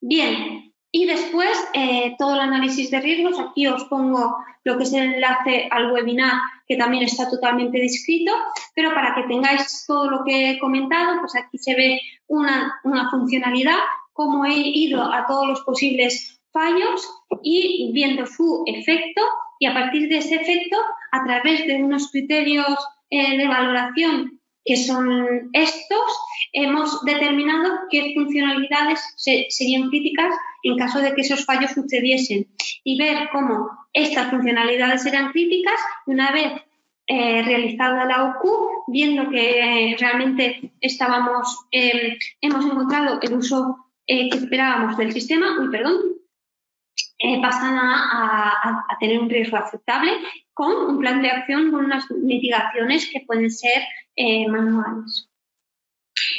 Bien, 0.00 0.72
y 0.90 1.06
después 1.06 1.68
eh, 1.74 2.14
todo 2.18 2.34
el 2.34 2.40
análisis 2.40 2.90
de 2.90 3.00
riesgos. 3.00 3.38
Aquí 3.38 3.66
os 3.66 3.84
pongo 3.84 4.36
lo 4.64 4.76
que 4.76 4.84
es 4.84 4.92
el 4.92 5.14
enlace 5.14 5.68
al 5.70 5.92
webinar 5.92 6.40
que 6.66 6.76
también 6.76 7.04
está 7.04 7.30
totalmente 7.30 7.78
descrito, 7.78 8.32
pero 8.74 8.92
para 8.94 9.14
que 9.14 9.22
tengáis 9.22 9.84
todo 9.86 10.10
lo 10.10 10.24
que 10.24 10.50
he 10.50 10.58
comentado, 10.58 11.18
pues 11.20 11.34
aquí 11.36 11.56
se 11.56 11.74
ve 11.74 12.00
una, 12.26 12.78
una 12.84 13.10
funcionalidad, 13.10 13.78
cómo 14.12 14.44
he 14.44 14.54
ido 14.54 15.02
a 15.02 15.26
todos 15.26 15.48
los 15.48 15.60
posibles 15.62 16.40
fallos 16.52 17.08
y 17.42 17.90
viendo 17.92 18.26
su 18.26 18.64
efecto 18.66 19.22
y 19.58 19.66
a 19.66 19.74
partir 19.74 20.08
de 20.08 20.18
ese 20.18 20.36
efecto, 20.36 20.76
a 21.12 21.24
través 21.24 21.66
de 21.66 21.82
unos 21.82 22.10
criterios 22.10 22.76
eh, 23.10 23.36
de 23.36 23.48
valoración 23.48 24.40
que 24.64 24.76
son 24.76 25.48
estos, 25.54 26.18
hemos 26.52 27.02
determinado 27.04 27.70
qué 27.90 28.12
funcionalidades 28.14 29.00
serían 29.16 29.88
críticas 29.88 30.34
en 30.62 30.76
caso 30.76 31.00
de 31.00 31.14
que 31.14 31.22
esos 31.22 31.46
fallos 31.46 31.70
sucediesen. 31.70 32.48
Y 32.84 32.98
ver 32.98 33.30
cómo 33.32 33.70
estas 33.94 34.28
funcionalidades 34.28 35.06
eran 35.06 35.32
críticas 35.32 35.80
una 36.04 36.32
vez 36.32 36.52
eh, 37.06 37.42
realizada 37.42 38.04
la 38.04 38.24
OQ, 38.24 38.84
viendo 38.88 39.30
que 39.30 39.92
eh, 39.92 39.96
realmente 39.98 40.72
estábamos, 40.82 41.66
hemos 41.70 42.66
encontrado 42.66 43.20
el 43.22 43.32
uso 43.32 43.86
que 44.06 44.28
esperábamos 44.28 44.98
del 44.98 45.12
sistema, 45.12 45.58
uy, 45.60 45.70
perdón, 45.70 46.17
eh, 47.20 47.40
pasan 47.42 47.76
a, 47.76 48.86
tener 49.00 49.18
un 49.18 49.28
riesgo 49.28 49.56
aceptable 49.56 50.12
con 50.54 50.72
un 50.72 50.98
plan 50.98 51.20
de 51.20 51.30
acción 51.30 51.72
con 51.72 51.84
unas 51.84 52.08
mitigaciones 52.10 53.10
que 53.12 53.24
pueden 53.26 53.50
ser 53.50 53.82
eh, 54.14 54.46
manuales. 54.48 55.28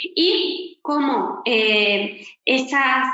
Y 0.04 0.80
como 0.82 1.42
eh, 1.46 2.26
esas, 2.46 3.08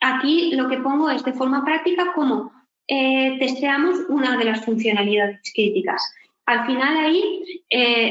aquí 0.00 0.54
lo 0.54 0.68
que 0.68 0.78
pongo 0.78 1.10
es 1.10 1.22
de 1.24 1.32
forma 1.32 1.64
práctica 1.64 2.12
cómo 2.14 2.52
testeamos 2.86 3.98
una 4.08 4.38
de 4.38 4.44
las 4.46 4.64
funcionalidades 4.64 5.52
críticas. 5.54 6.10
Al 6.46 6.64
final 6.64 6.96
ahí 6.96 7.62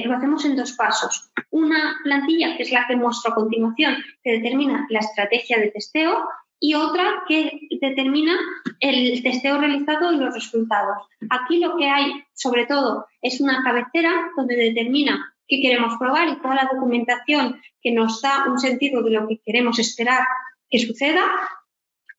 lo 0.06 0.16
hacemos 0.16 0.46
en 0.46 0.56
dos 0.56 0.74
pasos. 0.74 1.32
Una 1.50 1.98
plantilla, 2.04 2.56
que 2.56 2.62
es 2.62 2.72
la 2.72 2.86
que 2.88 2.96
muestro 2.96 3.32
a 3.32 3.36
continuación, 3.36 3.98
que 4.24 4.34
determina 4.34 4.86
la 4.92 5.00
estrategia 5.00 5.58
de 5.58 5.72
testeo 5.72 6.28
y 6.60 6.74
otra 6.74 7.24
que 7.28 7.68
determina 7.80 8.38
el 8.80 9.22
testeo 9.24 9.58
realizado 9.58 10.12
y 10.12 10.18
los 10.18 10.34
resultados. 10.34 10.98
Aquí 11.30 11.60
lo 11.60 11.78
que 11.78 11.90
hay, 11.90 12.24
sobre 12.34 12.66
todo, 12.66 13.06
es 13.22 13.40
una 13.42 13.64
cabecera 13.64 14.32
donde 14.36 14.56
determina 14.56 15.34
qué 15.48 15.62
queremos 15.62 15.94
probar 16.00 16.28
y 16.30 16.42
toda 16.42 16.56
la 16.56 16.70
documentación 16.72 17.62
que 17.82 17.92
nos 17.92 18.22
da 18.22 18.46
un 18.48 18.60
sentido 18.60 19.02
de 19.04 19.12
lo 19.12 19.28
que 19.28 19.40
queremos 19.46 19.80
esperar 19.80 20.26
que 20.70 20.80
suceda, 20.80 21.24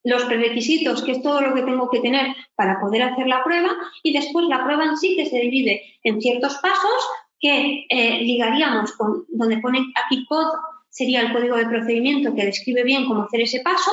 los 0.05 0.24
prerequisitos, 0.24 1.02
que 1.02 1.12
es 1.12 1.23
todo 1.23 1.40
lo 1.43 1.55
que 1.55 1.62
tengo 1.62 1.90
que 1.90 2.01
tener 2.01 2.35
para 2.55 2.81
poder 2.81 3.02
hacer 3.02 3.27
la 3.27 3.44
prueba, 3.44 3.70
y 4.02 4.12
después 4.12 4.47
la 4.47 4.65
prueba 4.65 4.85
en 4.85 4.97
sí 4.97 5.16
que 5.16 5.27
se 5.27 5.39
divide 5.39 5.82
en 6.02 6.20
ciertos 6.20 6.56
pasos 6.59 7.09
que 7.40 7.86
eh, 7.89 8.20
ligaríamos 8.23 8.93
con 8.93 9.24
donde 9.28 9.59
pone 9.59 9.81
aquí 9.94 10.24
code 10.27 10.59
sería 10.90 11.20
el 11.20 11.32
código 11.32 11.56
de 11.56 11.66
procedimiento 11.66 12.35
que 12.35 12.47
describe 12.47 12.82
bien 12.82 13.06
cómo 13.06 13.23
hacer 13.23 13.43
ese 13.43 13.60
paso, 13.60 13.90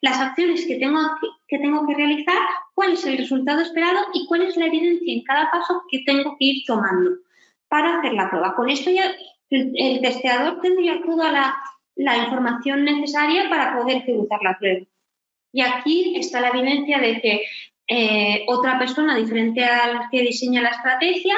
las 0.00 0.20
acciones 0.20 0.66
que 0.66 0.76
tengo 0.76 1.00
que, 1.48 1.58
tengo 1.58 1.86
que 1.86 1.94
realizar, 1.94 2.38
cuál 2.74 2.92
es 2.92 3.04
el 3.06 3.18
resultado 3.18 3.60
esperado 3.60 4.00
y 4.14 4.26
cuál 4.26 4.42
es 4.42 4.56
la 4.56 4.66
evidencia 4.66 5.12
en 5.12 5.22
cada 5.22 5.50
paso 5.50 5.82
que 5.90 6.02
tengo 6.04 6.36
que 6.38 6.44
ir 6.44 6.62
tomando 6.66 7.10
para 7.68 7.98
hacer 7.98 8.12
la 8.14 8.28
prueba. 8.28 8.54
Con 8.54 8.68
esto 8.68 8.90
ya 8.90 9.12
el, 9.50 10.00
testeador 10.00 10.60
tendría 10.60 11.00
toda 11.02 11.30
la, 11.30 12.16
información 12.16 12.84
necesaria 12.84 13.48
para 13.48 13.76
poder 13.76 13.98
ejecutar 13.98 14.40
la 14.42 14.58
prueba. 14.58 14.86
Y 15.52 15.60
aquí 15.60 16.16
está 16.16 16.40
la 16.40 16.48
evidencia 16.48 16.98
de 16.98 17.20
que 17.20 17.42
eh, 17.86 18.44
otra 18.48 18.78
persona 18.78 19.16
diferente 19.16 19.64
al 19.64 20.08
que 20.10 20.22
diseña 20.22 20.62
la 20.62 20.70
estrategia 20.70 21.36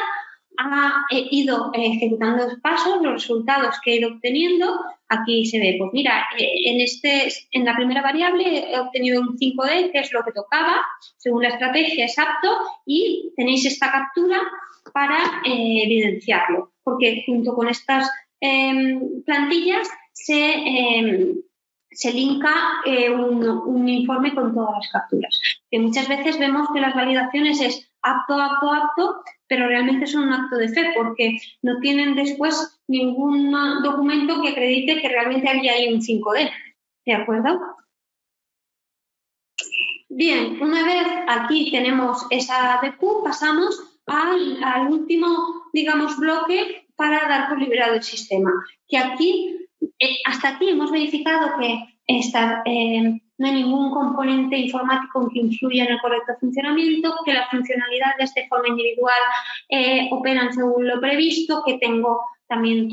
ha 0.58 1.04
ido 1.10 1.70
ejecutando 1.74 2.44
los 2.44 2.60
pasos, 2.60 3.02
los 3.02 3.12
resultados 3.12 3.76
que 3.82 3.92
he 3.92 3.96
ido 3.96 4.10
obteniendo. 4.10 4.80
Aquí 5.08 5.46
se 5.46 5.58
ve, 5.58 5.76
pues 5.78 5.90
mira, 5.92 6.26
eh, 6.38 6.52
en, 6.66 6.80
este, 6.80 7.28
en 7.52 7.64
la 7.64 7.74
primera 7.74 8.02
variable 8.02 8.72
he 8.72 8.78
obtenido 8.78 9.20
un 9.20 9.36
5D, 9.36 9.92
que 9.92 10.00
es 10.00 10.12
lo 10.12 10.24
que 10.24 10.32
tocaba, 10.32 10.76
según 11.16 11.42
la 11.42 11.50
estrategia 11.50 12.06
es 12.06 12.18
apto, 12.18 12.58
y 12.86 13.32
tenéis 13.36 13.66
esta 13.66 13.90
captura 13.90 14.40
para 14.92 15.42
eh, 15.44 15.82
evidenciarlo, 15.84 16.72
porque 16.82 17.24
junto 17.26 17.54
con 17.54 17.68
estas 17.68 18.10
em, 18.40 19.22
plantillas 19.24 19.88
se, 20.12 20.54
em, 20.54 21.34
se 21.90 22.12
linka 22.12 22.54
eh, 22.84 23.10
un, 23.10 23.46
un, 23.46 23.88
informe 23.88 24.34
con 24.34 24.54
todas 24.54 24.74
las 24.76 24.88
capturas. 24.90 25.40
Que 25.70 25.78
muchas 25.78 26.08
veces 26.08 26.38
vemos 26.38 26.68
que 26.72 26.80
las 26.80 26.94
validaciones 26.94 27.60
es 27.60 27.90
apto, 28.02 28.40
apto, 28.40 28.72
apto, 28.72 29.16
pero 29.46 29.68
realmente 29.68 30.06
son 30.06 30.28
un 30.28 30.32
acto 30.32 30.56
de 30.56 30.68
fe 30.68 30.92
porque 30.96 31.38
no 31.62 31.78
tienen 31.80 32.14
después 32.14 32.80
ningún 32.86 33.52
documento 33.82 34.40
que 34.42 34.50
acredite 34.50 35.00
que 35.00 35.08
realmente 35.08 35.48
había 35.48 35.72
ahí 35.72 35.92
un 35.92 36.00
5D. 36.00 36.50
¿De 37.06 37.12
acuerdo? 37.12 37.60
Bien, 40.08 40.62
una 40.62 40.84
vez 40.84 41.06
aquí 41.28 41.70
tenemos 41.70 42.26
esa 42.30 42.80
DQ, 42.82 43.24
pasamos 43.24 43.98
al, 44.06 44.88
último, 44.88 45.64
digamos, 45.72 46.16
bloque 46.18 46.86
para 46.96 47.28
dar 47.28 47.48
por 47.48 47.58
liberado 47.58 47.94
el 47.94 48.02
sistema. 48.02 48.50
Que 48.88 48.98
aquí, 48.98 49.68
eh, 49.98 50.16
hasta 50.26 50.50
aquí 50.50 50.68
hemos 50.70 50.90
verificado 50.90 51.58
que 51.58 51.98
esta, 52.06 52.62
eh, 52.64 53.20
no 53.38 53.46
hay 53.46 53.54
ningún 53.54 53.90
componente 53.90 54.56
informático 54.56 55.28
que 55.32 55.40
influya 55.40 55.84
en 55.84 55.92
el 55.92 56.00
correcto 56.00 56.34
funcionamiento, 56.38 57.14
que 57.24 57.34
las 57.34 57.50
funcionalidades 57.50 58.32
de 58.34 58.46
forma 58.48 58.68
individual 58.68 59.14
eh, 59.68 60.08
operan 60.12 60.52
según 60.52 60.86
lo 60.86 61.00
previsto, 61.00 61.62
que 61.66 61.78
tengo 61.78 62.20
también, 62.46 62.88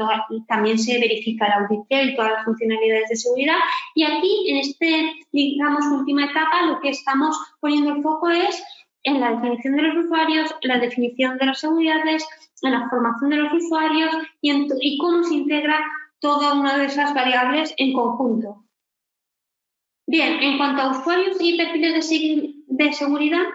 también 0.48 0.80
se 0.80 1.00
verifica 1.00 1.46
el 1.46 1.54
audit 1.54 1.86
y 1.90 2.16
todas 2.16 2.32
las 2.32 2.46
funcionalidades 2.46 3.10
de 3.10 3.16
seguridad. 3.16 3.58
Y 3.96 4.04
aquí, 4.04 4.50
en 4.50 4.58
este, 4.58 5.14
digamos, 5.32 5.86
última 5.88 6.26
etapa, 6.26 6.66
lo 6.66 6.80
que 6.80 6.90
estamos 6.90 7.38
poniendo 7.60 7.94
el 7.94 8.02
foco 8.02 8.30
es 8.30 8.64
en 9.04 9.20
la 9.20 9.32
definición 9.32 9.76
de 9.76 9.82
los 9.84 10.06
usuarios, 10.06 10.56
la 10.62 10.80
definición 10.80 11.38
de 11.38 11.46
las 11.46 11.60
seguridades, 11.60 12.26
en 12.62 12.72
la 12.72 12.90
formación 12.90 13.30
de 13.32 13.38
los 13.38 13.54
usuarios 13.54 14.16
y, 14.42 14.52
y 14.80 14.98
cómo 14.98 15.24
se 15.24 15.36
integra 15.36 15.80
toda 16.20 16.54
una 16.54 16.78
de 16.78 16.86
esas 16.86 17.14
variables 17.14 17.74
en 17.78 17.94
conjunto. 17.94 18.64
Bien, 20.12 20.44
en 20.44 20.58
cuanto 20.58 20.82
a 20.82 20.92
usuarios 20.92 21.38
y 21.40 21.56
perfiles 21.56 22.10
de, 22.68 22.92
seguridad, 22.92 23.46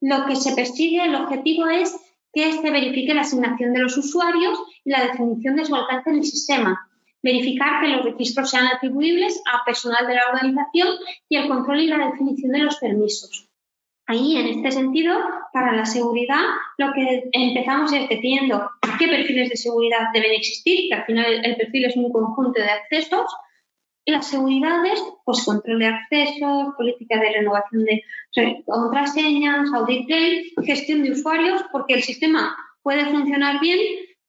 lo 0.00 0.26
que 0.26 0.36
se 0.36 0.54
persigue, 0.54 1.04
el 1.04 1.16
objetivo 1.16 1.66
es 1.66 1.92
que 2.32 2.52
se 2.52 2.70
verifique 2.70 3.12
la 3.12 3.22
asignación 3.22 3.72
de 3.72 3.80
los 3.80 3.96
usuarios 3.96 4.56
y 4.84 4.90
la 4.90 5.06
definición 5.06 5.56
de 5.56 5.64
su 5.64 5.74
alcance 5.74 6.10
en 6.10 6.18
el 6.18 6.24
sistema, 6.24 6.88
verificar 7.20 7.82
que 7.82 7.88
los 7.88 8.04
registros 8.04 8.48
sean 8.48 8.68
atribuibles 8.68 9.42
a 9.52 9.64
personal 9.64 10.06
de 10.06 10.14
la 10.14 10.28
organización 10.32 10.86
y 11.28 11.34
el 11.34 11.48
control 11.48 11.80
y 11.80 11.88
la 11.88 12.06
definición 12.12 12.52
de 12.52 12.58
los 12.60 12.76
permisos. 12.76 13.48
Ahí, 14.06 14.36
en 14.36 14.46
este 14.46 14.70
sentido, 14.70 15.18
para 15.52 15.72
la 15.72 15.84
seguridad, 15.84 16.44
lo 16.78 16.92
que 16.92 17.28
empezamos 17.32 17.92
es 17.92 18.08
definiendo 18.08 18.70
qué 19.00 19.08
perfiles 19.08 19.50
de 19.50 19.56
seguridad 19.56 20.12
deben 20.14 20.30
existir, 20.30 20.88
que 20.88 20.94
al 20.94 21.06
final 21.06 21.44
el 21.44 21.56
perfil 21.56 21.86
es 21.86 21.96
un 21.96 22.12
conjunto 22.12 22.62
de 22.62 22.70
accesos. 22.70 23.26
Las 24.06 24.26
seguridades, 24.26 25.02
pues 25.24 25.44
control 25.44 25.78
de 25.78 25.86
accesos, 25.86 26.74
política 26.76 27.18
de 27.18 27.32
renovación 27.32 27.84
de 27.84 28.02
contraseñas, 28.66 29.72
audit 29.72 30.06
trail, 30.06 30.52
gestión 30.62 31.02
de 31.02 31.12
usuarios, 31.12 31.64
porque 31.72 31.94
el 31.94 32.02
sistema 32.02 32.54
puede 32.82 33.06
funcionar 33.06 33.60
bien, 33.60 33.78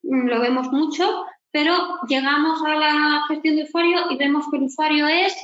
mm, 0.04 0.28
lo 0.28 0.40
vemos 0.40 0.72
mucho, 0.72 1.26
pero 1.52 1.74
llegamos 2.08 2.62
a 2.66 2.76
la 2.76 3.24
gestión 3.28 3.58
de 3.58 3.64
usuario 3.64 4.12
y 4.12 4.18
vemos 4.18 4.46
que 4.50 4.58
el 4.58 4.64
usuario 4.64 5.08
es 5.08 5.36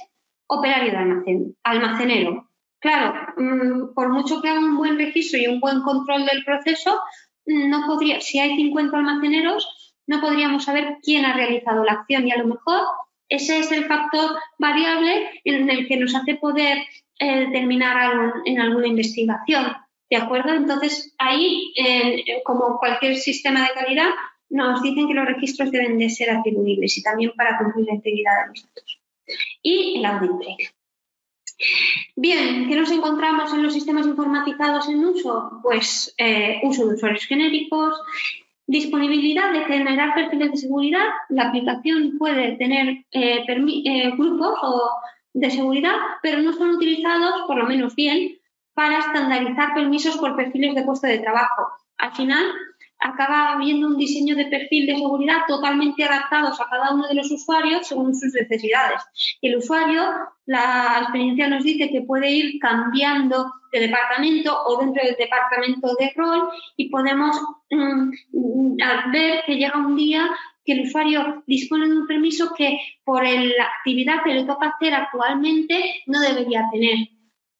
operario 0.47 0.91
de 0.91 1.53
almacenero. 1.63 2.47
Claro, 2.79 3.13
mm, 3.37 3.93
por 3.93 4.09
mucho 4.09 4.41
que 4.41 4.49
haga 4.49 4.59
un 4.59 4.77
buen 4.77 4.97
registro 4.97 5.39
y 5.39 5.47
un 5.47 5.59
buen 5.59 5.81
control 5.81 6.25
del 6.25 6.43
proceso, 6.43 6.99
mm, 7.45 7.69
no 7.69 7.85
podría, 7.85 8.19
si 8.21 8.39
hay 8.39 8.55
50 8.55 8.97
almaceneros, 8.97 9.95
no 10.07 10.19
podríamos 10.19 10.65
saber 10.65 10.97
quién 11.03 11.25
ha 11.25 11.33
realizado 11.33 11.83
la 11.83 11.93
acción 11.93 12.27
y 12.27 12.31
a 12.31 12.37
lo 12.37 12.47
mejor 12.47 12.81
ese 13.31 13.59
es 13.59 13.71
el 13.71 13.85
factor 13.85 14.37
variable 14.59 15.29
en 15.45 15.69
el 15.69 15.87
que 15.87 15.95
nos 15.95 16.13
hace 16.13 16.35
poder 16.35 16.79
eh, 17.17 17.45
determinar 17.45 18.33
en 18.45 18.59
alguna 18.59 18.87
investigación. 18.87 19.73
¿De 20.09 20.17
acuerdo? 20.17 20.53
Entonces, 20.53 21.15
ahí, 21.17 21.73
eh, 21.77 22.41
como 22.43 22.77
cualquier 22.77 23.15
sistema 23.15 23.61
de 23.61 23.73
calidad, 23.73 24.09
nos 24.49 24.81
dicen 24.83 25.07
que 25.07 25.13
los 25.13 25.25
registros 25.25 25.71
deben 25.71 25.97
de 25.97 26.09
ser 26.09 26.29
atribuibles 26.29 26.97
y 26.97 27.03
también 27.03 27.31
para 27.37 27.57
cumplir 27.57 27.85
la 27.85 27.95
integridad 27.95 28.31
de 28.41 28.47
los 28.49 28.63
datos. 28.63 28.99
Y 29.63 29.97
el 29.97 30.05
audit 30.05 30.31
trail. 30.41 30.69
Bien, 32.17 32.67
¿qué 32.67 32.75
nos 32.75 32.91
encontramos 32.91 33.53
en 33.53 33.63
los 33.63 33.73
sistemas 33.73 34.05
informatizados 34.05 34.89
en 34.89 35.05
uso? 35.05 35.61
Pues 35.63 36.13
eh, 36.17 36.59
uso 36.63 36.85
de 36.85 36.95
usuarios 36.95 37.25
genéricos, 37.25 37.95
disponibilidad 38.67 39.51
de 39.51 39.65
generar 39.65 40.13
perfiles 40.13 40.51
de 40.51 40.57
seguridad. 40.57 41.05
La 41.29 41.49
aplicación 41.49 42.17
puede 42.17 42.57
tener 42.57 43.05
eh, 43.11 43.45
eh, 43.47 44.11
grupos 44.17 44.59
de 45.33 45.49
seguridad, 45.49 45.95
pero 46.21 46.41
no 46.41 46.53
son 46.53 46.71
utilizados, 46.71 47.43
por 47.47 47.57
lo 47.57 47.65
menos 47.65 47.95
bien, 47.95 48.37
para 48.73 48.99
estandarizar 48.99 49.73
permisos 49.73 50.17
por 50.17 50.35
perfiles 50.35 50.75
de 50.75 50.83
puesto 50.83 51.07
de 51.07 51.19
trabajo. 51.19 51.67
Al 51.97 52.13
final, 52.13 52.43
acaba 53.01 53.53
habiendo 53.53 53.87
un 53.87 53.97
diseño 53.97 54.35
de 54.35 54.45
perfil 54.45 54.85
de 54.85 54.95
seguridad 54.95 55.41
totalmente 55.47 56.03
adaptados 56.03 56.59
a 56.61 56.69
cada 56.69 56.93
uno 56.93 57.07
de 57.07 57.15
los 57.15 57.31
usuarios 57.31 57.87
según 57.87 58.15
sus 58.15 58.33
necesidades. 58.33 59.01
El 59.41 59.57
usuario, 59.57 60.03
la 60.45 60.99
experiencia 61.01 61.47
nos 61.47 61.63
dice 61.63 61.89
que 61.89 62.01
puede 62.01 62.31
ir 62.31 62.59
cambiando 62.59 63.51
de 63.71 63.79
departamento 63.79 64.55
o 64.65 64.79
dentro 64.79 65.03
del 65.03 65.15
departamento 65.15 65.95
de 65.99 66.11
rol 66.15 66.49
y 66.77 66.89
podemos 66.89 67.39
mm, 67.69 68.11
ver 69.11 69.43
que 69.45 69.55
llega 69.55 69.77
un 69.77 69.95
día 69.95 70.29
que 70.63 70.73
el 70.73 70.81
usuario 70.81 71.43
dispone 71.47 71.87
de 71.87 71.97
un 71.97 72.07
permiso 72.07 72.53
que 72.55 72.77
por 73.03 73.23
la 73.23 73.63
actividad 73.77 74.23
que 74.23 74.33
le 74.33 74.45
toca 74.45 74.69
hacer 74.75 74.93
actualmente 74.93 76.03
no 76.05 76.19
debería 76.19 76.69
tener 76.71 76.97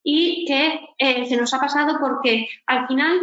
y 0.03 0.45
que 0.45 0.79
eh, 0.97 1.25
se 1.25 1.37
nos 1.37 1.53
ha 1.53 1.59
pasado 1.59 1.97
porque 1.99 2.47
al 2.67 2.87
final 2.87 3.19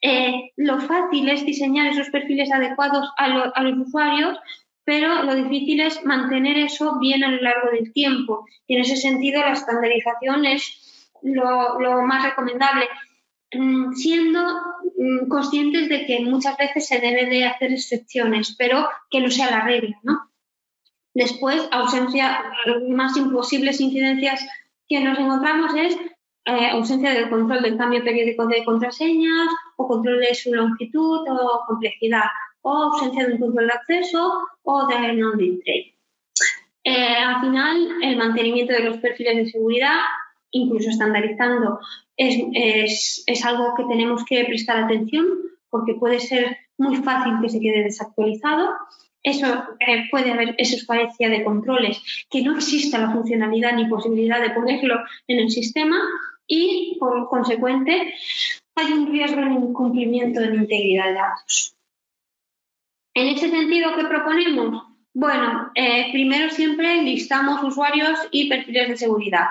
eh, 0.00 0.52
lo 0.56 0.80
fácil 0.80 1.28
es 1.28 1.44
diseñar 1.44 1.88
esos 1.88 2.10
perfiles 2.10 2.52
adecuados 2.52 3.10
a, 3.16 3.28
los 3.28 3.86
usuarios, 3.86 4.38
pero 4.84 5.22
lo 5.22 5.34
difícil 5.34 5.80
es 5.80 6.04
mantener 6.04 6.56
eso 6.56 6.98
bien 6.98 7.24
a 7.24 7.30
lo 7.30 7.42
largo 7.42 7.70
del 7.72 7.92
tiempo. 7.92 8.46
Y 8.66 8.76
en 8.76 8.82
ese 8.82 8.96
sentido, 8.96 9.40
la 9.40 9.52
estandarización 9.52 10.46
es 10.46 11.10
lo, 11.22 12.02
más 12.02 12.24
recomendable, 12.24 12.88
mm, 13.52 13.92
siendo 13.94 14.40
mm, 14.96 15.28
conscientes 15.28 15.88
de 15.88 16.06
que 16.06 16.20
muchas 16.20 16.56
veces 16.56 16.86
se 16.86 17.00
debe 17.00 17.26
de 17.26 17.44
hacer 17.44 17.72
excepciones, 17.72 18.54
pero 18.56 18.88
que 19.10 19.20
no 19.20 19.30
sea 19.30 19.50
la 19.50 19.64
regla, 19.64 19.98
¿no? 20.02 20.30
Después, 21.12 21.68
ausencia, 21.72 22.44
más 22.88 23.16
imposibles 23.16 23.80
incidencias 23.80 24.46
que 24.88 25.00
nos 25.00 25.18
encontramos 25.18 25.74
es 25.74 25.98
eh, 26.48 26.70
ausencia 26.70 27.12
del 27.12 27.28
control 27.28 27.62
del 27.62 27.76
cambio 27.76 28.02
periódico 28.02 28.46
de 28.46 28.64
contraseñas 28.64 29.48
o 29.76 29.86
control 29.86 30.20
de 30.20 30.34
su 30.34 30.54
longitud 30.54 31.20
o 31.28 31.64
complejidad, 31.66 32.24
o 32.62 32.70
ausencia 32.84 33.26
de 33.26 33.34
un 33.34 33.40
control 33.40 33.66
de 33.66 33.74
acceso 33.74 34.48
o 34.62 34.86
de 34.86 35.12
non 35.12 35.36
trade. 35.36 35.92
Eh, 36.84 37.20
al 37.20 37.40
final, 37.42 37.76
el 38.00 38.16
mantenimiento 38.16 38.72
de 38.72 38.84
los 38.88 38.96
perfiles 38.96 39.36
de 39.36 39.50
seguridad, 39.50 40.00
incluso 40.50 40.88
estandarizando, 40.88 41.80
es, 42.16 43.22
es, 43.26 43.44
algo 43.44 43.74
que 43.76 43.84
tenemos 43.84 44.24
que 44.24 44.44
prestar 44.46 44.84
atención 44.84 45.26
porque 45.68 45.94
puede 46.00 46.18
ser 46.18 46.56
muy 46.78 46.96
fácil 46.96 47.34
que 47.42 47.50
se 47.50 47.60
quede 47.60 47.84
desactualizado. 47.84 48.72
Eso 49.22 49.46
eh, 49.80 50.08
puede 50.10 50.32
haber 50.32 50.54
esa 50.56 50.78
carencia 50.86 51.28
de 51.28 51.44
controles, 51.44 52.00
que 52.30 52.40
no 52.40 52.56
exista 52.56 52.98
la 52.98 53.10
funcionalidad 53.10 53.74
ni 53.74 53.86
posibilidad 53.86 54.40
de 54.40 54.50
ponerlo 54.50 54.96
en 55.26 55.40
el 55.40 55.50
sistema 55.50 56.00
y, 56.48 56.96
por 56.98 57.28
consecuente, 57.28 58.14
hay 58.74 58.92
un 58.92 59.12
riesgo 59.12 59.40
de 59.40 59.52
incumplimiento 59.52 60.40
de 60.40 60.56
integridad 60.56 61.06
de 61.06 61.14
datos. 61.14 61.76
En 63.14 63.28
ese 63.28 63.50
sentido, 63.50 63.94
¿qué 63.96 64.04
proponemos? 64.04 64.84
Bueno, 65.12 65.70
eh, 65.74 66.10
primero 66.12 66.50
siempre 66.50 67.02
listamos 67.02 67.62
usuarios 67.62 68.18
y 68.30 68.48
perfiles 68.48 68.88
de 68.88 68.96
seguridad. 68.96 69.46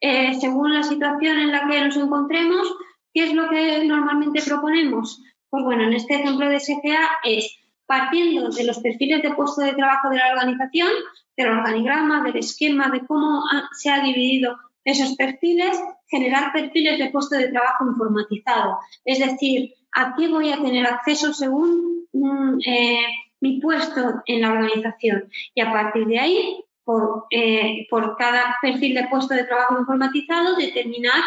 Eh, 0.00 0.34
según 0.40 0.74
la 0.74 0.82
situación 0.82 1.38
en 1.38 1.52
la 1.52 1.66
que 1.68 1.80
nos 1.80 1.96
encontremos, 1.96 2.76
¿qué 3.14 3.24
es 3.24 3.32
lo 3.32 3.48
que 3.48 3.84
normalmente 3.84 4.42
proponemos? 4.42 5.22
Pues 5.48 5.64
bueno, 5.64 5.84
en 5.84 5.94
este 5.94 6.16
ejemplo 6.16 6.48
de 6.48 6.60
SGA 6.60 7.08
es 7.24 7.56
partiendo 7.86 8.50
de 8.50 8.64
los 8.64 8.80
perfiles 8.80 9.22
de 9.22 9.32
puesto 9.34 9.60
de 9.60 9.74
trabajo 9.74 10.10
de 10.10 10.16
la 10.16 10.32
organización, 10.32 10.90
del 11.36 11.50
organigrama, 11.50 12.24
del 12.24 12.36
esquema, 12.36 12.90
de 12.90 13.06
cómo 13.06 13.44
se 13.72 13.90
ha 13.90 14.00
dividido 14.00 14.58
esos 14.86 15.16
perfiles, 15.16 15.76
generar 16.08 16.52
perfiles 16.52 16.98
de 16.98 17.10
puesto 17.10 17.36
de 17.36 17.48
trabajo 17.48 17.84
informatizado. 17.86 18.78
Es 19.04 19.18
decir, 19.18 19.74
a 19.92 20.14
qué 20.16 20.28
voy 20.28 20.52
a 20.52 20.62
tener 20.62 20.86
acceso 20.86 21.34
según 21.34 22.06
mm, 22.12 22.58
eh, 22.64 23.04
mi 23.40 23.60
puesto 23.60 24.22
en 24.26 24.42
la 24.42 24.52
organización. 24.52 25.28
Y 25.54 25.60
a 25.60 25.72
partir 25.72 26.06
de 26.06 26.20
ahí, 26.20 26.64
por, 26.84 27.26
eh, 27.30 27.86
por 27.90 28.16
cada 28.16 28.56
perfil 28.62 28.94
de 28.94 29.08
puesto 29.08 29.34
de 29.34 29.44
trabajo 29.44 29.76
informatizado, 29.80 30.54
determinar 30.54 31.20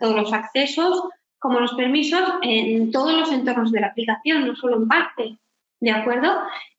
todos 0.00 0.16
los 0.16 0.32
accesos 0.32 1.02
como 1.38 1.60
los 1.60 1.74
permisos 1.74 2.22
en 2.42 2.90
todos 2.90 3.12
los 3.12 3.30
entornos 3.30 3.72
de 3.72 3.80
la 3.80 3.88
aplicación, 3.88 4.46
no 4.46 4.56
solo 4.56 4.78
en 4.78 4.88
parte. 4.88 5.38
¿De 5.80 5.90
acuerdo? 5.90 6.30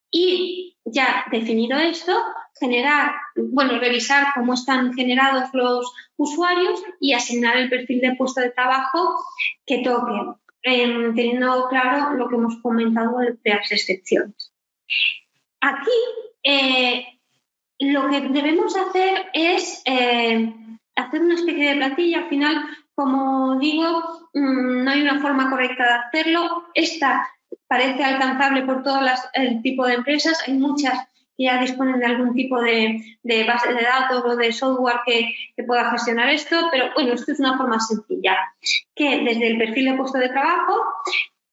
Y 0.10 0.78
ya 0.84 1.26
definido 1.32 1.78
esto, 1.78 2.12
generar, 2.60 3.14
bueno, 3.36 3.80
revisar 3.80 4.28
cómo 4.36 4.54
están 4.54 4.94
generados 4.94 5.50
los 5.54 5.92
usuarios 6.18 6.82
y 7.00 7.14
asignar 7.14 7.58
el 7.58 7.70
perfil 7.70 8.02
de 8.02 8.16
puesto 8.16 8.42
de 8.42 8.52
trabajo 8.52 9.16
que 9.66 9.80
toque, 9.80 10.14
em, 10.64 11.16
teniendo 11.16 11.68
claro 11.70 12.16
lo 12.16 12.30
que 12.30 12.36
hemos 12.36 12.58
comentado 12.62 13.18
de 13.20 13.38
las 13.44 13.72
excepciones. 13.72 14.54
Aquí 15.62 15.92
eh, 16.44 17.06
lo 17.80 18.10
que 18.10 18.22
debemos 18.30 18.76
hacer 18.76 19.30
es 19.34 19.82
eh, 19.86 20.54
hacer 20.96 21.22
una 21.22 21.36
especie 21.36 21.70
de 21.70 21.76
plantilla. 21.76 22.20
Al 22.20 22.30
final, 22.30 22.66
como 22.94 23.58
digo, 23.60 24.30
mm, 24.34 24.84
no 24.84 24.92
hay 24.92 25.02
una 25.02 25.20
forma 25.20 25.50
correcta 25.50 25.84
de 25.84 25.94
hacerlo. 25.94 26.66
Esta 26.74 27.28
parece 27.68 28.04
alcanzable 28.04 28.64
por 28.64 28.84
todo 28.84 29.00
el 29.34 29.62
tipo 29.62 29.86
de 29.86 29.96
empresas. 29.96 30.44
Hay 30.48 30.54
muchas 30.54 31.11
ya 31.44 31.60
disponen 31.60 32.00
de 32.00 32.06
algún 32.06 32.34
tipo 32.34 32.62
de, 32.62 33.02
base 33.48 33.74
de 33.74 33.82
datos 33.82 34.24
o 34.26 34.36
de 34.36 34.52
software 34.52 35.02
que, 35.06 35.34
pueda 35.66 35.92
gestionar 35.92 36.30
esto, 36.30 36.70
pero 36.72 36.90
bueno, 36.96 37.14
esto 37.14 37.32
es 37.32 37.40
una 37.40 37.58
forma 37.58 37.80
sencilla, 37.80 38.38
que 38.96 39.24
desde 39.24 39.48
el 39.48 39.58
perfil 39.58 39.92
de 39.92 39.98
puesto 39.98 40.18
de 40.18 40.30
trabajo 40.30 40.74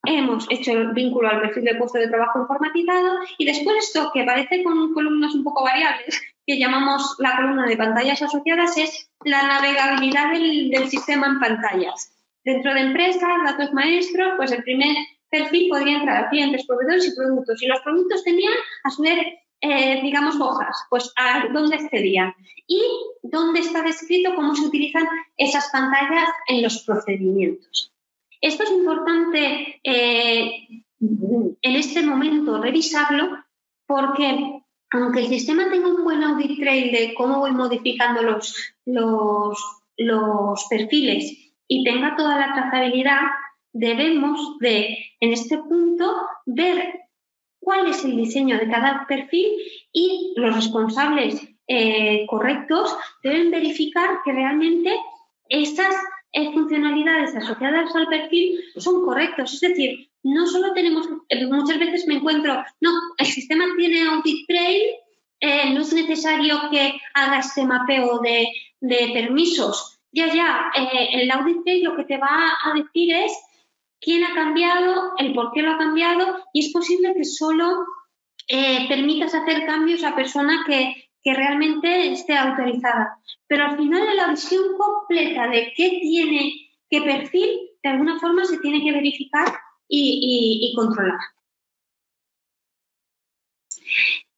hemos 0.04 0.46
hecho 0.50 0.72
el 0.72 0.92
vínculo 0.92 1.28
al 1.28 1.40
perfil 1.42 1.64
de 1.64 1.74
puesto 1.74 1.98
de 1.98 2.08
trabajo 2.08 2.40
informatizado 2.40 3.18
y 3.36 3.44
después 3.44 3.76
esto 3.78 4.10
que 4.14 4.22
aparece 4.22 4.62
con 4.64 4.94
columnas 4.94 5.34
un 5.34 5.44
poco 5.44 5.64
variables, 5.64 6.20
que 6.46 6.58
llamamos 6.58 7.16
la 7.18 7.36
columna 7.36 7.66
de 7.66 7.76
pantallas 7.76 8.22
asociadas, 8.22 8.78
es 8.78 9.10
la 9.24 9.42
navegabilidad 9.42 10.32
del, 10.32 10.70
del 10.70 10.88
sistema 10.88 11.26
en 11.26 11.40
pantallas. 11.40 12.14
Dentro 12.44 12.72
de 12.72 12.80
empresas, 12.80 13.28
datos 13.44 13.74
maestros, 13.74 14.32
pues 14.38 14.52
el 14.52 14.62
primer 14.62 14.96
perfil 15.30 15.68
podría 15.68 15.98
entrar 15.98 16.24
a 16.24 16.28
clientes, 16.30 16.66
proveedores 16.66 17.06
y 17.08 17.14
productos. 17.14 17.62
Y 17.62 17.66
los 17.66 17.80
productos 17.80 18.24
tenían 18.24 18.54
a 18.84 18.90
su 18.90 19.02
vez, 19.02 19.18
eh, 19.60 20.00
digamos, 20.02 20.40
hojas, 20.40 20.76
pues 20.88 21.12
a 21.16 21.48
dónde 21.52 21.76
accedían 21.76 22.34
y 22.66 22.80
dónde 23.22 23.60
está 23.60 23.82
descrito 23.82 24.34
cómo 24.34 24.54
se 24.54 24.66
utilizan 24.66 25.06
esas 25.36 25.68
pantallas 25.72 26.28
en 26.46 26.62
los 26.62 26.84
procedimientos. 26.84 27.92
Esto 28.40 28.62
es 28.62 28.70
importante 28.70 29.80
eh, 29.82 30.68
en 31.00 31.76
este 31.76 32.02
momento 32.02 32.60
revisarlo 32.60 33.44
porque 33.86 34.62
aunque 34.90 35.20
el 35.20 35.28
sistema 35.28 35.68
tenga 35.70 35.88
un 35.88 36.04
buen 36.04 36.22
audit 36.22 36.58
trail 36.58 36.92
de 36.92 37.14
cómo 37.14 37.40
voy 37.40 37.50
modificando 37.52 38.22
los, 38.22 38.74
los, 38.86 39.58
los 39.96 40.66
perfiles 40.70 41.52
y 41.66 41.84
tenga 41.84 42.16
toda 42.16 42.38
la 42.38 42.54
trazabilidad, 42.54 43.22
debemos 43.72 44.58
de, 44.60 44.98
en 45.20 45.32
este 45.32 45.58
punto, 45.58 46.16
ver 46.46 47.07
cuál 47.60 47.88
es 47.88 48.04
el 48.04 48.16
diseño 48.16 48.58
de 48.58 48.68
cada 48.68 49.06
perfil 49.06 49.46
y 49.92 50.34
los 50.36 50.54
responsables 50.54 51.40
eh, 51.66 52.24
correctos 52.26 52.96
deben 53.22 53.50
verificar 53.50 54.20
que 54.24 54.32
realmente 54.32 54.96
estas 55.50 55.94
eh, 56.32 56.50
funcionalidades 56.52 57.36
asociadas 57.36 57.94
al 57.94 58.06
perfil 58.06 58.58
son 58.76 59.04
correctos. 59.04 59.54
Es 59.54 59.60
decir, 59.60 60.08
no 60.22 60.46
solo 60.46 60.72
tenemos, 60.72 61.06
eh, 61.28 61.46
muchas 61.46 61.78
veces 61.78 62.06
me 62.06 62.14
encuentro, 62.14 62.64
no, 62.80 62.90
el 63.18 63.26
sistema 63.26 63.64
tiene 63.76 64.08
audit 64.08 64.46
trail, 64.46 64.82
no 65.72 65.82
es 65.82 65.92
necesario 65.92 66.58
que 66.70 66.98
haga 67.14 67.38
este 67.38 67.64
mapeo 67.64 68.18
de, 68.20 68.48
de 68.80 69.10
permisos. 69.12 70.00
Ya, 70.10 70.32
ya, 70.34 70.72
el 71.12 71.30
audit 71.30 71.62
trail 71.64 71.84
lo 71.84 71.96
que 71.96 72.04
te 72.04 72.16
va 72.16 72.56
a 72.64 72.72
decir 72.74 73.14
es 73.14 73.32
quién 74.00 74.24
ha 74.24 74.34
cambiado, 74.34 75.12
el 75.18 75.34
por 75.34 75.52
qué 75.52 75.62
lo 75.62 75.72
ha 75.72 75.78
cambiado 75.78 76.38
y 76.52 76.66
es 76.66 76.72
posible 76.72 77.14
que 77.14 77.24
solo 77.24 77.84
permitas 78.88 79.34
hacer 79.34 79.66
cambios 79.66 80.02
a 80.04 80.16
persona 80.16 80.64
que, 80.66 81.04
realmente 81.30 82.10
esté 82.10 82.34
autorizada. 82.34 83.18
Pero 83.46 83.66
al 83.66 83.76
final 83.76 84.16
la 84.16 84.28
visión 84.28 84.62
completa 84.78 85.46
de 85.48 85.74
qué 85.76 85.98
tiene, 86.00 86.54
qué 86.88 87.02
perfil, 87.02 87.68
de 87.82 87.90
alguna 87.90 88.18
forma 88.18 88.46
se 88.46 88.56
tiene 88.60 88.82
que 88.82 88.92
verificar 88.92 89.46
y, 89.86 90.72
controlar. 90.74 91.20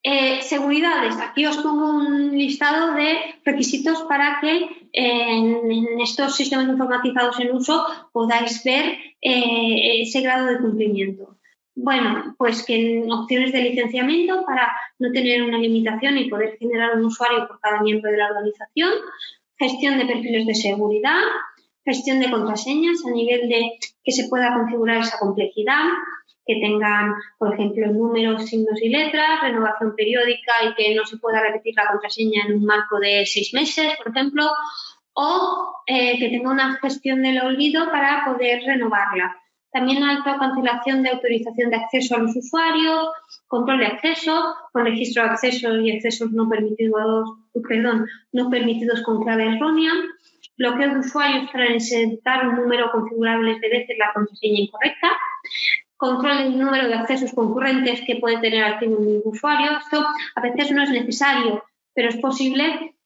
Eh, 0.02 0.42
seguridades. 0.42 1.16
Aquí 1.20 1.46
os 1.46 1.58
pongo 1.58 1.90
un 1.90 2.36
listado 2.36 2.94
de 2.94 3.36
requisitos 3.44 4.02
para 4.08 4.40
que 4.40 4.79
en, 4.92 6.00
estos 6.00 6.36
sistemas 6.36 6.68
informatizados 6.68 7.38
en 7.40 7.54
uso 7.54 7.84
podáis 8.12 8.62
ver 8.64 8.98
eh, 9.20 10.02
ese 10.02 10.20
grado 10.20 10.46
de 10.46 10.58
cumplimiento. 10.58 11.36
Bueno, 11.74 12.34
pues 12.36 12.64
que 12.64 12.74
en 12.74 13.12
opciones 13.12 13.52
de 13.52 13.62
licenciamiento 13.62 14.44
para 14.44 14.72
no 14.98 15.10
tener 15.12 15.42
una 15.42 15.58
limitación 15.58 16.18
y 16.18 16.28
poder 16.28 16.58
generar 16.58 16.96
un 16.96 17.06
usuario 17.06 17.46
por 17.46 17.60
cada 17.60 17.80
miembro 17.80 18.10
de 18.10 18.18
la 18.18 18.26
organización, 18.26 18.90
gestión 19.56 19.98
de 19.98 20.06
perfiles 20.06 20.46
de 20.46 20.54
seguridad, 20.54 21.20
gestión 21.84 22.20
de 22.20 22.30
contraseñas 22.30 23.04
a 23.06 23.10
nivel 23.10 23.48
de 23.48 23.78
que 24.02 24.12
se 24.12 24.28
pueda 24.28 24.54
configurar 24.54 24.98
esa 24.98 25.18
complejidad, 25.18 25.84
que 26.50 26.60
tengan, 26.60 27.14
por 27.38 27.54
ejemplo, 27.54 27.86
números, 27.92 28.46
signos 28.46 28.82
y 28.82 28.88
letras, 28.88 29.40
renovación 29.40 29.94
periódica 29.94 30.52
y 30.68 30.74
que 30.74 30.94
no 30.96 31.04
se 31.04 31.18
pueda 31.18 31.40
repetir 31.40 31.74
la 31.76 31.86
contraseña 31.86 32.42
en 32.46 32.56
un 32.56 32.64
marco 32.64 32.98
de 32.98 33.24
seis 33.24 33.54
meses, 33.54 33.96
por 33.98 34.08
ejemplo, 34.08 34.50
o 35.12 35.82
eh, 35.86 36.18
que 36.18 36.28
tenga 36.28 36.50
una 36.50 36.76
gestión 36.82 37.22
del 37.22 37.40
olvido 37.40 37.88
para 37.90 38.24
poder 38.24 38.62
renovarla. 38.64 39.36
También 39.72 40.02
alta 40.02 40.38
cancelación 40.38 41.04
de 41.04 41.10
autorización 41.10 41.70
de 41.70 41.76
acceso 41.76 42.16
a 42.16 42.18
los 42.18 42.34
usuarios, 42.34 43.10
control 43.46 43.78
de 43.78 43.86
acceso, 43.86 44.56
con 44.72 44.84
registro 44.84 45.22
de 45.22 45.30
acceso 45.30 45.76
y 45.76 45.92
accesos 45.92 46.32
no 46.32 46.48
permitidos, 46.48 47.30
perdón, 47.68 48.08
no 48.32 48.50
permitidos 48.50 49.02
con 49.02 49.22
clave 49.22 49.54
errónea, 49.54 49.92
bloqueo 50.58 50.94
de 50.94 50.98
usuarios 50.98 51.48
para 51.52 51.70
insertar 51.72 52.48
un 52.48 52.56
número 52.56 52.90
configurable 52.90 53.60
de 53.60 53.68
veces 53.68 53.96
la 53.96 54.12
contraseña 54.12 54.58
incorrecta, 54.58 55.08
control 56.00 56.38
del 56.38 56.58
número 56.58 56.88
de 56.88 56.94
accesos 56.94 57.32
concurrentes 57.32 58.00
que 58.06 58.16
puede 58.16 58.38
tener 58.38 58.78
un 58.86 59.20
usuario. 59.24 59.78
Esto 59.78 60.04
a 60.34 60.40
veces 60.40 60.72
no 60.72 60.82
es 60.82 60.90
necesario, 60.90 61.62
pero 61.94 62.08
es 62.08 62.16
posible 62.16 62.96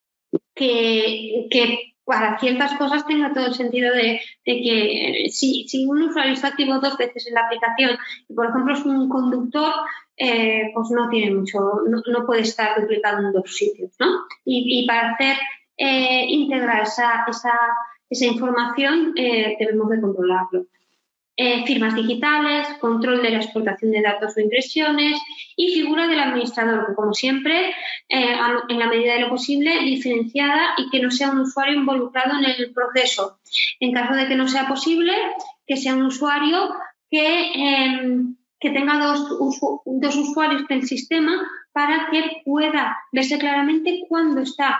que, 0.54 1.94
para 2.04 2.38
ciertas 2.38 2.74
cosas 2.74 3.04
tenga 3.06 3.32
todo 3.34 3.46
el 3.46 3.54
sentido 3.54 3.92
de, 3.92 4.20
que 4.44 5.26
si, 5.30 5.66
si, 5.66 5.86
un 5.86 6.02
usuario 6.02 6.34
está 6.34 6.48
activo 6.48 6.78
dos 6.78 6.96
veces 6.96 7.26
en 7.26 7.34
la 7.34 7.46
aplicación 7.46 7.98
y, 8.28 8.34
por 8.34 8.46
ejemplo, 8.46 8.74
es 8.74 8.84
un 8.84 9.08
conductor, 9.08 9.72
eh, 10.16 10.70
pues 10.72 10.90
no 10.90 11.08
tiene 11.08 11.34
mucho, 11.34 11.58
no, 11.88 12.26
puede 12.26 12.42
estar 12.42 12.80
duplicado 12.80 13.26
en 13.26 13.32
dos 13.32 13.56
sitios, 13.56 13.90
¿no? 13.98 14.06
Y, 14.44 14.86
para 14.86 15.10
hacer 15.10 15.36
eh, 15.76 16.26
integrar 16.28 16.84
esa, 16.84 17.24
esa, 17.28 17.58
esa 18.08 18.26
información 18.26 19.14
eh, 19.16 19.56
debemos 19.58 19.90
de 19.90 20.00
controlarlo. 20.00 20.66
Eh, 21.36 21.64
firmas 21.66 21.96
digitales, 21.96 22.68
control 22.80 23.20
de 23.20 23.30
la 23.30 23.38
exportación 23.38 23.90
de 23.90 24.02
datos 24.02 24.36
o 24.36 24.40
impresiones 24.40 25.20
y 25.56 25.74
figura 25.74 26.06
del 26.06 26.20
administrador, 26.20 26.86
que 26.86 26.94
como 26.94 27.12
siempre, 27.12 27.70
eh, 28.08 28.36
en 28.68 28.78
la 28.78 28.86
medida 28.86 29.14
de 29.14 29.22
lo 29.22 29.30
posible, 29.30 29.80
diferenciada 29.80 30.74
y 30.76 30.88
que 30.90 31.00
no 31.00 31.10
sea 31.10 31.30
un 31.30 31.40
usuario 31.40 31.74
involucrado 31.74 32.38
en 32.38 32.44
el 32.44 32.72
proceso. 32.72 33.40
En 33.80 33.92
caso 33.92 34.14
de 34.14 34.28
que 34.28 34.36
no 34.36 34.46
sea 34.46 34.68
posible, 34.68 35.12
que 35.66 35.76
sea 35.76 35.96
un 35.96 36.02
usuario 36.02 36.72
que, 37.10 37.50
em, 37.54 38.36
que 38.60 38.70
tenga 38.70 39.04
dos, 39.04 39.28
dos 39.84 40.16
usuarios 40.16 40.68
del 40.68 40.86
sistema 40.86 41.32
para 41.72 42.10
que 42.12 42.42
pueda 42.44 42.96
verse 43.10 43.38
claramente 43.38 44.04
cuándo 44.08 44.40
está 44.40 44.78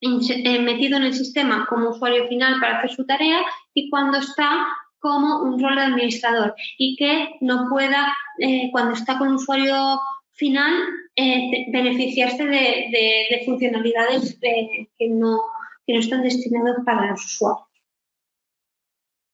eh, 0.00 0.58
metido 0.58 0.96
en 0.96 1.04
el 1.04 1.14
sistema 1.14 1.66
como 1.68 1.90
usuario 1.90 2.26
final 2.28 2.58
para 2.60 2.78
hacer 2.78 2.90
su 2.90 3.04
tarea 3.06 3.40
y 3.74 3.88
cuando 3.88 4.18
está 4.18 4.66
como 5.02 5.42
un 5.42 5.60
rol 5.60 5.74
de 5.74 5.82
administrador 5.82 6.54
y 6.78 6.96
que 6.96 7.36
no 7.40 7.66
pueda, 7.68 8.14
eh, 8.38 8.70
cuando 8.70 8.94
está 8.94 9.18
con 9.18 9.34
usuario 9.34 10.00
final, 10.30 10.72
eh, 11.16 11.66
beneficiarse 11.72 12.46
de, 12.46 13.42
funcionalidades 13.44 14.38
eh, 14.40 14.88
que, 14.96 15.08
no, 15.08 15.40
que 15.84 15.94
no 15.94 16.00
están 16.00 16.22
destinadas 16.22 16.76
para 16.86 17.10
los 17.10 17.24
usuarios. 17.24 17.66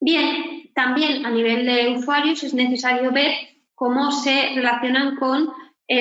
Bien, 0.01 0.71
también 0.75 1.27
a 1.27 1.31
nivel 1.31 1.67
de 1.67 1.91
usuarios 1.91 2.43
es 2.43 2.55
necesario 2.55 3.13
ver 3.13 3.33
cómo 3.75 4.11
se 4.11 4.55
relacionan 4.55 5.17
con 5.17 5.51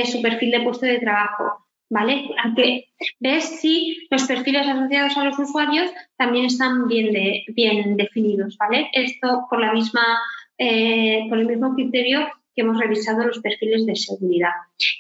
su 0.05 0.21
perfil 0.21 0.51
de 0.51 0.61
puesto 0.61 0.85
de 0.85 0.99
trabajo. 0.99 1.66
¿Vale? 1.89 2.29
que 2.55 2.85
ves 3.19 3.59
si 3.59 4.07
los 4.09 4.23
perfiles 4.23 4.67
asociados 4.67 5.17
a 5.17 5.23
los 5.23 5.39
usuarios 5.39 5.89
también 6.17 6.45
están 6.45 6.87
bien, 6.87 7.13
bien 7.49 7.97
definidos, 7.97 8.57
¿vale? 8.57 8.89
Esto 8.93 9.45
por 9.49 9.59
la 9.59 9.73
misma, 9.73 10.19
eh, 10.57 11.25
por 11.29 11.39
el 11.39 11.47
mismo 11.47 11.73
criterio 11.75 12.27
que 12.55 12.61
hemos 12.63 12.79
revisado 12.79 13.23
los 13.23 13.39
perfiles 13.39 13.85
de 13.85 13.95
seguridad. 13.95 14.53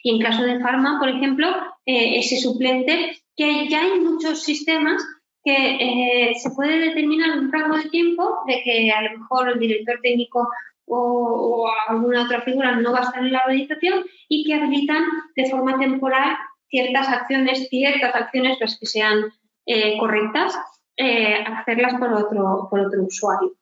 Y 0.03 0.15
en 0.15 0.21
caso 0.21 0.43
de 0.43 0.59
Pharma, 0.59 0.99
por 0.99 1.09
ejemplo, 1.09 1.47
eh, 1.85 2.19
ese 2.19 2.37
suplente, 2.37 3.17
que 3.35 3.67
ya 3.67 3.81
hay 3.81 3.99
muchos 3.99 4.43
sistemas 4.43 5.03
que 5.43 5.55
eh, 5.79 6.35
se 6.35 6.51
puede 6.51 6.77
determinar 6.77 7.37
un 7.39 7.51
rango 7.51 7.77
de 7.77 7.89
tiempo 7.89 8.39
de 8.47 8.61
que 8.63 8.91
a 8.91 9.01
lo 9.01 9.17
mejor 9.17 9.49
el 9.49 9.59
director 9.59 9.99
técnico 10.03 10.47
o, 10.85 10.97
o, 10.97 11.71
alguna 11.87 12.23
otra 12.23 12.41
figura 12.41 12.75
no 12.75 12.91
va 12.91 12.99
a 12.99 13.03
estar 13.03 13.23
en 13.23 13.31
la 13.31 13.41
organización 13.45 14.05
y 14.29 14.43
que 14.45 14.53
habilitan 14.53 15.03
de 15.35 15.49
forma 15.49 15.79
temporal 15.79 16.37
ciertas 16.69 17.07
acciones, 17.07 17.67
ciertas 17.69 18.15
acciones 18.15 18.57
las 18.59 18.77
que 18.79 18.85
sean 18.85 19.25
eh, 19.65 19.97
correctas, 19.97 20.57
eh, 20.95 21.35
hacerlas 21.45 21.95
por 21.95 22.13
otro, 22.13 22.67
por 22.69 22.79
otro 22.79 23.03
usuario. 23.03 23.53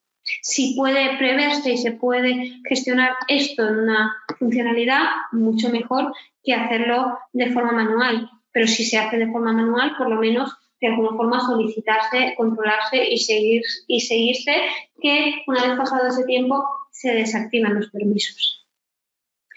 Si 0.42 0.76
puede 0.76 1.18
preverse 1.18 1.74
y 1.74 1.78
se 1.78 1.92
puede 1.92 2.60
gestionar 2.68 3.12
esto 3.28 3.68
en 3.68 3.80
una 3.80 4.16
funcionalidad, 4.40 5.04
mucho 5.32 5.70
mejor 5.70 6.14
que 6.44 6.54
hacerlo 6.54 7.18
de 7.34 7.52
forma 7.52 7.74
manual. 7.74 8.30
Pero 8.52 8.68
si 8.68 8.86
se 8.86 8.98
hace 8.98 9.18
de 9.18 9.32
forma 9.32 9.54
manual, 9.54 9.96
por 9.98 10.10
lo 10.10 10.16
menos 10.16 10.56
de 10.82 10.88
alguna 10.88 11.18
forma 11.18 11.40
solicitarse, 11.42 12.34
controlarse 12.38 13.08
y, 13.08 13.18
seguir, 13.18 13.62
y 13.88 14.02
seguirse 14.02 14.56
que 15.02 15.44
una 15.48 15.68
vez 15.68 15.78
pasado 15.78 16.08
ese 16.08 16.24
tiempo 16.26 16.64
se 16.92 17.14
desactivan 17.14 17.76
los 17.76 17.90
permisos. 17.90 18.66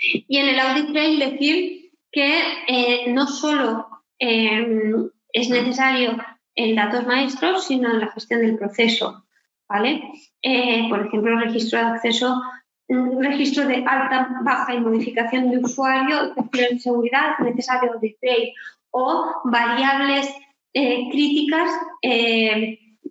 Y 0.01 0.39
en 0.39 0.49
el 0.49 0.61
audit 0.61 0.93
trail 0.93 1.19
decir 1.19 1.78
que 2.11 2.43
eh, 2.67 3.13
no 3.13 3.27
solo 3.27 3.87
em, 4.19 5.11
es 5.33 5.49
necesario 5.51 6.17
en 6.55 6.77
datos 6.77 7.07
maestros, 7.07 7.67
sino 7.67 7.91
en 7.91 8.01
la 8.01 8.09
gestión 8.09 8.41
del 8.41 8.59
proceso. 8.59 9.25
¿vale? 9.69 10.03
Eh, 10.43 10.89
por 10.89 11.07
ejemplo, 11.07 11.39
registro 11.39 11.79
de 11.79 11.87
acceso, 11.87 12.41
registro 12.89 13.67
de 13.67 13.85
alta, 13.87 14.41
baja 14.43 14.75
y 14.75 14.81
modificación 14.81 15.51
de 15.51 15.59
usuario, 15.59 16.35
de 16.53 16.79
seguridad 16.79 17.39
necesario 17.41 17.93
de 18.01 18.17
trade 18.21 18.55
o 18.91 19.27
variables 19.45 20.35
eh, 20.73 21.09
críticas 21.11 21.71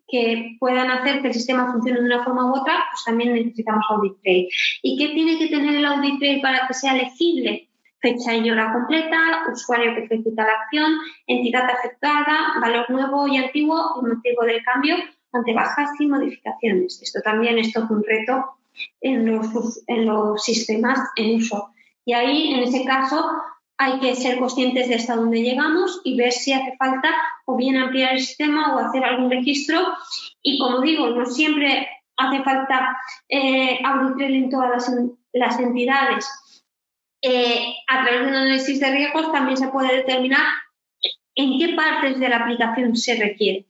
que 0.07 0.55
puedan 0.59 0.89
hacer 0.89 1.21
que 1.21 1.27
el 1.27 1.33
sistema 1.33 1.71
funcione 1.71 1.99
de 1.99 2.05
una 2.05 2.23
forma 2.23 2.49
u 2.49 2.55
otra, 2.55 2.85
pues 2.91 3.03
también 3.05 3.33
necesitamos 3.33 3.85
audit 3.89 4.13
trail. 4.23 4.47
¿Y 4.81 4.97
qué 4.97 5.13
tiene 5.13 5.37
que 5.37 5.47
tener 5.47 5.75
el 5.75 5.85
audit 5.85 6.19
trail 6.19 6.41
para 6.41 6.65
que 6.67 6.73
sea 6.73 6.93
legible? 6.93 7.66
Fecha 7.99 8.35
y 8.35 8.49
hora 8.49 8.73
completa, 8.73 9.43
usuario 9.51 9.95
que 9.95 10.05
ejecuta 10.05 10.45
la 10.45 10.53
acción, 10.53 10.97
entidad 11.25 11.69
afectada, 11.69 12.59
valor 12.61 12.89
nuevo 12.89 13.27
y 13.27 13.37
antiguo 13.37 14.01
y 14.01 14.05
motivo 14.07 14.43
del 14.43 14.63
cambio 14.63 14.95
ante 15.33 15.53
bajas 15.53 15.89
y 15.99 16.07
modificaciones. 16.07 17.01
Esto 17.01 17.21
también 17.21 17.57
es 17.57 17.73
todo 17.73 17.87
un 17.89 18.03
reto 18.03 18.45
en 19.01 19.25
los, 19.25 19.83
en 19.87 20.05
los 20.05 20.43
sistemas 20.43 20.99
en 21.15 21.37
uso. 21.37 21.71
Y 22.05 22.13
ahí, 22.13 22.53
en 22.53 22.63
ese 22.63 22.85
caso, 22.85 23.25
hay 23.77 23.99
que 23.99 24.15
ser 24.15 24.39
conscientes 24.39 24.87
de 24.87 24.95
hasta 24.95 25.15
dónde 25.15 25.41
llegamos 25.41 26.01
y 26.03 26.17
ver 26.17 26.31
si 26.31 26.53
hace 26.53 26.75
falta 26.77 27.09
o 27.45 27.55
bien 27.55 27.77
ampliar 27.77 28.13
el 28.13 28.19
sistema 28.19 28.75
o 28.75 28.79
hacer 28.79 29.03
algún 29.03 29.29
registro. 29.29 29.79
Y 30.41 30.57
como 30.59 30.81
digo, 30.81 31.09
no 31.09 31.25
siempre 31.25 31.87
hace 32.17 32.43
falta 32.43 32.97
eh, 33.29 33.79
en 33.79 34.49
todas 34.49 34.91
las, 35.33 35.59
entidades. 35.59 36.27
Eh, 37.22 37.76
a 37.88 38.03
través 38.03 38.22
de 38.22 38.27
un 38.27 38.35
análisis 38.35 38.80
de 38.80 38.91
riesgos 38.91 39.31
también 39.31 39.57
se 39.57 39.69
puede 39.69 39.95
determinar 39.98 40.45
en 41.35 41.60
qué 41.60 41.73
partes 41.76 42.19
de 42.19 42.30
la 42.30 42.38
aplicación 42.38 42.95
se 42.95 43.15
requiere. 43.15 43.65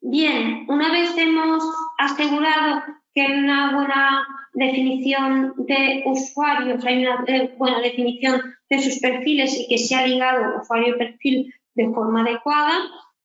Bien, 0.00 0.64
una 0.68 0.90
vez 0.90 1.16
hemos 1.16 1.62
asegurado 1.98 2.82
que 3.14 3.22
hay 3.22 3.32
una 3.32 3.74
buena 3.74 4.26
definición 4.54 5.54
de 5.58 6.02
usuarios, 6.06 6.84
hay 6.84 7.04
una 7.04 7.24
eh, 7.26 7.54
buena 7.58 7.80
definición 7.80 8.40
de 8.70 8.82
sus 8.82 8.98
perfiles 8.98 9.56
y 9.58 9.68
que 9.68 9.78
se 9.78 9.94
ha 9.94 10.06
ligado 10.06 10.60
usuario-perfil 10.60 11.54
de 11.74 11.88
forma 11.90 12.22
adecuada, 12.22 12.74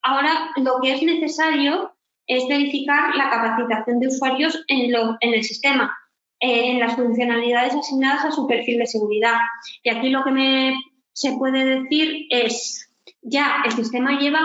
ahora 0.02 0.50
lo 0.56 0.80
que 0.80 0.92
es 0.92 1.02
necesario 1.02 1.94
es 2.26 2.46
verificar 2.48 3.14
la 3.16 3.30
capacitación 3.30 4.00
de 4.00 4.08
usuarios 4.08 4.64
en, 4.68 4.94
el 5.20 5.44
sistema, 5.44 5.96
en 6.40 6.80
las 6.80 6.96
funcionalidades 6.96 7.74
asignadas 7.74 8.26
a 8.26 8.32
su 8.32 8.46
perfil 8.46 8.78
de 8.78 8.86
seguridad. 8.86 9.38
Y 9.82 9.90
aquí 9.90 10.10
lo 10.10 10.24
que 10.24 10.30
me 10.30 10.74
se 11.12 11.32
puede 11.36 11.64
decir 11.64 12.26
es, 12.30 12.90
ya 13.22 13.62
el 13.64 13.72
sistema 13.72 14.18
lleva 14.18 14.40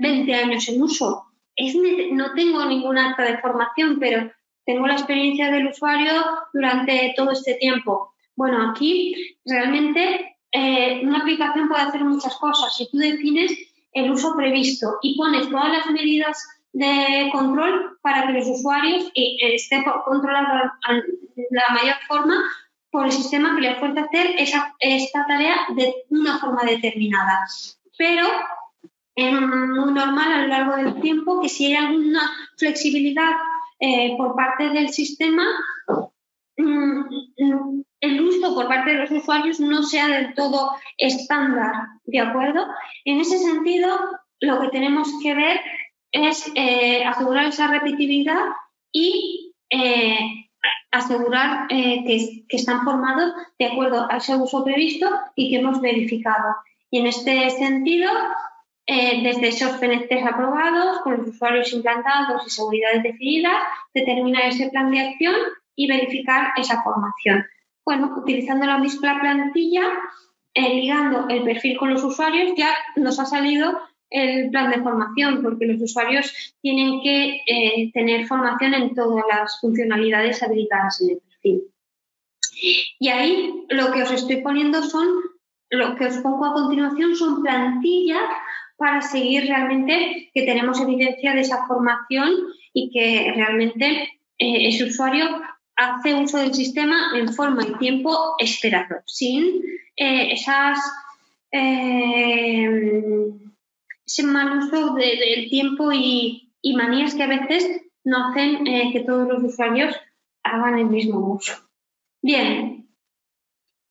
20 0.00 0.34
años 0.34 0.68
en 0.68 0.82
uso, 0.82 1.24
es, 1.56 1.74
no 2.12 2.32
tengo 2.34 2.64
ningún 2.64 2.98
acta 2.98 3.24
de 3.24 3.38
formación, 3.38 3.98
pero 4.00 4.30
tengo 4.64 4.86
la 4.86 4.94
experiencia 4.94 5.50
del 5.50 5.68
usuario 5.68 6.12
durante 6.52 7.14
todo 7.16 7.32
este 7.32 7.54
tiempo. 7.54 8.12
Bueno, 8.36 8.70
aquí 8.70 9.36
realmente 9.44 10.36
eh, 10.52 11.00
una 11.02 11.18
aplicación 11.18 11.68
puede 11.68 11.82
hacer 11.82 12.04
muchas 12.04 12.36
cosas. 12.36 12.76
Si 12.76 12.90
tú 12.90 12.98
defines 12.98 13.52
el 13.92 14.10
uso 14.10 14.34
previsto 14.36 14.98
y 15.02 15.16
pones 15.16 15.48
todas 15.50 15.72
las 15.72 15.90
medidas 15.90 16.42
de 16.72 17.28
control 17.32 17.98
para 18.02 18.26
que 18.26 18.32
los 18.34 18.46
usuarios 18.46 19.10
estén 19.14 19.84
controlados 20.04 20.70
de 21.34 21.46
la 21.50 21.74
mayor 21.74 21.96
forma 22.06 22.36
por 22.90 23.06
el 23.06 23.12
sistema 23.12 23.54
que 23.54 23.62
les 23.62 23.78
fuerza 23.78 24.02
hacer 24.02 24.34
esa, 24.38 24.74
esta 24.80 25.26
tarea 25.26 25.56
de 25.76 25.94
una 26.10 26.38
forma 26.38 26.62
determinada. 26.64 27.46
Pero 27.96 28.26
es 29.14 29.32
muy 29.32 29.92
normal 29.92 30.32
a 30.32 30.42
lo 30.42 30.48
largo 30.48 30.76
del 30.76 31.00
tiempo 31.00 31.40
que 31.40 31.48
si 31.48 31.66
hay 31.66 31.74
alguna 31.74 32.30
flexibilidad 32.56 33.32
eh, 33.78 34.16
por 34.16 34.34
parte 34.34 34.70
del 34.70 34.90
sistema, 34.90 35.44
mm, 36.56 37.82
el 38.00 38.20
uso 38.20 38.54
por 38.54 38.68
parte 38.68 38.90
de 38.90 38.98
los 38.98 39.10
usuarios 39.10 39.60
no 39.60 39.82
sea 39.82 40.08
del 40.08 40.34
todo 40.34 40.72
estándar, 40.96 41.74
¿de 42.04 42.20
acuerdo? 42.20 42.66
En 43.04 43.20
ese 43.20 43.38
sentido, 43.38 43.88
lo 44.40 44.60
que 44.60 44.68
tenemos 44.68 45.08
que 45.22 45.34
ver 45.34 45.60
es 46.12 46.50
eh, 46.54 47.04
asegurar 47.04 47.46
esa 47.46 47.68
repetitividad 47.68 48.40
y 48.92 49.54
eh, 49.70 50.18
asegurar 50.90 51.68
que, 51.68 52.44
que, 52.48 52.56
están 52.56 52.84
formados 52.84 53.32
de 53.58 53.66
acuerdo 53.66 54.06
a 54.10 54.16
ese 54.16 54.36
uso 54.36 54.64
previsto 54.64 55.08
y 55.36 55.50
que 55.50 55.58
hemos 55.58 55.80
verificado. 55.80 56.56
Y 56.90 56.98
en 56.98 57.06
este 57.06 57.48
sentido, 57.50 58.10
eh, 58.92 59.22
desde 59.22 59.48
esos 59.48 59.78
PNTs 59.78 60.26
aprobados, 60.26 60.98
con 61.02 61.18
los 61.18 61.28
usuarios 61.28 61.72
implantados 61.72 62.44
y 62.44 62.50
seguridades 62.50 63.04
definidas, 63.04 63.54
determinar 63.94 64.46
ese 64.46 64.68
plan 64.68 64.90
de 64.90 65.00
acción 65.00 65.36
y 65.76 65.86
verificar 65.86 66.48
esa 66.56 66.82
formación. 66.82 67.46
Bueno, 67.84 68.12
utilizando 68.16 68.66
la 68.66 68.78
misma 68.78 69.20
plantilla, 69.20 69.82
eh, 70.54 70.74
ligando 70.74 71.28
el 71.28 71.44
perfil 71.44 71.78
con 71.78 71.90
los 71.90 72.02
usuarios, 72.02 72.52
ya 72.56 72.74
nos 72.96 73.20
ha 73.20 73.26
salido 73.26 73.78
el 74.10 74.50
plan 74.50 74.70
de 74.70 74.82
formación, 74.82 75.42
porque 75.42 75.66
los 75.66 75.80
usuarios 75.80 76.54
tienen 76.60 77.00
que 77.02 77.40
eh, 77.46 77.90
tener 77.92 78.26
formación 78.26 78.74
en 78.74 78.94
todas 78.94 79.24
las 79.32 79.60
funcionalidades 79.60 80.42
habilitadas 80.42 81.00
en 81.00 81.10
el 81.10 81.18
perfil. 81.18 81.62
Y 82.98 83.08
ahí 83.08 83.64
lo 83.70 83.92
que 83.92 84.02
os 84.02 84.10
estoy 84.10 84.42
poniendo 84.42 84.82
son, 84.82 85.06
lo 85.70 85.96
que 85.96 86.06
os 86.06 86.18
pongo 86.18 86.44
a 86.46 86.52
continuación 86.52 87.16
son 87.16 87.42
plantillas 87.42 88.24
para 88.76 89.00
seguir 89.02 89.46
realmente 89.46 90.30
que 90.34 90.42
tenemos 90.42 90.80
evidencia 90.80 91.32
de 91.32 91.40
esa 91.42 91.66
formación 91.66 92.30
y 92.72 92.90
que 92.90 93.32
realmente 93.34 93.86
eh, 94.38 94.68
ese 94.68 94.84
usuario 94.84 95.26
hace 95.76 96.14
uso 96.14 96.38
del 96.38 96.54
sistema 96.54 97.12
en 97.14 97.32
forma 97.32 97.62
y 97.62 97.78
tiempo 97.78 98.34
esperado, 98.38 99.02
sin 99.06 99.62
eh, 99.96 100.32
esas 100.32 100.78
eh, 101.52 102.68
ese 104.10 104.24
mal 104.24 104.58
uso 104.58 104.94
del 104.94 105.48
tiempo 105.48 105.92
y, 105.92 106.50
manías 106.74 107.14
que 107.14 107.22
a 107.22 107.28
veces 107.28 107.80
no 108.04 108.28
hacen 108.28 108.64
que 108.64 109.04
todos 109.06 109.28
los 109.28 109.42
usuarios 109.42 109.94
hagan 110.42 110.78
el 110.78 110.86
mismo 110.86 111.34
uso. 111.34 111.52
Bien, 112.20 112.88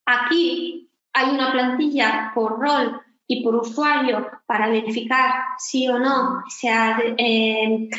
aquí 0.05 0.91
hay 1.13 1.29
una 1.29 1.51
plantilla 1.51 2.31
por 2.35 2.59
rol 2.59 3.01
y 3.27 3.43
por 3.43 3.55
usuario 3.55 4.27
para 4.45 4.69
verificar 4.69 5.31
si 5.57 5.87
o 5.87 5.97
no 5.99 6.43
se 6.49 6.69
ha 6.69 6.99
eh, 7.17 7.89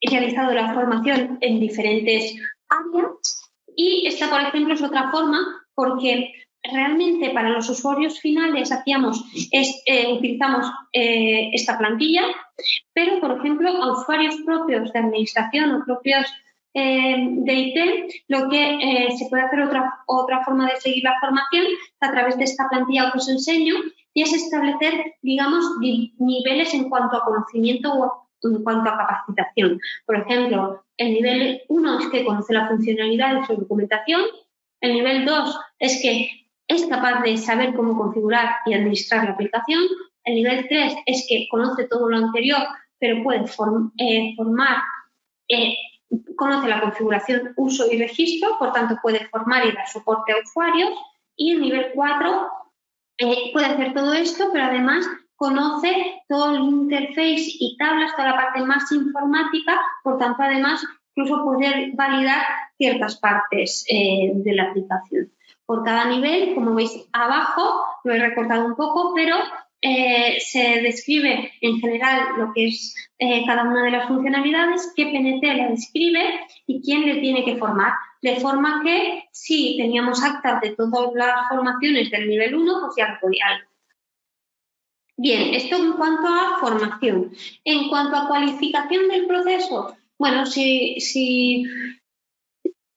realizado 0.00 0.52
la 0.54 0.74
formación 0.74 1.38
en 1.40 1.60
diferentes 1.60 2.34
áreas. 2.68 3.50
Y 3.76 4.06
esta, 4.06 4.28
por 4.28 4.40
ejemplo, 4.40 4.74
es 4.74 4.82
otra 4.82 5.10
forma 5.10 5.64
porque 5.74 6.32
realmente 6.62 7.30
para 7.30 7.50
los 7.50 7.68
usuarios 7.68 8.20
finales 8.20 8.70
hacíamos 8.70 9.24
eh, 9.50 10.12
utilizamos 10.12 10.66
eh, 10.92 11.50
esta 11.52 11.76
plantilla, 11.78 12.22
pero 12.92 13.20
por 13.20 13.38
ejemplo 13.38 13.68
a 13.68 13.92
usuarios 13.92 14.36
propios 14.44 14.92
de 14.92 14.98
administración 14.98 15.72
o 15.72 15.84
propios 15.84 16.26
de 16.74 17.52
IT, 17.52 18.24
lo 18.28 18.48
que 18.48 19.08
se 19.18 19.26
puede 19.28 19.42
hacer 19.42 19.60
otra, 19.60 19.92
otra 20.06 20.42
forma 20.42 20.70
de 20.70 20.80
seguir 20.80 21.04
la 21.04 21.20
formación 21.20 21.66
a 22.00 22.10
través 22.10 22.38
de 22.38 22.44
esta 22.44 22.66
plantilla 22.70 23.12
que 23.12 23.18
os 23.18 23.28
enseño 23.28 23.74
y 24.14 24.22
es 24.22 24.32
establecer, 24.32 25.16
digamos, 25.20 25.64
niveles 25.80 26.72
en 26.74 26.88
cuanto 26.88 27.16
a 27.16 27.24
conocimiento 27.24 27.92
o 27.92 28.28
en 28.42 28.62
cuanto 28.62 28.90
a 28.90 28.98
capacitación. 28.98 29.80
Por 30.06 30.16
ejemplo, 30.16 30.84
el 30.96 31.14
nivel 31.14 31.62
1 31.68 31.98
es 31.98 32.06
que 32.08 32.24
conoce 32.24 32.52
la 32.52 32.68
funcionalidad 32.68 33.40
de 33.40 33.46
su 33.46 33.54
documentación, 33.54 34.22
el 34.80 34.94
nivel 34.94 35.24
2 35.24 35.60
es 35.78 36.02
que 36.02 36.41
es 36.72 36.86
capaz 36.86 37.22
de 37.22 37.36
saber 37.36 37.74
cómo 37.74 37.96
configurar 37.96 38.56
y 38.66 38.74
administrar 38.74 39.24
la 39.24 39.32
aplicación, 39.32 39.82
el 40.24 40.34
nivel 40.34 40.66
3 40.68 40.94
es 41.06 41.26
que 41.28 41.48
conoce 41.50 41.84
todo 41.88 42.08
lo 42.08 42.16
anterior, 42.16 42.60
pero 42.98 43.22
puede 43.22 43.44
eh, 43.98 44.34
formar, 44.36 44.82
eh, 45.48 45.74
conoce 46.36 46.68
la 46.68 46.80
configuración, 46.80 47.52
uso 47.56 47.90
y 47.90 47.98
registro, 47.98 48.56
por 48.58 48.72
tanto 48.72 48.96
puede 49.02 49.28
formar 49.28 49.66
y 49.66 49.72
dar 49.72 49.88
soporte 49.88 50.32
a 50.32 50.36
usuarios, 50.38 50.90
y 51.36 51.52
el 51.52 51.60
nivel 51.60 51.86
4 51.94 52.48
eh, 53.18 53.50
puede 53.52 53.66
hacer 53.66 53.94
todo 53.94 54.12
esto, 54.12 54.50
pero 54.52 54.64
además 54.66 55.06
conoce 55.34 56.22
todo 56.28 56.54
el 56.54 56.62
interface 56.62 57.56
y 57.58 57.76
tablas, 57.76 58.14
toda 58.14 58.30
la 58.30 58.36
parte 58.36 58.62
más 58.62 58.90
informática, 58.92 59.80
por 60.04 60.18
tanto, 60.18 60.40
además, 60.42 60.84
incluso 61.14 61.44
poder 61.44 61.90
validar 61.94 62.42
ciertas 62.78 63.18
partes 63.18 63.84
de 63.88 64.52
la 64.54 64.70
aplicación. 64.70 65.32
Por 65.66 65.84
cada 65.84 66.06
nivel, 66.06 66.54
como 66.54 66.74
veis 66.74 67.08
abajo, 67.12 67.84
lo 68.04 68.14
he 68.14 68.18
recortado 68.18 68.66
un 68.66 68.76
poco, 68.76 69.12
pero 69.14 69.36
eh, 69.80 70.38
se 70.40 70.80
describe 70.82 71.52
en 71.60 71.80
general 71.80 72.20
lo 72.38 72.52
que 72.52 72.68
es 72.68 72.94
cada 73.46 73.62
una 73.62 73.84
de 73.84 73.92
las 73.92 74.08
funcionalidades, 74.08 74.92
qué 74.96 75.06
PNT 75.06 75.42
la 75.56 75.68
describe 75.68 76.40
y 76.66 76.82
quién 76.82 77.06
le 77.06 77.20
tiene 77.20 77.44
que 77.44 77.56
formar 77.56 77.92
de 78.22 78.36
forma 78.36 78.82
que 78.84 79.24
si 79.32 79.76
teníamos 79.76 80.22
actas 80.22 80.60
de 80.60 80.70
todas 80.76 81.12
las 81.14 81.48
formaciones 81.48 82.10
del 82.10 82.28
nivel 82.28 82.54
1, 82.54 82.80
pues 82.80 82.94
ya 82.96 83.08
lo 83.08 83.20
podía. 83.20 83.44
Bien, 85.16 85.54
esto 85.54 85.76
en 85.76 85.92
cuanto 85.94 86.28
a 86.28 86.58
formación. 86.60 87.32
En 87.64 87.88
cuanto 87.88 88.16
a 88.16 88.28
cualificación 88.28 89.08
del 89.08 89.26
proceso, 89.26 89.96
bueno, 90.18 90.46
si, 90.46 91.00
si 91.00 91.64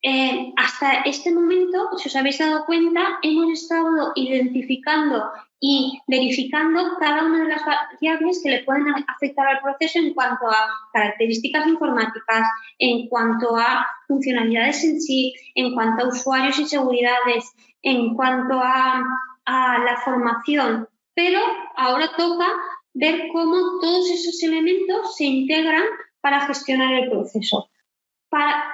eh, 0.08 0.52
hasta 0.54 1.00
este 1.00 1.34
momento, 1.34 1.88
si 1.98 2.08
os 2.08 2.14
habéis 2.14 2.38
dado 2.38 2.64
cuenta, 2.64 3.18
hemos 3.22 3.50
estado 3.60 4.12
identificando 4.14 5.32
y 5.58 5.98
verificando 6.06 6.96
cada 7.00 7.24
una 7.24 7.42
de 7.42 7.48
las 7.48 7.62
variables 7.66 8.40
que 8.40 8.50
le 8.50 8.62
pueden 8.62 8.86
afectar 9.08 9.48
al 9.48 9.60
proceso 9.60 9.98
en 9.98 10.14
cuanto 10.14 10.46
a 10.46 10.68
características 10.92 11.66
informáticas, 11.66 12.48
en 12.78 13.08
cuanto 13.08 13.56
a 13.56 13.84
funcionalidades 14.06 14.84
en 14.84 15.00
sí, 15.00 15.34
en 15.56 15.74
cuanto 15.74 16.04
a 16.04 16.08
usuarios 16.08 16.60
y 16.60 16.66
seguridades, 16.66 17.52
en 17.82 18.14
cuanto 18.14 18.60
a, 18.62 19.02
la 19.48 20.00
formación. 20.04 20.88
Pero 21.14 21.40
ahora 21.76 22.10
toca 22.16 22.46
ver 22.94 23.28
cómo 23.32 23.80
todos 23.80 24.08
esos 24.10 24.40
elementos 24.44 25.16
se 25.16 25.24
integran 25.24 25.82
para 26.20 26.46
gestionar 26.46 26.94
el 26.94 27.10
proceso. 27.10 27.70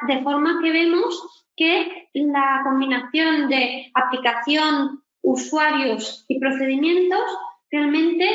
De 0.07 0.23
forma 0.23 0.61
que 0.63 0.73
vemos 0.73 1.49
que 1.57 2.09
la 2.15 2.63
combinación 2.65 3.49
de 3.49 3.91
aplicación 3.95 5.03
usuarios 5.23 6.25
y 6.29 6.39
procedimientos 6.41 7.25
realmente 7.71 8.27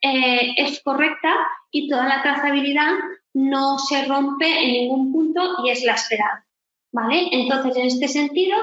eh, 0.00 0.54
es 0.56 0.82
correcta 0.82 1.34
y 1.70 1.88
toda 1.88 2.06
la 2.06 2.22
trazabilidad 2.22 2.92
no 3.32 3.78
se 3.78 4.04
rompe 4.04 4.46
en 4.46 4.72
ningún 4.72 5.12
punto 5.12 5.64
y 5.64 5.70
es 5.70 5.84
la 5.84 5.94
esperada. 5.94 6.46
¿Vale? 6.92 7.28
Entonces, 7.32 7.76
en 7.76 7.86
este 7.86 8.06
sentido, 8.06 8.56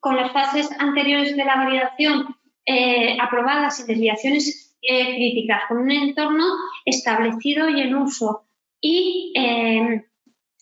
con 0.00 0.16
las 0.16 0.32
fases 0.32 0.70
anteriores 0.78 1.36
de 1.36 1.44
la 1.44 1.56
validación 1.56 2.36
eh, 2.64 3.18
aprobadas 3.20 3.80
y 3.80 3.86
desviaciones 3.86 4.76
eh, 4.80 5.16
críticas, 5.16 5.64
con 5.68 5.78
un 5.78 5.90
entorno 5.90 6.44
establecido 6.86 7.68
y 7.68 7.82
en 7.82 7.94
uso 7.96 8.46
y 8.80 9.34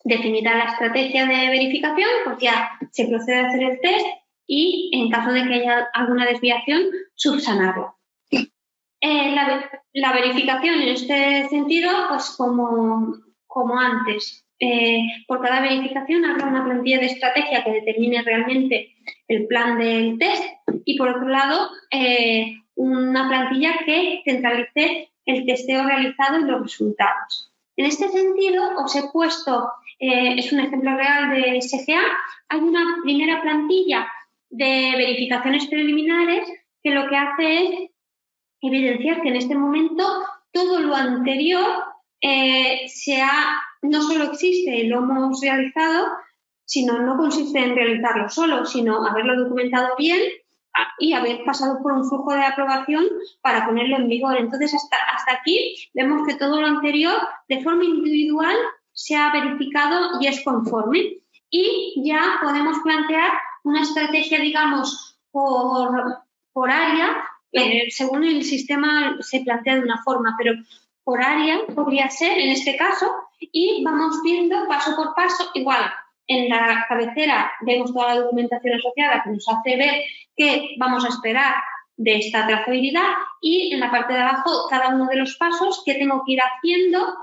definida 0.05 0.55
la 0.55 0.65
estrategia 0.65 1.27
de 1.27 1.49
verificación, 1.49 2.11
pues 2.25 2.39
ya 2.39 2.71
se 2.93 3.09
procede 3.09 3.41
a 3.41 3.49
hacer 3.49 3.63
el 3.63 3.81
test 3.81 4.07
y 4.47 4.91
en 4.93 5.11
caso 5.11 5.33
de 5.33 5.43
que 5.45 5.55
haya 5.55 5.89
alguna 5.95 6.27
desviación, 6.27 6.83
subsanarlo. 7.15 7.97
Eh, 9.01 9.35
la, 9.93 10.13
verificación 10.13 10.81
en 10.81 10.89
este 10.89 11.49
sentido, 11.49 11.91
pues 12.09 12.35
como, 12.37 13.79
antes, 13.79 14.47
eh, 14.61 15.01
por 15.27 15.43
cada 15.43 15.61
verificación 15.61 16.25
habrá 16.25 16.47
una 16.47 16.65
plantilla 16.65 17.01
de 17.01 17.07
estrategia 17.07 17.65
que 17.65 17.73
determine 17.73 18.23
realmente 18.23 18.95
el 19.29 19.47
plan 19.47 19.79
del 19.79 20.19
test 20.19 20.45
y 20.85 20.97
por 20.97 21.09
otro 21.09 21.29
lado 21.29 21.69
eh, 21.91 22.57
una 22.77 23.29
plantilla 23.29 23.79
que 23.85 24.23
centralice 24.25 25.11
el 25.27 25.45
testeo 25.45 25.85
realizado 25.85 26.41
y 26.41 26.45
los 26.45 26.63
resultados. 26.63 27.54
En 27.77 27.87
este 27.87 28.09
sentido, 28.09 28.71
os 28.79 28.95
he 28.95 29.03
puesto, 29.13 29.69
es 29.99 30.53
un 30.53 30.61
ejemplo 30.61 30.97
real 30.97 31.31
de 31.31 31.61
SGA, 31.61 32.03
hay 32.49 32.61
una 32.61 32.99
primera 33.03 33.43
plantilla 33.43 34.07
de 34.51 34.93
verificaciones 34.97 35.67
preliminares 35.67 36.49
que 36.83 36.91
lo 36.91 37.09
que 37.09 37.17
hace 37.17 37.65
es 37.65 37.91
evidenciar 38.61 39.23
que 39.23 39.29
en 39.29 39.37
este 39.37 39.57
momento 39.57 40.05
todo 40.53 40.81
lo 40.81 40.95
anterior 40.95 41.67
eh, 42.21 42.87
no 43.83 44.03
solo 44.03 44.25
existe 44.25 44.77
y 44.77 44.87
lo 44.87 44.99
hemos 44.99 45.41
realizado, 45.41 46.07
sino 46.65 47.01
no 47.01 47.17
consiste 47.17 47.59
en 47.59 47.75
realizarlo 47.75 48.29
solo, 48.29 48.65
sino 48.65 49.05
haberlo 49.05 49.43
documentado 49.43 49.89
bien 49.99 50.21
y 50.99 51.13
haber 51.13 51.45
pasado 51.45 51.83
por 51.83 51.93
un 51.93 52.09
flujo 52.09 52.33
de 52.33 52.45
aprobación 52.45 53.05
para 53.41 53.67
ponerlo 53.67 53.97
en 53.97 54.09
vigor. 54.09 54.37
Entonces, 54.37 54.75
hasta, 54.75 54.97
hasta 55.15 55.35
aquí 55.35 55.77
vemos 55.95 56.27
que 56.27 56.35
todo 56.35 56.61
lo 56.61 56.67
anterior, 56.67 57.17
de 57.49 57.63
forma 57.63 57.85
individual, 57.85 58.57
se 58.93 59.17
ha 59.17 59.33
verificado 59.33 60.21
y 60.21 60.27
es 60.27 60.43
conforme. 60.45 61.19
Y 61.51 62.03
ya 62.05 62.39
podemos 62.43 62.79
plantear 62.83 63.33
una 63.65 63.83
estrategia, 63.83 64.41
digamos, 64.41 65.19
por, 65.31 66.19
por 66.53 66.71
área, 66.71 67.25
eh, 67.53 67.91
según 67.91 68.25
el 68.25 68.43
sistema 68.45 69.17
se 69.21 69.41
plantea 69.41 69.77
de 69.77 69.83
una 69.83 70.03
forma, 70.03 70.35
pero 70.37 70.55
por 71.05 71.23
área 71.23 71.61
podría 71.75 72.09
ser 72.11 72.39
en 72.39 72.51
este 72.51 72.77
caso, 72.77 73.07
y 73.39 73.85
vamos 73.85 74.23
viendo 74.23 74.67
paso 74.67 74.97
por 74.97 75.15
paso, 75.15 75.51
igual 75.55 75.85
en 76.27 76.49
la 76.49 76.87
cabecera 76.89 77.53
vemos 77.63 77.93
toda 77.93 78.15
la 78.15 78.21
documentación 78.23 78.75
asociada 78.75 79.23
que 79.23 79.31
nos 79.31 79.49
hace 79.49 79.77
ver 79.77 79.95
qué 80.37 80.75
vamos 80.79 81.05
a 81.05 81.09
esperar 81.09 81.55
de 81.97 82.17
esta 82.17 82.47
trazabilidad 82.47 83.09
y 83.41 83.73
en 83.73 83.81
la 83.81 83.91
parte 83.91 84.15
de 84.15 84.21
abajo 84.21 84.67
cada 84.69 84.89
uno 84.89 85.07
de 85.07 85.17
los 85.17 85.37
pasos 85.37 85.83
que 85.85 85.95
tengo 85.95 86.23
que 86.27 86.33
ir 86.33 86.41
haciendo. 86.41 87.15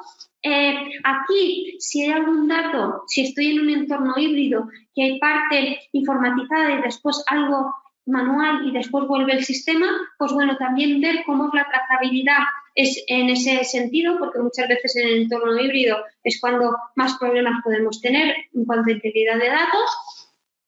Eh, 0.44 0.76
aquí, 1.04 1.76
si 1.80 2.04
hay 2.04 2.12
algún 2.12 2.48
dato, 2.48 3.04
si 3.08 3.22
estoy 3.22 3.52
en 3.52 3.62
un 3.62 3.70
entorno 3.70 4.14
híbrido, 4.18 4.70
que 4.96 5.04
hay 5.04 5.20
parte 5.20 5.80
informatizada 5.92 6.72
y 6.72 6.82
después 6.82 7.24
algo 7.28 7.76
manual 8.06 8.68
y 8.68 8.72
después 8.72 9.08
vuelve 9.08 9.34
el 9.34 9.44
sistema, 9.44 9.88
pues 10.18 10.32
bueno, 10.32 10.58
también 10.58 11.02
ver 11.02 11.24
cómo 11.26 11.48
es 11.48 11.54
la 11.54 11.68
trazabilidad 11.68 12.40
es 12.76 13.04
en 13.08 13.30
ese 13.30 13.64
sentido, 13.64 14.18
porque 14.20 14.40
muchas 14.40 14.68
veces 14.68 14.96
en 14.96 15.08
el 15.08 15.22
entorno 15.24 15.60
híbrido 15.60 15.98
es 16.24 16.40
cuando 16.40 16.76
más 16.96 17.18
problemas 17.18 17.62
podemos 17.64 18.02
tener 18.02 18.36
en 18.54 18.66
cuanto 18.66 18.90
a 18.90 18.94
integridad 18.94 19.38
de 19.38 19.50
datos 19.50 20.22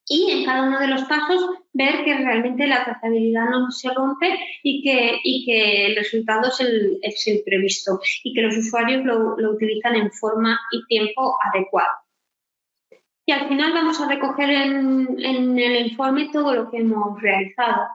y 0.07 0.31
en 0.31 0.45
cada 0.45 0.63
uno 0.63 0.79
de 0.79 0.87
los 0.87 1.03
pasos 1.03 1.41
ver 1.71 2.03
que 2.03 2.15
realmente 2.15 2.67
la 2.67 2.83
trazabilidad 2.83 3.49
no 3.49 3.71
se 3.71 3.89
rompe 3.93 4.37
y 4.61 4.83
que, 4.83 5.19
y 5.23 5.45
que 5.45 5.85
el 5.87 5.95
resultado 5.95 6.49
es 6.49 6.59
el, 6.59 6.99
es 7.01 7.27
el 7.27 7.41
previsto 7.45 7.99
y 8.23 8.33
que 8.33 8.41
los 8.41 8.57
usuarios 8.57 9.05
lo, 9.05 9.37
lo, 9.37 9.51
utilizan 9.51 9.95
en 9.95 10.11
forma 10.11 10.59
y 10.71 10.85
tiempo 10.87 11.37
adecuado. 11.41 11.93
Y 13.25 13.31
al 13.31 13.47
final 13.47 13.71
vamos 13.71 14.01
a 14.01 14.09
recoger 14.09 14.49
en, 14.49 15.17
en 15.23 15.57
el 15.57 15.87
informe 15.87 16.29
todo 16.33 16.53
lo 16.53 16.69
que 16.69 16.79
hemos 16.79 17.21
realizado 17.21 17.87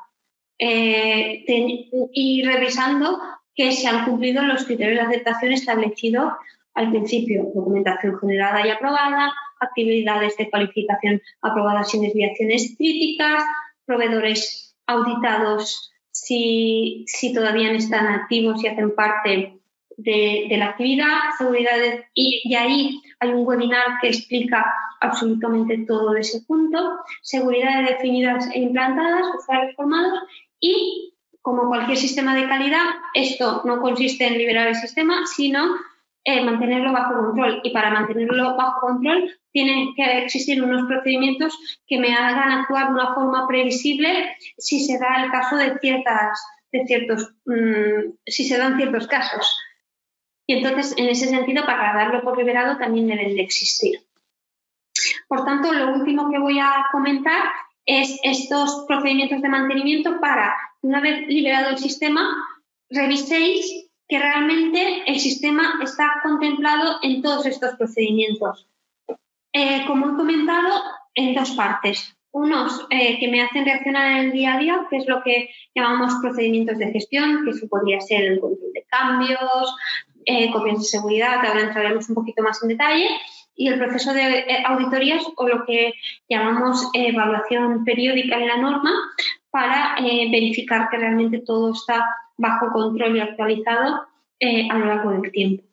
eh, 0.59 1.45
y 2.13 2.43
revisando 2.43 3.21
que 3.59 3.73
se 3.73 3.89
han 3.89 4.05
cumplido 4.05 4.41
los 4.45 4.65
criterios 4.65 5.01
de 5.01 5.17
aceptación 5.17 5.53
establecidos 5.53 6.33
al 6.75 6.91
principio, 6.91 7.51
documentación 7.53 8.17
generada 8.21 8.65
y 8.65 8.71
aprobada, 8.71 9.33
actividades 9.59 10.37
de 10.37 10.49
cualificación 10.49 11.21
aprobadas 11.43 11.91
sin 11.91 12.03
desviaciones 12.03 12.77
críticas, 12.79 13.43
proveedores 13.85 14.77
auditados 14.87 15.93
si, 16.13 17.05
si 17.09 17.35
todavía 17.35 17.73
están 17.73 18.07
activos 18.07 18.63
y 18.63 18.69
hacen 18.69 18.95
parte 18.95 19.59
de, 19.97 20.47
la 20.57 20.67
actividad, 20.67 21.17
seguridad 21.37 21.73
y, 22.15 22.41
y, 22.45 22.55
ahí 22.55 23.03
hay 23.19 23.31
un 23.31 23.45
webinar 23.45 23.99
que 24.01 24.09
explica 24.09 24.65
absolutamente 25.01 25.79
todo 25.79 26.15
ese 26.15 26.43
punto, 26.43 27.01
seguridad 27.23 27.83
definidas 27.89 28.49
e 28.55 28.61
implantadas, 28.61 29.27
usuarios 29.37 29.75
formados 29.75 30.21
y 30.61 31.08
como 31.43 31.69
cualquier 31.69 31.97
sistema 31.97 32.35
de 32.35 32.49
calidad, 32.49 32.85
esto 33.15 33.63
no 33.65 33.81
consiste 33.81 34.27
en 34.27 34.39
liberar 34.39 34.69
el 34.69 34.75
sistema, 34.75 35.27
sino 35.27 35.77
eh, 36.25 36.45
mantenerlo 36.45 36.93
bajo 36.93 37.15
control. 37.15 37.61
Y 37.63 37.71
para 37.71 37.91
mantenerlo 37.91 38.57
bajo 38.57 38.81
control 38.81 39.35
tienen 39.53 39.95
que 39.95 40.25
existir 40.25 40.63
unos 40.63 40.87
procedimientos 40.87 41.59
que 41.87 41.99
me 41.99 42.15
hagan 42.15 42.53
actuar 42.53 42.89
de 42.89 42.95
una 42.95 43.15
forma 43.15 43.47
previsible 43.49 44.37
si 44.59 44.85
se 44.85 44.99
da 44.99 45.25
el 45.25 45.31
caso 45.31 45.57
de 45.57 45.79
ciertas, 45.79 46.39
de 46.71 46.85
ciertos, 46.87 47.35
mm, 47.47 48.13
si 48.27 48.45
se 48.45 48.59
dan 48.59 48.77
ciertos 48.77 49.07
casos. 49.07 49.59
Y 50.47 50.55
entonces, 50.55 50.95
en 50.97 51.09
ese 51.09 51.29
sentido, 51.29 51.65
para 51.65 51.95
darlo 51.95 52.23
por 52.23 52.37
liberado 52.37 52.79
también 52.79 53.07
deben 53.07 53.35
de 53.35 53.43
existir. 53.43 54.01
Por 55.29 55.45
tanto, 55.45 55.73
lo 55.73 55.93
último 55.93 56.31
que 56.31 56.39
voy 56.39 56.59
a 56.59 56.87
comentar 56.91 57.43
es 57.85 58.19
estos 58.23 58.85
procedimientos 58.87 59.41
de 59.41 59.49
mantenimiento 59.49 60.21
para, 60.21 60.55
una 60.83 61.01
vez 61.01 61.27
liberado 61.29 61.71
el 61.71 61.79
sistema, 61.79 62.35
reviséis 62.91 63.89
que 64.09 64.19
realmente 64.19 65.03
el 65.07 65.19
sistema 65.19 65.79
está 65.83 66.21
contemplado 66.23 66.99
en 67.03 67.21
todos 67.21 67.45
estos 67.47 67.75
procedimientos. 67.77 68.67
Eh, 69.53 69.85
como 69.87 70.11
he 70.11 70.17
comentado, 70.17 70.83
en 71.15 71.35
dos 71.35 71.51
partes. 71.53 72.15
Unos 72.31 72.87
eh, 72.91 73.19
que 73.19 73.29
me 73.29 73.43
hacen 73.43 73.65
reaccionar 73.65 74.13
en 74.13 74.27
el 74.27 74.33
día 74.33 74.55
a 74.55 74.59
día, 74.59 74.87
que 74.89 74.99
es 74.99 75.09
lo 75.09 75.23
que 75.23 75.51
llamamos 75.75 76.15
procedimientos 76.23 76.79
de 76.79 76.93
gestión, 76.93 77.45
que 77.45 77.51
eso 77.51 77.67
podría 77.69 78.01
ser 78.01 78.25
el 78.25 78.41
control 78.41 78.73
de 78.73 78.85
cambios, 78.85 79.75
eh, 80.25 80.51
copias 80.53 80.79
de 80.79 80.85
seguridad, 80.85 81.45
ahora 81.45 81.63
entraremos 81.63 82.09
un 82.09 82.15
poquito 82.15 82.43
más 82.43 82.63
en 82.63 82.69
detalle, 82.69 83.09
y 83.57 83.69
el 83.69 83.79
proceso 83.79 84.13
de 84.13 84.63
auditorías 84.67 85.25
o 85.37 85.49
lo 85.49 85.65
que 85.67 85.95
llamamos 86.29 86.89
evaluación 86.93 87.85
periódica 87.85 88.37
en 88.37 88.47
la 88.47 88.57
norma 88.59 88.93
para 89.51 89.97
verificar 90.01 90.89
que 90.91 90.99
realmente 90.99 91.41
todo 91.41 91.73
está 91.73 92.05
bajo 92.37 92.73
control 92.73 93.17
y 93.17 93.21
actualizado 93.21 94.07
eh, 94.41 94.69
a 94.71 94.79
lo 94.79 94.87
largo 94.87 95.11
del 95.11 95.33
tiempo. 95.33 95.65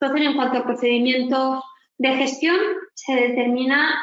Entonces, 0.00 0.26
en 0.26 0.34
cuanto 0.34 0.58
a 0.58 0.64
procedimientos 0.64 1.64
de 1.98 2.16
gestión, 2.16 2.56
se 2.94 3.14
determina 3.14 4.02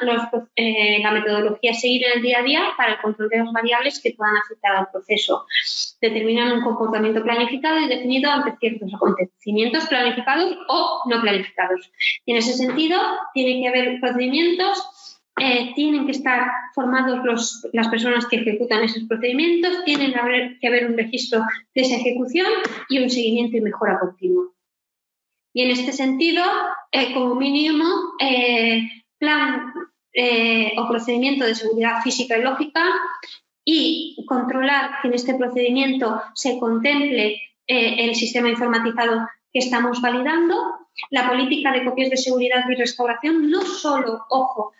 eh, 0.56 0.99
la 1.02 1.11
metodología 1.11 1.72
a 1.72 1.73
seguir 1.73 2.06
en 2.06 2.18
el 2.18 2.22
día 2.22 2.39
a 2.39 2.43
día 2.43 2.61
para 2.77 2.93
el 2.93 3.02
control 3.02 3.30
de 3.30 3.38
las 3.38 3.52
variables 3.52 4.02
que 4.02 4.14
puedan 4.18 4.38
afectar 4.38 4.76
al 4.76 4.89
proceso. 4.91 5.45
Determinan 5.99 6.53
un 6.53 6.61
comportamiento 6.61 7.22
planificado 7.23 7.80
y 7.80 7.88
definido 7.88 8.31
ante 8.31 8.56
ciertos 8.57 8.93
acontecimientos 8.93 9.88
planificados 9.88 10.57
o 10.68 11.03
no 11.10 11.22
planificados. 11.22 11.91
Y 12.26 12.31
en 12.31 12.38
ese 12.38 12.53
sentido, 12.53 12.99
tiene 13.34 13.61
que 13.61 13.68
haber 13.68 13.99
procedimientos 13.99 15.01
eh, 15.44 15.72
tienen 15.74 16.06
que 16.06 16.12
estar 16.12 16.52
formados 16.76 17.20
las 17.74 17.88
personas 17.88 18.28
que 18.28 18.36
ejecutan 18.36 18.84
esos 18.84 19.06
procedimientos, 19.06 19.84
tienen 19.86 20.14
que 20.62 20.68
haber 20.68 20.86
un 20.86 20.96
registro 20.96 21.40
de 21.74 21.82
esa 21.82 21.96
ejecución 21.96 22.46
y 22.90 23.00
un 23.00 23.10
seguimiento 23.10 23.58
y 23.58 23.62
mejora 23.62 23.98
continua. 24.00 24.46
Y 25.52 25.64
en 25.64 25.72
este 25.72 25.94
sentido, 25.94 26.44
eh, 26.92 27.12
como 27.16 27.34
mínimo, 27.34 27.86
eh, 28.20 28.88
plan 29.18 29.74
o 30.78 30.88
procedimiento 30.90 31.46
de 31.46 31.56
seguridad 31.56 32.02
física 32.04 32.38
y 32.38 32.44
lógica 32.44 32.84
y 33.66 34.24
controlar 34.28 35.02
que 35.02 35.08
en 35.08 35.16
este 35.16 35.34
procedimiento 35.34 36.22
se 36.36 36.60
contemple 36.60 37.42
el 37.66 38.14
sistema 38.14 38.50
informatizado 38.50 39.26
que 39.52 39.60
estamos 39.60 40.02
validando, 40.02 40.56
la 41.10 41.30
política 41.30 41.72
de 41.72 41.86
copias 41.86 42.10
de 42.10 42.18
seguridad 42.18 42.64
y 42.70 42.76
restauración, 42.76 43.50
no 43.50 43.62
solo, 43.62 44.26
ojo, 44.30 44.74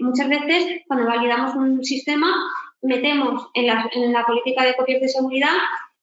muchas 0.00 0.28
veces 0.28 0.82
cuando 0.86 1.06
validamos 1.06 1.54
un 1.54 1.84
sistema 1.84 2.28
metemos 2.82 3.48
en 3.54 3.66
la, 4.12 4.24
política 4.26 4.64
de 4.64 4.76
copias 4.76 5.00
de 5.00 5.08
seguridad 5.08 5.54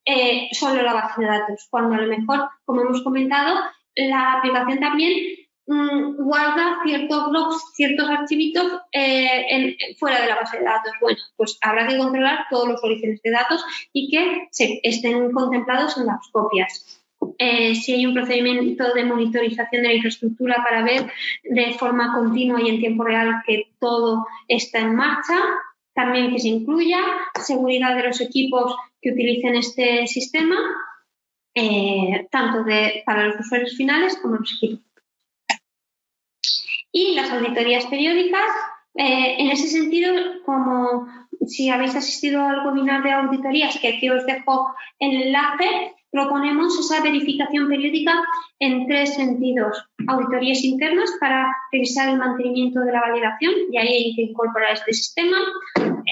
eh, 0.06 0.50
solo 0.52 0.82
la 0.82 0.94
base 0.94 1.22
de 1.22 1.28
datos, 1.28 1.68
cuando 1.70 1.96
a 1.96 2.02
lo 2.02 2.08
mejor, 2.08 2.50
como 2.66 2.82
hemos 2.82 3.02
comentado, 3.02 3.60
la 3.96 4.34
aplicación 4.34 4.80
también 4.80 5.14
mm, 5.66 6.18
guarda 6.18 6.80
ciertos 6.84 7.30
blogs, 7.30 7.74
ciertos 7.74 8.08
archivitos 8.10 8.82
eh, 8.92 9.76
fuera 9.98 10.22
de 10.22 10.28
la 10.28 10.36
base 10.36 10.60
de 10.60 10.66
datos. 10.66 10.94
Bueno, 11.02 11.18
pues 11.38 11.58
habrá 11.62 11.88
que 11.88 11.98
controlar 11.98 12.46
todos 12.50 12.68
los 12.68 12.84
orígenes 12.84 13.22
de 13.24 13.32
datos 13.32 13.66
y 13.94 14.12
que 14.12 14.50
estén 14.84 15.32
contemplados 15.32 15.98
en 15.98 16.06
las 16.06 16.28
copias. 16.32 17.05
Eh, 17.38 17.76
si 17.76 17.94
hay 17.94 18.06
un 18.06 18.14
procedimiento 18.14 18.94
de 18.94 19.04
monitorización 19.04 19.82
de 19.82 19.88
la 19.90 19.94
infraestructura 19.96 20.64
para 20.64 20.84
ver 20.84 21.12
de 21.44 21.74
forma 21.74 22.14
continua 22.14 22.62
y 22.62 22.70
en 22.70 22.80
tiempo 22.80 23.04
real 23.04 23.44
que 23.46 23.72
todo 23.80 24.26
está 24.48 24.80
en 24.80 24.96
marcha, 24.96 25.38
también 25.94 26.32
que 26.32 26.40
se 26.40 26.50
incluya 26.50 27.00
seguridad 27.42 27.96
de 27.96 28.04
los 28.04 28.22
equipos 28.22 28.76
que 29.02 29.12
utilicen 29.12 29.56
este 29.56 30.08
sistema, 30.08 30.56
eh, 31.54 32.28
tanto 32.32 32.66
para 33.06 33.28
los 33.28 33.40
usuarios 33.40 33.76
finales 33.76 34.18
como 34.22 34.36
los 34.36 34.54
equipos. 34.58 34.86
Y 36.92 37.16
las 37.16 37.30
auditorías 37.32 37.86
periódicas, 37.88 38.50
eh, 38.96 39.36
en 39.40 39.52
ese 39.52 39.68
sentido, 39.68 40.14
como 40.46 41.08
si 41.46 41.70
habéis 41.70 41.96
asistido 41.96 42.42
al 42.42 42.66
webinar 42.66 43.04
de 43.04 43.12
auditorías, 43.12 43.78
que 43.80 43.90
aquí 43.90 44.10
os 44.10 44.26
dejo 44.26 44.74
el 45.00 45.24
enlace, 45.24 45.94
proponemos 46.16 46.80
esa 46.80 47.04
verificación 47.04 47.68
periódica 47.68 48.14
en 48.60 48.88
tres 48.88 49.16
sentidos. 49.16 49.86
Auditorías 50.08 50.64
internas 50.64 51.12
para 51.20 51.54
revisar 51.74 52.08
el 52.08 52.18
mantenimiento 52.18 52.80
de 52.80 52.94
la 52.94 53.02
validación 53.02 53.54
y 53.70 53.78
ahí 53.78 53.88
hay 53.88 54.16
que 54.16 54.22
incorporar 54.22 54.76
este 54.76 54.94
sistema. 54.94 55.38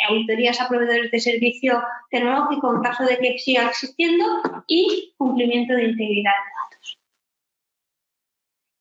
Auditorías 0.09 0.59
a 0.59 0.67
proveedores 0.67 1.09
de 1.09 1.19
servicio 1.21 1.81
tecnológico 2.11 2.75
en 2.75 2.81
caso 2.81 3.05
de 3.05 3.17
que 3.17 3.39
siga 3.39 3.69
existiendo 3.69 4.25
y 4.67 5.13
cumplimiento 5.17 5.73
de 5.73 5.85
integridad 5.85 6.31
de 6.31 6.51
datos. 6.63 6.99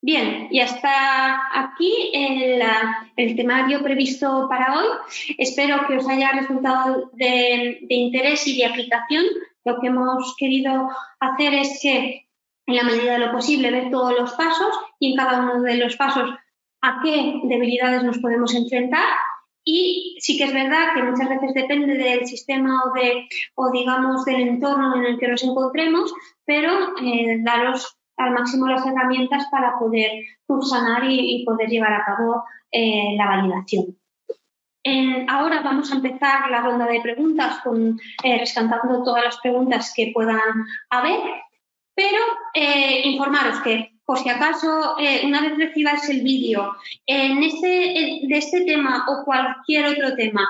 Bien, 0.01 0.49
y 0.51 0.59
hasta 0.59 1.39
aquí 1.57 2.11
el, 2.13 3.35
temario 3.37 3.81
previsto 3.81 4.47
para 4.49 4.77
hoy. 4.77 4.87
Espero 5.37 5.87
que 5.87 5.95
os 5.95 6.09
haya 6.09 6.33
resultado 6.33 7.11
de 7.13 7.79
interés 7.87 8.45
y 8.45 8.57
de 8.57 8.65
aplicación 8.65 9.23
lo 9.65 9.79
que 9.79 9.87
hemos 9.87 10.35
querido 10.37 10.89
hacer 11.19 11.53
es 11.53 11.79
que, 11.81 12.27
en 12.65 12.75
la 12.75 12.83
medida 12.83 13.13
de 13.13 13.19
lo 13.19 13.31
posible, 13.31 13.71
ver 13.71 13.91
todos 13.91 14.13
los 14.17 14.33
pasos 14.33 14.73
y 14.99 15.11
en 15.11 15.17
cada 15.17 15.41
uno 15.41 15.61
de 15.61 15.77
los 15.77 15.95
pasos 15.95 16.29
a 16.81 17.01
qué 17.01 17.41
debilidades 17.43 18.03
nos 18.03 18.19
podemos 18.19 18.53
enfrentar. 18.53 19.05
Y 19.65 20.17
sí 20.19 20.37
que 20.37 20.43
es 20.45 20.53
verdad 20.53 20.93
que 20.93 21.03
muchas 21.03 21.29
veces 21.29 21.53
depende 21.53 21.93
del 21.95 22.25
sistema 22.27 22.83
o, 22.83 22.93
de, 22.93 23.27
o 23.55 23.71
digamos, 23.71 24.25
del 24.25 24.41
entorno 24.41 24.97
en 24.97 25.05
el 25.05 25.19
que 25.19 25.29
nos 25.29 25.43
encontremos, 25.43 26.13
pero 26.45 26.97
eh, 27.01 27.37
daros 27.43 27.97
al 28.17 28.31
máximo 28.31 28.67
las 28.67 28.85
herramientas 28.85 29.47
para 29.49 29.79
poder 29.79 30.11
subsanar 30.45 31.03
y, 31.09 31.43
poder 31.45 31.69
llevar 31.69 31.93
a 31.93 32.05
cabo 32.05 32.43
eh, 32.71 33.15
la 33.17 33.27
validación 33.27 33.97
ahora 35.27 35.61
vamos 35.61 35.91
a 35.91 35.95
empezar 35.95 36.49
la 36.49 36.61
ronda 36.61 36.85
de 36.85 37.01
preguntas 37.01 37.59
con, 37.63 37.99
eh, 38.23 38.43
todas 39.05 39.23
las 39.23 39.37
preguntas 39.37 39.93
que 39.95 40.11
puedan 40.13 40.65
haber, 40.89 41.19
pero 41.95 42.19
eh, 42.53 43.01
informaros 43.05 43.59
que 43.61 43.93
por 44.05 44.17
si 44.19 44.29
acaso, 44.29 44.97
eh, 44.99 45.21
una 45.25 45.41
vez 45.41 45.57
recibáis 45.57 46.09
el 46.09 46.21
vídeo 46.23 46.75
en 47.05 47.41
este, 47.41 48.19
de 48.27 48.37
este 48.37 48.61
tema 48.65 49.05
o 49.07 49.23
cualquier 49.23 49.85
otro 49.85 50.15
tema, 50.15 50.45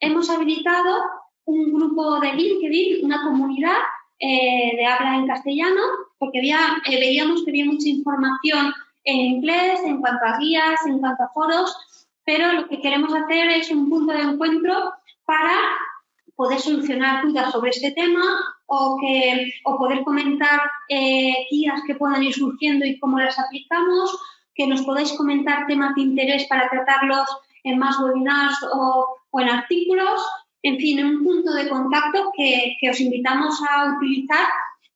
hemos 0.00 0.28
habilitado 0.28 1.02
un 1.44 1.72
grupo 1.72 2.18
de 2.20 2.32
LinkedIn, 2.32 3.04
una 3.04 3.22
comunidad 3.22 3.78
eh, 4.18 4.76
de 4.76 4.84
habla 4.84 5.16
en 5.16 5.28
castellano, 5.28 5.80
porque 6.18 6.40
había, 6.40 6.58
veíamos 6.86 7.44
que 7.44 7.52
había 7.52 7.66
mucha 7.66 7.88
información 7.88 8.74
en 9.04 9.16
inglés 9.16 9.80
en 9.84 10.00
cuanto 10.00 10.24
a 10.26 10.36
guías, 10.38 10.84
en 10.86 10.98
cuanto 10.98 11.22
a 11.22 11.28
foros, 11.32 11.76
pero 12.28 12.52
lo 12.52 12.68
que 12.68 12.82
queremos 12.82 13.14
hacer 13.14 13.48
es 13.48 13.70
un 13.70 13.88
punto 13.88 14.12
de 14.12 14.20
encuentro 14.20 14.92
para 15.24 15.56
poder 16.36 16.60
solucionar 16.60 17.26
dudas 17.26 17.50
sobre 17.52 17.70
este 17.70 17.92
tema 17.92 18.22
o, 18.66 18.98
que, 19.00 19.50
o 19.64 19.78
poder 19.78 20.04
comentar 20.04 20.60
eh, 20.90 21.46
guías 21.50 21.80
que 21.86 21.94
puedan 21.94 22.22
ir 22.22 22.34
surgiendo 22.34 22.84
y 22.84 22.98
cómo 22.98 23.18
las 23.18 23.38
aplicamos, 23.38 24.14
que 24.54 24.66
nos 24.66 24.82
podáis 24.82 25.14
comentar 25.14 25.66
temas 25.66 25.94
de 25.94 26.02
interés 26.02 26.46
para 26.48 26.68
tratarlos 26.68 27.26
en 27.64 27.78
más 27.78 27.98
webinars 27.98 28.58
o, 28.74 29.06
en 29.40 29.48
artículos, 29.48 30.20
en 30.62 30.76
fin, 30.76 31.02
un 31.02 31.24
punto 31.24 31.54
de 31.54 31.66
contacto 31.66 32.30
que, 32.36 32.76
os 32.90 33.00
invitamos 33.00 33.58
a 33.70 33.96
utilizar 33.96 34.46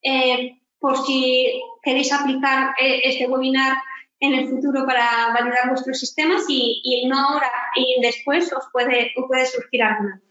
eh, 0.03 0.59
por 0.77 1.03
si 1.03 1.51
queréis 1.81 2.13
aplicar 2.13 2.75
eh, 2.79 3.01
este 3.05 3.25
webinar 3.25 3.79
en 4.23 4.33
el 4.35 4.47
futuro 4.47 4.85
para 4.85 5.33
validar 5.33 5.67
vuestros 5.69 5.99
sistemas 5.99 6.45
y, 6.47 7.03
no 7.07 7.19
ahora 7.19 7.51
y 7.75 7.99
después 8.01 8.53
os 8.53 8.63
puede, 8.71 9.11
puede 9.27 9.45
surgir 9.45 9.83
alguna 9.83 10.21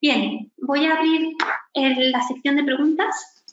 Bien, 0.00 0.50
voy 0.56 0.86
a 0.86 0.94
abrir 0.94 1.36
la 1.74 2.22
sección 2.22 2.56
de 2.56 2.64
preguntas. 2.64 3.44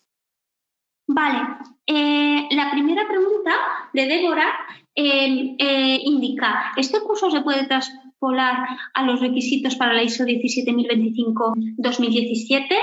Vale, 1.07 1.39
eh, 1.85 2.47
la 2.51 2.71
primera 2.71 3.05
pregunta 3.07 3.51
de 3.93 4.07
Débora 4.07 4.47
eh, 4.95 5.55
eh, 5.59 5.99
indica, 6.03 6.71
¿este 6.77 7.01
curso 7.01 7.29
se 7.29 7.41
puede 7.41 7.67
traspolar 7.67 8.65
a 8.93 9.03
los 9.03 9.19
requisitos 9.19 9.75
para 9.75 9.93
la 9.93 10.03
ISO 10.03 10.23
17025-2017? 10.23 12.75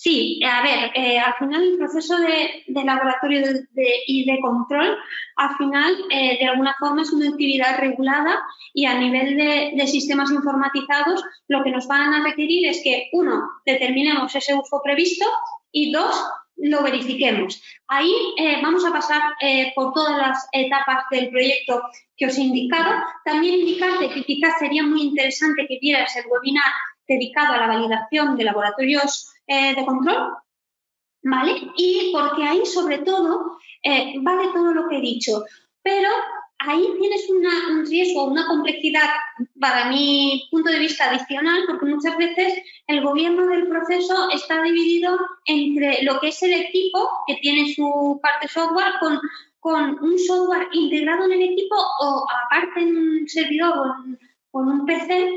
Sí, 0.00 0.40
a 0.44 0.62
ver, 0.62 0.92
eh, 0.94 1.18
al 1.18 1.34
final 1.34 1.60
el 1.60 1.76
proceso 1.76 2.16
de, 2.18 2.62
laboratorio 2.84 3.42
y 4.06 4.24
de 4.30 4.38
control, 4.40 4.96
al 5.34 5.56
final 5.56 5.92
eh, 6.12 6.38
de 6.38 6.46
alguna 6.46 6.72
forma 6.78 7.02
es 7.02 7.10
una 7.12 7.28
actividad 7.28 7.80
regulada 7.80 8.38
y 8.72 8.86
a 8.86 8.96
nivel 8.96 9.36
de, 9.36 9.86
sistemas 9.88 10.30
informatizados 10.30 11.24
lo 11.48 11.64
que 11.64 11.72
nos 11.72 11.88
van 11.88 12.14
a 12.14 12.22
requerir 12.22 12.68
es 12.68 12.80
que, 12.84 13.08
uno, 13.12 13.42
determinemos 13.66 14.32
ese 14.36 14.54
uso 14.54 14.80
previsto 14.84 15.26
y 15.72 15.90
dos, 15.90 16.14
lo 16.58 16.84
verifiquemos. 16.84 17.60
Ahí 17.88 18.14
eh, 18.36 18.60
vamos 18.62 18.84
a 18.86 18.92
pasar 18.92 19.20
por 19.74 19.92
todas 19.94 20.16
las 20.16 20.48
etapas 20.52 21.06
del 21.10 21.28
proyecto 21.30 21.82
que 22.16 22.26
os 22.26 22.38
he 22.38 22.42
indicado. 22.42 23.02
También 23.24 23.56
indicarte 23.56 24.10
que 24.10 24.22
quizás 24.22 24.60
sería 24.60 24.84
muy 24.84 25.02
interesante 25.02 25.66
que 25.66 25.78
vieras 25.80 26.16
el 26.16 26.26
webinar 26.30 26.70
dedicado 27.08 27.54
a 27.54 27.58
la 27.58 27.66
validación 27.66 28.36
de 28.36 28.44
laboratorios 28.44 29.34
eh, 29.48 29.74
de 29.74 29.84
control, 29.84 30.34
¿vale? 31.22 31.70
Y 31.76 32.12
porque 32.12 32.44
ahí, 32.44 32.64
sobre 32.66 32.98
todo, 32.98 33.58
eh, 33.82 34.14
vale 34.20 34.52
todo 34.52 34.72
lo 34.72 34.88
que 34.88 34.98
he 34.98 35.00
dicho, 35.00 35.44
pero 35.82 36.08
ahí 36.58 36.86
tienes 36.98 37.28
un 37.30 37.86
riesgo, 37.86 38.24
una 38.24 38.46
complejidad, 38.46 39.08
para 39.60 39.88
mi 39.88 40.48
punto 40.50 40.70
de 40.70 40.80
vista, 40.80 41.10
adicional, 41.10 41.62
porque 41.66 41.86
muchas 41.86 42.16
veces 42.16 42.54
el 42.86 43.02
gobierno 43.02 43.46
del 43.46 43.68
proceso 43.68 44.28
está 44.30 44.62
dividido 44.62 45.16
entre 45.46 46.02
lo 46.02 46.20
que 46.20 46.28
es 46.28 46.42
el 46.42 46.52
equipo, 46.52 47.08
que 47.26 47.36
tiene 47.36 47.72
su 47.72 48.20
parte 48.22 48.48
software, 48.48 48.94
con, 49.00 49.20
con 49.60 49.98
un 50.04 50.18
software 50.18 50.68
integrado 50.72 51.24
en 51.24 51.32
el 51.32 51.42
equipo 51.52 51.76
o 51.76 52.26
aparte 52.46 52.80
en 52.80 52.96
un 52.96 53.28
servidor 53.28 53.78
o 53.78 53.84
en 54.04 54.18
con 54.58 54.68
un 54.68 54.86
PC 54.86 55.30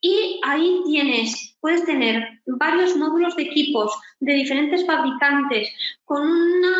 y 0.00 0.40
ahí 0.42 0.80
tienes, 0.86 1.54
puedes 1.60 1.84
tener 1.84 2.40
varios 2.46 2.96
módulos 2.96 3.36
de 3.36 3.42
equipos 3.42 3.92
de 4.20 4.32
diferentes 4.32 4.86
fabricantes 4.86 5.68
con 6.06 6.22
una, 6.22 6.74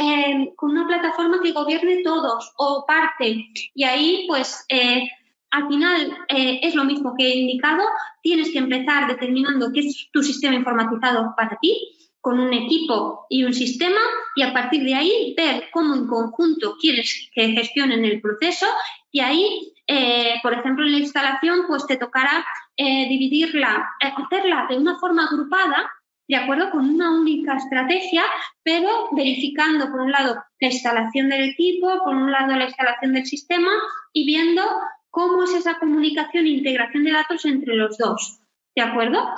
eh, 0.00 0.52
con 0.54 0.70
una 0.70 0.86
plataforma 0.86 1.40
que 1.42 1.50
gobierne 1.50 2.04
todos 2.04 2.52
o 2.56 2.84
parte. 2.86 3.46
Y 3.74 3.82
ahí 3.82 4.26
pues 4.28 4.64
eh, 4.68 5.08
al 5.50 5.66
final 5.66 6.18
eh, 6.28 6.60
es 6.62 6.76
lo 6.76 6.84
mismo 6.84 7.16
que 7.18 7.26
he 7.26 7.36
indicado, 7.36 7.82
tienes 8.22 8.52
que 8.52 8.58
empezar 8.58 9.08
determinando 9.08 9.72
qué 9.72 9.80
es 9.80 10.08
tu 10.12 10.22
sistema 10.22 10.54
informatizado 10.54 11.34
para 11.36 11.58
ti 11.60 11.98
con 12.20 12.38
un 12.38 12.52
equipo 12.52 13.26
y 13.28 13.42
un 13.42 13.52
sistema 13.52 14.00
y 14.36 14.42
a 14.42 14.52
partir 14.52 14.84
de 14.84 14.94
ahí 14.94 15.34
ver 15.36 15.64
cómo 15.72 15.96
en 15.96 16.06
conjunto 16.06 16.76
quieres 16.80 17.28
que 17.34 17.48
gestionen 17.48 18.04
el 18.04 18.20
proceso 18.20 18.66
y 19.10 19.18
ahí 19.18 19.73
eh, 19.86 20.34
por 20.42 20.54
ejemplo, 20.54 20.84
en 20.84 20.92
la 20.92 20.98
instalación, 20.98 21.66
pues 21.66 21.86
te 21.86 21.96
tocará 21.96 22.44
eh, 22.76 23.08
dividirla, 23.08 23.90
eh, 24.00 24.12
hacerla 24.16 24.66
de 24.68 24.78
una 24.78 24.98
forma 24.98 25.26
agrupada, 25.26 25.90
de 26.26 26.36
acuerdo 26.36 26.70
con 26.70 26.88
una 26.88 27.10
única 27.10 27.56
estrategia, 27.56 28.22
pero 28.62 29.08
verificando, 29.12 29.90
por 29.90 30.00
un 30.00 30.12
lado, 30.12 30.42
la 30.58 30.68
instalación 30.68 31.28
del 31.28 31.50
equipo, 31.50 32.02
por 32.02 32.14
un 32.14 32.32
lado, 32.32 32.54
la 32.56 32.64
instalación 32.64 33.12
del 33.12 33.26
sistema 33.26 33.70
y 34.12 34.24
viendo 34.24 34.62
cómo 35.10 35.44
es 35.44 35.52
esa 35.52 35.78
comunicación 35.78 36.46
e 36.46 36.50
integración 36.50 37.04
de 37.04 37.12
datos 37.12 37.44
entre 37.44 37.76
los 37.76 37.98
dos. 37.98 38.40
¿De 38.74 38.82
acuerdo? 38.82 39.28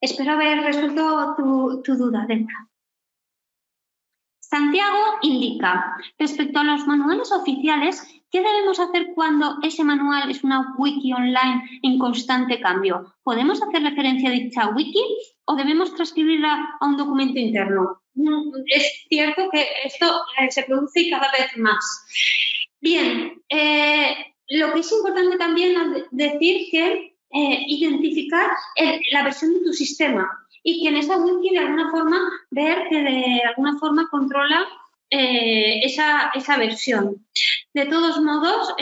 Espero 0.00 0.32
haber 0.32 0.62
resuelto 0.62 1.34
tu, 1.36 1.82
tu 1.82 1.96
duda, 1.96 2.24
Denka. 2.28 2.68
Santiago 4.38 5.18
indica, 5.22 5.96
respecto 6.18 6.60
a 6.60 6.64
los 6.64 6.86
manuales 6.86 7.32
oficiales, 7.32 8.21
¿Qué 8.32 8.40
debemos 8.40 8.80
hacer 8.80 9.08
cuando 9.14 9.58
ese 9.62 9.84
manual 9.84 10.30
es 10.30 10.42
una 10.42 10.74
wiki 10.78 11.12
online 11.12 11.80
en 11.82 11.98
constante 11.98 12.58
cambio? 12.60 13.14
¿Podemos 13.22 13.62
hacer 13.62 13.82
referencia 13.82 14.30
a 14.30 14.32
dicha 14.32 14.68
wiki 14.70 15.04
o 15.44 15.54
debemos 15.54 15.94
transcribirla 15.94 16.78
a 16.80 16.86
un 16.86 16.96
documento 16.96 17.38
interno? 17.38 18.00
Mm, 18.14 18.52
es 18.68 19.04
cierto 19.06 19.50
que 19.52 19.66
esto 19.84 20.06
eh, 20.38 20.50
se 20.50 20.62
produce 20.62 21.10
cada 21.10 21.30
vez 21.30 21.58
más. 21.58 22.06
Bien, 22.80 23.42
eh, 23.50 24.16
lo 24.48 24.72
que 24.72 24.80
es 24.80 24.90
importante 24.92 25.36
también 25.36 25.76
es 25.94 26.04
decir 26.10 26.68
que 26.70 27.14
eh, 27.34 27.64
identificar 27.66 28.50
la 29.12 29.24
versión 29.24 29.52
de 29.52 29.60
tu 29.60 29.74
sistema 29.74 30.26
y 30.62 30.82
que 30.82 30.88
en 30.88 30.96
esa 30.96 31.18
wiki 31.18 31.50
de 31.50 31.58
alguna 31.58 31.90
forma 31.90 32.18
ver 32.50 32.88
que 32.88 33.02
de 33.02 33.42
alguna 33.46 33.78
forma 33.78 34.08
controla 34.10 34.66
esa, 35.10 36.30
esa, 36.34 36.56
versión. 36.56 37.26
De 37.74 37.86
todos 37.86 38.20
modos, 38.20 38.74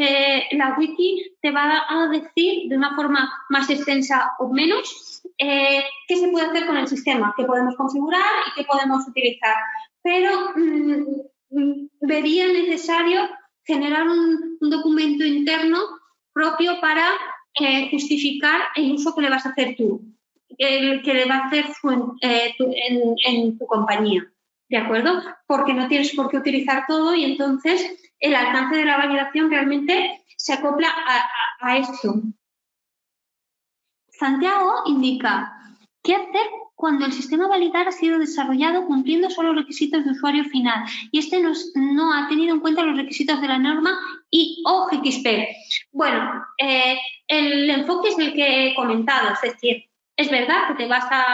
la 0.50 0.74
wiki 0.76 1.36
te 1.40 1.52
va 1.52 1.84
a 1.88 2.08
decir 2.08 2.68
de 2.68 2.76
una 2.76 2.96
forma 2.96 3.30
más 3.48 3.70
extensa 3.70 4.32
o 4.40 4.48
menos 4.48 5.22
qué 5.38 6.16
se 6.16 6.28
puede 6.28 6.46
hacer 6.46 6.66
con 6.66 6.76
el 6.76 6.88
sistema, 6.88 7.32
qué 7.36 7.44
podemos 7.44 7.76
configurar 7.76 8.20
y 8.48 8.54
qué 8.54 8.64
podemos 8.64 9.06
utilizar. 9.06 9.54
Pero 10.02 10.52
mm, 10.56 11.04
mm, 11.50 11.88
vería 12.00 12.48
necesario 12.48 13.28
generar 13.64 14.08
un, 14.08 14.58
documento 14.60 15.24
interno 15.24 15.78
propio 16.32 16.80
para 16.80 17.06
eh, 17.58 17.88
justificar 17.90 18.60
el 18.76 18.92
uso 18.92 19.14
que 19.14 19.22
le 19.22 19.30
vas 19.30 19.46
a 19.46 19.50
hacer 19.50 19.74
tú, 19.76 20.02
el 20.58 21.02
que 21.02 21.14
le 21.14 21.24
va 21.24 21.36
a 21.36 21.46
hacer 21.46 21.64
eh, 22.20 22.54
en, 23.26 23.58
tu 23.58 23.66
compañía. 23.66 24.29
¿De 24.70 24.78
acuerdo? 24.78 25.22
Porque 25.46 25.74
no 25.74 25.88
tienes 25.88 26.14
por 26.14 26.30
qué 26.30 26.38
utilizar 26.38 26.84
todo 26.88 27.14
y 27.14 27.24
entonces 27.24 28.10
el 28.20 28.34
alcance 28.34 28.76
de 28.76 28.84
la 28.86 28.96
validación 28.96 29.50
realmente 29.50 30.22
se 30.36 30.54
acopla 30.54 30.88
a 31.60 31.76
esto. 31.76 32.22
Santiago 34.08 34.82
indica, 34.86 35.52
¿qué 36.02 36.14
hacer 36.14 36.46
cuando 36.80 37.04
el 37.04 37.12
sistema 37.12 37.46
validar 37.46 37.88
ha 37.88 37.92
sido 37.92 38.18
desarrollado 38.18 38.86
cumpliendo 38.86 39.28
solo 39.28 39.52
los 39.52 39.64
requisitos 39.64 40.04
de 40.04 40.12
usuario 40.12 40.44
final 40.44 40.84
y 41.12 41.18
este 41.18 41.42
no, 41.42 42.12
ha 42.12 42.26
tenido 42.28 42.54
en 42.54 42.60
cuenta 42.60 42.82
los 42.82 42.96
requisitos 42.96 43.40
de 43.40 43.48
la 43.48 43.58
norma 43.58 43.98
y 44.30 44.62
OGXP. 44.64 45.26
Bueno, 45.92 46.42
eh, 46.56 46.98
el 47.28 47.68
enfoque 47.68 48.08
es 48.08 48.18
el 48.18 48.32
que 48.32 48.68
he 48.68 48.74
comentado, 48.74 49.34
es 49.34 49.52
decir, 49.52 49.84
es 50.16 50.30
verdad 50.30 50.68
que 50.68 50.74
te 50.74 50.86
vas 50.86 51.04
a, 51.10 51.32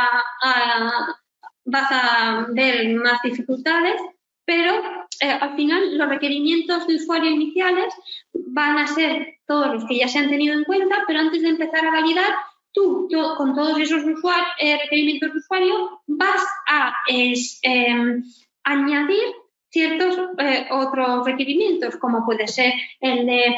vas 1.67 1.91
a 1.91 2.47
ver 2.51 2.95
más 2.95 3.21
dificultades, 3.23 4.01
pero 4.47 4.73
eh, 5.21 5.31
al 5.31 5.57
final 5.57 5.99
los 5.99 6.09
requerimientos 6.09 6.87
de 6.87 6.95
usuario 6.95 7.31
iniciales 7.31 7.93
van 8.33 8.79
a 8.79 8.87
ser 8.87 9.41
todos 9.47 9.75
los 9.75 9.85
que 9.85 9.99
ya 9.99 10.09
se 10.09 10.21
han 10.21 10.31
tenido 10.31 10.55
en 10.55 10.65
cuenta, 10.65 11.03
pero 11.07 11.19
antes 11.21 11.43
de 11.43 11.49
empezar 11.49 11.85
a 11.85 11.91
validar 11.91 12.35
tú, 12.73 13.09
con 13.37 13.55
todos 13.55 13.79
esos 13.79 14.03
eh, 14.05 14.79
requerimientos 14.83 15.33
de 15.33 15.39
usuario 15.39 16.01
vas 16.07 16.43
a 16.69 16.95
em, 17.09 18.23
añadir 18.65 19.25
ciertos 19.71 20.17
eh, 20.39 20.69
otros 20.71 21.27
requerimientos, 21.27 21.97
como 21.97 22.25
puede 22.25 22.47
ser 22.47 22.73
el 23.01 23.27
de 23.27 23.57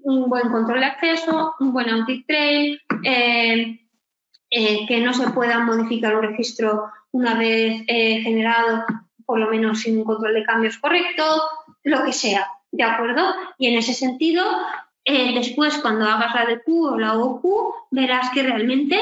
un 0.00 0.28
buen 0.28 0.50
control 0.50 0.80
de 0.80 0.86
acceso, 0.86 1.54
un 1.58 1.72
buen 1.72 1.90
audit 1.90 2.26
trail, 2.26 2.80
que 4.50 5.00
no 5.00 5.12
se 5.12 5.30
pueda 5.30 5.58
modificar 5.60 6.14
un 6.14 6.22
registro 6.22 6.90
una 7.14 7.34
vez 7.34 7.84
generado, 7.86 8.84
por 9.24 9.38
lo 9.38 9.48
menos 9.48 9.80
sin 9.80 9.98
un 9.98 10.04
control 10.04 10.34
de 10.34 10.44
cambios 10.44 10.78
correcto, 10.78 11.24
lo 11.84 12.04
que 12.04 12.12
sea, 12.12 12.48
¿de 12.72 12.82
acuerdo? 12.82 13.22
Y 13.56 13.68
en 13.68 13.78
ese 13.78 13.94
sentido, 13.94 14.44
eh, 15.04 15.32
después, 15.34 15.78
cuando 15.78 16.06
hagas 16.06 16.34
la 16.34 16.46
DQ 16.46 16.68
o 16.68 16.98
la 16.98 17.16
OQ, 17.16 17.44
verás 17.90 18.30
que 18.30 18.42
realmente 18.42 18.98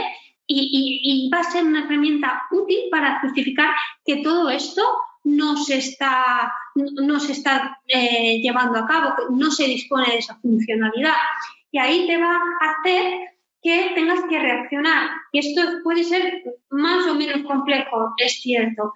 y, 0.47 1.30
va 1.32 1.40
a 1.40 1.51
ser 1.51 1.64
una 1.64 1.84
herramienta 1.84 2.43
útil 2.51 2.80
para 2.90 3.20
justificar 3.20 3.70
que 4.05 4.16
todo 4.16 4.51
esto 4.51 4.82
no 5.24 5.56
se 5.56 5.78
está, 5.78 6.52
no 6.74 7.18
se 7.18 7.32
está 7.32 7.80
eh, 7.86 8.40
llevando 8.43 8.78
a 8.78 8.86
cabo, 8.86 9.14
no 9.30 9.51
se 9.51 9.64
dispone 9.64 10.09
de 10.09 10.18
esa 10.18 10.36
funcionalidad. 10.40 11.14
Y 11.70 11.78
ahí 11.78 12.06
te 12.06 12.18
va 12.18 12.34
a 12.34 12.70
hacer 12.72 13.31
que 13.62 13.93
tengas 13.94 14.20
que 14.28 14.39
reaccionar. 14.39 15.10
Y 15.30 15.39
esto 15.39 15.62
puede 15.84 16.05
ser 16.05 16.43
más 16.70 17.06
o 17.06 17.14
menos 17.14 17.47
complejo, 17.47 18.14
es 18.18 18.40
cierto. 18.40 18.93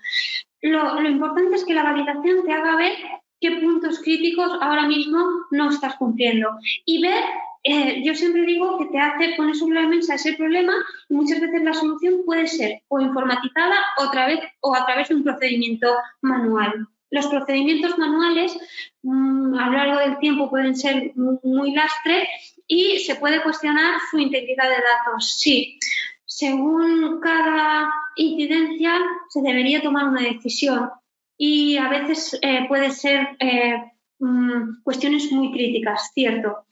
Lo, 0.62 1.01
importante 1.09 1.56
es 1.56 1.64
que 1.64 1.74
la 1.74 1.84
validación 1.84 2.44
te 2.44 2.52
haga 2.52 2.76
ver 2.76 2.93
qué 3.40 3.52
puntos 3.52 4.01
críticos 4.01 4.51
ahora 4.60 4.86
mismo 4.86 5.18
no 5.52 5.70
estás 5.70 5.97
cumpliendo. 5.97 6.51
Y 6.84 7.01
ver, 7.01 7.22
eh, 7.62 8.02
yo 8.05 8.14
siempre 8.14 8.43
digo 8.43 8.78
que 8.78 8.86
te 8.86 8.98
hace 8.98 9.34
poner 9.36 9.55
sobre 9.55 9.80
la 9.80 9.88
mesa 9.88 10.14
ese 10.14 10.34
problema 10.34 10.74
y 11.09 11.14
muchas 11.14 11.40
veces 11.40 11.62
la 11.62 11.74
solución 11.74 12.22
puede 12.24 12.47
ser 12.48 12.82
o 12.88 13.01
informatizada 13.01 13.76
otra 13.98 14.26
vez, 14.26 14.40
o 14.60 14.74
a 14.74 14.84
través 14.84 15.09
de 15.09 15.14
un 15.14 15.22
procedimiento 15.24 15.94
manual. 16.22 16.88
Los 17.10 17.28
procedimientos 17.28 17.97
manuales 17.98 18.59
mm, 19.02 19.55
a 19.55 19.66
lo 19.66 19.72
largo 19.72 20.01
del 20.01 20.18
tiempo 20.18 20.51
pueden 20.51 20.74
ser 20.74 21.12
muy 21.14 21.72
lastre 21.72 22.26
y 22.66 22.98
se 22.98 23.16
puede 23.16 23.43
cuestionar 23.43 23.98
su 24.10 24.18
integridad 24.18 24.68
de 24.68 24.76
datos. 24.76 25.38
Sí, 25.38 25.78
según 26.24 27.20
cada 27.20 27.90
incidencia 28.16 28.93
se 29.28 29.40
debería 29.43 29.82
tomar 29.82 30.05
una 30.09 30.22
decisión 30.22 30.90
y 31.38 31.76
a 31.76 31.88
veces 31.88 32.38
eh, 32.43 32.66
puede 32.68 32.90
ser 32.90 33.36
eh, 33.38 33.82
mm, 34.18 34.82
cuestiones 34.82 35.30
muy 35.32 35.52
críticas, 35.52 36.10
cierto. 36.12 36.66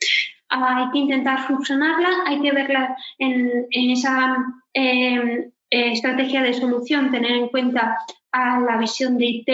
hay 0.49 0.91
que 0.91 0.99
intentar 0.99 1.47
funcionarla, 1.47 2.09
hay 2.27 2.41
que 2.41 2.53
verla 2.53 2.97
en, 3.19 3.67
esa 3.71 4.37
em, 4.73 5.51
eh, 5.71 5.93
estrategia 5.93 6.43
de 6.43 6.55
solución, 6.55 7.11
tener 7.11 7.33
en 7.33 7.49
cuenta 7.49 7.99
a 8.33 8.61
la 8.61 8.77
visión 8.79 9.19
de 9.19 9.27
IT, 9.27 9.49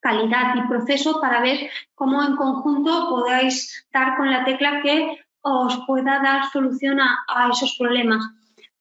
calidad 0.00 0.54
y 0.56 0.68
proceso 0.68 1.20
para 1.20 1.40
ver 1.40 1.70
cómo 1.94 2.22
en 2.22 2.36
conjunto 2.36 3.08
podáis 3.10 3.86
dar 3.92 4.16
con 4.16 4.30
la 4.30 4.44
tecla 4.44 4.80
que 4.82 5.18
os 5.46 5.74
pueda 5.86 6.14
dar 6.26 6.40
solución 6.52 6.98
a 7.00 7.50
esos 7.52 7.76
problemas 7.78 8.22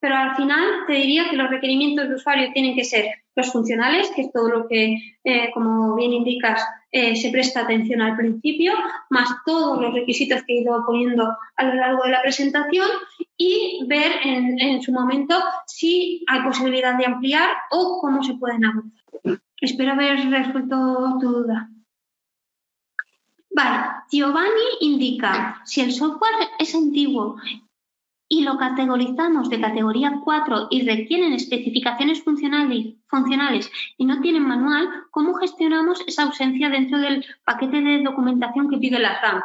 pero 0.06 0.18
al 0.18 0.36
final 0.36 0.64
te 0.86 0.94
diría 0.94 1.28
que 1.32 1.36
los 1.36 1.50
requerimientos 1.50 2.08
de 2.08 2.14
usuario 2.14 2.52
tienen 2.54 2.76
que 2.76 2.84
ser 2.84 3.06
los 3.36 3.52
funcionales, 3.52 4.12
que 4.16 4.22
es 4.22 4.32
todo 4.32 4.50
lo 4.50 4.68
que, 4.68 4.98
eh, 5.24 5.50
como 5.52 5.96
bien 5.96 6.14
indicas, 6.14 6.64
eh, 6.92 7.16
se 7.16 7.32
presta 7.32 7.62
atención 7.62 8.04
al 8.04 8.16
principio, 8.16 8.74
más 9.10 9.28
todos 9.48 9.82
los 9.82 9.96
requisitos 9.96 10.44
que 10.44 10.54
he 10.54 10.62
ido 10.62 10.86
poniendo 10.86 11.36
a 11.56 11.64
lo 11.64 11.74
largo 11.74 12.04
de 12.04 12.12
la 12.12 12.22
presentación 12.22 12.88
y 13.36 13.84
ver 13.88 14.12
en, 14.24 14.80
su 14.84 14.92
momento 14.92 15.36
si 15.66 16.24
hay 16.28 16.42
posibilidad 16.42 16.96
de 17.00 17.08
ampliar 17.08 17.50
o 17.72 17.98
cómo 18.00 18.22
se 18.22 18.36
pueden 18.36 18.64
avanzar. 18.64 19.40
Espero 19.60 19.94
haber 19.94 20.30
resuelto 20.30 21.18
tu 21.20 21.32
duda. 21.32 21.68
Vale, 23.56 24.04
Giovanni 24.12 24.68
indica, 24.82 25.62
si 25.64 25.80
el 25.80 25.94
software 25.94 26.50
es 26.60 26.76
antiguo 26.76 27.38
y 28.28 28.44
lo 28.44 28.58
categorizamos 28.58 29.50
de 29.50 29.62
categoría 29.62 30.20
4 30.26 30.68
y 30.72 30.86
requieren 30.86 31.32
especificaciones 31.32 32.22
funcionales, 32.22 33.72
y 33.98 34.06
no 34.06 34.20
tienen 34.20 34.44
manual, 34.44 34.90
¿cómo 35.10 35.36
gestionamos 35.36 36.04
esa 36.06 36.24
ausencia 36.24 36.70
dentro 36.70 37.00
del 37.00 37.26
paquete 37.46 37.80
de 37.80 38.04
documentación 38.04 38.70
que 38.70 38.78
pide 38.78 39.00
la 39.00 39.22
RAM? 39.22 39.42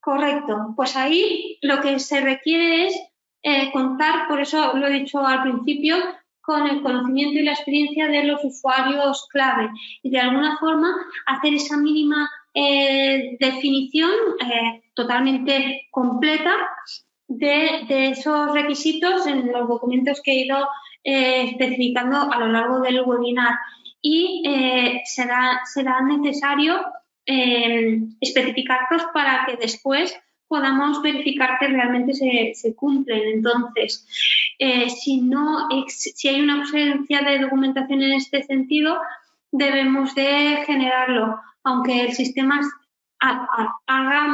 Correcto, 0.00 0.74
pues 0.76 0.94
ahí 0.94 1.58
lo 1.62 1.80
que 1.80 2.00
se 2.00 2.20
requiere 2.20 2.88
es 2.88 3.00
eh, 3.42 3.72
contar, 3.72 4.28
por 4.28 4.42
eso 4.42 4.76
lo 4.76 4.88
he 4.88 4.92
dicho 4.92 5.26
al 5.26 5.42
principio, 5.42 5.96
con 6.42 6.66
el 6.66 6.82
conocimiento 6.82 7.38
y 7.38 7.44
la 7.44 7.52
experiencia 7.52 8.08
de 8.08 8.24
los 8.24 8.44
usuarios 8.44 9.26
clave 9.30 9.70
y 10.02 10.10
de 10.10 10.20
alguna 10.20 10.58
forma 10.58 10.92
hacer 11.24 11.54
esa 11.54 11.78
mínima 11.78 12.28
eh, 12.54 13.36
definición 13.40 14.10
eh, 14.40 14.82
totalmente 14.94 15.88
completa 15.90 16.52
de, 17.26 18.10
esos 18.10 18.52
requisitos 18.52 19.26
en 19.26 19.50
los 19.50 19.66
documentos 19.68 20.20
que 20.22 20.32
he 20.32 20.44
ido 20.44 20.68
eh, 21.02 21.44
especificando 21.50 22.30
a 22.30 22.38
lo 22.38 22.48
largo 22.48 22.80
del 22.80 23.00
webinar 23.02 23.54
y 24.02 24.42
será, 25.04 25.60
será 25.64 26.00
necesario 26.02 26.82
especificarlos 27.24 29.02
para 29.14 29.46
que 29.46 29.56
después 29.56 30.12
podamos 30.48 31.00
verificar 31.02 31.56
que 31.60 31.68
realmente 31.68 32.12
se, 32.12 32.74
cumplen. 32.74 33.22
Entonces, 33.34 34.04
si, 35.00 35.20
no, 35.20 35.68
si 35.86 36.28
hay 36.28 36.40
una 36.40 36.62
ausencia 36.62 37.22
de 37.22 37.38
documentación 37.38 38.02
en 38.02 38.14
este 38.14 38.42
sentido, 38.42 38.98
debemos 39.52 40.14
de 40.16 40.64
generarlo, 40.66 41.38
aunque 41.64 42.02
el 42.02 42.12
sistema 42.12 42.60
haga 43.86 44.28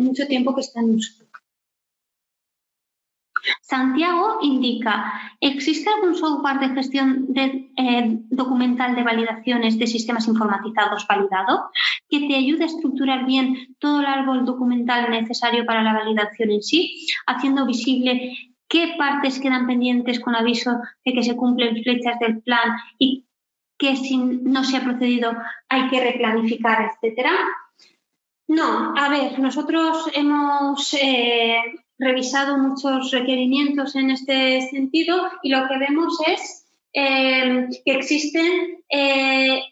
mucho 0.00 0.26
tiempo 0.26 0.54
que 0.54 0.60
está 0.60 0.80
en 0.80 0.94
uso. 0.96 1.24
Santiago 3.62 4.38
indica, 4.42 5.12
¿existe 5.40 5.88
algún 5.88 6.14
software 6.14 6.58
de 6.58 6.74
gestión 6.74 7.28
eh, 7.36 8.18
documental 8.30 8.94
de 8.94 9.04
validaciones 9.04 9.78
de 9.78 9.86
sistemas 9.86 10.26
informatizados 10.26 11.06
validado 11.06 11.70
que 12.08 12.26
te 12.26 12.34
ayude 12.34 12.64
a 12.64 12.66
estructurar 12.66 13.26
bien 13.26 13.76
todo 13.78 14.00
el 14.00 14.06
árbol 14.06 14.44
documental 14.44 15.10
necesario 15.10 15.64
para 15.66 15.82
la 15.82 15.94
validación 15.94 16.50
en 16.50 16.62
sí, 16.62 17.06
haciendo 17.26 17.64
visible 17.64 18.36
qué 18.68 18.94
partes 18.98 19.40
quedan 19.40 19.66
pendientes 19.66 20.20
con 20.20 20.34
aviso 20.34 20.78
de 21.04 21.12
que 21.12 21.22
se 21.22 21.36
cumplen 21.36 21.82
flechas 21.82 22.18
del 22.18 22.42
plan 22.42 22.76
y 22.98 23.27
que 23.78 23.96
si 23.96 24.16
no 24.18 24.64
se 24.64 24.76
ha 24.76 24.84
procedido 24.84 25.32
hay 25.68 25.88
que 25.88 26.02
replanificar, 26.02 26.90
etcétera? 26.90 27.32
No, 28.48 28.94
a 28.96 29.08
ver, 29.08 29.38
nosotros 29.38 30.10
hemos 30.14 30.94
eh, 30.94 31.58
revisado 31.98 32.58
muchos 32.58 33.10
requerimientos 33.10 33.94
en 33.94 34.10
este 34.10 34.62
sentido 34.62 35.30
y 35.42 35.50
lo 35.50 35.68
que 35.68 35.78
vemos 35.78 36.18
es 36.26 36.66
eh, 36.94 37.68
que 37.84 37.92
existen, 37.92 38.82
eh, 38.88 39.62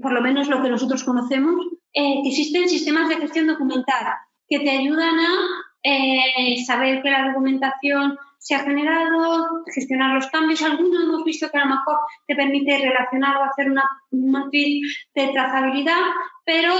por 0.00 0.12
lo 0.12 0.22
menos 0.22 0.48
lo 0.48 0.62
que 0.62 0.70
nosotros 0.70 1.04
conocemos, 1.04 1.66
que 1.92 2.22
existen 2.24 2.68
sistemas 2.68 3.08
de 3.08 3.16
gestión 3.16 3.46
documental 3.46 4.16
que 4.48 4.58
te 4.58 4.70
ayudan 4.70 5.14
a 5.20 6.64
saber 6.66 7.02
que 7.02 7.10
la 7.10 7.28
documentación 7.28 8.18
se 8.44 8.54
ha 8.54 8.58
generado, 8.58 9.64
gestionar 9.74 10.14
los 10.14 10.26
cambios. 10.26 10.60
Algunos 10.62 11.02
hemos 11.02 11.24
visto 11.24 11.48
que 11.50 11.56
a 11.56 11.64
lo 11.64 11.76
mejor 11.76 11.96
te 12.26 12.36
permite 12.36 12.76
relacionar 12.76 13.38
o 13.38 13.44
hacer 13.44 13.70
una 13.70 13.88
matriz 14.10 15.06
de 15.14 15.28
trazabilidad, 15.28 16.02
pero 16.44 16.74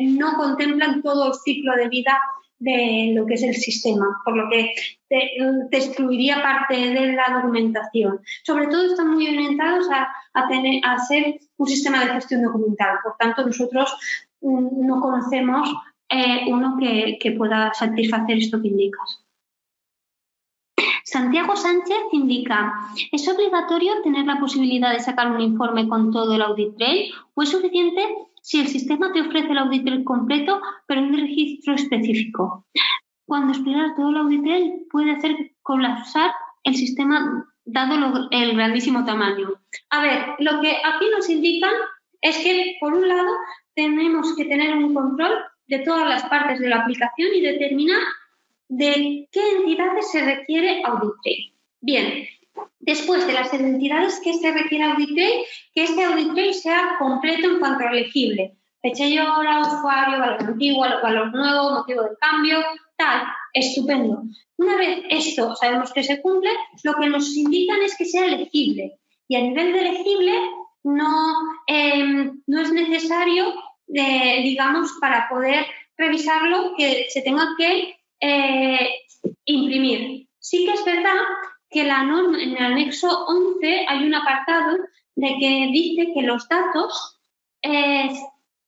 no 0.00 0.34
contemplan 0.34 1.00
todo 1.00 1.28
el 1.28 1.34
ciclo 1.34 1.76
de 1.76 1.88
vida 1.88 2.18
de 2.58 3.12
lo 3.14 3.24
que 3.24 3.34
es 3.34 3.42
el 3.44 3.54
sistema, 3.54 4.20
por 4.24 4.36
lo 4.36 4.48
que 4.50 4.72
te, 5.08 5.36
excluiría 5.70 6.42
parte 6.42 6.74
de 6.74 7.12
la 7.12 7.36
documentación. 7.36 8.20
Sobre 8.42 8.66
todo 8.66 8.86
están 8.86 9.12
muy 9.12 9.28
orientados 9.28 9.88
a, 9.92 10.08
a, 10.32 10.48
tener, 10.48 10.82
ser 11.06 11.38
un 11.56 11.68
sistema 11.68 12.04
de 12.04 12.14
gestión 12.14 12.42
documental. 12.42 12.98
Por 13.04 13.16
tanto, 13.16 13.46
nosotros 13.46 13.94
mm, 14.40 14.86
no 14.86 15.00
conocemos 15.00 15.72
eh, 16.08 16.46
uno 16.48 16.76
que, 16.80 17.18
que 17.20 17.30
pueda 17.30 17.72
satisfacer 17.74 18.38
esto 18.38 18.60
que 18.60 18.68
indicas. 18.68 19.23
Santiago 21.14 21.54
Sánchez 21.54 21.96
indica, 22.10 22.74
¿es 23.12 23.28
obligatorio 23.28 24.02
tener 24.02 24.26
la 24.26 24.40
posibilidad 24.40 24.92
de 24.92 24.98
sacar 24.98 25.30
un 25.30 25.40
informe 25.40 25.86
con 25.86 26.10
todo 26.10 26.34
el 26.34 26.42
audit 26.42 26.76
trail 26.76 27.14
o 27.34 27.42
es 27.42 27.50
suficiente 27.50 28.02
si 28.42 28.58
el 28.58 28.66
sistema 28.66 29.12
te 29.12 29.20
ofrece 29.20 29.52
el 29.52 29.58
audit 29.58 29.84
trail 29.84 30.02
completo 30.02 30.60
pero 30.88 31.02
en 31.02 31.14
un 31.14 31.20
registro 31.20 31.74
específico? 31.74 32.66
Cuando 33.26 33.52
explorar 33.52 33.94
todo 33.94 34.10
el 34.10 34.16
audit 34.16 34.42
trail 34.42 34.86
puede 34.90 35.12
hacer 35.12 35.52
colapsar 35.62 36.32
el 36.64 36.74
sistema 36.74 37.46
dado 37.64 38.28
el 38.32 38.56
grandísimo 38.56 39.04
tamaño. 39.04 39.50
A 39.90 40.02
ver, 40.02 40.20
lo 40.40 40.60
que 40.60 40.78
aquí 40.84 41.06
nos 41.16 41.30
indican 41.30 41.74
es 42.22 42.38
que, 42.38 42.76
por 42.80 42.92
un 42.92 43.06
lado, 43.06 43.30
tenemos 43.76 44.34
que 44.34 44.46
tener 44.46 44.76
un 44.76 44.92
control 44.92 45.32
de 45.68 45.78
todas 45.78 46.08
las 46.08 46.24
partes 46.24 46.58
de 46.58 46.70
la 46.70 46.78
aplicación 46.78 47.28
y 47.36 47.40
determinar 47.40 48.00
de 48.76 49.28
qué 49.30 49.50
entidades 49.58 50.10
se 50.10 50.24
requiere 50.24 50.82
audit 50.84 51.12
trail. 51.22 51.54
Bien, 51.80 52.26
después 52.80 53.26
de 53.26 53.32
las 53.32 53.52
entidades 53.52 54.20
que 54.22 54.34
se 54.34 54.52
requiere 54.52 54.84
audit 54.84 55.14
trail, 55.14 55.44
que 55.74 55.84
este 55.84 56.04
audit 56.04 56.52
sea 56.52 56.96
completo 56.98 57.48
en 57.48 57.58
cuanto 57.60 57.86
a 57.86 57.92
legible. 57.92 58.56
Fecha 58.82 59.06
y 59.06 59.18
hora, 59.18 59.60
usuario, 59.60 60.18
valor 60.18 60.42
antiguo, 60.42 60.86
valor 61.02 61.32
nuevo, 61.34 61.70
motivo 61.70 62.02
de 62.02 62.16
cambio, 62.20 62.58
tal, 62.96 63.22
estupendo. 63.52 64.22
Una 64.56 64.76
vez 64.76 65.00
esto 65.08 65.54
sabemos 65.56 65.92
que 65.92 66.02
se 66.02 66.20
cumple, 66.20 66.50
lo 66.82 66.94
que 66.94 67.08
nos 67.08 67.34
indican 67.36 67.80
es 67.82 67.96
que 67.96 68.04
sea 68.04 68.26
legible. 68.26 68.98
Y 69.26 69.36
a 69.36 69.40
nivel 69.40 69.72
de 69.72 69.82
legible 69.82 70.32
no, 70.82 71.32
em, 71.66 72.42
no 72.46 72.60
es 72.60 72.72
necesario, 72.72 73.54
eh, 73.94 74.42
digamos, 74.42 74.92
para 75.00 75.28
poder 75.30 75.64
revisarlo, 75.96 76.74
que 76.76 77.06
se 77.08 77.22
tenga 77.22 77.46
que 77.56 77.93
eh, 78.24 78.90
imprimir. 79.44 80.28
Sí 80.38 80.64
que 80.64 80.72
es 80.72 80.84
verdad 80.84 81.20
que 81.70 81.84
la 81.84 82.02
norma, 82.04 82.42
en 82.42 82.56
el 82.56 82.64
anexo 82.64 83.08
11 83.26 83.86
hay 83.88 84.06
un 84.06 84.14
apartado 84.14 84.78
de 85.16 85.36
que 85.38 85.68
dice 85.72 86.12
que 86.14 86.22
los 86.22 86.48
datos 86.48 87.20
eh, 87.62 88.10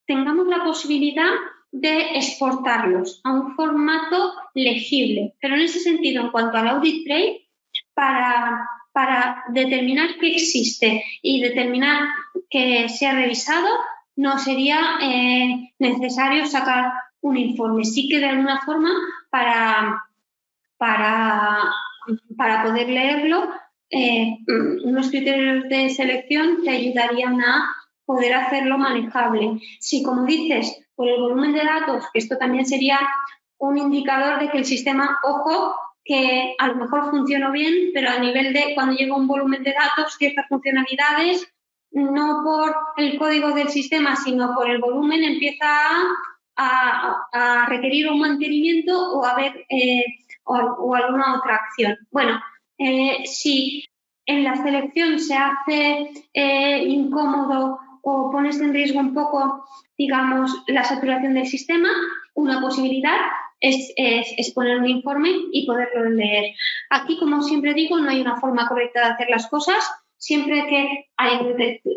tengamos 0.07 0.47
la 0.47 0.65
posibilidad 0.65 1.33
de 1.73 2.17
exportarlos 2.17 3.21
a 3.25 3.33
un 3.33 3.55
formato 3.55 4.35
legible. 4.55 5.35
Pero 5.41 5.55
en 5.55 5.63
ese 5.63 5.81
sentido, 5.81 6.23
en 6.23 6.31
cuanto 6.31 6.57
al 6.57 6.69
audit 6.69 7.05
trail, 7.05 7.49
para, 7.95 8.69
para 8.93 9.45
determinar 9.49 10.19
que 10.19 10.33
existe 10.33 11.05
y 11.23 11.41
determinar 11.41 12.09
que 12.51 12.89
se 12.89 13.07
ha 13.07 13.15
revisado, 13.15 13.69
no 14.17 14.39
sería 14.39 14.99
eh, 15.03 15.73
necesario 15.79 16.47
sacar 16.47 16.93
un 17.21 17.37
informe. 17.37 17.85
Sí 17.85 18.09
que 18.09 18.19
de 18.19 18.27
alguna 18.27 18.61
forma 18.63 18.91
para, 19.31 20.03
para, 20.77 21.65
para 22.37 22.63
poder 22.63 22.89
leerlo, 22.89 23.51
eh, 23.91 24.39
unos 24.85 25.11
criterios 25.11 25.69
de 25.69 25.91
selección 25.91 26.63
te 26.65 26.71
ayudarían 26.71 27.41
a 27.41 27.77
poder 28.05 28.35
hacerlo 28.35 28.79
manejable. 28.79 29.61
Si, 29.81 30.03
como 30.03 30.25
dices, 30.25 30.87
por 30.95 31.09
el 31.09 31.21
volumen 31.21 31.53
de 31.53 31.65
datos, 31.65 32.05
esto 32.15 32.37
también 32.39 32.67
sería 32.67 32.99
un 33.59 33.79
indicador 33.79 34.41
de 34.41 34.51
que 34.51 34.59
el 34.59 34.65
sistema, 34.65 35.19
ojo, 35.23 35.75
que 36.05 36.55
a 36.59 36.69
lo 36.69 36.77
mejor 36.77 37.11
funcionó 37.11 37.51
bien, 37.51 37.91
pero 37.93 38.11
a 38.11 38.19
nivel 38.19 38.53
de 38.53 38.73
cuando 38.75 38.95
llega 38.95 39.17
un 39.17 39.27
volumen 39.27 39.63
de 39.63 39.75
datos, 39.75 40.15
ciertas 40.17 40.47
funcionalidades, 40.49 41.53
no 41.91 42.43
por 42.45 42.75
el 42.97 43.19
código 43.19 43.53
del 43.53 43.69
sistema, 43.69 44.15
sino 44.17 44.55
por 44.55 44.71
el 44.71 44.79
volumen, 44.79 45.25
empieza 45.25 45.67
a 45.67 46.05
a, 46.57 47.67
requerir 47.69 48.09
un 48.11 48.21
mantenimiento 48.21 49.13
o, 49.13 49.25
a 49.25 49.35
ver, 49.35 49.67
eh, 49.69 50.05
o, 50.45 50.95
alguna 50.95 51.39
otra 51.39 51.57
acción. 51.57 51.97
Bueno, 52.11 52.41
eh, 52.79 53.25
si 53.27 53.85
en 54.27 54.45
la 54.45 54.57
selección 54.57 55.19
se 55.19 55.35
hace 55.35 56.11
eh, 56.33 56.85
incómodo 56.85 57.79
o 58.03 58.31
pones 58.31 58.61
en 58.61 58.73
riesgo 58.73 59.01
un 59.01 59.15
poco, 59.15 59.65
digamos, 59.99 60.63
la 60.69 60.85
saturación 60.85 61.35
del 61.35 61.47
sistema, 61.47 61.89
una 62.35 62.61
posibilidad 62.61 63.19
es, 63.61 63.93
es, 63.97 64.53
poner 64.53 64.79
un 64.79 64.89
informe 64.89 65.31
y 65.53 65.67
poderlo 65.67 66.11
leer. 66.11 66.55
Aquí, 66.91 67.19
como 67.19 67.43
siempre 67.43 67.75
digo, 67.75 67.99
no 67.99 68.11
hay 68.11 68.21
una 68.21 68.37
forma 68.37 68.69
correcta 68.69 69.01
de 69.01 69.15
hacer 69.15 69.29
las 69.31 69.49
cosas 69.49 69.91
siempre 70.19 70.67
que 70.69 71.07
hay 71.17 71.39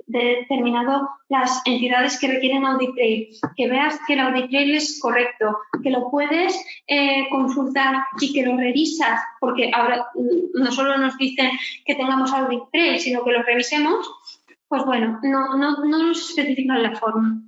determinado 0.08 1.10
las 1.30 1.62
entidades 1.66 2.20
que 2.20 2.28
requieren 2.28 2.66
audit 2.66 2.94
trail, 2.94 3.30
que 3.56 3.68
veas 3.68 4.00
que 4.08 4.14
el 4.14 4.20
audit 4.20 4.50
trail 4.50 4.76
es 4.76 5.00
correcto, 5.00 5.58
que 5.84 5.90
lo 5.90 6.10
puedes 6.10 6.60
eh, 6.88 7.28
consultar 7.30 8.04
y 8.20 8.34
que 8.34 8.46
lo 8.46 8.58
revisas, 8.58 9.22
porque 9.40 9.72
ahora 9.74 10.08
mm, 10.16 10.62
no 10.62 10.72
solo 10.72 10.98
nos 10.98 11.18
dicen 11.18 11.52
que 11.86 11.96
tengamos 11.96 12.32
audit 12.34 12.64
trail, 12.72 13.00
sino 13.00 13.24
que 13.24 13.32
lo 13.32 13.44
revisemos, 13.44 14.10
pues 14.68 14.86
bueno, 14.86 15.20
no, 15.24 15.56
no, 15.58 15.84
no 15.84 16.04
nos 16.04 16.30
especifican 16.30 16.84
la 16.84 16.96
forma. 16.96 17.41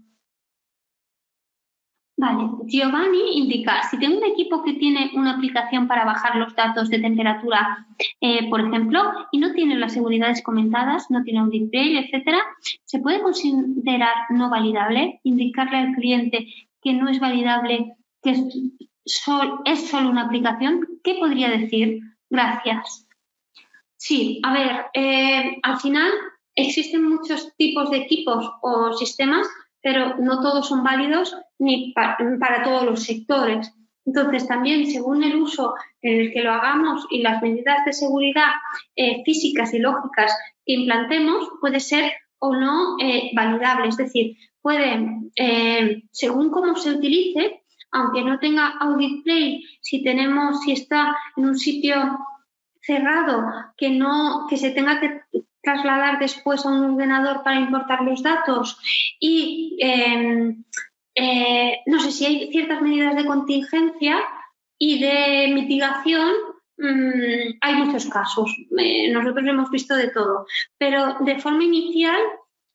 Vale, 2.21 2.51
Giovanni 2.67 3.39
indica, 3.39 3.81
si 3.89 3.97
tengo 3.97 4.19
un 4.19 4.23
equipo 4.23 4.61
que 4.61 4.73
tiene 4.73 5.09
una 5.15 5.31
aplicación 5.31 5.87
para 5.87 6.05
bajar 6.05 6.35
los 6.35 6.55
datos 6.55 6.87
de 6.91 6.99
temperatura, 6.99 7.87
eh, 8.19 8.47
por 8.47 8.61
ejemplo, 8.61 9.01
y 9.31 9.39
no 9.39 9.53
tiene 9.53 9.75
las 9.75 9.93
seguridades 9.93 10.43
comentadas, 10.43 11.09
no 11.09 11.23
tiene 11.23 11.41
un 11.41 11.49
display, 11.49 11.97
etcétera, 11.97 12.37
¿se 12.85 12.99
puede 12.99 13.23
considerar 13.23 14.13
no 14.29 14.51
validable? 14.51 15.19
Indicarle 15.23 15.77
al 15.77 15.95
cliente 15.95 16.45
que 16.83 16.93
no 16.93 17.09
es 17.09 17.19
validable, 17.19 17.95
que 18.21 18.29
es, 18.29 19.89
solo 19.89 20.07
una 20.07 20.25
aplicación. 20.25 20.87
¿Qué 21.03 21.15
podría 21.15 21.49
decir? 21.49 22.01
Gracias. 22.29 23.07
Sí, 23.97 24.39
a 24.43 24.53
ver, 24.53 24.85
eh, 24.93 25.57
al 25.63 25.79
final 25.79 26.11
existen 26.53 27.03
muchos 27.03 27.51
tipos 27.57 27.89
de 27.89 27.97
equipos 27.97 28.47
o 28.61 28.93
sistemas 28.93 29.47
pero 29.81 30.15
no 30.17 30.41
todos 30.41 30.67
son 30.67 30.83
válidos 30.83 31.35
ni 31.61 31.93
para 31.93 32.63
todos 32.63 32.83
los 32.83 33.03
sectores. 33.03 33.71
Entonces, 34.05 34.47
también 34.47 34.87
según 34.87 35.23
el 35.23 35.35
uso 35.35 35.75
en 36.01 36.21
el 36.21 36.33
que 36.33 36.41
lo 36.41 36.51
hagamos 36.51 37.05
y 37.11 37.21
las 37.21 37.41
medidas 37.41 37.85
de 37.85 37.93
seguridad 37.93 38.51
eh, 38.95 39.21
físicas 39.23 39.73
y 39.73 39.79
lógicas 39.79 40.35
que 40.65 40.73
implantemos, 40.73 41.47
puede 41.61 41.79
ser 41.79 42.11
o 42.39 42.55
no 42.55 42.95
eh, 42.99 43.29
validable. 43.35 43.89
Es 43.89 43.97
decir, 43.97 44.37
puede, 44.61 45.07
eh, 45.35 46.03
según 46.11 46.49
cómo 46.49 46.75
se 46.75 46.91
utilice, 46.91 47.61
aunque 47.91 48.23
no 48.23 48.39
tenga 48.39 48.69
audit 48.79 49.23
play, 49.23 49.63
si 49.81 50.03
tenemos, 50.03 50.61
si 50.61 50.71
está 50.71 51.15
en 51.37 51.45
un 51.45 51.57
sitio 51.57 51.95
cerrado, 52.81 53.45
que 53.77 53.91
no, 53.91 54.47
que 54.49 54.57
se 54.57 54.71
tenga 54.71 54.99
que 54.99 55.21
trasladar 55.61 56.17
después 56.17 56.65
a 56.65 56.69
un 56.69 56.93
ordenador 56.93 57.43
para 57.43 57.59
importar 57.59 58.01
los 58.01 58.23
datos 58.23 58.79
y 59.19 59.77
em, 59.79 60.63
eh, 61.15 61.79
no 61.85 61.99
sé 61.99 62.11
si 62.11 62.25
hay 62.25 62.51
ciertas 62.51 62.81
medidas 62.81 63.15
de 63.15 63.25
contingencia 63.25 64.21
y 64.77 64.99
de 64.99 65.53
mitigación 65.53 66.31
mm, 66.77 67.57
hay 67.61 67.75
muchos 67.75 68.05
casos. 68.07 68.55
Eh, 68.77 69.11
nosotros 69.11 69.45
hemos 69.47 69.69
visto 69.69 69.95
de 69.95 70.09
todo. 70.09 70.45
Pero 70.77 71.17
de 71.19 71.39
forma 71.39 71.63
inicial, 71.63 72.21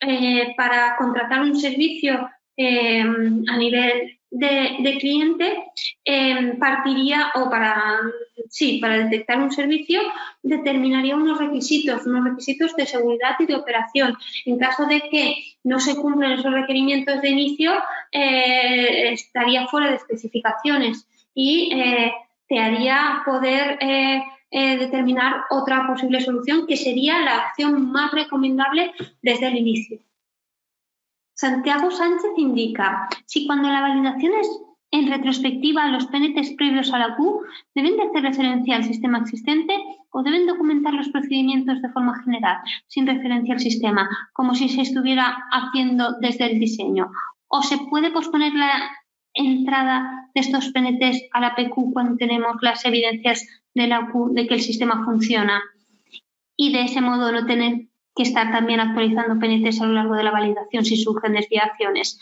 eh, 0.01 0.55
para 0.57 0.97
contratar 0.97 1.41
un 1.41 1.59
servicio 1.59 2.29
eh, 2.57 3.01
a 3.03 3.57
nivel 3.57 4.21
de, 4.31 4.99
cliente 4.99 5.65
em, 6.05 6.59
partiría 6.59 7.31
o 7.35 7.49
para, 7.49 8.01
sí, 8.51 8.79
para 8.81 8.99
detectar 8.99 9.41
un 9.41 9.53
servicio 9.53 10.01
determinaría 10.43 11.17
unos 11.17 11.39
requisitos, 11.39 12.07
unos 12.07 12.25
requisitos 12.25 12.75
de 12.77 12.87
seguridad 12.87 13.37
y 13.39 13.47
de 13.47 13.55
operación. 13.55 14.17
En 14.45 14.59
caso 14.59 14.87
de 14.87 15.01
que 15.11 15.37
no 15.65 15.81
se 15.81 15.97
cumplan 15.97 16.33
esos 16.33 16.53
requerimientos 16.53 17.21
de 17.23 17.31
inicio, 17.31 17.73
eh, 18.13 19.13
estaría 19.13 19.67
fuera 19.69 19.91
de 19.91 19.97
especificaciones 19.97 21.07
y 21.35 21.73
eh, 21.75 22.13
te 22.49 22.59
haría 22.59 23.23
poder 23.25 23.79
eh, 23.81 24.23
determinar 24.51 25.43
otra 25.51 25.87
posible 25.87 26.21
solución 26.21 26.67
que 26.67 26.77
sería 26.77 27.21
la 27.21 27.37
acción 27.47 27.91
más 27.91 28.13
recomendable 28.13 28.93
desde 29.23 29.49
el 29.49 29.57
inicio. 29.57 29.99
Santiago 31.37 31.91
Sánchez 31.91 32.33
indica, 32.39 33.09
si 33.27 33.47
cuando 33.47 33.69
la 33.69 33.83
validación 33.83 34.33
es 34.41 34.49
en 34.91 35.11
retrospectiva 35.11 35.87
los 35.89 36.07
PNTs 36.07 36.55
previos 36.57 36.95
a 36.95 36.99
la 36.99 37.15
Q 37.15 37.43
deben 37.75 37.99
de 37.99 38.05
hacer 38.05 38.23
referencia 38.23 38.77
al 38.77 38.85
sistema 38.85 39.19
existente 39.19 39.77
o 40.11 40.23
deben 40.23 40.47
documentar 40.47 40.95
los 40.95 41.11
procedimientos 41.11 41.83
de 41.83 41.91
forma 41.91 42.23
general, 42.25 42.57
sin 42.87 43.07
referencia 43.07 43.53
al 43.53 43.61
sistema, 43.61 44.09
como 44.33 44.55
si 44.55 44.71
se 44.71 44.81
estuviera 44.81 45.37
haciendo 45.53 46.15
desde 46.21 46.51
el 46.51 46.59
diseño. 46.59 47.11
O 47.49 47.63
se 47.63 47.77
puede 47.91 48.11
posponer 48.11 48.55
la 48.55 48.91
entrada 49.35 50.31
de 50.35 50.41
estos 50.41 50.73
PNTs 50.73 51.29
a 51.33 51.41
la 51.41 51.55
PQ 51.55 51.93
cuando 51.93 52.17
tenemos 52.17 52.57
las 52.63 52.83
evidencias 52.87 53.47
de 53.75 53.89
la 53.89 54.11
Q 54.11 54.31
de 54.33 54.47
que 54.47 54.55
el 54.55 54.63
sistema 54.63 55.05
funciona 55.05 55.63
y 56.57 56.73
de 56.73 56.85
ese 56.85 57.03
modo 57.03 57.31
no 57.31 57.45
tener 57.45 57.89
que 58.17 58.23
estar 58.23 58.51
también 58.51 58.81
actualizando 58.81 59.39
PNTs 59.39 59.81
a 59.81 59.87
lo 59.87 59.93
largo 59.93 60.15
de 60.15 60.25
la 60.25 60.31
validación 60.31 60.85
si 60.85 60.97
surgen 60.97 61.35
desviaciones 61.35 62.19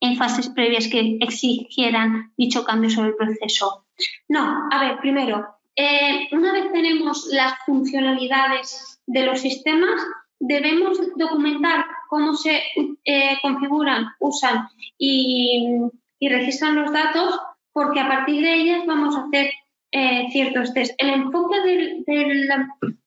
en 0.00 0.16
fases 0.16 0.48
previas 0.48 0.88
que 0.88 1.18
exigieran 1.20 2.32
dicho 2.36 2.64
cambio 2.64 2.90
sobre 2.90 3.10
el 3.10 3.16
proceso. 3.16 3.84
No, 4.28 4.68
a 4.70 4.80
ver, 4.80 4.98
primero, 4.98 5.46
eh, 5.76 6.28
una 6.32 6.52
vez 6.52 6.72
tenemos 6.72 7.26
las 7.32 7.54
funcionalidades 7.66 9.00
de 9.06 9.26
los 9.26 9.40
sistemas, 9.40 10.00
debemos 10.38 10.98
documentar 11.16 11.84
cómo 12.08 12.34
se 12.34 12.62
eh, 13.04 13.38
configuran, 13.42 14.06
usan 14.20 14.68
y, 14.98 15.78
y 16.18 16.28
registran 16.28 16.76
los 16.76 16.92
datos, 16.92 17.40
porque 17.72 18.00
a 18.00 18.08
partir 18.08 18.42
de 18.42 18.54
ellas 18.54 18.86
vamos 18.86 19.16
a 19.16 19.24
hacer 19.26 19.50
eh, 19.90 20.28
ciertos 20.30 20.74
test. 20.74 20.92
El 20.98 21.10
enfoque 21.10 21.56
del, 21.60 22.48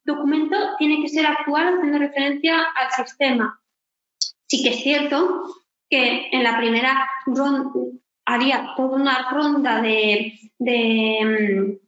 documento 0.08 0.58
tiene 0.80 1.02
que 1.02 1.10
ser 1.10 1.28
actual 1.28 1.76
haciendo 1.76 2.00
referencia 2.00 2.64
al 2.64 3.06
sistema. 3.06 3.62
Sí 4.48 4.64
que 4.64 4.70
es 4.70 4.82
cierto 4.82 5.44
que 5.90 6.30
en 6.32 6.44
la 6.44 6.58
primera 6.58 7.08
ronda 7.28 7.70
haría 8.26 8.74
toda 8.76 8.96
una 8.98 9.30
ronda 9.30 9.82
de, 9.82 10.34
de, 10.58 11.80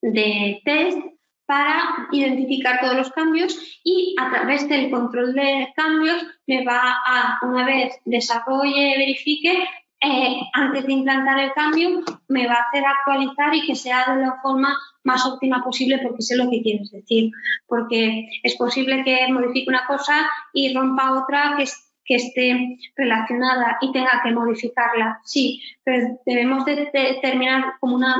de 0.00 0.62
test 0.64 0.98
para 1.44 2.08
identificar 2.12 2.80
todos 2.80 2.96
los 2.96 3.10
cambios 3.10 3.58
y 3.84 4.14
a 4.18 4.30
través 4.30 4.68
del 4.68 4.90
control 4.90 5.34
de 5.34 5.72
cambios 5.76 6.24
me 6.46 6.64
va 6.64 6.96
a, 7.04 7.38
una 7.42 7.64
vez 7.66 7.94
desarrolle, 8.04 8.96
verifique, 8.96 9.68
eh, 10.04 10.40
antes 10.52 10.84
de 10.84 10.92
implantar 10.92 11.38
el 11.38 11.52
cambio, 11.52 12.02
me 12.26 12.48
va 12.48 12.54
a 12.54 12.62
hacer 12.68 12.84
actualizar 12.84 13.54
y 13.54 13.64
que 13.64 13.76
sea 13.76 14.14
de 14.14 14.22
la 14.22 14.40
forma 14.42 14.76
más 15.04 15.24
óptima 15.24 15.62
posible 15.62 16.00
porque 16.02 16.22
sé 16.22 16.36
lo 16.36 16.50
que 16.50 16.60
quieres 16.60 16.90
decir. 16.90 17.30
Porque 17.68 18.28
es 18.42 18.56
posible 18.56 19.04
que 19.04 19.32
modifique 19.32 19.70
una 19.70 19.86
cosa 19.86 20.28
y 20.52 20.74
rompa 20.74 21.22
otra 21.22 21.56
que, 21.56 21.66
esté 22.14 22.76
relacionada 22.94 23.78
y 23.80 23.90
tenga 23.92 24.20
que 24.22 24.32
modificarla. 24.32 25.20
Sí, 25.24 25.62
pero 25.82 26.18
debemos 26.26 26.66
de, 26.66 26.90
terminar 27.22 27.74
como 27.80 27.96
una 27.96 28.16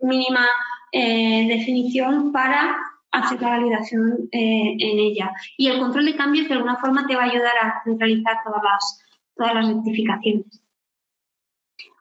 mínima 0.00 0.44
eh, 0.90 1.46
definición 1.46 2.32
para 2.32 2.76
hacer 3.12 3.40
la 3.40 3.50
validación 3.50 4.28
eh, 4.32 4.76
en 4.80 4.98
ella. 4.98 5.30
Y 5.56 5.68
el 5.68 5.78
control 5.78 6.06
de 6.06 6.16
cambios 6.16 6.48
de 6.48 6.54
alguna 6.54 6.76
forma 6.76 7.06
te 7.06 7.14
va 7.14 7.22
a 7.22 7.30
ayudar 7.30 7.54
a 7.62 7.82
realizar 7.84 8.38
todas 8.42 8.62
las, 8.64 9.04
todas 9.36 9.54
las 9.54 9.68
rectificaciones. 9.68 10.67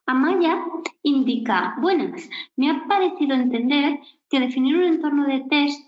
Amaya 0.07 0.63
indica, 1.03 1.75
buenas, 1.81 2.29
me 2.55 2.71
ha 2.71 2.85
parecido 2.87 3.35
entender 3.35 3.99
que 4.29 4.39
definir 4.39 4.77
un 4.77 4.85
entorno 4.85 5.27
de 5.27 5.41
test 5.49 5.81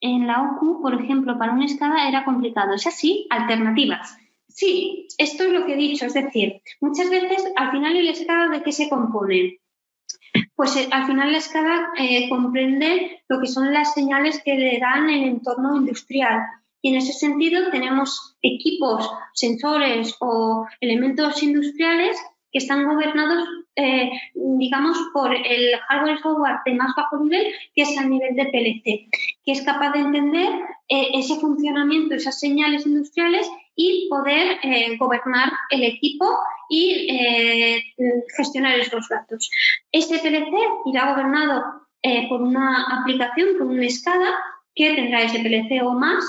en 0.00 0.28
la 0.28 0.42
OQ, 0.42 0.80
por 0.80 0.94
ejemplo, 0.94 1.36
para 1.38 1.52
una 1.52 1.64
escala 1.64 2.08
era 2.08 2.24
complicado. 2.24 2.74
¿Es 2.74 2.86
así? 2.86 3.26
Alternativas. 3.30 4.16
Sí, 4.48 5.08
esto 5.18 5.44
es 5.44 5.50
lo 5.50 5.66
que 5.66 5.74
he 5.74 5.76
dicho. 5.76 6.06
Es 6.06 6.14
decir, 6.14 6.60
muchas 6.80 7.10
veces 7.10 7.44
al 7.56 7.72
final 7.72 7.96
el 7.96 8.08
escala 8.08 8.48
de 8.48 8.62
qué 8.62 8.70
se 8.70 8.88
compone. 8.88 9.58
Pues 10.54 10.76
eh, 10.76 10.88
al 10.92 11.06
final 11.06 11.32
la 11.32 11.38
escala 11.38 11.90
eh, 11.98 12.28
comprende 12.28 13.22
lo 13.28 13.40
que 13.40 13.48
son 13.48 13.72
las 13.72 13.94
señales 13.94 14.40
que 14.44 14.54
le 14.54 14.78
dan 14.78 15.10
el 15.10 15.24
entorno 15.24 15.76
industrial. 15.76 16.42
Y 16.80 16.90
en 16.90 16.96
ese 16.96 17.12
sentido 17.12 17.70
tenemos 17.70 18.36
equipos, 18.42 19.10
sensores 19.32 20.14
o 20.20 20.66
elementos 20.80 21.42
industriales 21.42 22.16
que 22.54 22.58
están 22.58 22.84
gobernados, 22.86 23.48
eh, 23.74 24.12
digamos, 24.32 24.96
por 25.12 25.34
el 25.34 25.76
hardware 25.88 26.14
y 26.14 26.22
software 26.22 26.58
de 26.64 26.74
más 26.74 26.94
bajo 26.96 27.18
nivel, 27.18 27.52
que 27.74 27.82
es 27.82 27.98
a 27.98 28.04
nivel 28.04 28.36
de 28.36 28.44
PLC, 28.44 29.08
que 29.44 29.52
es 29.52 29.62
capaz 29.62 29.90
de 29.90 29.98
entender 29.98 30.48
eh, 30.88 31.08
ese 31.14 31.34
funcionamiento, 31.40 32.14
esas 32.14 32.38
señales 32.38 32.86
industriales 32.86 33.50
y 33.74 34.08
poder 34.08 34.58
eh, 34.62 34.96
gobernar 34.98 35.50
el 35.70 35.82
equipo 35.82 36.26
y 36.70 37.08
gestionar 38.36 38.78
esos 38.78 39.08
datos. 39.08 39.50
Este 39.90 40.20
PLC 40.20 40.54
irá 40.86 41.12
gobernado 41.12 41.62
por 42.28 42.40
una 42.40 43.00
aplicación, 43.00 43.58
por 43.58 43.66
una 43.66 43.84
escala 43.84 44.32
que 44.76 44.94
tendrá 44.94 45.22
ese 45.22 45.40
PLC 45.40 45.82
o 45.82 45.92
más 45.92 46.24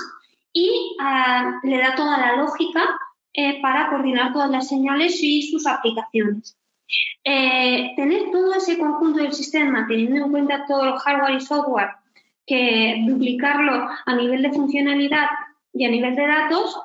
y 0.52 0.96
ah, 1.00 1.60
le 1.62 1.78
da 1.78 1.94
toda 1.94 2.18
la 2.18 2.36
lógica 2.36 2.98
eh, 3.38 3.60
para 3.60 3.90
coordinar 3.90 4.32
todas 4.32 4.50
las 4.50 4.66
señales 4.66 5.22
y 5.22 5.42
sus 5.42 5.66
aplicaciones. 5.66 6.56
Eh, 7.22 7.92
tener 7.94 8.30
todo 8.32 8.54
ese 8.54 8.78
conjunto 8.78 9.20
del 9.20 9.34
sistema, 9.34 9.86
teniendo 9.86 10.24
en 10.24 10.30
cuenta 10.30 10.64
todo 10.66 10.84
el 10.84 10.94
hardware 10.94 11.34
y 11.34 11.40
software, 11.42 11.90
que 12.46 13.04
duplicarlo 13.06 13.90
a 14.06 14.14
nivel 14.14 14.40
de 14.40 14.52
funcionalidad 14.52 15.26
y 15.74 15.84
a 15.84 15.90
nivel 15.90 16.16
de 16.16 16.26
datos, 16.26 16.80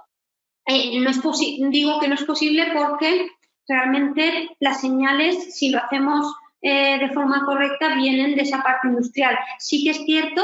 eh, 0.65 0.99
no 0.99 1.10
es 1.10 1.22
digo 1.69 2.02
que 2.02 2.10
no 2.10 2.15
es 2.15 2.23
posible 2.26 2.65
porque 2.76 3.30
realmente 3.65 4.49
las 4.60 4.82
señales, 4.82 5.56
si 5.57 5.69
lo 5.69 5.78
hacemos 5.78 6.36
de 6.61 7.10
forma 7.14 7.44
correcta, 7.45 7.95
vienen 7.95 8.36
de 8.36 8.41
esa 8.44 8.61
parte 8.61 8.90
industrial. 8.90 9.36
Sí 9.57 9.84
que 9.84 9.91
es 9.91 10.03
cierto 10.06 10.44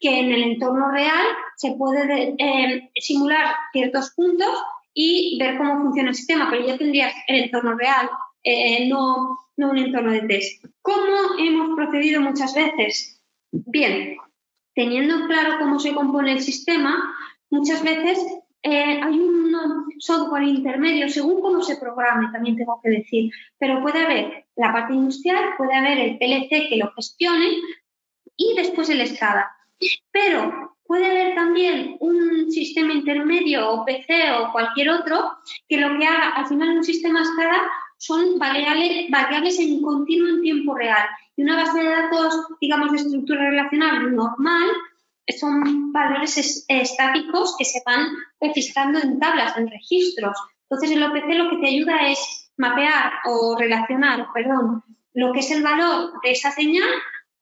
que 0.00 0.18
en 0.18 0.32
el 0.32 0.42
entorno 0.42 0.90
real 0.90 1.24
se 1.56 1.72
puede 1.72 2.36
simular 2.96 3.54
ciertos 3.72 4.10
puntos 4.10 4.50
y 4.94 5.38
ver 5.38 5.56
cómo 5.58 5.82
funciona 5.82 6.10
el 6.10 6.14
sistema, 6.14 6.48
pero 6.50 6.66
ya 6.66 6.78
tendrías 6.78 7.14
el 7.26 7.44
entorno 7.44 7.74
real, 7.74 8.08
eh, 8.42 8.88
no, 8.88 9.38
no 9.56 9.70
un 9.70 9.78
entorno 9.78 10.12
de 10.12 10.22
test. 10.22 10.64
¿Cómo 10.82 11.38
hemos 11.38 11.76
procedido 11.76 12.20
muchas 12.20 12.54
veces? 12.54 13.22
Bien, 13.50 14.16
teniendo 14.74 15.26
claro 15.26 15.58
cómo 15.58 15.78
se 15.78 15.94
compone 15.94 16.32
el 16.32 16.40
sistema, 16.40 17.14
muchas 17.50 17.82
veces 17.82 18.18
eh, 18.62 19.00
hay 19.02 19.18
un 19.18 19.52
software 19.98 20.44
intermedio 20.44 21.08
según 21.08 21.40
cómo 21.40 21.62
se 21.62 21.76
programe, 21.76 22.30
también 22.32 22.56
tengo 22.56 22.80
que 22.82 22.90
decir, 22.90 23.32
pero 23.58 23.82
puede 23.82 24.04
haber 24.04 24.46
la 24.56 24.72
parte 24.72 24.94
industrial, 24.94 25.54
puede 25.56 25.74
haber 25.74 25.98
el 25.98 26.18
PLC 26.18 26.68
que 26.68 26.76
lo 26.76 26.92
gestione 26.92 27.48
y 28.36 28.54
después 28.56 28.88
el 28.88 29.06
SCADA. 29.06 29.50
Pero 30.12 30.71
Puede 30.84 31.06
haber 31.06 31.34
también 31.34 31.96
un 32.00 32.50
sistema 32.50 32.92
intermedio 32.92 33.70
o 33.70 33.84
PC 33.84 34.32
o 34.32 34.52
cualquier 34.52 34.90
otro 34.90 35.32
que 35.68 35.78
lo 35.78 35.98
que 35.98 36.06
haga 36.06 36.30
al 36.30 36.46
final 36.46 36.76
un 36.76 36.84
sistema 36.84 37.22
escala 37.22 37.62
son 37.98 38.38
variables, 38.38 39.08
variables 39.10 39.58
en 39.60 39.80
continuo 39.80 40.28
en 40.28 40.42
tiempo 40.42 40.74
real. 40.74 41.08
Y 41.36 41.42
una 41.42 41.56
base 41.56 41.78
de 41.82 41.88
datos, 41.88 42.46
digamos, 42.60 42.90
de 42.90 42.98
estructura 42.98 43.48
relacional 43.48 44.14
normal 44.14 44.68
son 45.28 45.92
valores 45.92 46.64
estáticos 46.68 47.54
que 47.56 47.64
se 47.64 47.80
van 47.86 48.08
registrando 48.40 48.98
en 48.98 49.20
tablas, 49.20 49.56
en 49.56 49.68
registros. 49.68 50.36
Entonces, 50.68 50.90
el 50.90 51.02
OPC 51.04 51.28
lo 51.36 51.50
que 51.50 51.58
te 51.58 51.68
ayuda 51.68 52.08
es 52.08 52.50
mapear 52.56 53.12
o 53.26 53.56
relacionar, 53.56 54.26
perdón, 54.34 54.82
lo 55.14 55.32
que 55.32 55.40
es 55.40 55.50
el 55.50 55.62
valor 55.62 56.12
de 56.22 56.30
esa 56.32 56.50
señal 56.50 56.88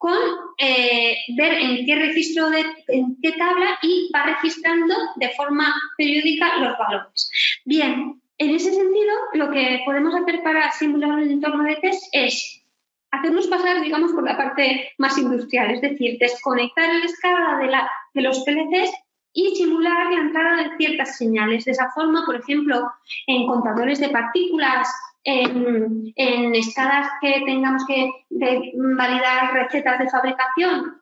con 0.01 0.17
eh, 0.57 1.15
ver 1.37 1.53
en 1.61 1.85
qué 1.85 1.95
registro, 1.95 2.49
de, 2.49 2.65
en 2.89 3.19
qué 3.21 3.33
tabla 3.33 3.79
y 3.83 4.11
va 4.15 4.23
registrando 4.23 4.95
de 5.17 5.29
forma 5.37 5.75
periódica 5.99 6.57
los 6.57 6.79
valores. 6.79 7.31
Bien, 7.67 8.19
en 8.39 8.51
ese 8.51 8.73
sentido, 8.73 9.15
lo 9.35 9.51
que 9.51 9.83
podemos 9.85 10.15
hacer 10.15 10.43
para 10.43 10.73
simular 10.73 11.11
un 11.11 11.31
entorno 11.31 11.65
de 11.65 11.77
test 11.77 12.03
es 12.13 12.63
hacernos 13.11 13.47
pasar, 13.49 13.83
digamos, 13.83 14.13
por 14.13 14.25
la 14.25 14.39
parte 14.39 14.91
más 14.97 15.19
industrial, 15.19 15.71
es 15.71 15.83
decir, 15.83 16.17
desconectar 16.19 16.89
el 16.95 17.07
SCADA 17.07 17.59
de, 17.59 17.71
de 18.15 18.23
los 18.23 18.39
PLCs 18.39 18.93
y 19.33 19.55
simular 19.57 20.13
la 20.13 20.21
entrada 20.21 20.57
de 20.57 20.77
ciertas 20.77 21.17
señales. 21.17 21.65
De 21.65 21.73
esa 21.73 21.91
forma, 21.91 22.25
por 22.25 22.37
ejemplo, 22.37 22.91
en 23.27 23.47
contadores 23.47 24.01
de 24.01 24.09
partículas, 24.09 24.89
en, 25.25 26.13
en 26.17 26.55
escalas 26.55 27.09
que 27.21 27.43
tengamos 27.45 27.85
que 27.87 28.11
validar 28.31 29.53
recetas 29.53 29.99
de 29.99 30.11
fabricación, 30.11 31.01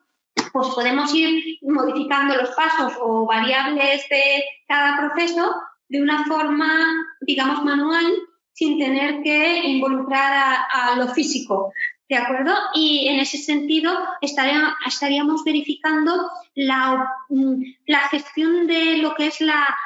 pues 0.51 0.67
podemos 0.69 1.13
ir 1.13 1.59
modificando 1.61 2.35
los 2.35 2.49
pasos 2.51 2.93
o 3.01 3.25
variables 3.25 4.07
de 4.09 4.43
cada 4.67 4.97
proceso 4.97 5.53
de 5.89 6.01
una 6.01 6.25
forma, 6.25 6.69
digamos, 7.21 7.63
manual, 7.63 8.05
sin 8.53 8.77
tener 8.77 9.23
que 9.23 9.63
involucrar 9.65 10.65
a 10.71 10.95
lo 10.97 11.07
físico. 11.09 11.71
¿De 12.09 12.17
acuerdo? 12.17 12.55
Y 12.73 13.07
en 13.07 13.19
ese 13.19 13.37
sentido 13.37 13.95
estaríamos 14.19 15.43
verificando 15.45 16.31
mm, 16.55 17.63
la, 17.85 17.99
gestión 18.09 18.65
de 18.65 18.97
lo 18.97 19.13
que 19.13 19.27
es 19.27 19.39
la, 19.39 19.77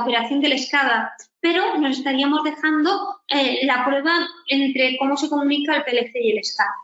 operación 0.00 0.40
de 0.40 0.48
la 0.48 0.54
escada, 0.54 1.12
pero 1.38 1.76
nos 1.76 1.98
estaríamos 1.98 2.42
dejando 2.44 3.20
eh, 3.28 3.60
la 3.66 3.84
prueba 3.84 4.26
entre 4.48 4.96
cómo 4.96 5.18
se 5.18 5.28
comunica 5.28 5.76
el 5.76 5.84
PLC 5.84 6.12
y 6.14 6.32
el 6.32 6.42
SCADA. 6.42 6.74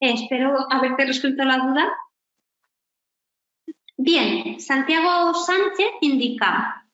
espero 0.00 0.66
haberte 0.70 1.04
resuelto 1.04 1.44
la 1.44 1.58
duda. 1.58 1.92
Bien, 3.98 4.58
Santiago 4.58 5.34
Sánchez 5.34 5.90
indica, 6.00 6.86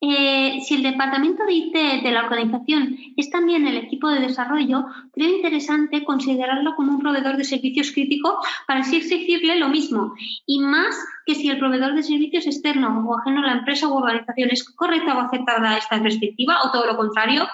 eh, 0.00 0.60
si 0.60 0.76
el 0.76 0.84
departamento 0.84 1.44
de 1.44 1.54
IT 1.54 1.74
de 2.04 2.10
la 2.12 2.22
organización 2.22 2.96
es 3.16 3.30
también 3.30 3.66
el 3.66 3.76
equipo 3.76 4.08
de 4.08 4.20
desarrollo, 4.20 4.86
creo 5.12 5.36
interesante 5.36 6.04
considerarlo 6.04 6.76
como 6.76 6.92
un 6.92 7.00
proveedor 7.00 7.36
de 7.36 7.42
servicios 7.42 7.90
crítico 7.90 8.38
para 8.68 8.80
así 8.80 8.96
exigirle 8.96 9.58
lo 9.58 9.68
mismo. 9.68 10.14
Y 10.46 10.60
más 10.60 10.96
que 11.26 11.34
si 11.34 11.48
el 11.48 11.58
proveedor 11.58 11.94
de 11.94 12.04
servicios 12.04 12.46
externo 12.46 13.04
o 13.08 13.18
ajeno 13.18 13.40
a 13.42 13.46
la 13.46 13.58
empresa 13.58 13.88
u 13.88 13.94
organización 13.94 14.50
es 14.52 14.64
correcta 14.64 15.16
o 15.16 15.20
aceptada 15.20 15.76
esta 15.76 16.00
perspectiva 16.00 16.60
o 16.64 16.70
todo 16.70 16.86
lo 16.86 16.96
contrario, 16.96 17.48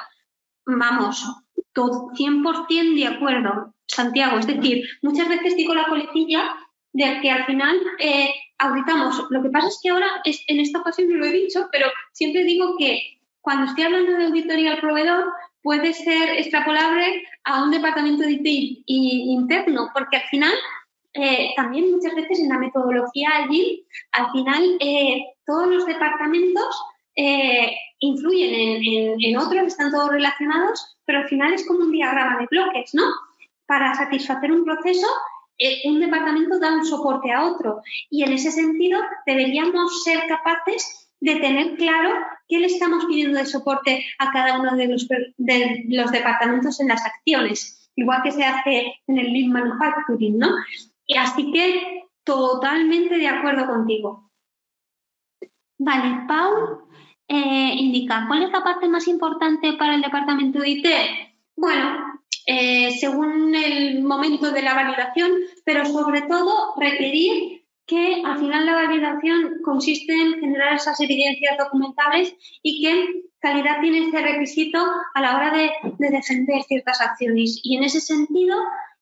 vamos, 0.66 1.24
todo 1.72 2.10
100% 2.12 2.94
de 2.94 3.06
acuerdo, 3.06 3.74
Santiago. 3.86 4.38
Es 4.38 4.46
decir, 4.46 4.84
muchas 5.00 5.28
veces 5.30 5.56
digo 5.56 5.74
la 5.74 5.86
coletilla 5.86 6.54
de 6.92 7.20
que 7.20 7.30
al 7.30 7.46
final 7.46 7.76
eh, 7.98 8.34
auditamos. 8.58 9.26
Lo 9.30 9.42
que 9.42 9.50
pasa 9.50 9.68
es 9.68 9.78
que 9.82 9.90
ahora, 9.90 10.08
en 10.24 10.60
esta 10.60 10.80
ocasión 10.80 11.08
no 11.08 11.16
lo 11.16 11.26
he 11.26 11.32
dicho, 11.32 11.68
pero 11.72 11.86
siempre 12.12 12.44
digo 12.44 12.76
que 12.78 13.00
cuando 13.40 13.66
estoy 13.66 13.84
hablando 13.84 14.12
de 14.12 14.24
auditoría 14.24 14.72
al 14.72 14.80
proveedor, 14.80 15.32
puede 15.62 15.92
ser 15.92 16.30
extrapolable 16.38 17.24
a 17.44 17.64
un 17.64 17.70
departamento 17.70 18.22
de 18.22 18.32
IT 18.32 18.84
interno, 18.86 19.90
porque 19.92 20.18
al 20.18 20.22
final, 20.24 20.52
eh, 21.14 21.50
también 21.56 21.90
muchas 21.90 22.14
veces 22.14 22.40
en 22.40 22.50
la 22.50 22.58
metodología 22.58 23.30
allí, 23.34 23.86
al 24.12 24.30
final 24.30 24.76
eh, 24.80 25.22
todos 25.46 25.66
los 25.68 25.86
departamentos 25.86 26.82
eh, 27.16 27.72
influyen 28.00 28.54
en, 28.54 29.16
en, 29.20 29.36
otros, 29.36 29.62
están 29.66 29.90
todos 29.90 30.10
relacionados, 30.10 30.96
pero 31.06 31.20
al 31.20 31.28
final 31.28 31.54
es 31.54 31.66
como 31.66 31.80
un 31.80 31.92
diagrama 31.92 32.38
de 32.38 32.48
bloques, 32.50 32.94
¿no? 32.94 33.04
Para 33.66 33.94
satisfacer 33.94 34.52
un 34.52 34.64
proceso 34.64 35.06
un 35.84 36.00
departamento 36.00 36.58
da 36.58 36.74
un 36.74 36.84
soporte 36.84 37.30
a 37.32 37.44
otro 37.44 37.80
y 38.10 38.22
en 38.22 38.32
ese 38.32 38.50
sentido 38.50 39.00
deberíamos 39.26 40.02
ser 40.02 40.26
capaces 40.28 41.10
de 41.20 41.36
tener 41.36 41.76
claro 41.76 42.10
qué 42.48 42.58
le 42.58 42.66
estamos 42.66 43.06
pidiendo 43.06 43.38
de 43.38 43.46
soporte 43.46 44.04
a 44.18 44.30
cada 44.30 44.60
uno 44.60 44.76
de 44.76 44.88
los, 44.88 45.08
de 45.08 45.84
los 45.88 46.10
departamentos 46.10 46.80
en 46.80 46.88
las 46.88 47.04
acciones, 47.04 47.90
igual 47.96 48.22
que 48.22 48.32
se 48.32 48.44
hace 48.44 48.94
en 49.06 49.18
el 49.18 49.32
Lean 49.32 49.50
Manufacturing, 49.50 50.38
¿no? 50.38 50.48
Y 51.06 51.16
así 51.16 51.50
que 51.52 52.04
totalmente 52.24 53.16
de 53.16 53.28
acuerdo 53.28 53.66
contigo. 53.66 54.30
Vale, 55.78 56.24
Paul 56.28 56.84
eh, 57.28 57.74
indica, 57.78 58.26
¿cuál 58.28 58.42
es 58.42 58.50
la 58.50 58.62
parte 58.62 58.88
más 58.88 59.08
importante 59.08 59.74
para 59.74 59.94
el 59.94 60.02
departamento 60.02 60.60
de 60.60 60.68
IT? 60.68 60.86
Bueno, 61.56 62.20
eh, 62.46 62.96
según 62.98 63.54
el 63.54 64.02
momento 64.02 64.50
de 64.50 64.62
la 64.62 64.74
validación, 64.74 65.32
pero 65.64 65.84
sobre 65.86 66.22
todo 66.22 66.74
requerir 66.76 67.64
que 67.86 68.22
al 68.24 68.38
final 68.38 68.64
la 68.66 68.74
validación 68.74 69.60
consiste 69.62 70.12
en 70.12 70.40
generar 70.40 70.74
esas 70.74 70.98
evidencias 71.00 71.58
documentables 71.58 72.34
y 72.62 72.82
que 72.82 73.24
calidad 73.40 73.80
tiene 73.80 74.08
ese 74.08 74.20
requisito 74.20 74.78
a 75.14 75.20
la 75.20 75.36
hora 75.36 75.52
de, 75.52 75.70
defender 75.98 76.62
ciertas 76.62 77.00
acciones. 77.00 77.60
Y 77.62 77.76
en 77.76 77.84
ese 77.84 78.00
sentido, 78.00 78.56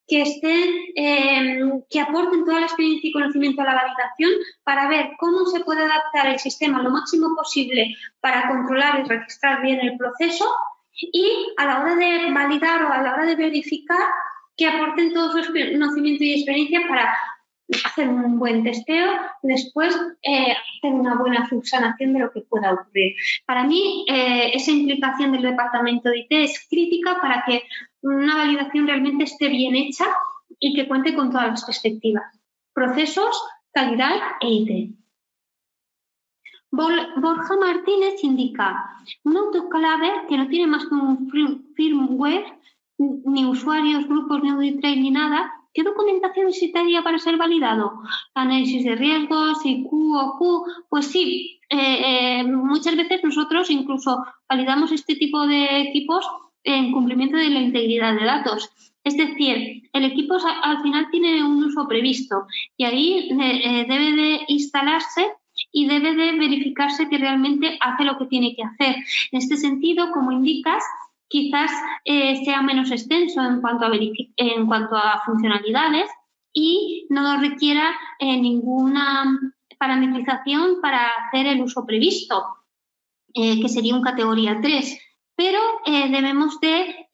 que 0.09 0.23
estén, 0.23 0.69
em, 0.97 1.83
que 1.89 2.01
aporten 2.01 2.45
toda 2.45 2.61
la 2.61 2.67
experiencia 2.67 3.09
y 3.09 3.13
conocimiento 3.13 3.63
a 3.63 3.67
la 3.67 3.75
validación 3.75 4.31
para 4.65 4.89
ver 4.89 5.11
cómo 5.19 5.47
se 5.47 5.61
puede 5.61 5.85
adaptar 5.85 6.27
el 6.27 6.41
sistema 6.41 6.83
lo 6.83 6.91
máximo 6.91 7.37
posible 7.37 7.95
para 8.21 8.49
controlar 8.49 9.01
y 9.01 9.09
registrar 9.09 9.63
bien 9.63 9.81
el 9.81 9.97
proceso 9.97 10.45
y 11.01 11.47
a 11.57 11.67
la 11.67 11.81
hora 11.81 11.97
de 11.97 12.31
validar 12.33 12.85
o 12.85 12.93
a 12.93 13.03
la 13.03 13.15
hora 13.15 13.27
de 13.27 13.37
verificar 13.37 14.03
que 14.57 14.67
aporten 14.67 15.13
todo 15.13 15.43
su 15.43 15.53
conocimiento 15.53 16.25
y 16.25 16.35
experiencia 16.35 16.81
para 16.89 17.15
hacer 17.85 18.09
un 18.09 18.39
buen 18.39 18.63
testeo 18.65 19.13
después 19.43 19.95
eh, 20.23 20.53
hacer 20.53 20.93
una 20.93 21.17
buena 21.17 21.49
subsanación 21.49 22.13
de 22.13 22.21
lo 22.21 22.31
que 22.31 22.43
pueda 22.43 22.75
ocurrir. 22.75 23.15
Para 23.47 23.65
mí, 23.65 24.05
eh, 24.09 24.51
esa 24.55 24.71
implicación 24.71 25.33
del 25.33 25.43
departamento 25.43 26.11
de 26.11 26.21
IT 26.21 26.27
es 26.31 26.67
crítica 26.69 27.19
para 27.21 27.45
que 27.47 27.63
una 28.03 28.37
validación 28.37 28.87
realmente 28.87 29.25
esté 29.25 29.49
bien 29.49 29.75
hecha 29.75 30.05
y 30.59 30.75
que 30.75 30.87
cuente 30.87 31.15
con 31.15 31.31
todas 31.31 31.49
las 31.49 31.65
perspectivas. 31.65 32.25
Procesos, 32.75 33.43
calidad 33.73 34.17
e 34.41 34.49
IT. 34.49 35.02
Borja 36.73 37.57
Martínez 37.61 38.25
indica 38.25 38.97
un 39.25 39.37
autoclave 39.37 40.11
que 40.27 40.39
no 40.39 40.49
tiene 40.49 40.67
más 40.67 40.87
que 40.87 40.95
un 40.95 41.31
firmware, 41.77 42.47
ni 42.99 43.45
usuarios, 43.45 44.09
grupos, 44.09 44.43
ni 44.43 44.51
audit 44.51 44.83
ni 44.83 45.11
nada. 45.11 45.53
¿Qué 45.75 45.83
documentación 45.83 46.47
necesitaría 46.47 47.03
para 47.03 47.19
ser 47.19 47.37
validado? 47.37 48.01
Análisis 48.35 48.85
de 48.85 48.95
riesgos, 48.95 49.65
IQ 49.65 49.93
o 49.93 50.37
Q. 50.39 50.65
Pues 50.89 51.07
sí, 51.07 51.61
eh, 51.69 52.41
eh, 52.41 52.45
muchas 52.45 52.97
veces 52.97 53.23
nosotros 53.23 53.71
incluso 53.71 54.25
validamos 54.49 54.93
este 54.93 55.15
tipo 55.17 55.47
de 55.47 55.81
equipos 55.81 56.27
en 56.65 56.93
cumplimiento 56.93 57.37
de 57.37 57.51
la 57.51 57.61
integridad 57.61 58.15
de 58.15 58.25
datos. 58.25 58.71
Es 59.05 59.17
decir, 59.17 59.83
el 59.93 60.05
equipo 60.05 60.37
al 60.63 60.83
final 60.83 61.09
tiene 61.11 61.45
un 61.45 61.65
uso 61.65 61.87
previsto 61.89 62.47
y 62.77 62.85
ahí 62.85 63.31
eh, 63.31 63.85
debe 63.89 64.13
de 64.13 64.41
instalarse 64.49 65.33
y 65.73 65.87
debe 65.87 66.15
de 66.15 66.33
verificarse 66.39 67.09
que 67.09 67.19
realmente 67.19 67.79
hace 67.81 68.05
lo 68.05 68.19
que 68.19 68.27
tiene 68.27 68.55
que 68.55 68.63
hacer. 68.63 68.97
En 69.33 69.39
este 69.39 69.57
sentido, 69.57 70.13
como 70.13 70.31
indicas, 70.31 70.85
quizás 71.29 71.71
eh, 72.05 72.45
sea 72.45 72.61
menos 72.63 72.91
extenso 72.91 73.43
en 73.43 73.63
cuanto 73.63 73.87
a, 73.87 73.91
en 74.37 74.67
cuanto 74.67 74.97
a 74.97 75.23
funcionalidades 75.25 76.11
y 76.53 77.07
no 77.09 77.41
requiera 77.41 77.91
eh, 78.19 78.39
ninguna 78.39 79.41
parametrización 79.79 80.81
para 80.83 81.09
hacer 81.09 81.47
el 81.47 81.63
uso 81.63 81.87
previsto, 81.87 82.45
eh, 83.35 83.61
que 83.61 83.69
sería 83.71 83.97
un 83.97 84.03
categoría 84.03 84.61
3. 84.61 84.99
Pero 85.35 85.59
debemos 85.87 86.61
de 86.61 87.09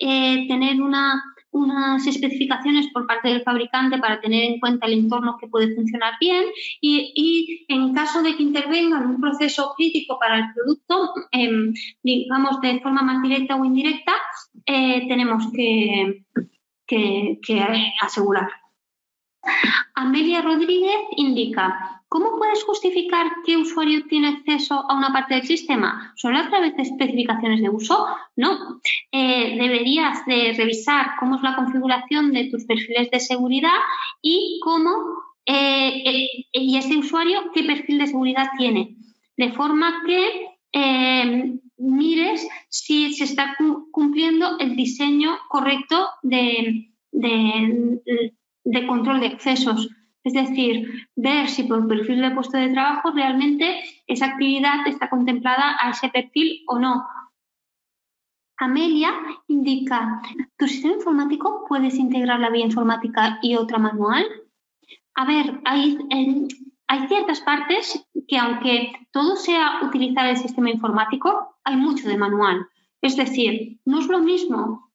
tener 0.49 0.83
una 0.83 1.23
unas 1.59 2.07
especificaciones 2.07 2.89
por 2.93 3.07
parte 3.07 3.29
del 3.29 3.43
fabricante 3.43 3.99
para 3.99 4.21
tener 4.21 4.45
en 4.45 4.61
cuenta 4.61 4.87
el 4.87 4.95
entorno 4.95 5.37
que 5.41 5.49
puede 5.49 5.75
funcionar 5.75 6.15
bien 6.21 6.45
y, 6.81 7.67
en 7.69 7.95
caso 7.95 8.23
de 8.23 8.37
que 8.37 8.43
intervenga 8.43 8.99
en 8.99 9.07
un 9.07 9.21
proceso 9.21 9.75
crítico 9.77 10.19
para 10.19 10.39
el 10.39 10.45
producto, 10.55 11.13
em, 11.33 11.73
digamos 12.03 12.61
de 12.61 12.81
forma 12.81 13.03
más 13.03 13.23
directa 13.23 13.57
o 13.57 13.65
indirecta, 13.65 14.13
eh, 14.67 15.07
tenemos 15.09 15.53
que, 15.53 16.25
que, 16.87 17.39
que 17.43 17.65
asegurar. 18.01 18.49
Amelia 19.95 20.43
Rodríguez 20.43 20.97
indica, 21.17 21.99
¿Cómo 22.09 22.39
puedes 22.39 22.65
justificar 22.65 23.27
qué 23.45 23.59
usuario 23.59 24.07
tiene 24.09 24.29
acceso 24.29 24.83
a 24.89 24.97
una 24.97 25.13
parte 25.13 25.35
del 25.35 25.47
sistema? 25.47 26.15
¿Solo 26.17 26.39
a 26.39 26.49
través 26.49 26.75
de 26.75 26.83
especificaciones 26.83 27.61
de 27.61 27.69
uso? 27.69 28.07
No. 28.35 28.81
Eh, 29.13 29.59
deberías 29.61 30.25
de 30.25 30.55
revisar 30.57 31.17
cómo 31.21 31.37
es 31.37 31.43
la 31.43 31.55
configuración 31.55 32.33
de 32.33 32.49
tus 32.51 32.65
perfiles 32.65 33.11
de 33.11 33.21
seguridad 33.21 33.77
y 34.23 34.59
cómo 34.63 34.91
eh, 35.45 36.03
eh, 36.07 36.47
y 36.53 36.79
ese 36.79 36.97
usuario 36.97 37.51
qué 37.53 37.63
perfil 37.65 37.99
de 37.99 38.07
seguridad 38.07 38.49
tiene. 38.57 38.97
De 39.37 39.53
forma 39.53 40.03
que 40.07 40.51
mires 41.77 42.49
si 42.69 43.13
se 43.13 43.25
está 43.25 43.55
cumpliendo 43.91 44.59
el 44.59 44.77
diseño 44.77 45.39
correcto 45.49 46.09
de, 46.23 46.91
de 47.13 48.33
control 48.87 49.21
de 49.21 49.27
accesos. 49.27 49.89
Es 50.25 50.33
decir, 50.33 51.09
ver 51.17 51.49
si 51.49 51.63
por 51.63 51.89
perfil 51.89 52.21
de 52.21 52.31
puesto 52.33 52.59
de 52.59 52.71
trabajo 52.71 53.13
realmente 53.13 53.83
esa 54.07 54.27
actividad 54.27 54.87
está 54.87 55.09
contemplada 55.09 55.77
a 55.81 55.91
ese 55.91 56.09
perfil 56.09 56.63
o 56.67 56.79
no. 56.79 57.07
Amelia 58.59 59.13
indica, 59.47 60.21
¿tu 60.57 60.67
sistema 60.67 60.95
informático 60.95 61.65
puedes 61.69 61.95
integrar 61.95 62.41
la 62.41 62.51
vía 62.51 62.65
informática 62.65 63.39
y 63.41 63.55
otra 63.55 63.79
manual? 63.79 64.25
A 65.15 65.25
ver, 65.25 65.61
hay, 65.65 65.97
hay 66.89 67.07
ciertas 67.09 67.41
partes 67.41 68.05
que 68.27 68.37
aunque 68.37 68.93
todo 69.13 69.37
sea 69.37 69.81
utilizar 69.83 70.27
el 70.27 70.37
sistema 70.37 70.71
informático, 70.71 71.57
hay 71.65 71.77
mucho 71.77 72.09
de 72.09 72.17
manual. 72.17 72.67
Es 73.01 73.17
decir, 73.17 73.81
no 73.85 74.01
es 74.01 74.07
lo 74.07 74.21
mismo. 74.21 74.91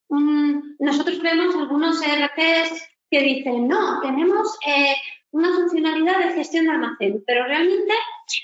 nosotros 0.79 1.21
vemos 1.21 1.55
algunos 1.55 2.01
ERPs 2.01 2.92
que 3.13 3.21
dicen, 3.21 3.67
no, 3.67 4.01
tenemos 4.01 4.57
eh, 4.65 4.95
una 5.29 5.53
funcionalidad 5.53 6.17
de 6.17 6.33
gestión 6.33 6.65
de 6.65 6.71
almacén, 6.71 7.23
pero 7.27 7.45
realmente 7.45 7.93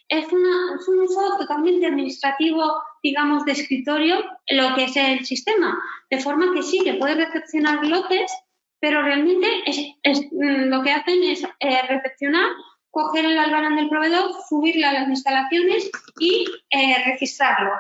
es, 0.07 0.31
un 0.31 0.99
uso 0.99 1.37
totalmente 1.39 1.87
administrativo, 1.87 2.63
digamos, 3.01 3.45
de 3.45 3.53
escritorio, 3.53 4.23
lo 4.49 4.75
que 4.75 4.83
es 4.83 4.95
el 4.95 5.25
sistema. 5.25 5.75
De 6.11 6.19
forma 6.19 6.53
que 6.53 6.61
sí, 6.61 6.83
que 6.83 6.93
puede 6.93 7.15
recepcionar 7.15 7.83
lotes, 7.83 8.31
pero 8.79 9.01
realmente 9.01 9.47
es, 9.65 10.21
mm, 10.31 10.69
lo 10.69 10.83
que 10.83 10.91
hacen 10.91 11.23
es 11.23 11.43
eh, 11.59 11.81
recepcionar, 11.87 12.51
coger 12.91 13.25
el 13.25 13.39
albarán 13.39 13.75
del 13.75 13.89
proveedor, 13.89 14.29
subirlo 14.47 14.85
a 14.85 14.93
las 14.93 15.09
instalaciones 15.09 15.89
y 16.19 16.45
eh, 16.69 16.95
registrarlo. 17.05 17.71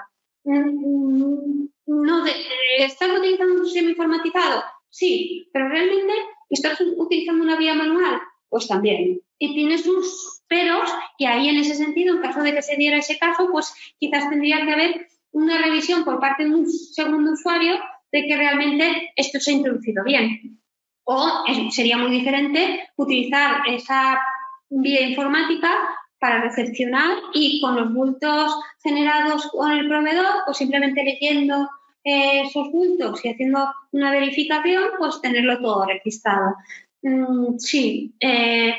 Mm, 0.43 1.67
no 1.85 2.25
¿Estás 2.79 3.09
utilizando 3.09 3.61
un 3.61 3.65
sistema 3.65 3.91
informatizado? 3.91 4.63
Sí, 4.89 5.47
pero 5.53 5.69
realmente 5.69 6.13
estás 6.49 6.79
utilizando 6.97 7.43
una 7.43 7.57
vía 7.57 7.73
manual 7.73 8.19
pues 8.49 8.67
también. 8.67 9.21
Y 9.37 9.53
tiene 9.53 9.77
sus 9.77 10.41
peros 10.47 10.89
y 11.17 11.25
ahí 11.25 11.49
en 11.49 11.57
ese 11.57 11.75
sentido, 11.75 12.15
en 12.15 12.21
caso 12.21 12.41
de 12.41 12.53
que 12.53 12.61
se 12.61 12.75
diera 12.75 12.97
ese 12.97 13.17
caso, 13.17 13.47
pues 13.51 13.73
quizás 13.99 14.29
tendría 14.29 14.65
que 14.65 14.71
haber 14.71 15.07
una 15.31 15.59
revisión 15.59 16.03
por 16.03 16.19
parte 16.19 16.43
de 16.43 16.53
un 16.53 16.67
segundo 16.67 17.33
usuario 17.33 17.75
de 18.11 18.25
que 18.25 18.35
realmente 18.35 19.11
esto 19.15 19.39
se 19.39 19.51
ha 19.51 19.53
introducido 19.53 20.03
bien. 20.03 20.59
O 21.03 21.45
sería 21.71 21.97
muy 21.97 22.11
diferente 22.11 22.89
utilizar 22.97 23.61
esa 23.67 24.19
vía 24.69 25.01
informática 25.01 25.71
para 26.19 26.41
recepcionar 26.41 27.17
y 27.33 27.61
con 27.61 27.75
los 27.75 27.93
bultos 27.93 28.59
generados 28.83 29.47
con 29.51 29.71
el 29.71 29.87
proveedor 29.87 30.43
o 30.47 30.53
simplemente 30.53 31.03
leyendo 31.03 31.69
eh, 32.03 32.41
esos 32.41 32.71
bultos 32.71 33.23
y 33.23 33.29
haciendo 33.29 33.73
una 33.91 34.11
verificación, 34.11 34.83
pues 34.97 35.21
tenerlo 35.21 35.59
todo 35.59 35.85
registrado. 35.85 36.55
Mm, 37.01 37.57
sí, 37.57 38.13
eh, 38.19 38.75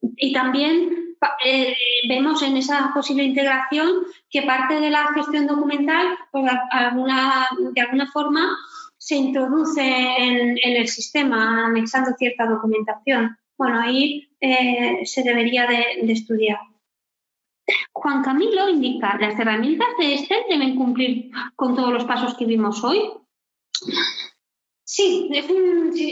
y 0.00 0.32
también 0.32 1.16
eh, 1.44 1.74
vemos 2.08 2.42
en 2.42 2.56
esa 2.56 2.92
posible 2.92 3.24
integración 3.24 3.88
que 4.30 4.42
parte 4.42 4.80
de 4.80 4.90
la 4.90 5.12
gestión 5.14 5.46
documental, 5.46 6.06
pues, 6.30 6.44
alguna, 6.70 7.48
de 7.72 7.80
alguna 7.80 8.10
forma, 8.10 8.56
se 8.98 9.16
introduce 9.16 9.82
en, 9.82 10.56
el 10.62 10.88
sistema 10.88 11.66
anexando 11.66 12.12
cierta 12.18 12.46
documentación. 12.46 13.36
Bueno, 13.56 13.80
ahí 13.80 14.28
eh, 14.40 15.00
se 15.04 15.22
debería 15.22 15.66
de, 15.66 16.12
estudiar. 16.12 16.58
Juan 18.04 18.22
Camilo 18.22 18.68
indica, 18.68 19.16
¿las 19.18 19.40
herramientas 19.40 19.88
de 19.98 20.12
Excel 20.12 20.42
deben 20.50 20.76
cumplir 20.76 21.30
con 21.56 21.74
todos 21.74 21.90
los 21.90 22.04
pasos 22.04 22.34
que 22.36 22.44
vimos 22.44 22.84
hoy? 22.84 23.00
Sí, 24.84 25.30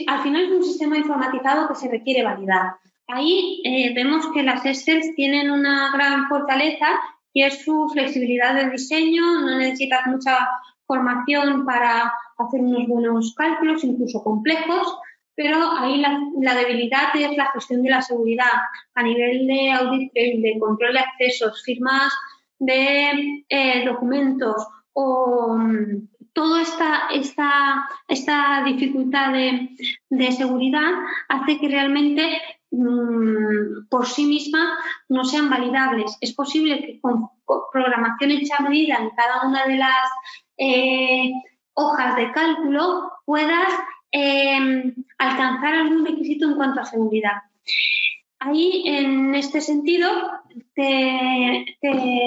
al 0.07 0.23
final 0.23 0.43
es 0.43 0.51
un 0.53 0.65
sistema 0.65 0.97
informatizado 0.97 1.69
que 1.69 1.75
se 1.75 1.91
requiere 1.91 2.25
validar. 2.25 2.77
Ahí 3.09 3.61
eh, 3.67 3.93
vemos 3.95 4.27
que 4.33 4.43
las 4.43 4.65
Excel 4.65 5.03
tienen 5.17 5.51
una 5.51 5.93
gran 5.93 6.31
fortaleza 6.31 6.87
y 7.35 7.43
es 7.43 7.63
su 7.63 7.91
flexibilidad 7.93 8.55
de 8.55 8.71
diseño, 8.71 9.43
no 9.43 9.59
necesitas 9.59 10.07
mucha 10.07 10.49
formación 10.87 11.67
para 11.67 12.11
hacer 12.39 12.61
unos 12.63 12.89
buenos 12.89 13.35
cálculos, 13.37 13.85
incluso 13.85 14.25
complejos, 14.25 14.97
pero 15.35 15.59
ahí 15.79 15.99
la, 15.99 16.55
debilidad 16.55 17.15
es 17.15 17.37
la 17.37 17.51
gestión 17.53 17.83
de 17.83 17.91
la 17.91 18.03
seguridad 18.03 18.53
a 18.95 19.03
nivel 19.03 19.47
de 19.47 19.73
audit, 19.73 20.13
de 20.13 20.57
control 20.61 20.95
de 20.95 21.01
accesos, 21.01 21.63
firmas 21.63 22.13
de 22.59 23.45
eh, 23.49 23.85
documentos 23.85 24.67
o 24.93 25.59
toda 26.33 26.63
esta, 26.63 27.09
esta, 27.13 27.89
esta 28.09 28.63
dificultad 28.65 29.33
de, 29.33 30.33
seguridad 30.33 30.93
hace 31.29 31.59
que 31.59 31.69
realmente 31.69 32.41
mm, 32.71 33.89
por 33.89 34.07
sí 34.07 34.27
misma 34.27 34.79
no 35.09 35.25
sean 35.25 35.51
validables. 35.51 36.17
Es 36.21 36.33
posible 36.35 36.81
que 36.81 37.01
con 37.01 37.29
programación 37.73 38.31
hecha 38.31 38.57
a 38.59 38.63
medida 38.63 38.97
en 38.97 39.11
cada 39.11 39.47
una 39.47 39.67
de 39.67 39.77
las 39.77 40.11
eh, 40.57 41.33
hojas 41.75 42.17
de 42.17 42.33
cálculo 42.33 43.13
puedas 43.25 43.73
em, 44.11 44.95
alcanzar 45.31 45.75
algún 45.75 46.05
requisito 46.05 46.47
en 46.47 46.55
cuanto 46.55 46.81
a 46.81 46.85
seguridad. 46.85 47.43
Ahí, 48.39 48.83
en 48.87 49.35
este 49.35 49.61
sentido, 49.61 50.09
te, 50.75 51.65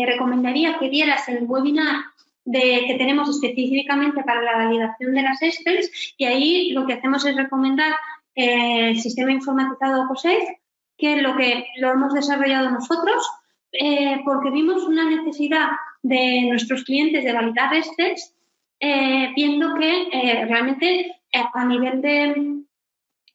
recomendaría 0.05 0.77
que 0.80 0.89
dieras 0.89 1.27
el 1.27 1.43
webinar 1.43 2.05
de, 2.45 2.85
que 2.88 2.95
tenemos 2.97 3.30
específicamente 3.30 4.23
para 4.23 4.41
la 4.41 4.55
validación 4.55 5.13
de 5.13 5.23
las 5.23 5.41
ESPELs 5.41 6.15
y 6.17 6.26
ahí 6.26 6.72
lo 6.72 6.85
que 6.85 6.93
hacemos 6.93 7.26
es 7.26 7.35
recomendar 7.35 7.91
eh, 8.35 8.89
el 8.89 9.01
sistema 9.01 9.31
informatizado 9.31 10.07
COSAFE, 10.07 10.61
que 10.97 11.22
lo 11.22 11.35
que 11.35 11.65
lo 11.80 11.91
hemos 11.91 12.13
desarrollado 12.13 12.69
nosotros 12.69 13.30
eh, 13.73 14.22
porque 14.23 14.51
vimos 14.51 14.84
una 14.84 15.09
necesidad 15.09 15.69
de 16.01 16.43
nuestros 16.43 16.84
clientes 16.85 17.26
de 17.26 17.34
validar 17.34 17.73
ESPELs 17.73 18.34
eh, 18.80 19.31
viendo 19.35 19.73
que 19.76 20.07
realmente 20.47 21.11
a 21.34 21.65
nivel 21.65 22.01
de, 22.01 22.63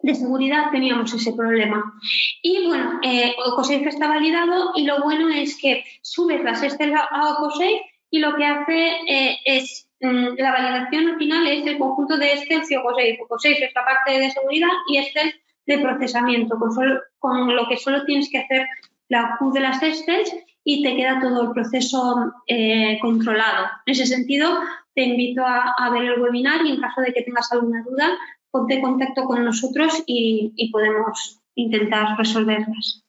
de 0.02 0.14
seguridad 0.14 0.70
teníamos 0.70 1.12
ese 1.12 1.32
problema. 1.32 1.94
Y 2.43 2.66
bueno, 2.66 3.01
eh, 3.02 3.35
OcoSafe 3.47 3.89
está 3.89 4.09
validado 4.09 4.72
y 4.77 4.85
lo 4.85 5.02
bueno 5.02 5.28
es 5.28 5.59
que 5.60 5.85
subes 6.02 6.43
las 6.43 6.62
ESPELs 6.62 6.94
a 7.10 7.32
OcoSafe 7.32 7.82
y 8.10 8.18
lo 8.18 8.35
que 8.35 8.44
hace 8.44 8.89
eh, 9.09 9.39
es 9.44 9.89
mm, 10.01 10.36
la 10.36 10.52
validación 10.52 11.09
al 11.09 11.18
final 11.18 11.47
es 11.47 11.66
el 11.66 11.78
conjunto 11.78 12.16
de 12.16 12.32
Excel 12.32 12.62
y 12.68 12.74
OCO6. 12.74 13.18
OCO6 13.20 13.56
es 13.62 13.74
la 13.74 13.85
parte 13.85 14.18
de 14.18 14.31
seguridad 14.31 14.68
y 14.89 14.98
Excel 14.98 15.35
de 15.66 15.78
procesamiento, 15.78 16.59
con, 16.59 16.70
con 17.18 17.55
lo 17.55 17.68
que 17.68 17.77
solo 17.77 18.05
tienes 18.05 18.28
que 18.31 18.39
hacer 18.39 18.66
la 19.09 19.36
Q 19.39 19.52
de 19.52 19.60
las 19.60 19.82
Excel 19.82 20.24
y 20.64 20.82
te 20.82 20.97
queda 20.97 21.20
todo 21.20 21.43
el 21.43 21.52
proceso 21.52 22.32
eh, 22.47 22.98
controlado. 23.01 23.66
En 23.86 23.93
ese 23.93 24.06
sentido, 24.06 24.59
te 24.94 25.02
invito 25.02 25.43
a, 25.44 25.90
ver 25.90 26.05
el 26.05 26.20
webinar 26.20 26.64
y 26.64 26.70
en 26.70 26.81
caso 26.81 27.01
de 27.01 27.12
que 27.12 27.22
tengas 27.22 27.51
alguna 27.52 27.82
duda, 27.82 28.10
ponte 28.51 28.81
contacto 28.81 29.24
con 29.24 29.44
nosotros 29.44 30.02
y 30.06 30.70
podemos 30.70 31.40
intentar 31.55 32.16
resolverlas. 32.18 33.05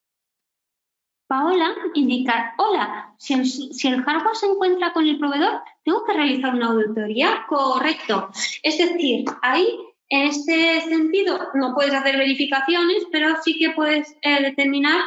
Paola 1.31 1.73
indica, 1.93 2.53
hola, 2.57 3.15
si 3.17 3.35
el, 3.35 4.03
hardware 4.03 4.35
se 4.35 4.47
encuentra 4.47 4.91
con 4.91 5.07
el 5.07 5.17
proveedor, 5.17 5.61
¿tengo 5.85 6.03
que 6.03 6.11
realizar 6.11 6.53
una 6.53 6.71
auditoría? 6.71 7.45
Correcto. 7.47 8.29
Es 8.61 8.77
decir, 8.77 9.23
ahí, 9.41 9.65
en 10.09 10.27
este 10.27 10.81
sentido, 10.81 11.39
no 11.53 11.73
puedes 11.73 11.93
hacer 11.93 12.17
verificaciones, 12.17 13.07
pero 13.13 13.41
sí 13.41 13.57
que 13.57 13.69
puedes 13.69 14.13
eh, 14.23 14.41
determinar 14.41 14.99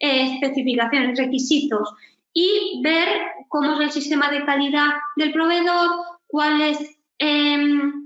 eh, 0.00 0.32
especificaciones, 0.32 1.18
requisitos 1.18 1.92
y 2.32 2.80
ver 2.82 3.08
cómo 3.48 3.74
es 3.74 3.80
el 3.80 3.90
sistema 3.90 4.30
de 4.30 4.46
calidad 4.46 4.94
del 5.16 5.30
proveedor, 5.30 5.90
cuáles 6.26 6.78
em, 7.18 8.05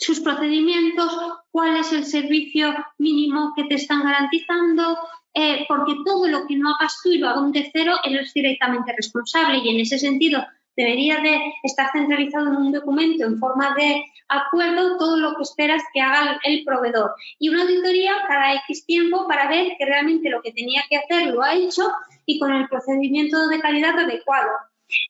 sus 0.00 0.20
procedimientos, 0.20 1.12
cuál 1.50 1.76
es 1.76 1.92
el 1.92 2.04
servicio 2.04 2.74
mínimo 2.98 3.52
que 3.54 3.64
te 3.64 3.74
están 3.74 4.02
garantizando, 4.02 4.98
eh, 5.34 5.64
porque 5.68 5.94
todo 6.04 6.26
lo 6.26 6.46
que 6.46 6.56
no 6.56 6.74
hagas 6.74 6.98
tú 7.02 7.10
y 7.10 7.18
lo 7.18 7.28
haga 7.28 7.40
un 7.40 7.52
tercero, 7.52 7.96
eres 8.02 8.32
directamente 8.32 8.92
responsable 8.96 9.58
y 9.58 9.68
en 9.68 9.80
ese 9.80 9.98
sentido 9.98 10.44
debería 10.76 11.20
de 11.20 11.52
estar 11.62 11.90
centralizado 11.92 12.48
en 12.48 12.56
un 12.56 12.72
documento 12.72 13.24
en 13.26 13.38
forma 13.38 13.74
de 13.74 14.04
acuerdo 14.28 14.96
todo 14.96 15.18
lo 15.18 15.36
que 15.36 15.42
esperas 15.42 15.82
que 15.92 16.00
haga 16.00 16.40
el 16.44 16.64
proveedor. 16.64 17.12
Y 17.38 17.50
una 17.50 17.62
auditoría 17.62 18.12
cada 18.26 18.54
X 18.54 18.86
tiempo 18.86 19.26
para 19.28 19.48
ver 19.48 19.74
que 19.78 19.84
realmente 19.84 20.30
lo 20.30 20.40
que 20.40 20.52
tenía 20.52 20.82
que 20.88 20.96
hacer 20.96 21.34
lo 21.34 21.42
ha 21.42 21.54
hecho 21.54 21.92
y 22.24 22.38
con 22.38 22.52
el 22.52 22.68
procedimiento 22.68 23.48
de 23.48 23.60
calidad 23.60 23.98
adecuado. 23.98 24.50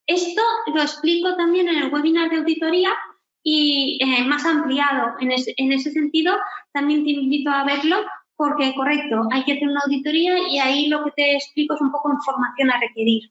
Esto 0.06 0.42
lo 0.74 0.82
explico 0.82 1.36
también 1.36 1.68
en 1.68 1.76
el 1.76 1.92
webinar 1.92 2.30
de 2.30 2.38
auditoría 2.38 2.90
y 3.42 3.98
eh, 4.02 4.24
más 4.24 4.44
ampliado. 4.44 5.14
En 5.20 5.30
en 5.30 5.72
ese 5.72 5.90
sentido, 5.90 6.34
también 6.72 7.04
te 7.04 7.10
invito 7.10 7.50
a 7.50 7.64
verlo 7.64 7.96
porque, 8.36 8.74
correcto, 8.74 9.28
hay 9.32 9.44
que 9.44 9.52
hacer 9.52 9.68
una 9.68 9.80
auditoría 9.84 10.38
y 10.48 10.58
ahí 10.58 10.88
lo 10.88 11.04
que 11.04 11.10
te 11.10 11.34
explico 11.34 11.74
es 11.74 11.80
un 11.82 11.92
poco 11.92 12.10
información 12.10 12.70
a 12.70 12.80
requerir. 12.80 13.30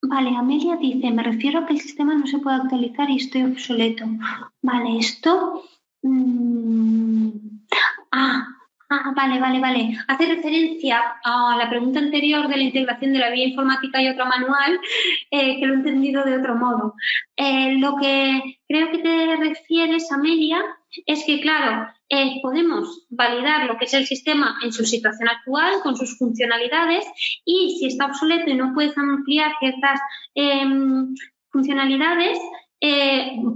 Vale, 0.00 0.36
Amelia 0.36 0.76
dice, 0.76 1.10
me 1.10 1.22
refiero 1.22 1.58
a 1.58 1.66
que 1.66 1.74
el 1.74 1.80
sistema 1.80 2.14
no 2.14 2.26
se 2.26 2.38
puede 2.38 2.56
actualizar 2.56 3.10
y 3.10 3.16
estoy 3.16 3.42
obsoleto. 3.42 4.06
Vale, 4.62 4.98
esto... 4.98 5.64
Mm, 6.02 7.28
ah, 8.12 8.46
Ah, 8.96 9.12
vale, 9.16 9.40
vale, 9.40 9.58
vale. 9.58 9.98
Hace 10.06 10.26
referencia 10.26 11.00
a 11.24 11.56
la 11.58 11.68
pregunta 11.68 11.98
anterior 11.98 12.46
de 12.46 12.56
la 12.56 12.62
integración 12.62 13.12
de 13.12 13.18
la 13.18 13.30
vía 13.30 13.48
informática 13.48 14.00
y 14.00 14.08
otra 14.08 14.24
manual, 14.24 14.78
eh, 15.32 15.58
que 15.58 15.66
lo 15.66 15.74
he 15.74 15.76
entendido 15.78 16.22
de 16.22 16.38
otro 16.38 16.54
modo. 16.54 16.94
Eh, 17.36 17.76
lo 17.78 17.96
que 17.96 18.60
creo 18.68 18.92
que 18.92 18.98
te 18.98 19.36
refieres, 19.36 20.12
Amelia, 20.12 20.62
es 21.06 21.24
que, 21.24 21.40
claro, 21.40 21.88
eh, 22.08 22.38
podemos 22.40 23.04
validar 23.10 23.66
lo 23.66 23.76
que 23.78 23.86
es 23.86 23.94
el 23.94 24.06
sistema 24.06 24.58
en 24.62 24.72
su 24.72 24.84
situación 24.84 25.28
actual, 25.28 25.80
con 25.82 25.96
sus 25.96 26.16
funcionalidades, 26.16 27.04
y 27.44 27.76
si 27.80 27.86
está 27.86 28.06
obsoleto 28.06 28.48
y 28.48 28.54
no 28.54 28.74
puedes 28.74 28.96
ampliar 28.96 29.54
ciertas 29.58 30.00
em, 30.36 31.14
funcionalidades, 31.50 32.38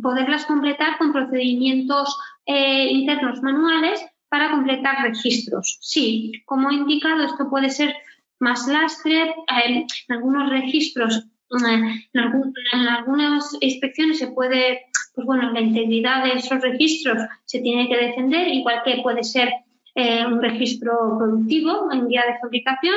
poderlas 0.02 0.47
completar 0.47 0.97
con 0.97 1.12
procedimientos 1.12 2.16
internos 2.47 3.43
manuales 3.43 4.02
para 4.28 4.50
completar 4.50 5.02
registros. 5.02 5.78
Sí, 5.80 6.32
como 6.44 6.70
he 6.70 6.74
indicado, 6.74 7.24
esto 7.24 7.48
puede 7.48 7.70
ser 7.70 7.94
más 8.38 8.66
lastre. 8.68 9.34
En 9.64 9.86
algunos 10.09 10.50
registros, 10.50 11.18
eh, 11.18 12.06
en, 12.12 12.88
algunas 12.88 13.56
inspecciones 13.60 14.18
se 14.18 14.28
puede, 14.28 14.82
pues 15.14 15.26
bueno, 15.26 15.50
la 15.52 15.60
integridad 15.60 16.24
de 16.24 16.32
esos 16.32 16.60
registros 16.60 17.22
se 17.44 17.60
tiene 17.60 17.88
que 17.88 17.96
defender, 17.96 18.48
igual 18.48 18.82
que 18.84 19.00
puede 19.02 19.24
ser 19.24 19.50
eh, 19.94 20.24
un 20.26 20.42
registro 20.42 21.16
productivo 21.18 21.90
en 21.92 22.09
día 22.09 22.24
de 22.26 22.38
fabricación. 22.38 22.96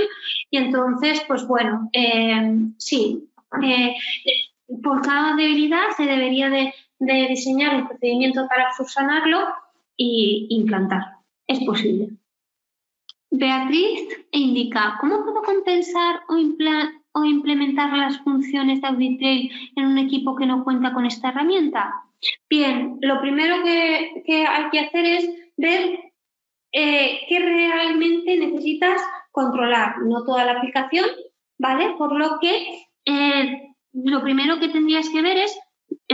Y 0.50 0.58
entonces, 0.58 1.24
pues 1.28 1.48
bueno, 1.48 1.90
eh, 1.94 2.58
sí, 2.78 3.30
por 4.84 5.02
cada 5.02 5.36
debilidad 5.36 5.90
se 5.96 6.04
debería 6.04 6.50
de, 6.50 6.74
de 7.00 7.28
diseñar 7.30 7.76
un 7.76 7.88
procedimiento 7.88 8.48
para 8.48 8.74
subsanarlo 8.74 9.40
e 9.98 10.48
implantarlo 10.50 11.21
es 11.52 11.60
posible. 11.64 12.10
Beatriz 13.32 14.02
indica, 14.32 14.98
¿cómo 15.00 15.24
puedo 15.24 15.42
compensar 15.42 16.22
o, 16.28 17.26
implementar 17.26 17.96
las 17.98 18.20
funciones 18.20 18.82
de 18.82 18.88
AuditTrail 18.88 19.52
en 19.76 19.86
un 19.86 19.98
equipo 19.98 20.36
que 20.36 20.46
no 20.46 20.64
cuenta 20.64 20.94
con 20.94 21.06
esta 21.06 21.30
herramienta? 21.30 22.04
Bien, 22.50 22.98
lo 23.02 23.22
primero 23.22 23.64
que, 23.64 24.46
hay 24.46 24.70
que 24.70 24.80
hacer 24.80 25.06
es 25.06 25.30
ver 25.58 26.00
eh, 26.74 27.20
qué 27.28 27.40
realmente 27.40 28.38
necesitas 28.38 29.02
controlar, 29.32 30.00
no 30.00 30.24
toda 30.24 30.46
la 30.46 30.54
aplicación, 30.54 31.06
¿vale? 31.58 31.96
Por 31.98 32.18
lo 32.18 32.38
que 32.40 32.86
eh, 33.06 33.74
lo 33.94 34.22
primero 34.22 34.60
que 34.60 34.70
tendrías 34.70 35.10
que 35.10 35.22
ver 35.22 35.38
es 35.38 35.58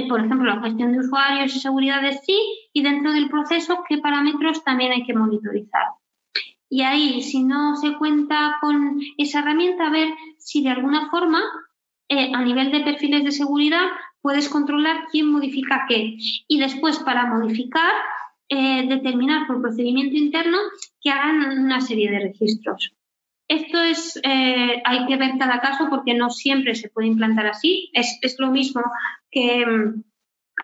por 0.08 0.20
ejemplo, 0.20 0.46
la 0.46 0.62
gestión 0.62 0.94
de 0.94 1.00
usuarios 1.00 1.56
y 1.56 1.60
seguridad 1.60 2.02
de 2.02 2.14
sí, 2.14 2.40
y 2.74 2.84
dentro 2.84 3.12
del 3.12 3.30
proceso, 3.30 3.84
qué 3.88 3.98
parámetros 3.98 4.64
también 4.64 4.92
hay 4.92 5.06
que 5.06 5.14
monitorizar. 5.14 5.88
Y 6.70 6.82
ahí, 6.82 7.22
si 7.22 7.44
no 7.44 7.76
se 7.78 7.98
cuenta 7.98 8.58
con 8.62 9.00
esa 9.18 9.40
herramienta, 9.40 9.88
a 9.88 9.92
ver 9.92 10.10
si 10.38 10.64
de 10.64 10.70
alguna 10.70 11.10
forma, 11.10 11.42
eh, 12.10 12.32
a 12.34 12.42
nivel 12.44 12.72
de 12.72 12.82
perfiles 12.82 13.24
de 13.24 13.32
seguridad, 13.32 13.88
puedes 14.22 14.50
controlar 14.50 15.08
quién 15.12 15.32
modifica 15.32 15.86
qué. 15.88 16.18
Y 16.48 16.60
después, 16.60 17.00
para 17.00 17.26
modificar, 17.26 17.94
eh, 18.50 18.88
determinar 18.88 19.48
por 19.48 19.62
procedimiento 19.62 20.16
interno 20.16 20.58
que 21.02 21.10
hagan 21.10 21.60
una 21.60 21.82
serie 21.82 22.12
de 22.12 22.20
registros. 22.20 22.94
Esto 23.48 23.80
es, 23.80 24.20
eh, 24.24 24.82
hay 24.84 25.06
que 25.06 25.16
ver 25.16 25.38
cada 25.38 25.62
caso 25.62 25.88
porque 25.90 26.14
no 26.14 26.30
siempre 26.30 26.76
se 26.76 26.90
puede 26.90 27.08
implantar 27.08 27.48
así. 27.48 27.90
Es, 27.94 28.36
lo 28.40 28.52
mismo 28.52 28.82
que, 29.32 29.66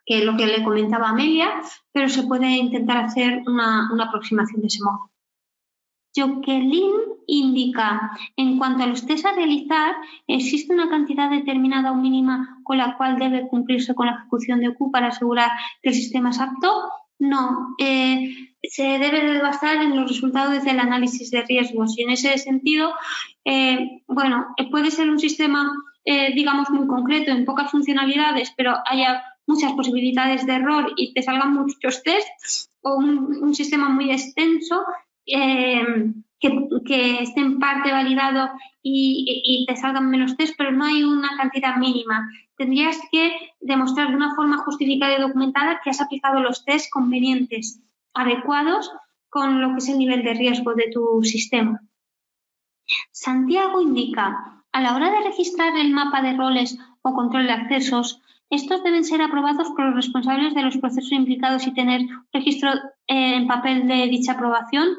que, 0.05 0.25
lo 0.25 0.35
que 0.35 0.47
le 0.47 0.63
comentaba 0.63 1.09
Amelia, 1.09 1.49
pero 1.93 2.09
se 2.09 2.23
puede 2.23 2.49
intentar 2.57 2.97
hacer 2.97 3.41
una, 3.47 3.89
aproximación 4.03 4.61
de 4.61 4.67
ese 4.67 4.83
modo. 4.83 5.11
Jacqueline 6.15 7.13
indica, 7.25 8.11
en 8.35 8.57
cuanto 8.57 8.83
a 8.83 8.87
los 8.87 9.05
test 9.05 9.25
a 9.25 9.33
realizar, 9.33 9.95
existe 10.27 10.73
una 10.73 10.89
cantidad 10.89 11.29
determinada 11.29 11.91
o 11.91 11.95
mínima 11.95 12.59
con 12.63 12.77
la 12.77 12.97
cual 12.97 13.17
debe 13.17 13.47
cumplirse 13.47 13.95
con 13.95 14.07
la 14.07 14.13
ejecución 14.13 14.59
de 14.59 14.75
Q 14.75 14.91
para 14.91 15.07
asegurar 15.07 15.49
que 15.81 15.89
el 15.89 15.95
sistema 15.95 16.29
es 16.31 16.39
apto. 16.39 16.91
No, 17.17 17.75
eh, 17.79 18.42
se 18.63 18.83
debe 18.83 19.25
de 19.25 19.41
basar 19.41 19.77
en 19.77 19.95
los 19.95 20.09
resultados 20.09 20.63
del 20.63 20.79
análisis 20.79 21.29
de 21.31 21.41
riesgos 21.41 21.97
y 21.97 22.03
en 22.03 22.11
ese 22.11 22.37
sentido, 22.37 22.93
eh, 23.43 24.01
bueno, 24.07 24.47
eh, 24.57 24.69
puede 24.69 24.89
ser 24.89 25.09
un 25.09 25.19
sistema, 25.19 25.71
eh, 26.05 26.33
digamos, 26.33 26.69
muy 26.69 26.87
concreto, 26.87 27.31
en 27.31 27.45
pocas 27.45 27.69
funcionalidades, 27.69 28.53
pero 28.55 28.75
haya 28.85 29.21
muchas 29.45 29.73
posibilidades 29.73 30.45
de 30.45 30.53
error 30.53 30.93
y 30.95 31.13
te 31.13 31.21
salgan 31.21 31.53
muchos 31.53 32.03
tests, 32.03 32.71
o 32.81 32.95
un, 32.95 33.53
sistema 33.53 33.89
muy 33.89 34.11
extenso 34.11 34.83
que, 35.25 37.19
esté 37.21 37.39
en 37.41 37.59
parte 37.59 37.91
validado 37.91 38.49
y, 38.81 39.41
y, 39.45 39.65
te 39.65 39.75
salgan 39.75 40.09
menos 40.09 40.35
tests, 40.35 40.55
pero 40.57 40.71
no 40.71 40.85
hay 40.85 41.03
una 41.03 41.29
cantidad 41.37 41.77
mínima. 41.77 42.29
Tendrías 42.57 42.97
que 43.11 43.31
demostrar 43.61 44.09
de 44.09 44.15
una 44.15 44.35
forma 44.35 44.57
justificada 44.57 45.17
y 45.17 45.21
documentada 45.21 45.81
que 45.83 45.89
has 45.89 46.01
aplicado 46.01 46.39
los 46.39 46.65
tests 46.65 46.89
convenientes 46.91 47.81
adecuados 48.13 48.91
con 49.29 49.61
lo 49.61 49.69
que 49.69 49.77
es 49.77 49.89
el 49.89 49.97
nivel 49.97 50.23
de 50.23 50.33
riesgo 50.33 50.73
de 50.75 50.91
tu 50.91 51.23
sistema. 51.23 51.81
Santiago 53.11 53.81
indica, 53.81 54.63
a 54.71 54.81
la 54.81 54.95
hora 54.95 55.09
de 55.11 55.21
registrar 55.21 55.75
el 55.77 55.91
mapa 55.91 56.21
de 56.21 56.33
roles 56.33 56.77
o 57.01 57.13
control 57.13 57.47
de 57.47 57.53
accesos, 57.53 58.21
estos 58.49 58.83
deben 58.83 59.03
ser 59.03 59.21
aprobados 59.21 59.69
por 59.69 59.85
los 59.85 59.95
responsables 59.95 60.53
de 60.53 60.61
los 60.61 60.77
procesos 60.77 61.11
implicados 61.11 61.65
y 61.65 61.73
tener 61.73 62.01
registro 62.31 62.71
eh, 63.07 63.35
en 63.35 63.47
papel 63.47 63.87
de 63.87 64.07
dicha 64.07 64.33
aprobación. 64.33 64.89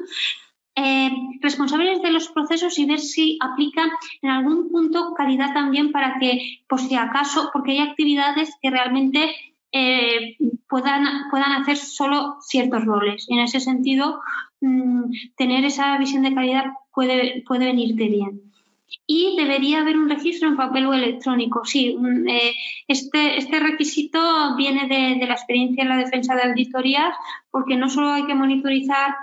Eh, 0.77 1.09
responsables 1.39 2.01
de 2.01 2.11
los 2.11 2.27
procesos 2.27 2.77
y 2.77 2.85
ver 2.85 2.99
si 2.99 3.37
aplica 3.39 3.89
en 4.21 4.29
algún 4.29 4.69
punto 4.69 5.13
calidad 5.13 5.53
también 5.53 5.93
para 5.93 6.19
que, 6.19 6.59
por 6.67 6.81
si 6.81 6.95
acaso, 6.95 7.49
porque 7.53 7.71
hay 7.71 7.79
actividades 7.79 8.53
que 8.61 8.71
realmente 8.71 9.33
eh, 9.77 10.37
puedan, 10.69 11.29
puedan 11.29 11.51
hacer 11.51 11.75
solo 11.75 12.37
ciertos 12.39 12.85
roles. 12.85 13.25
En 13.27 13.39
ese 13.39 13.59
sentido, 13.59 14.21
mm, 14.61 15.11
tener 15.35 15.65
esa 15.65 15.97
visión 15.97 16.23
de 16.23 16.33
calidad 16.33 16.63
puede, 16.93 17.43
puede 17.45 17.65
venirte 17.65 18.07
bien. 18.07 18.41
Y 19.05 19.35
debería 19.35 19.81
haber 19.81 19.97
un 19.97 20.09
registro 20.09 20.47
en 20.47 20.55
papel 20.55 20.85
o 20.85 20.93
electrónico. 20.93 21.65
Sí, 21.65 21.97
eh, 22.29 22.53
este, 22.87 23.37
este 23.37 23.59
requisito 23.59 24.55
viene 24.55 24.87
de, 24.87 25.27
la 25.27 25.33
experiencia 25.33 25.83
en 25.83 25.89
la 25.89 25.97
defensa 25.97 26.35
de 26.35 26.43
auditorías, 26.43 27.13
porque 27.51 27.75
no 27.75 27.89
solo 27.89 28.11
hay 28.11 28.25
que 28.25 28.35
monitorizar 28.35 29.13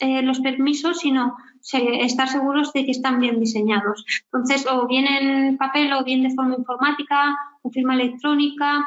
eh, 0.00 0.20
los 0.20 0.40
permisos, 0.40 0.98
sino 0.98 1.38
estar 1.62 2.28
seguros 2.28 2.74
de 2.74 2.84
que 2.84 2.90
están 2.90 3.18
bien 3.18 3.40
diseñados. 3.40 4.04
Entonces, 4.24 4.66
o 4.70 4.86
bien 4.86 5.06
en 5.06 5.56
papel 5.56 5.90
o 5.94 6.04
bien 6.04 6.22
de 6.22 6.34
forma 6.34 6.56
informática 6.56 7.34
o 7.62 7.70
firma 7.70 7.94
electrónica, 7.94 8.84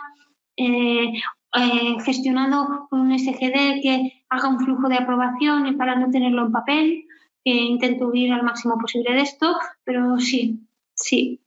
eh, 0.57 1.13
eh, 1.57 1.97
gestionado 2.03 2.87
por 2.89 2.99
un 2.99 3.17
SGD 3.17 3.81
que 3.81 4.25
haga 4.29 4.49
un 4.49 4.59
flujo 4.59 4.89
de 4.89 4.95
aprobación 4.95 5.67
y 5.67 5.73
para 5.73 5.95
no 5.95 6.09
tenerlo 6.11 6.45
en 6.45 6.51
papel. 6.51 7.05
intento 7.43 8.07
huir 8.07 8.33
al 8.33 8.43
máximo 8.43 8.77
posible 8.79 9.13
de 9.13 9.21
esto, 9.21 9.55
pero 9.83 10.19
sí, 10.19 10.67
sí. 10.95 11.39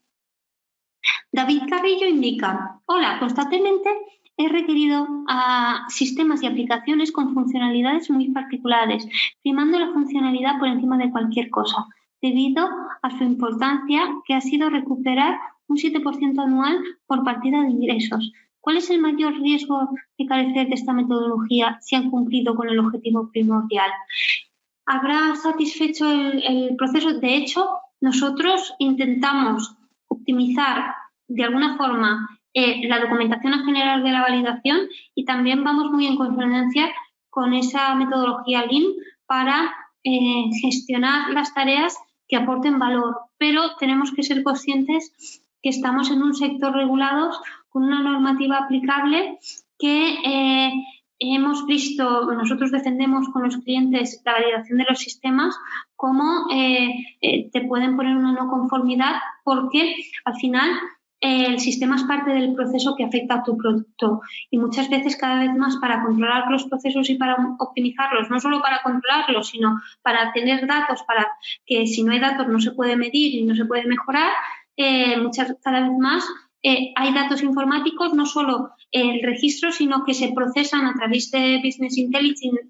David 1.33 1.62
Carrillo 1.69 2.07
indica, 2.07 2.81
hola, 2.87 3.19
constantemente 3.19 3.91
he 4.37 4.49
requerido 4.49 5.07
a 5.28 5.85
sistemas 5.89 6.43
y 6.43 6.47
aplicaciones 6.47 7.11
con 7.11 7.35
funcionalidades 7.35 8.09
muy 8.09 8.31
particulares, 8.31 9.07
primando 9.43 9.78
la 9.78 9.93
funcionalidad 9.93 10.59
por 10.59 10.69
encima 10.69 10.97
de 10.97 11.11
cualquier 11.11 11.51
cosa, 11.51 11.87
debido 12.23 12.69
a 13.03 13.11
su 13.19 13.25
importancia 13.25 14.09
que 14.25 14.35
ha 14.35 14.41
sido 14.41 14.70
recuperar 14.70 15.39
un 15.67 15.77
7% 15.77 16.41
anual 16.41 16.78
por 17.07 17.25
partida 17.25 17.62
de 17.62 17.70
ingresos, 17.70 18.33
¿Cuál 18.61 18.78
es 18.78 18.91
el 18.91 19.01
mayor 19.01 19.35
riesgo 19.41 19.89
de 20.19 20.27
carecer 20.27 20.69
de 20.69 20.75
esta 20.75 20.93
metodología 20.93 21.78
si 21.81 21.97
han 21.97 22.11
cumplido 22.11 22.55
con 22.55 22.69
el 22.69 22.78
objetivo 22.78 23.31
primordial? 23.31 23.91
¿Habrá 24.87 25.35
satisfecho 25.37 26.11
el, 26.11 26.75
proceso? 26.77 27.19
De 27.19 27.37
hecho, 27.37 27.69
nosotros 28.01 28.75
intentamos 28.78 29.77
optimizar 30.09 30.95
de 31.28 31.45
alguna 31.45 31.77
forma 31.77 32.28
eh, 32.55 32.89
la 32.89 33.01
documentación 33.01 33.53
en 33.53 33.65
general 33.65 34.03
de 34.03 34.11
la 34.11 34.23
validación 34.23 34.89
y 35.15 35.25
también 35.25 35.62
vamos 35.62 35.91
muy 35.91 36.07
en 36.07 36.17
consonancia 36.17 36.91
con 37.28 37.53
esa 37.53 37.95
metodología 37.95 38.65
Lean 38.65 38.85
para 39.27 39.75
eh, 40.03 40.51
gestionar 40.61 41.31
las 41.33 41.53
tareas 41.53 41.99
que 42.27 42.37
aporten 42.37 42.78
valor. 42.78 43.17
Pero 43.37 43.77
tenemos 43.77 44.12
que 44.12 44.23
ser 44.23 44.43
conscientes 44.43 45.43
que 45.62 45.69
estamos 45.70 46.11
en 46.11 46.23
un 46.23 46.35
sector 46.35 46.73
regulado 46.73 47.31
con 47.69 47.85
una 47.85 48.03
normativa 48.03 48.59
aplicable 48.59 49.39
que 49.79 50.15
eh, 50.25 50.73
hemos 51.19 51.67
visto, 51.67 52.33
nosotros 52.33 52.71
defendemos 52.71 53.29
con 53.31 53.43
los 53.43 53.57
clientes 53.59 54.23
la 54.25 54.33
validación 54.33 54.79
de 54.79 54.87
los 54.89 54.99
sistemas, 54.99 55.57
como 55.97 56.47
eh, 56.53 56.91
eh, 57.21 57.51
te 57.51 57.63
pueden 57.63 57.97
poner 57.97 58.17
una 58.17 58.33
no 58.33 58.49
conformidad 58.49 59.17
porque 59.45 59.97
al 60.25 60.35
final 60.37 60.71
el 61.21 61.59
sistema 61.59 61.97
es 61.97 62.05
parte 62.05 62.31
del 62.31 62.55
proceso 62.55 62.95
que 62.97 63.03
afecta 63.03 63.35
a 63.35 63.43
tu 63.43 63.57
producto. 63.57 64.21
Y 64.51 64.59
muchas 64.59 64.89
veces 64.89 65.17
cada 65.17 65.41
vez 65.41 65.53
más 65.57 65.77
para 65.79 66.05
controlar 66.05 66.49
los 66.49 66.65
procesos 66.67 67.11
y 67.11 67.17
para 67.17 67.37
optimizarlos, 67.59 68.31
no 68.31 68.39
solo 68.39 68.63
para 68.63 68.83
controlarlos, 68.83 69.49
sino 69.49 69.81
para 70.03 70.33
tener 70.33 70.65
datos, 70.69 71.03
para 71.03 71.27
que 71.67 71.89
si 71.89 72.05
no 72.05 72.13
hay 72.13 72.21
datos 72.21 72.47
no 72.47 72.61
se 72.61 72.71
puede 72.71 72.95
medir 72.95 73.35
y 73.35 73.45
no 73.45 73.57
se 73.57 73.65
puede 73.65 73.87
mejorar, 73.87 74.31
eh, 74.77 75.17
muchas 75.21 75.57
cada 75.61 75.81
vez 75.81 75.99
más 75.99 76.25
eh, 76.62 76.93
hay 76.97 77.15
datos 77.15 77.43
informáticos, 77.43 78.15
no 78.15 78.27
solo 78.27 78.70
el 78.91 79.23
registro, 79.23 79.70
sino 79.70 80.05
que 80.05 80.15
se 80.15 80.33
procesan 80.33 80.87
a 80.87 80.95
través 80.95 81.31
de 81.31 81.61
Business 81.65 81.97
Intelligence, 81.99 82.69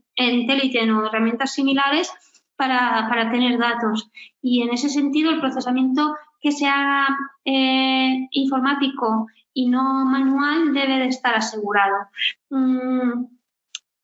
o 0.92 1.06
herramientas 1.06 1.54
similares 1.54 2.10
para, 2.56 3.30
tener 3.30 3.58
datos. 3.58 4.10
Y 4.42 4.62
en 4.62 4.70
ese 4.70 4.88
sentido, 4.88 5.30
el 5.30 5.40
procesamiento 5.40 6.16
que 6.40 6.52
sea 6.52 7.08
eh, 7.44 8.28
informático 8.32 9.28
y 9.54 9.68
no 9.68 10.04
manual 10.04 10.74
debe 10.74 10.98
de 10.98 11.08
estar 11.08 11.34
asegurado. 11.34 11.96
Mm, 12.50 13.24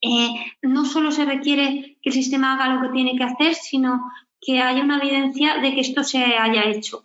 eh, 0.01 0.35
no 0.63 0.85
solo 0.85 1.11
se 1.11 1.25
requiere 1.25 1.99
que 2.03 2.11
el 2.11 2.13
sistema 2.13 2.55
haga 2.55 2.75
lo 2.75 2.83
que 2.83 2.93
tiene 2.93 3.17
que 3.17 3.25
hacer, 3.25 3.55
sino 3.55 4.03
que 4.41 4.61
haya 4.61 4.83
una 4.83 4.99
evidencia 4.99 5.59
de 5.59 5.75
que 5.75 5.81
esto 5.81 6.05
se 6.05 6.19
haya 6.19 6.65
hecho. 6.65 7.05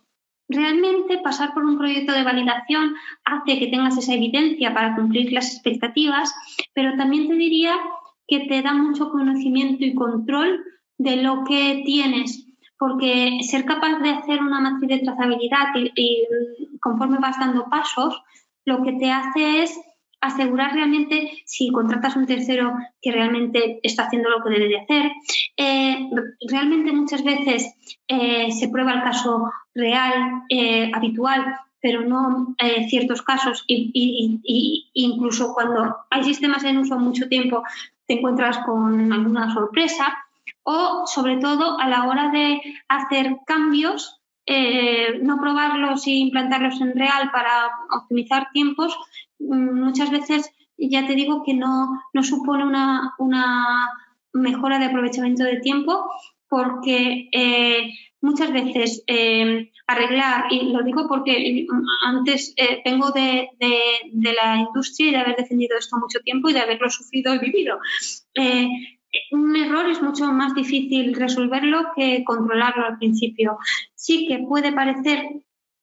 Realmente 0.52 1.18
pasar 1.18 1.54
por 1.54 1.64
un 1.64 1.78
proyecto 1.78 2.12
de 2.12 2.24
validación 2.24 2.94
hace 3.24 3.58
que 3.58 3.68
tengas 3.68 3.96
esa 3.96 4.14
evidencia 4.14 4.74
para 4.74 4.96
cumplir 4.96 5.32
las 5.32 5.54
expectativas, 5.54 6.34
pero 6.74 6.96
también 6.96 7.28
te 7.28 7.34
diría 7.34 7.76
que 8.26 8.40
te 8.40 8.60
da 8.60 8.72
mucho 8.72 9.10
conocimiento 9.10 9.84
y 9.84 9.94
control 9.94 10.64
de 10.98 11.22
lo 11.22 11.44
que 11.44 11.82
tienes 11.86 12.50
porque 12.80 13.40
ser 13.42 13.66
capaz 13.66 13.98
de 13.98 14.08
hacer 14.08 14.40
una 14.40 14.58
matriz 14.58 14.88
de 14.88 15.04
trazabilidad 15.04 15.66
y, 15.94 16.26
conforme 16.80 17.18
vas 17.18 17.38
dando 17.38 17.68
pasos, 17.68 18.22
lo 18.64 18.82
que 18.82 18.92
te 18.94 19.12
hace 19.12 19.62
es 19.62 19.78
asegurar 20.20 20.74
realmente 20.74 21.42
si 21.44 21.70
contratas 21.70 22.16
un 22.16 22.26
tercero 22.26 22.74
que 23.00 23.12
realmente 23.12 23.80
está 23.82 24.04
haciendo 24.04 24.30
lo 24.30 24.42
que 24.42 24.50
debe 24.50 24.68
de 24.68 24.80
hacer. 24.80 25.12
Eh, 25.56 26.10
realmente 26.48 26.92
muchas 26.92 27.24
veces 27.24 27.74
eh, 28.08 28.50
se 28.52 28.68
prueba 28.68 28.92
el 28.92 29.02
caso 29.02 29.50
real, 29.74 30.42
eh, 30.48 30.90
habitual, 30.94 31.56
pero 31.82 32.02
no 32.02 32.54
ciertos 32.88 33.22
casos 33.22 33.64
y, 33.66 34.90
incluso 34.92 35.54
cuando 35.54 35.96
hay 36.10 36.24
sistemas 36.24 36.62
en 36.64 36.76
uso 36.76 36.98
mucho 36.98 37.26
tiempo 37.26 37.62
te 38.06 38.18
encuentras 38.18 38.58
con 38.66 39.10
alguna 39.10 39.54
sorpresa 39.54 40.14
o 40.62 41.06
sobre 41.06 41.38
todo 41.38 41.78
a 41.80 41.88
la 41.88 42.04
hora 42.06 42.30
de 42.30 42.60
hacer 42.88 43.38
cambios, 43.46 44.20
eh, 44.46 45.20
no 45.22 45.40
probarlos 45.40 46.06
e 46.06 46.10
implantarlos 46.10 46.80
en 46.80 46.96
real 46.96 47.30
para 47.30 47.70
optimizar 47.96 48.48
tiempos, 48.52 48.96
muchas 49.40 50.10
veces 50.10 50.50
ya 50.78 51.06
te 51.06 51.14
digo 51.14 51.42
que 51.44 51.54
no, 51.54 51.88
supone 52.22 52.64
una, 52.64 53.88
mejora 54.32 54.78
de 54.78 54.84
aprovechamiento 54.86 55.42
de 55.42 55.60
tiempo 55.60 56.08
porque 56.48 57.28
eh, 57.32 57.92
muchas 58.20 58.52
veces 58.52 59.02
eh, 59.08 59.72
arreglar, 59.86 60.44
y 60.52 60.72
lo 60.72 60.82
digo 60.84 61.08
porque 61.08 61.66
antes 62.04 62.54
vengo 62.84 63.10
de, 63.10 63.48
de, 63.58 64.32
la 64.32 64.58
industria 64.58 65.08
y 65.08 65.10
de 65.12 65.18
haber 65.18 65.36
defendido 65.36 65.76
esto 65.76 65.96
mucho 65.98 66.20
tiempo 66.20 66.48
y 66.48 66.52
de 66.52 66.60
haberlo 66.60 66.88
sufrido 66.90 67.34
y 67.34 67.38
vivido 67.38 67.78
un 69.32 69.56
error 69.56 69.88
es 69.88 70.02
mucho 70.02 70.32
más 70.32 70.54
difícil 70.54 71.14
resolverlo 71.14 71.92
que 71.96 72.22
controlarlo 72.24 72.86
al 72.86 72.98
principio. 72.98 73.58
Sí 73.94 74.26
que 74.28 74.38
puede 74.38 74.72
parecer 74.72 75.24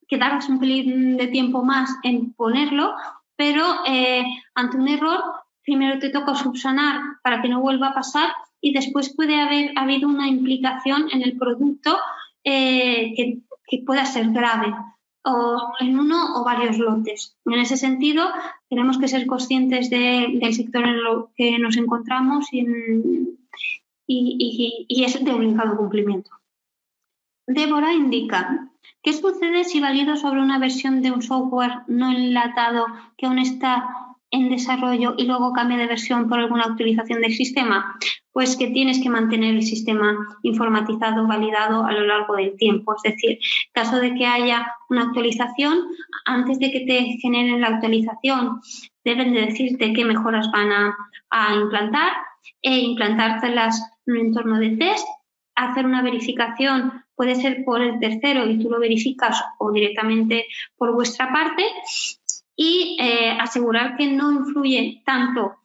que 0.08 0.18
darás 0.18 0.48
un 0.48 0.60
pelín 0.60 1.18
de 1.18 1.28
tiempo 1.28 1.64
más 1.64 1.90
en 2.04 2.34
ponerlo, 2.34 2.94
pero 3.38 3.64
eh, 3.86 4.26
ante 4.56 4.78
un 4.78 4.90
error 4.90 5.24
primero 5.64 6.00
te 6.00 6.10
toca 6.10 6.36
subsanar 6.36 7.02
para 7.24 7.42
que 7.42 7.50
no 7.50 7.62
vuelva 7.62 7.90
a 7.90 7.94
pasar 7.94 8.32
y 8.60 8.74
después 8.74 9.14
puede 9.16 9.40
haber 9.40 9.72
habido 9.78 10.10
una 10.10 10.28
implicación 10.28 11.08
en 11.12 11.22
el 11.22 11.38
producto 11.38 11.98
eh, 12.44 13.14
que, 13.16 13.44
pueda 13.86 14.06
ser 14.06 14.32
grave 14.32 14.74
o 15.24 15.74
en 15.82 16.00
uno 16.00 16.38
o 16.38 16.46
varios 16.46 16.78
lotes. 16.78 17.38
En 17.46 17.60
ese 17.60 17.76
sentido, 17.76 18.24
tenemos 18.70 18.98
que 18.98 19.10
ser 19.10 19.28
conscientes 19.28 19.90
del 19.90 20.54
sector 20.54 20.86
en 20.86 20.96
el 20.96 21.04
que 21.36 21.60
nos 21.60 21.76
encontramos 21.76 22.48
y, 22.54 22.66
y, 24.08 25.04
es 25.04 25.24
de 25.24 25.32
obligado 25.32 25.76
cumplimiento. 25.76 26.32
Débora 27.48 27.94
indica, 27.94 28.70
¿qué 29.02 29.14
sucede 29.14 29.64
si 29.64 29.80
valido 29.80 30.18
sobre 30.18 30.42
una 30.42 30.60
versión 30.60 31.02
de 31.02 31.12
un 31.12 31.22
software 31.22 31.72
no 31.88 32.12
enlatado 32.12 32.86
que 33.18 33.26
aún 33.26 33.40
está 33.40 33.88
en 34.32 34.50
desarrollo 34.50 35.16
y 35.18 35.26
luego 35.26 35.54
cambia 35.54 35.78
de 35.78 35.88
versión 35.88 36.28
por 36.28 36.40
alguna 36.40 36.66
actualización 36.66 37.22
del 37.22 37.34
sistema? 37.34 37.98
Pues 38.34 38.58
que 38.58 38.68
tienes 38.68 39.02
que 39.02 39.10
mantener 39.10 39.56
el 39.56 39.64
sistema 39.64 40.18
informatizado, 40.44 41.26
validado 41.26 41.86
a 41.86 41.94
lo 41.94 42.06
largo 42.06 42.36
del 42.36 42.58
tiempo. 42.58 42.96
Es 42.96 43.14
decir, 43.14 43.40
caso 43.72 43.96
de 44.02 44.14
que 44.14 44.26
haya 44.26 44.68
una 44.90 45.04
actualización, 45.04 45.78
antes 46.26 46.60
de 46.60 46.70
que 46.70 46.82
te 46.82 47.18
generen 47.22 47.62
la 47.62 47.68
actualización, 47.68 48.60
deben 49.06 49.32
de 49.34 49.46
decirte 49.46 49.94
qué 49.94 50.04
mejoras 50.04 50.52
van 50.52 50.74
a, 50.74 50.98
a 51.30 51.56
implantar 51.56 52.12
e 52.62 52.78
implantártelas 52.78 53.82
en 54.06 54.14
un 54.14 54.20
entorno 54.20 54.60
de 54.60 54.76
test, 54.76 55.08
hacer 55.58 55.86
una 55.86 56.02
verificación 56.02 57.04
puede 57.16 57.36
ser 57.36 57.66
por 57.66 57.82
el 57.82 58.00
tercero 58.00 58.48
y 58.48 58.60
tú 58.60 58.70
lo 58.70 58.80
verificas 58.80 59.44
o 59.58 59.72
directamente 59.72 60.46
por 60.78 60.94
vuestra 60.94 61.34
parte 61.34 61.64
y 62.56 62.98
eh, 63.00 63.32
asegurar 63.32 63.98
que 63.98 64.08
no 64.08 64.32
influye 64.32 65.02
tanto 65.06 65.56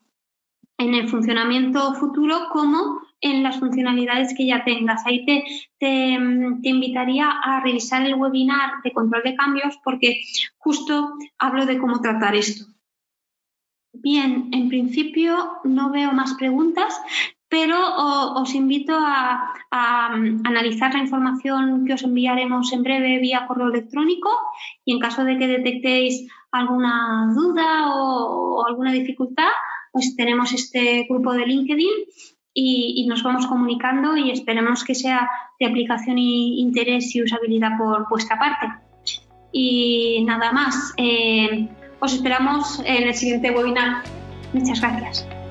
en 0.78 0.94
el 0.94 1.08
funcionamiento 1.08 1.94
futuro 1.94 2.48
como 2.52 3.00
en 3.20 3.42
las 3.42 3.60
funcionalidades 3.60 4.34
que 4.36 4.46
ya 4.46 4.64
tengas. 4.64 5.06
Ahí 5.06 5.24
te, 5.24 5.44
te, 5.78 6.18
invitaría 6.62 7.30
a 7.30 7.60
revisar 7.60 8.04
el 8.04 8.16
webinar 8.16 8.82
de 8.82 8.92
control 8.92 9.22
de 9.22 9.36
cambios 9.36 9.78
porque 9.84 10.22
justo 10.58 11.14
hablo 11.38 11.66
de 11.66 11.78
cómo 11.78 12.00
tratar 12.00 12.34
esto. 12.34 12.66
Bien, 13.92 14.48
en 14.52 14.68
principio 14.68 15.52
no 15.64 15.90
veo 15.90 16.12
más 16.12 16.34
preguntas, 16.34 16.98
pero 17.52 17.76
os 18.40 18.54
invito 18.54 18.96
a, 18.96 19.52
analizar 20.50 20.94
la 20.94 21.04
información 21.06 21.84
que 21.84 21.92
os 21.92 22.02
enviaremos 22.02 22.72
en 22.72 22.82
breve 22.82 23.20
vía 23.20 23.46
correo 23.46 23.68
electrónico 23.68 24.30
y 24.86 24.94
en 24.94 24.98
caso 24.98 25.24
de 25.24 25.36
que 25.36 25.46
detectéis 25.46 26.14
alguna 26.50 27.30
duda 27.34 27.94
o, 27.94 28.64
alguna 28.66 28.90
dificultad, 28.92 29.52
pues 29.92 30.16
tenemos 30.16 30.52
este 30.52 31.04
grupo 31.10 31.34
de 31.34 31.44
LinkedIn 31.44 31.96
y, 32.54 33.06
nos 33.06 33.22
vamos 33.22 33.46
comunicando 33.46 34.16
y 34.16 34.30
esperemos 34.30 34.82
que 34.82 34.94
sea 34.94 35.28
de 35.60 35.66
aplicación 35.66 36.16
y 36.16 36.58
interés 36.58 37.14
y 37.14 37.22
usabilidad 37.22 37.76
por 37.76 38.08
vuestra 38.08 38.38
parte. 38.38 38.66
Y 39.52 40.24
nada 40.24 40.52
más, 40.52 40.94
eh, 40.96 41.68
os 42.00 42.14
esperamos 42.14 42.80
en 42.86 43.08
el 43.08 43.14
siguiente 43.14 43.50
webinar. 43.50 44.04
Muchas 44.54 44.80
gracias. 44.80 45.41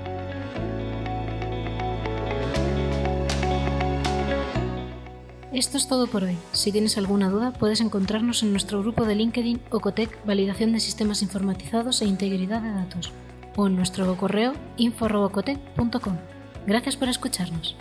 Esto 5.53 5.75
es 5.75 5.87
todo 5.87 6.07
por 6.07 6.23
hoy. 6.23 6.37
Si 6.53 6.71
tienes 6.71 6.97
alguna 6.97 7.29
duda, 7.29 7.51
puedes 7.51 7.81
encontrarnos 7.81 8.41
en 8.41 8.51
nuestro 8.51 8.81
grupo 8.81 9.03
de 9.03 9.15
LinkedIn 9.15 9.59
Ocotec 9.71 10.25
Validación 10.25 10.71
de 10.71 10.79
Sistemas 10.79 11.21
Informatizados 11.21 12.01
e 12.01 12.05
Integridad 12.05 12.61
de 12.61 12.71
Datos 12.71 13.11
o 13.57 13.67
en 13.67 13.75
nuestro 13.75 14.15
correo 14.15 14.53
info.ocotec.com. 14.77 16.17
Gracias 16.65 16.95
por 16.95 17.09
escucharnos. 17.09 17.75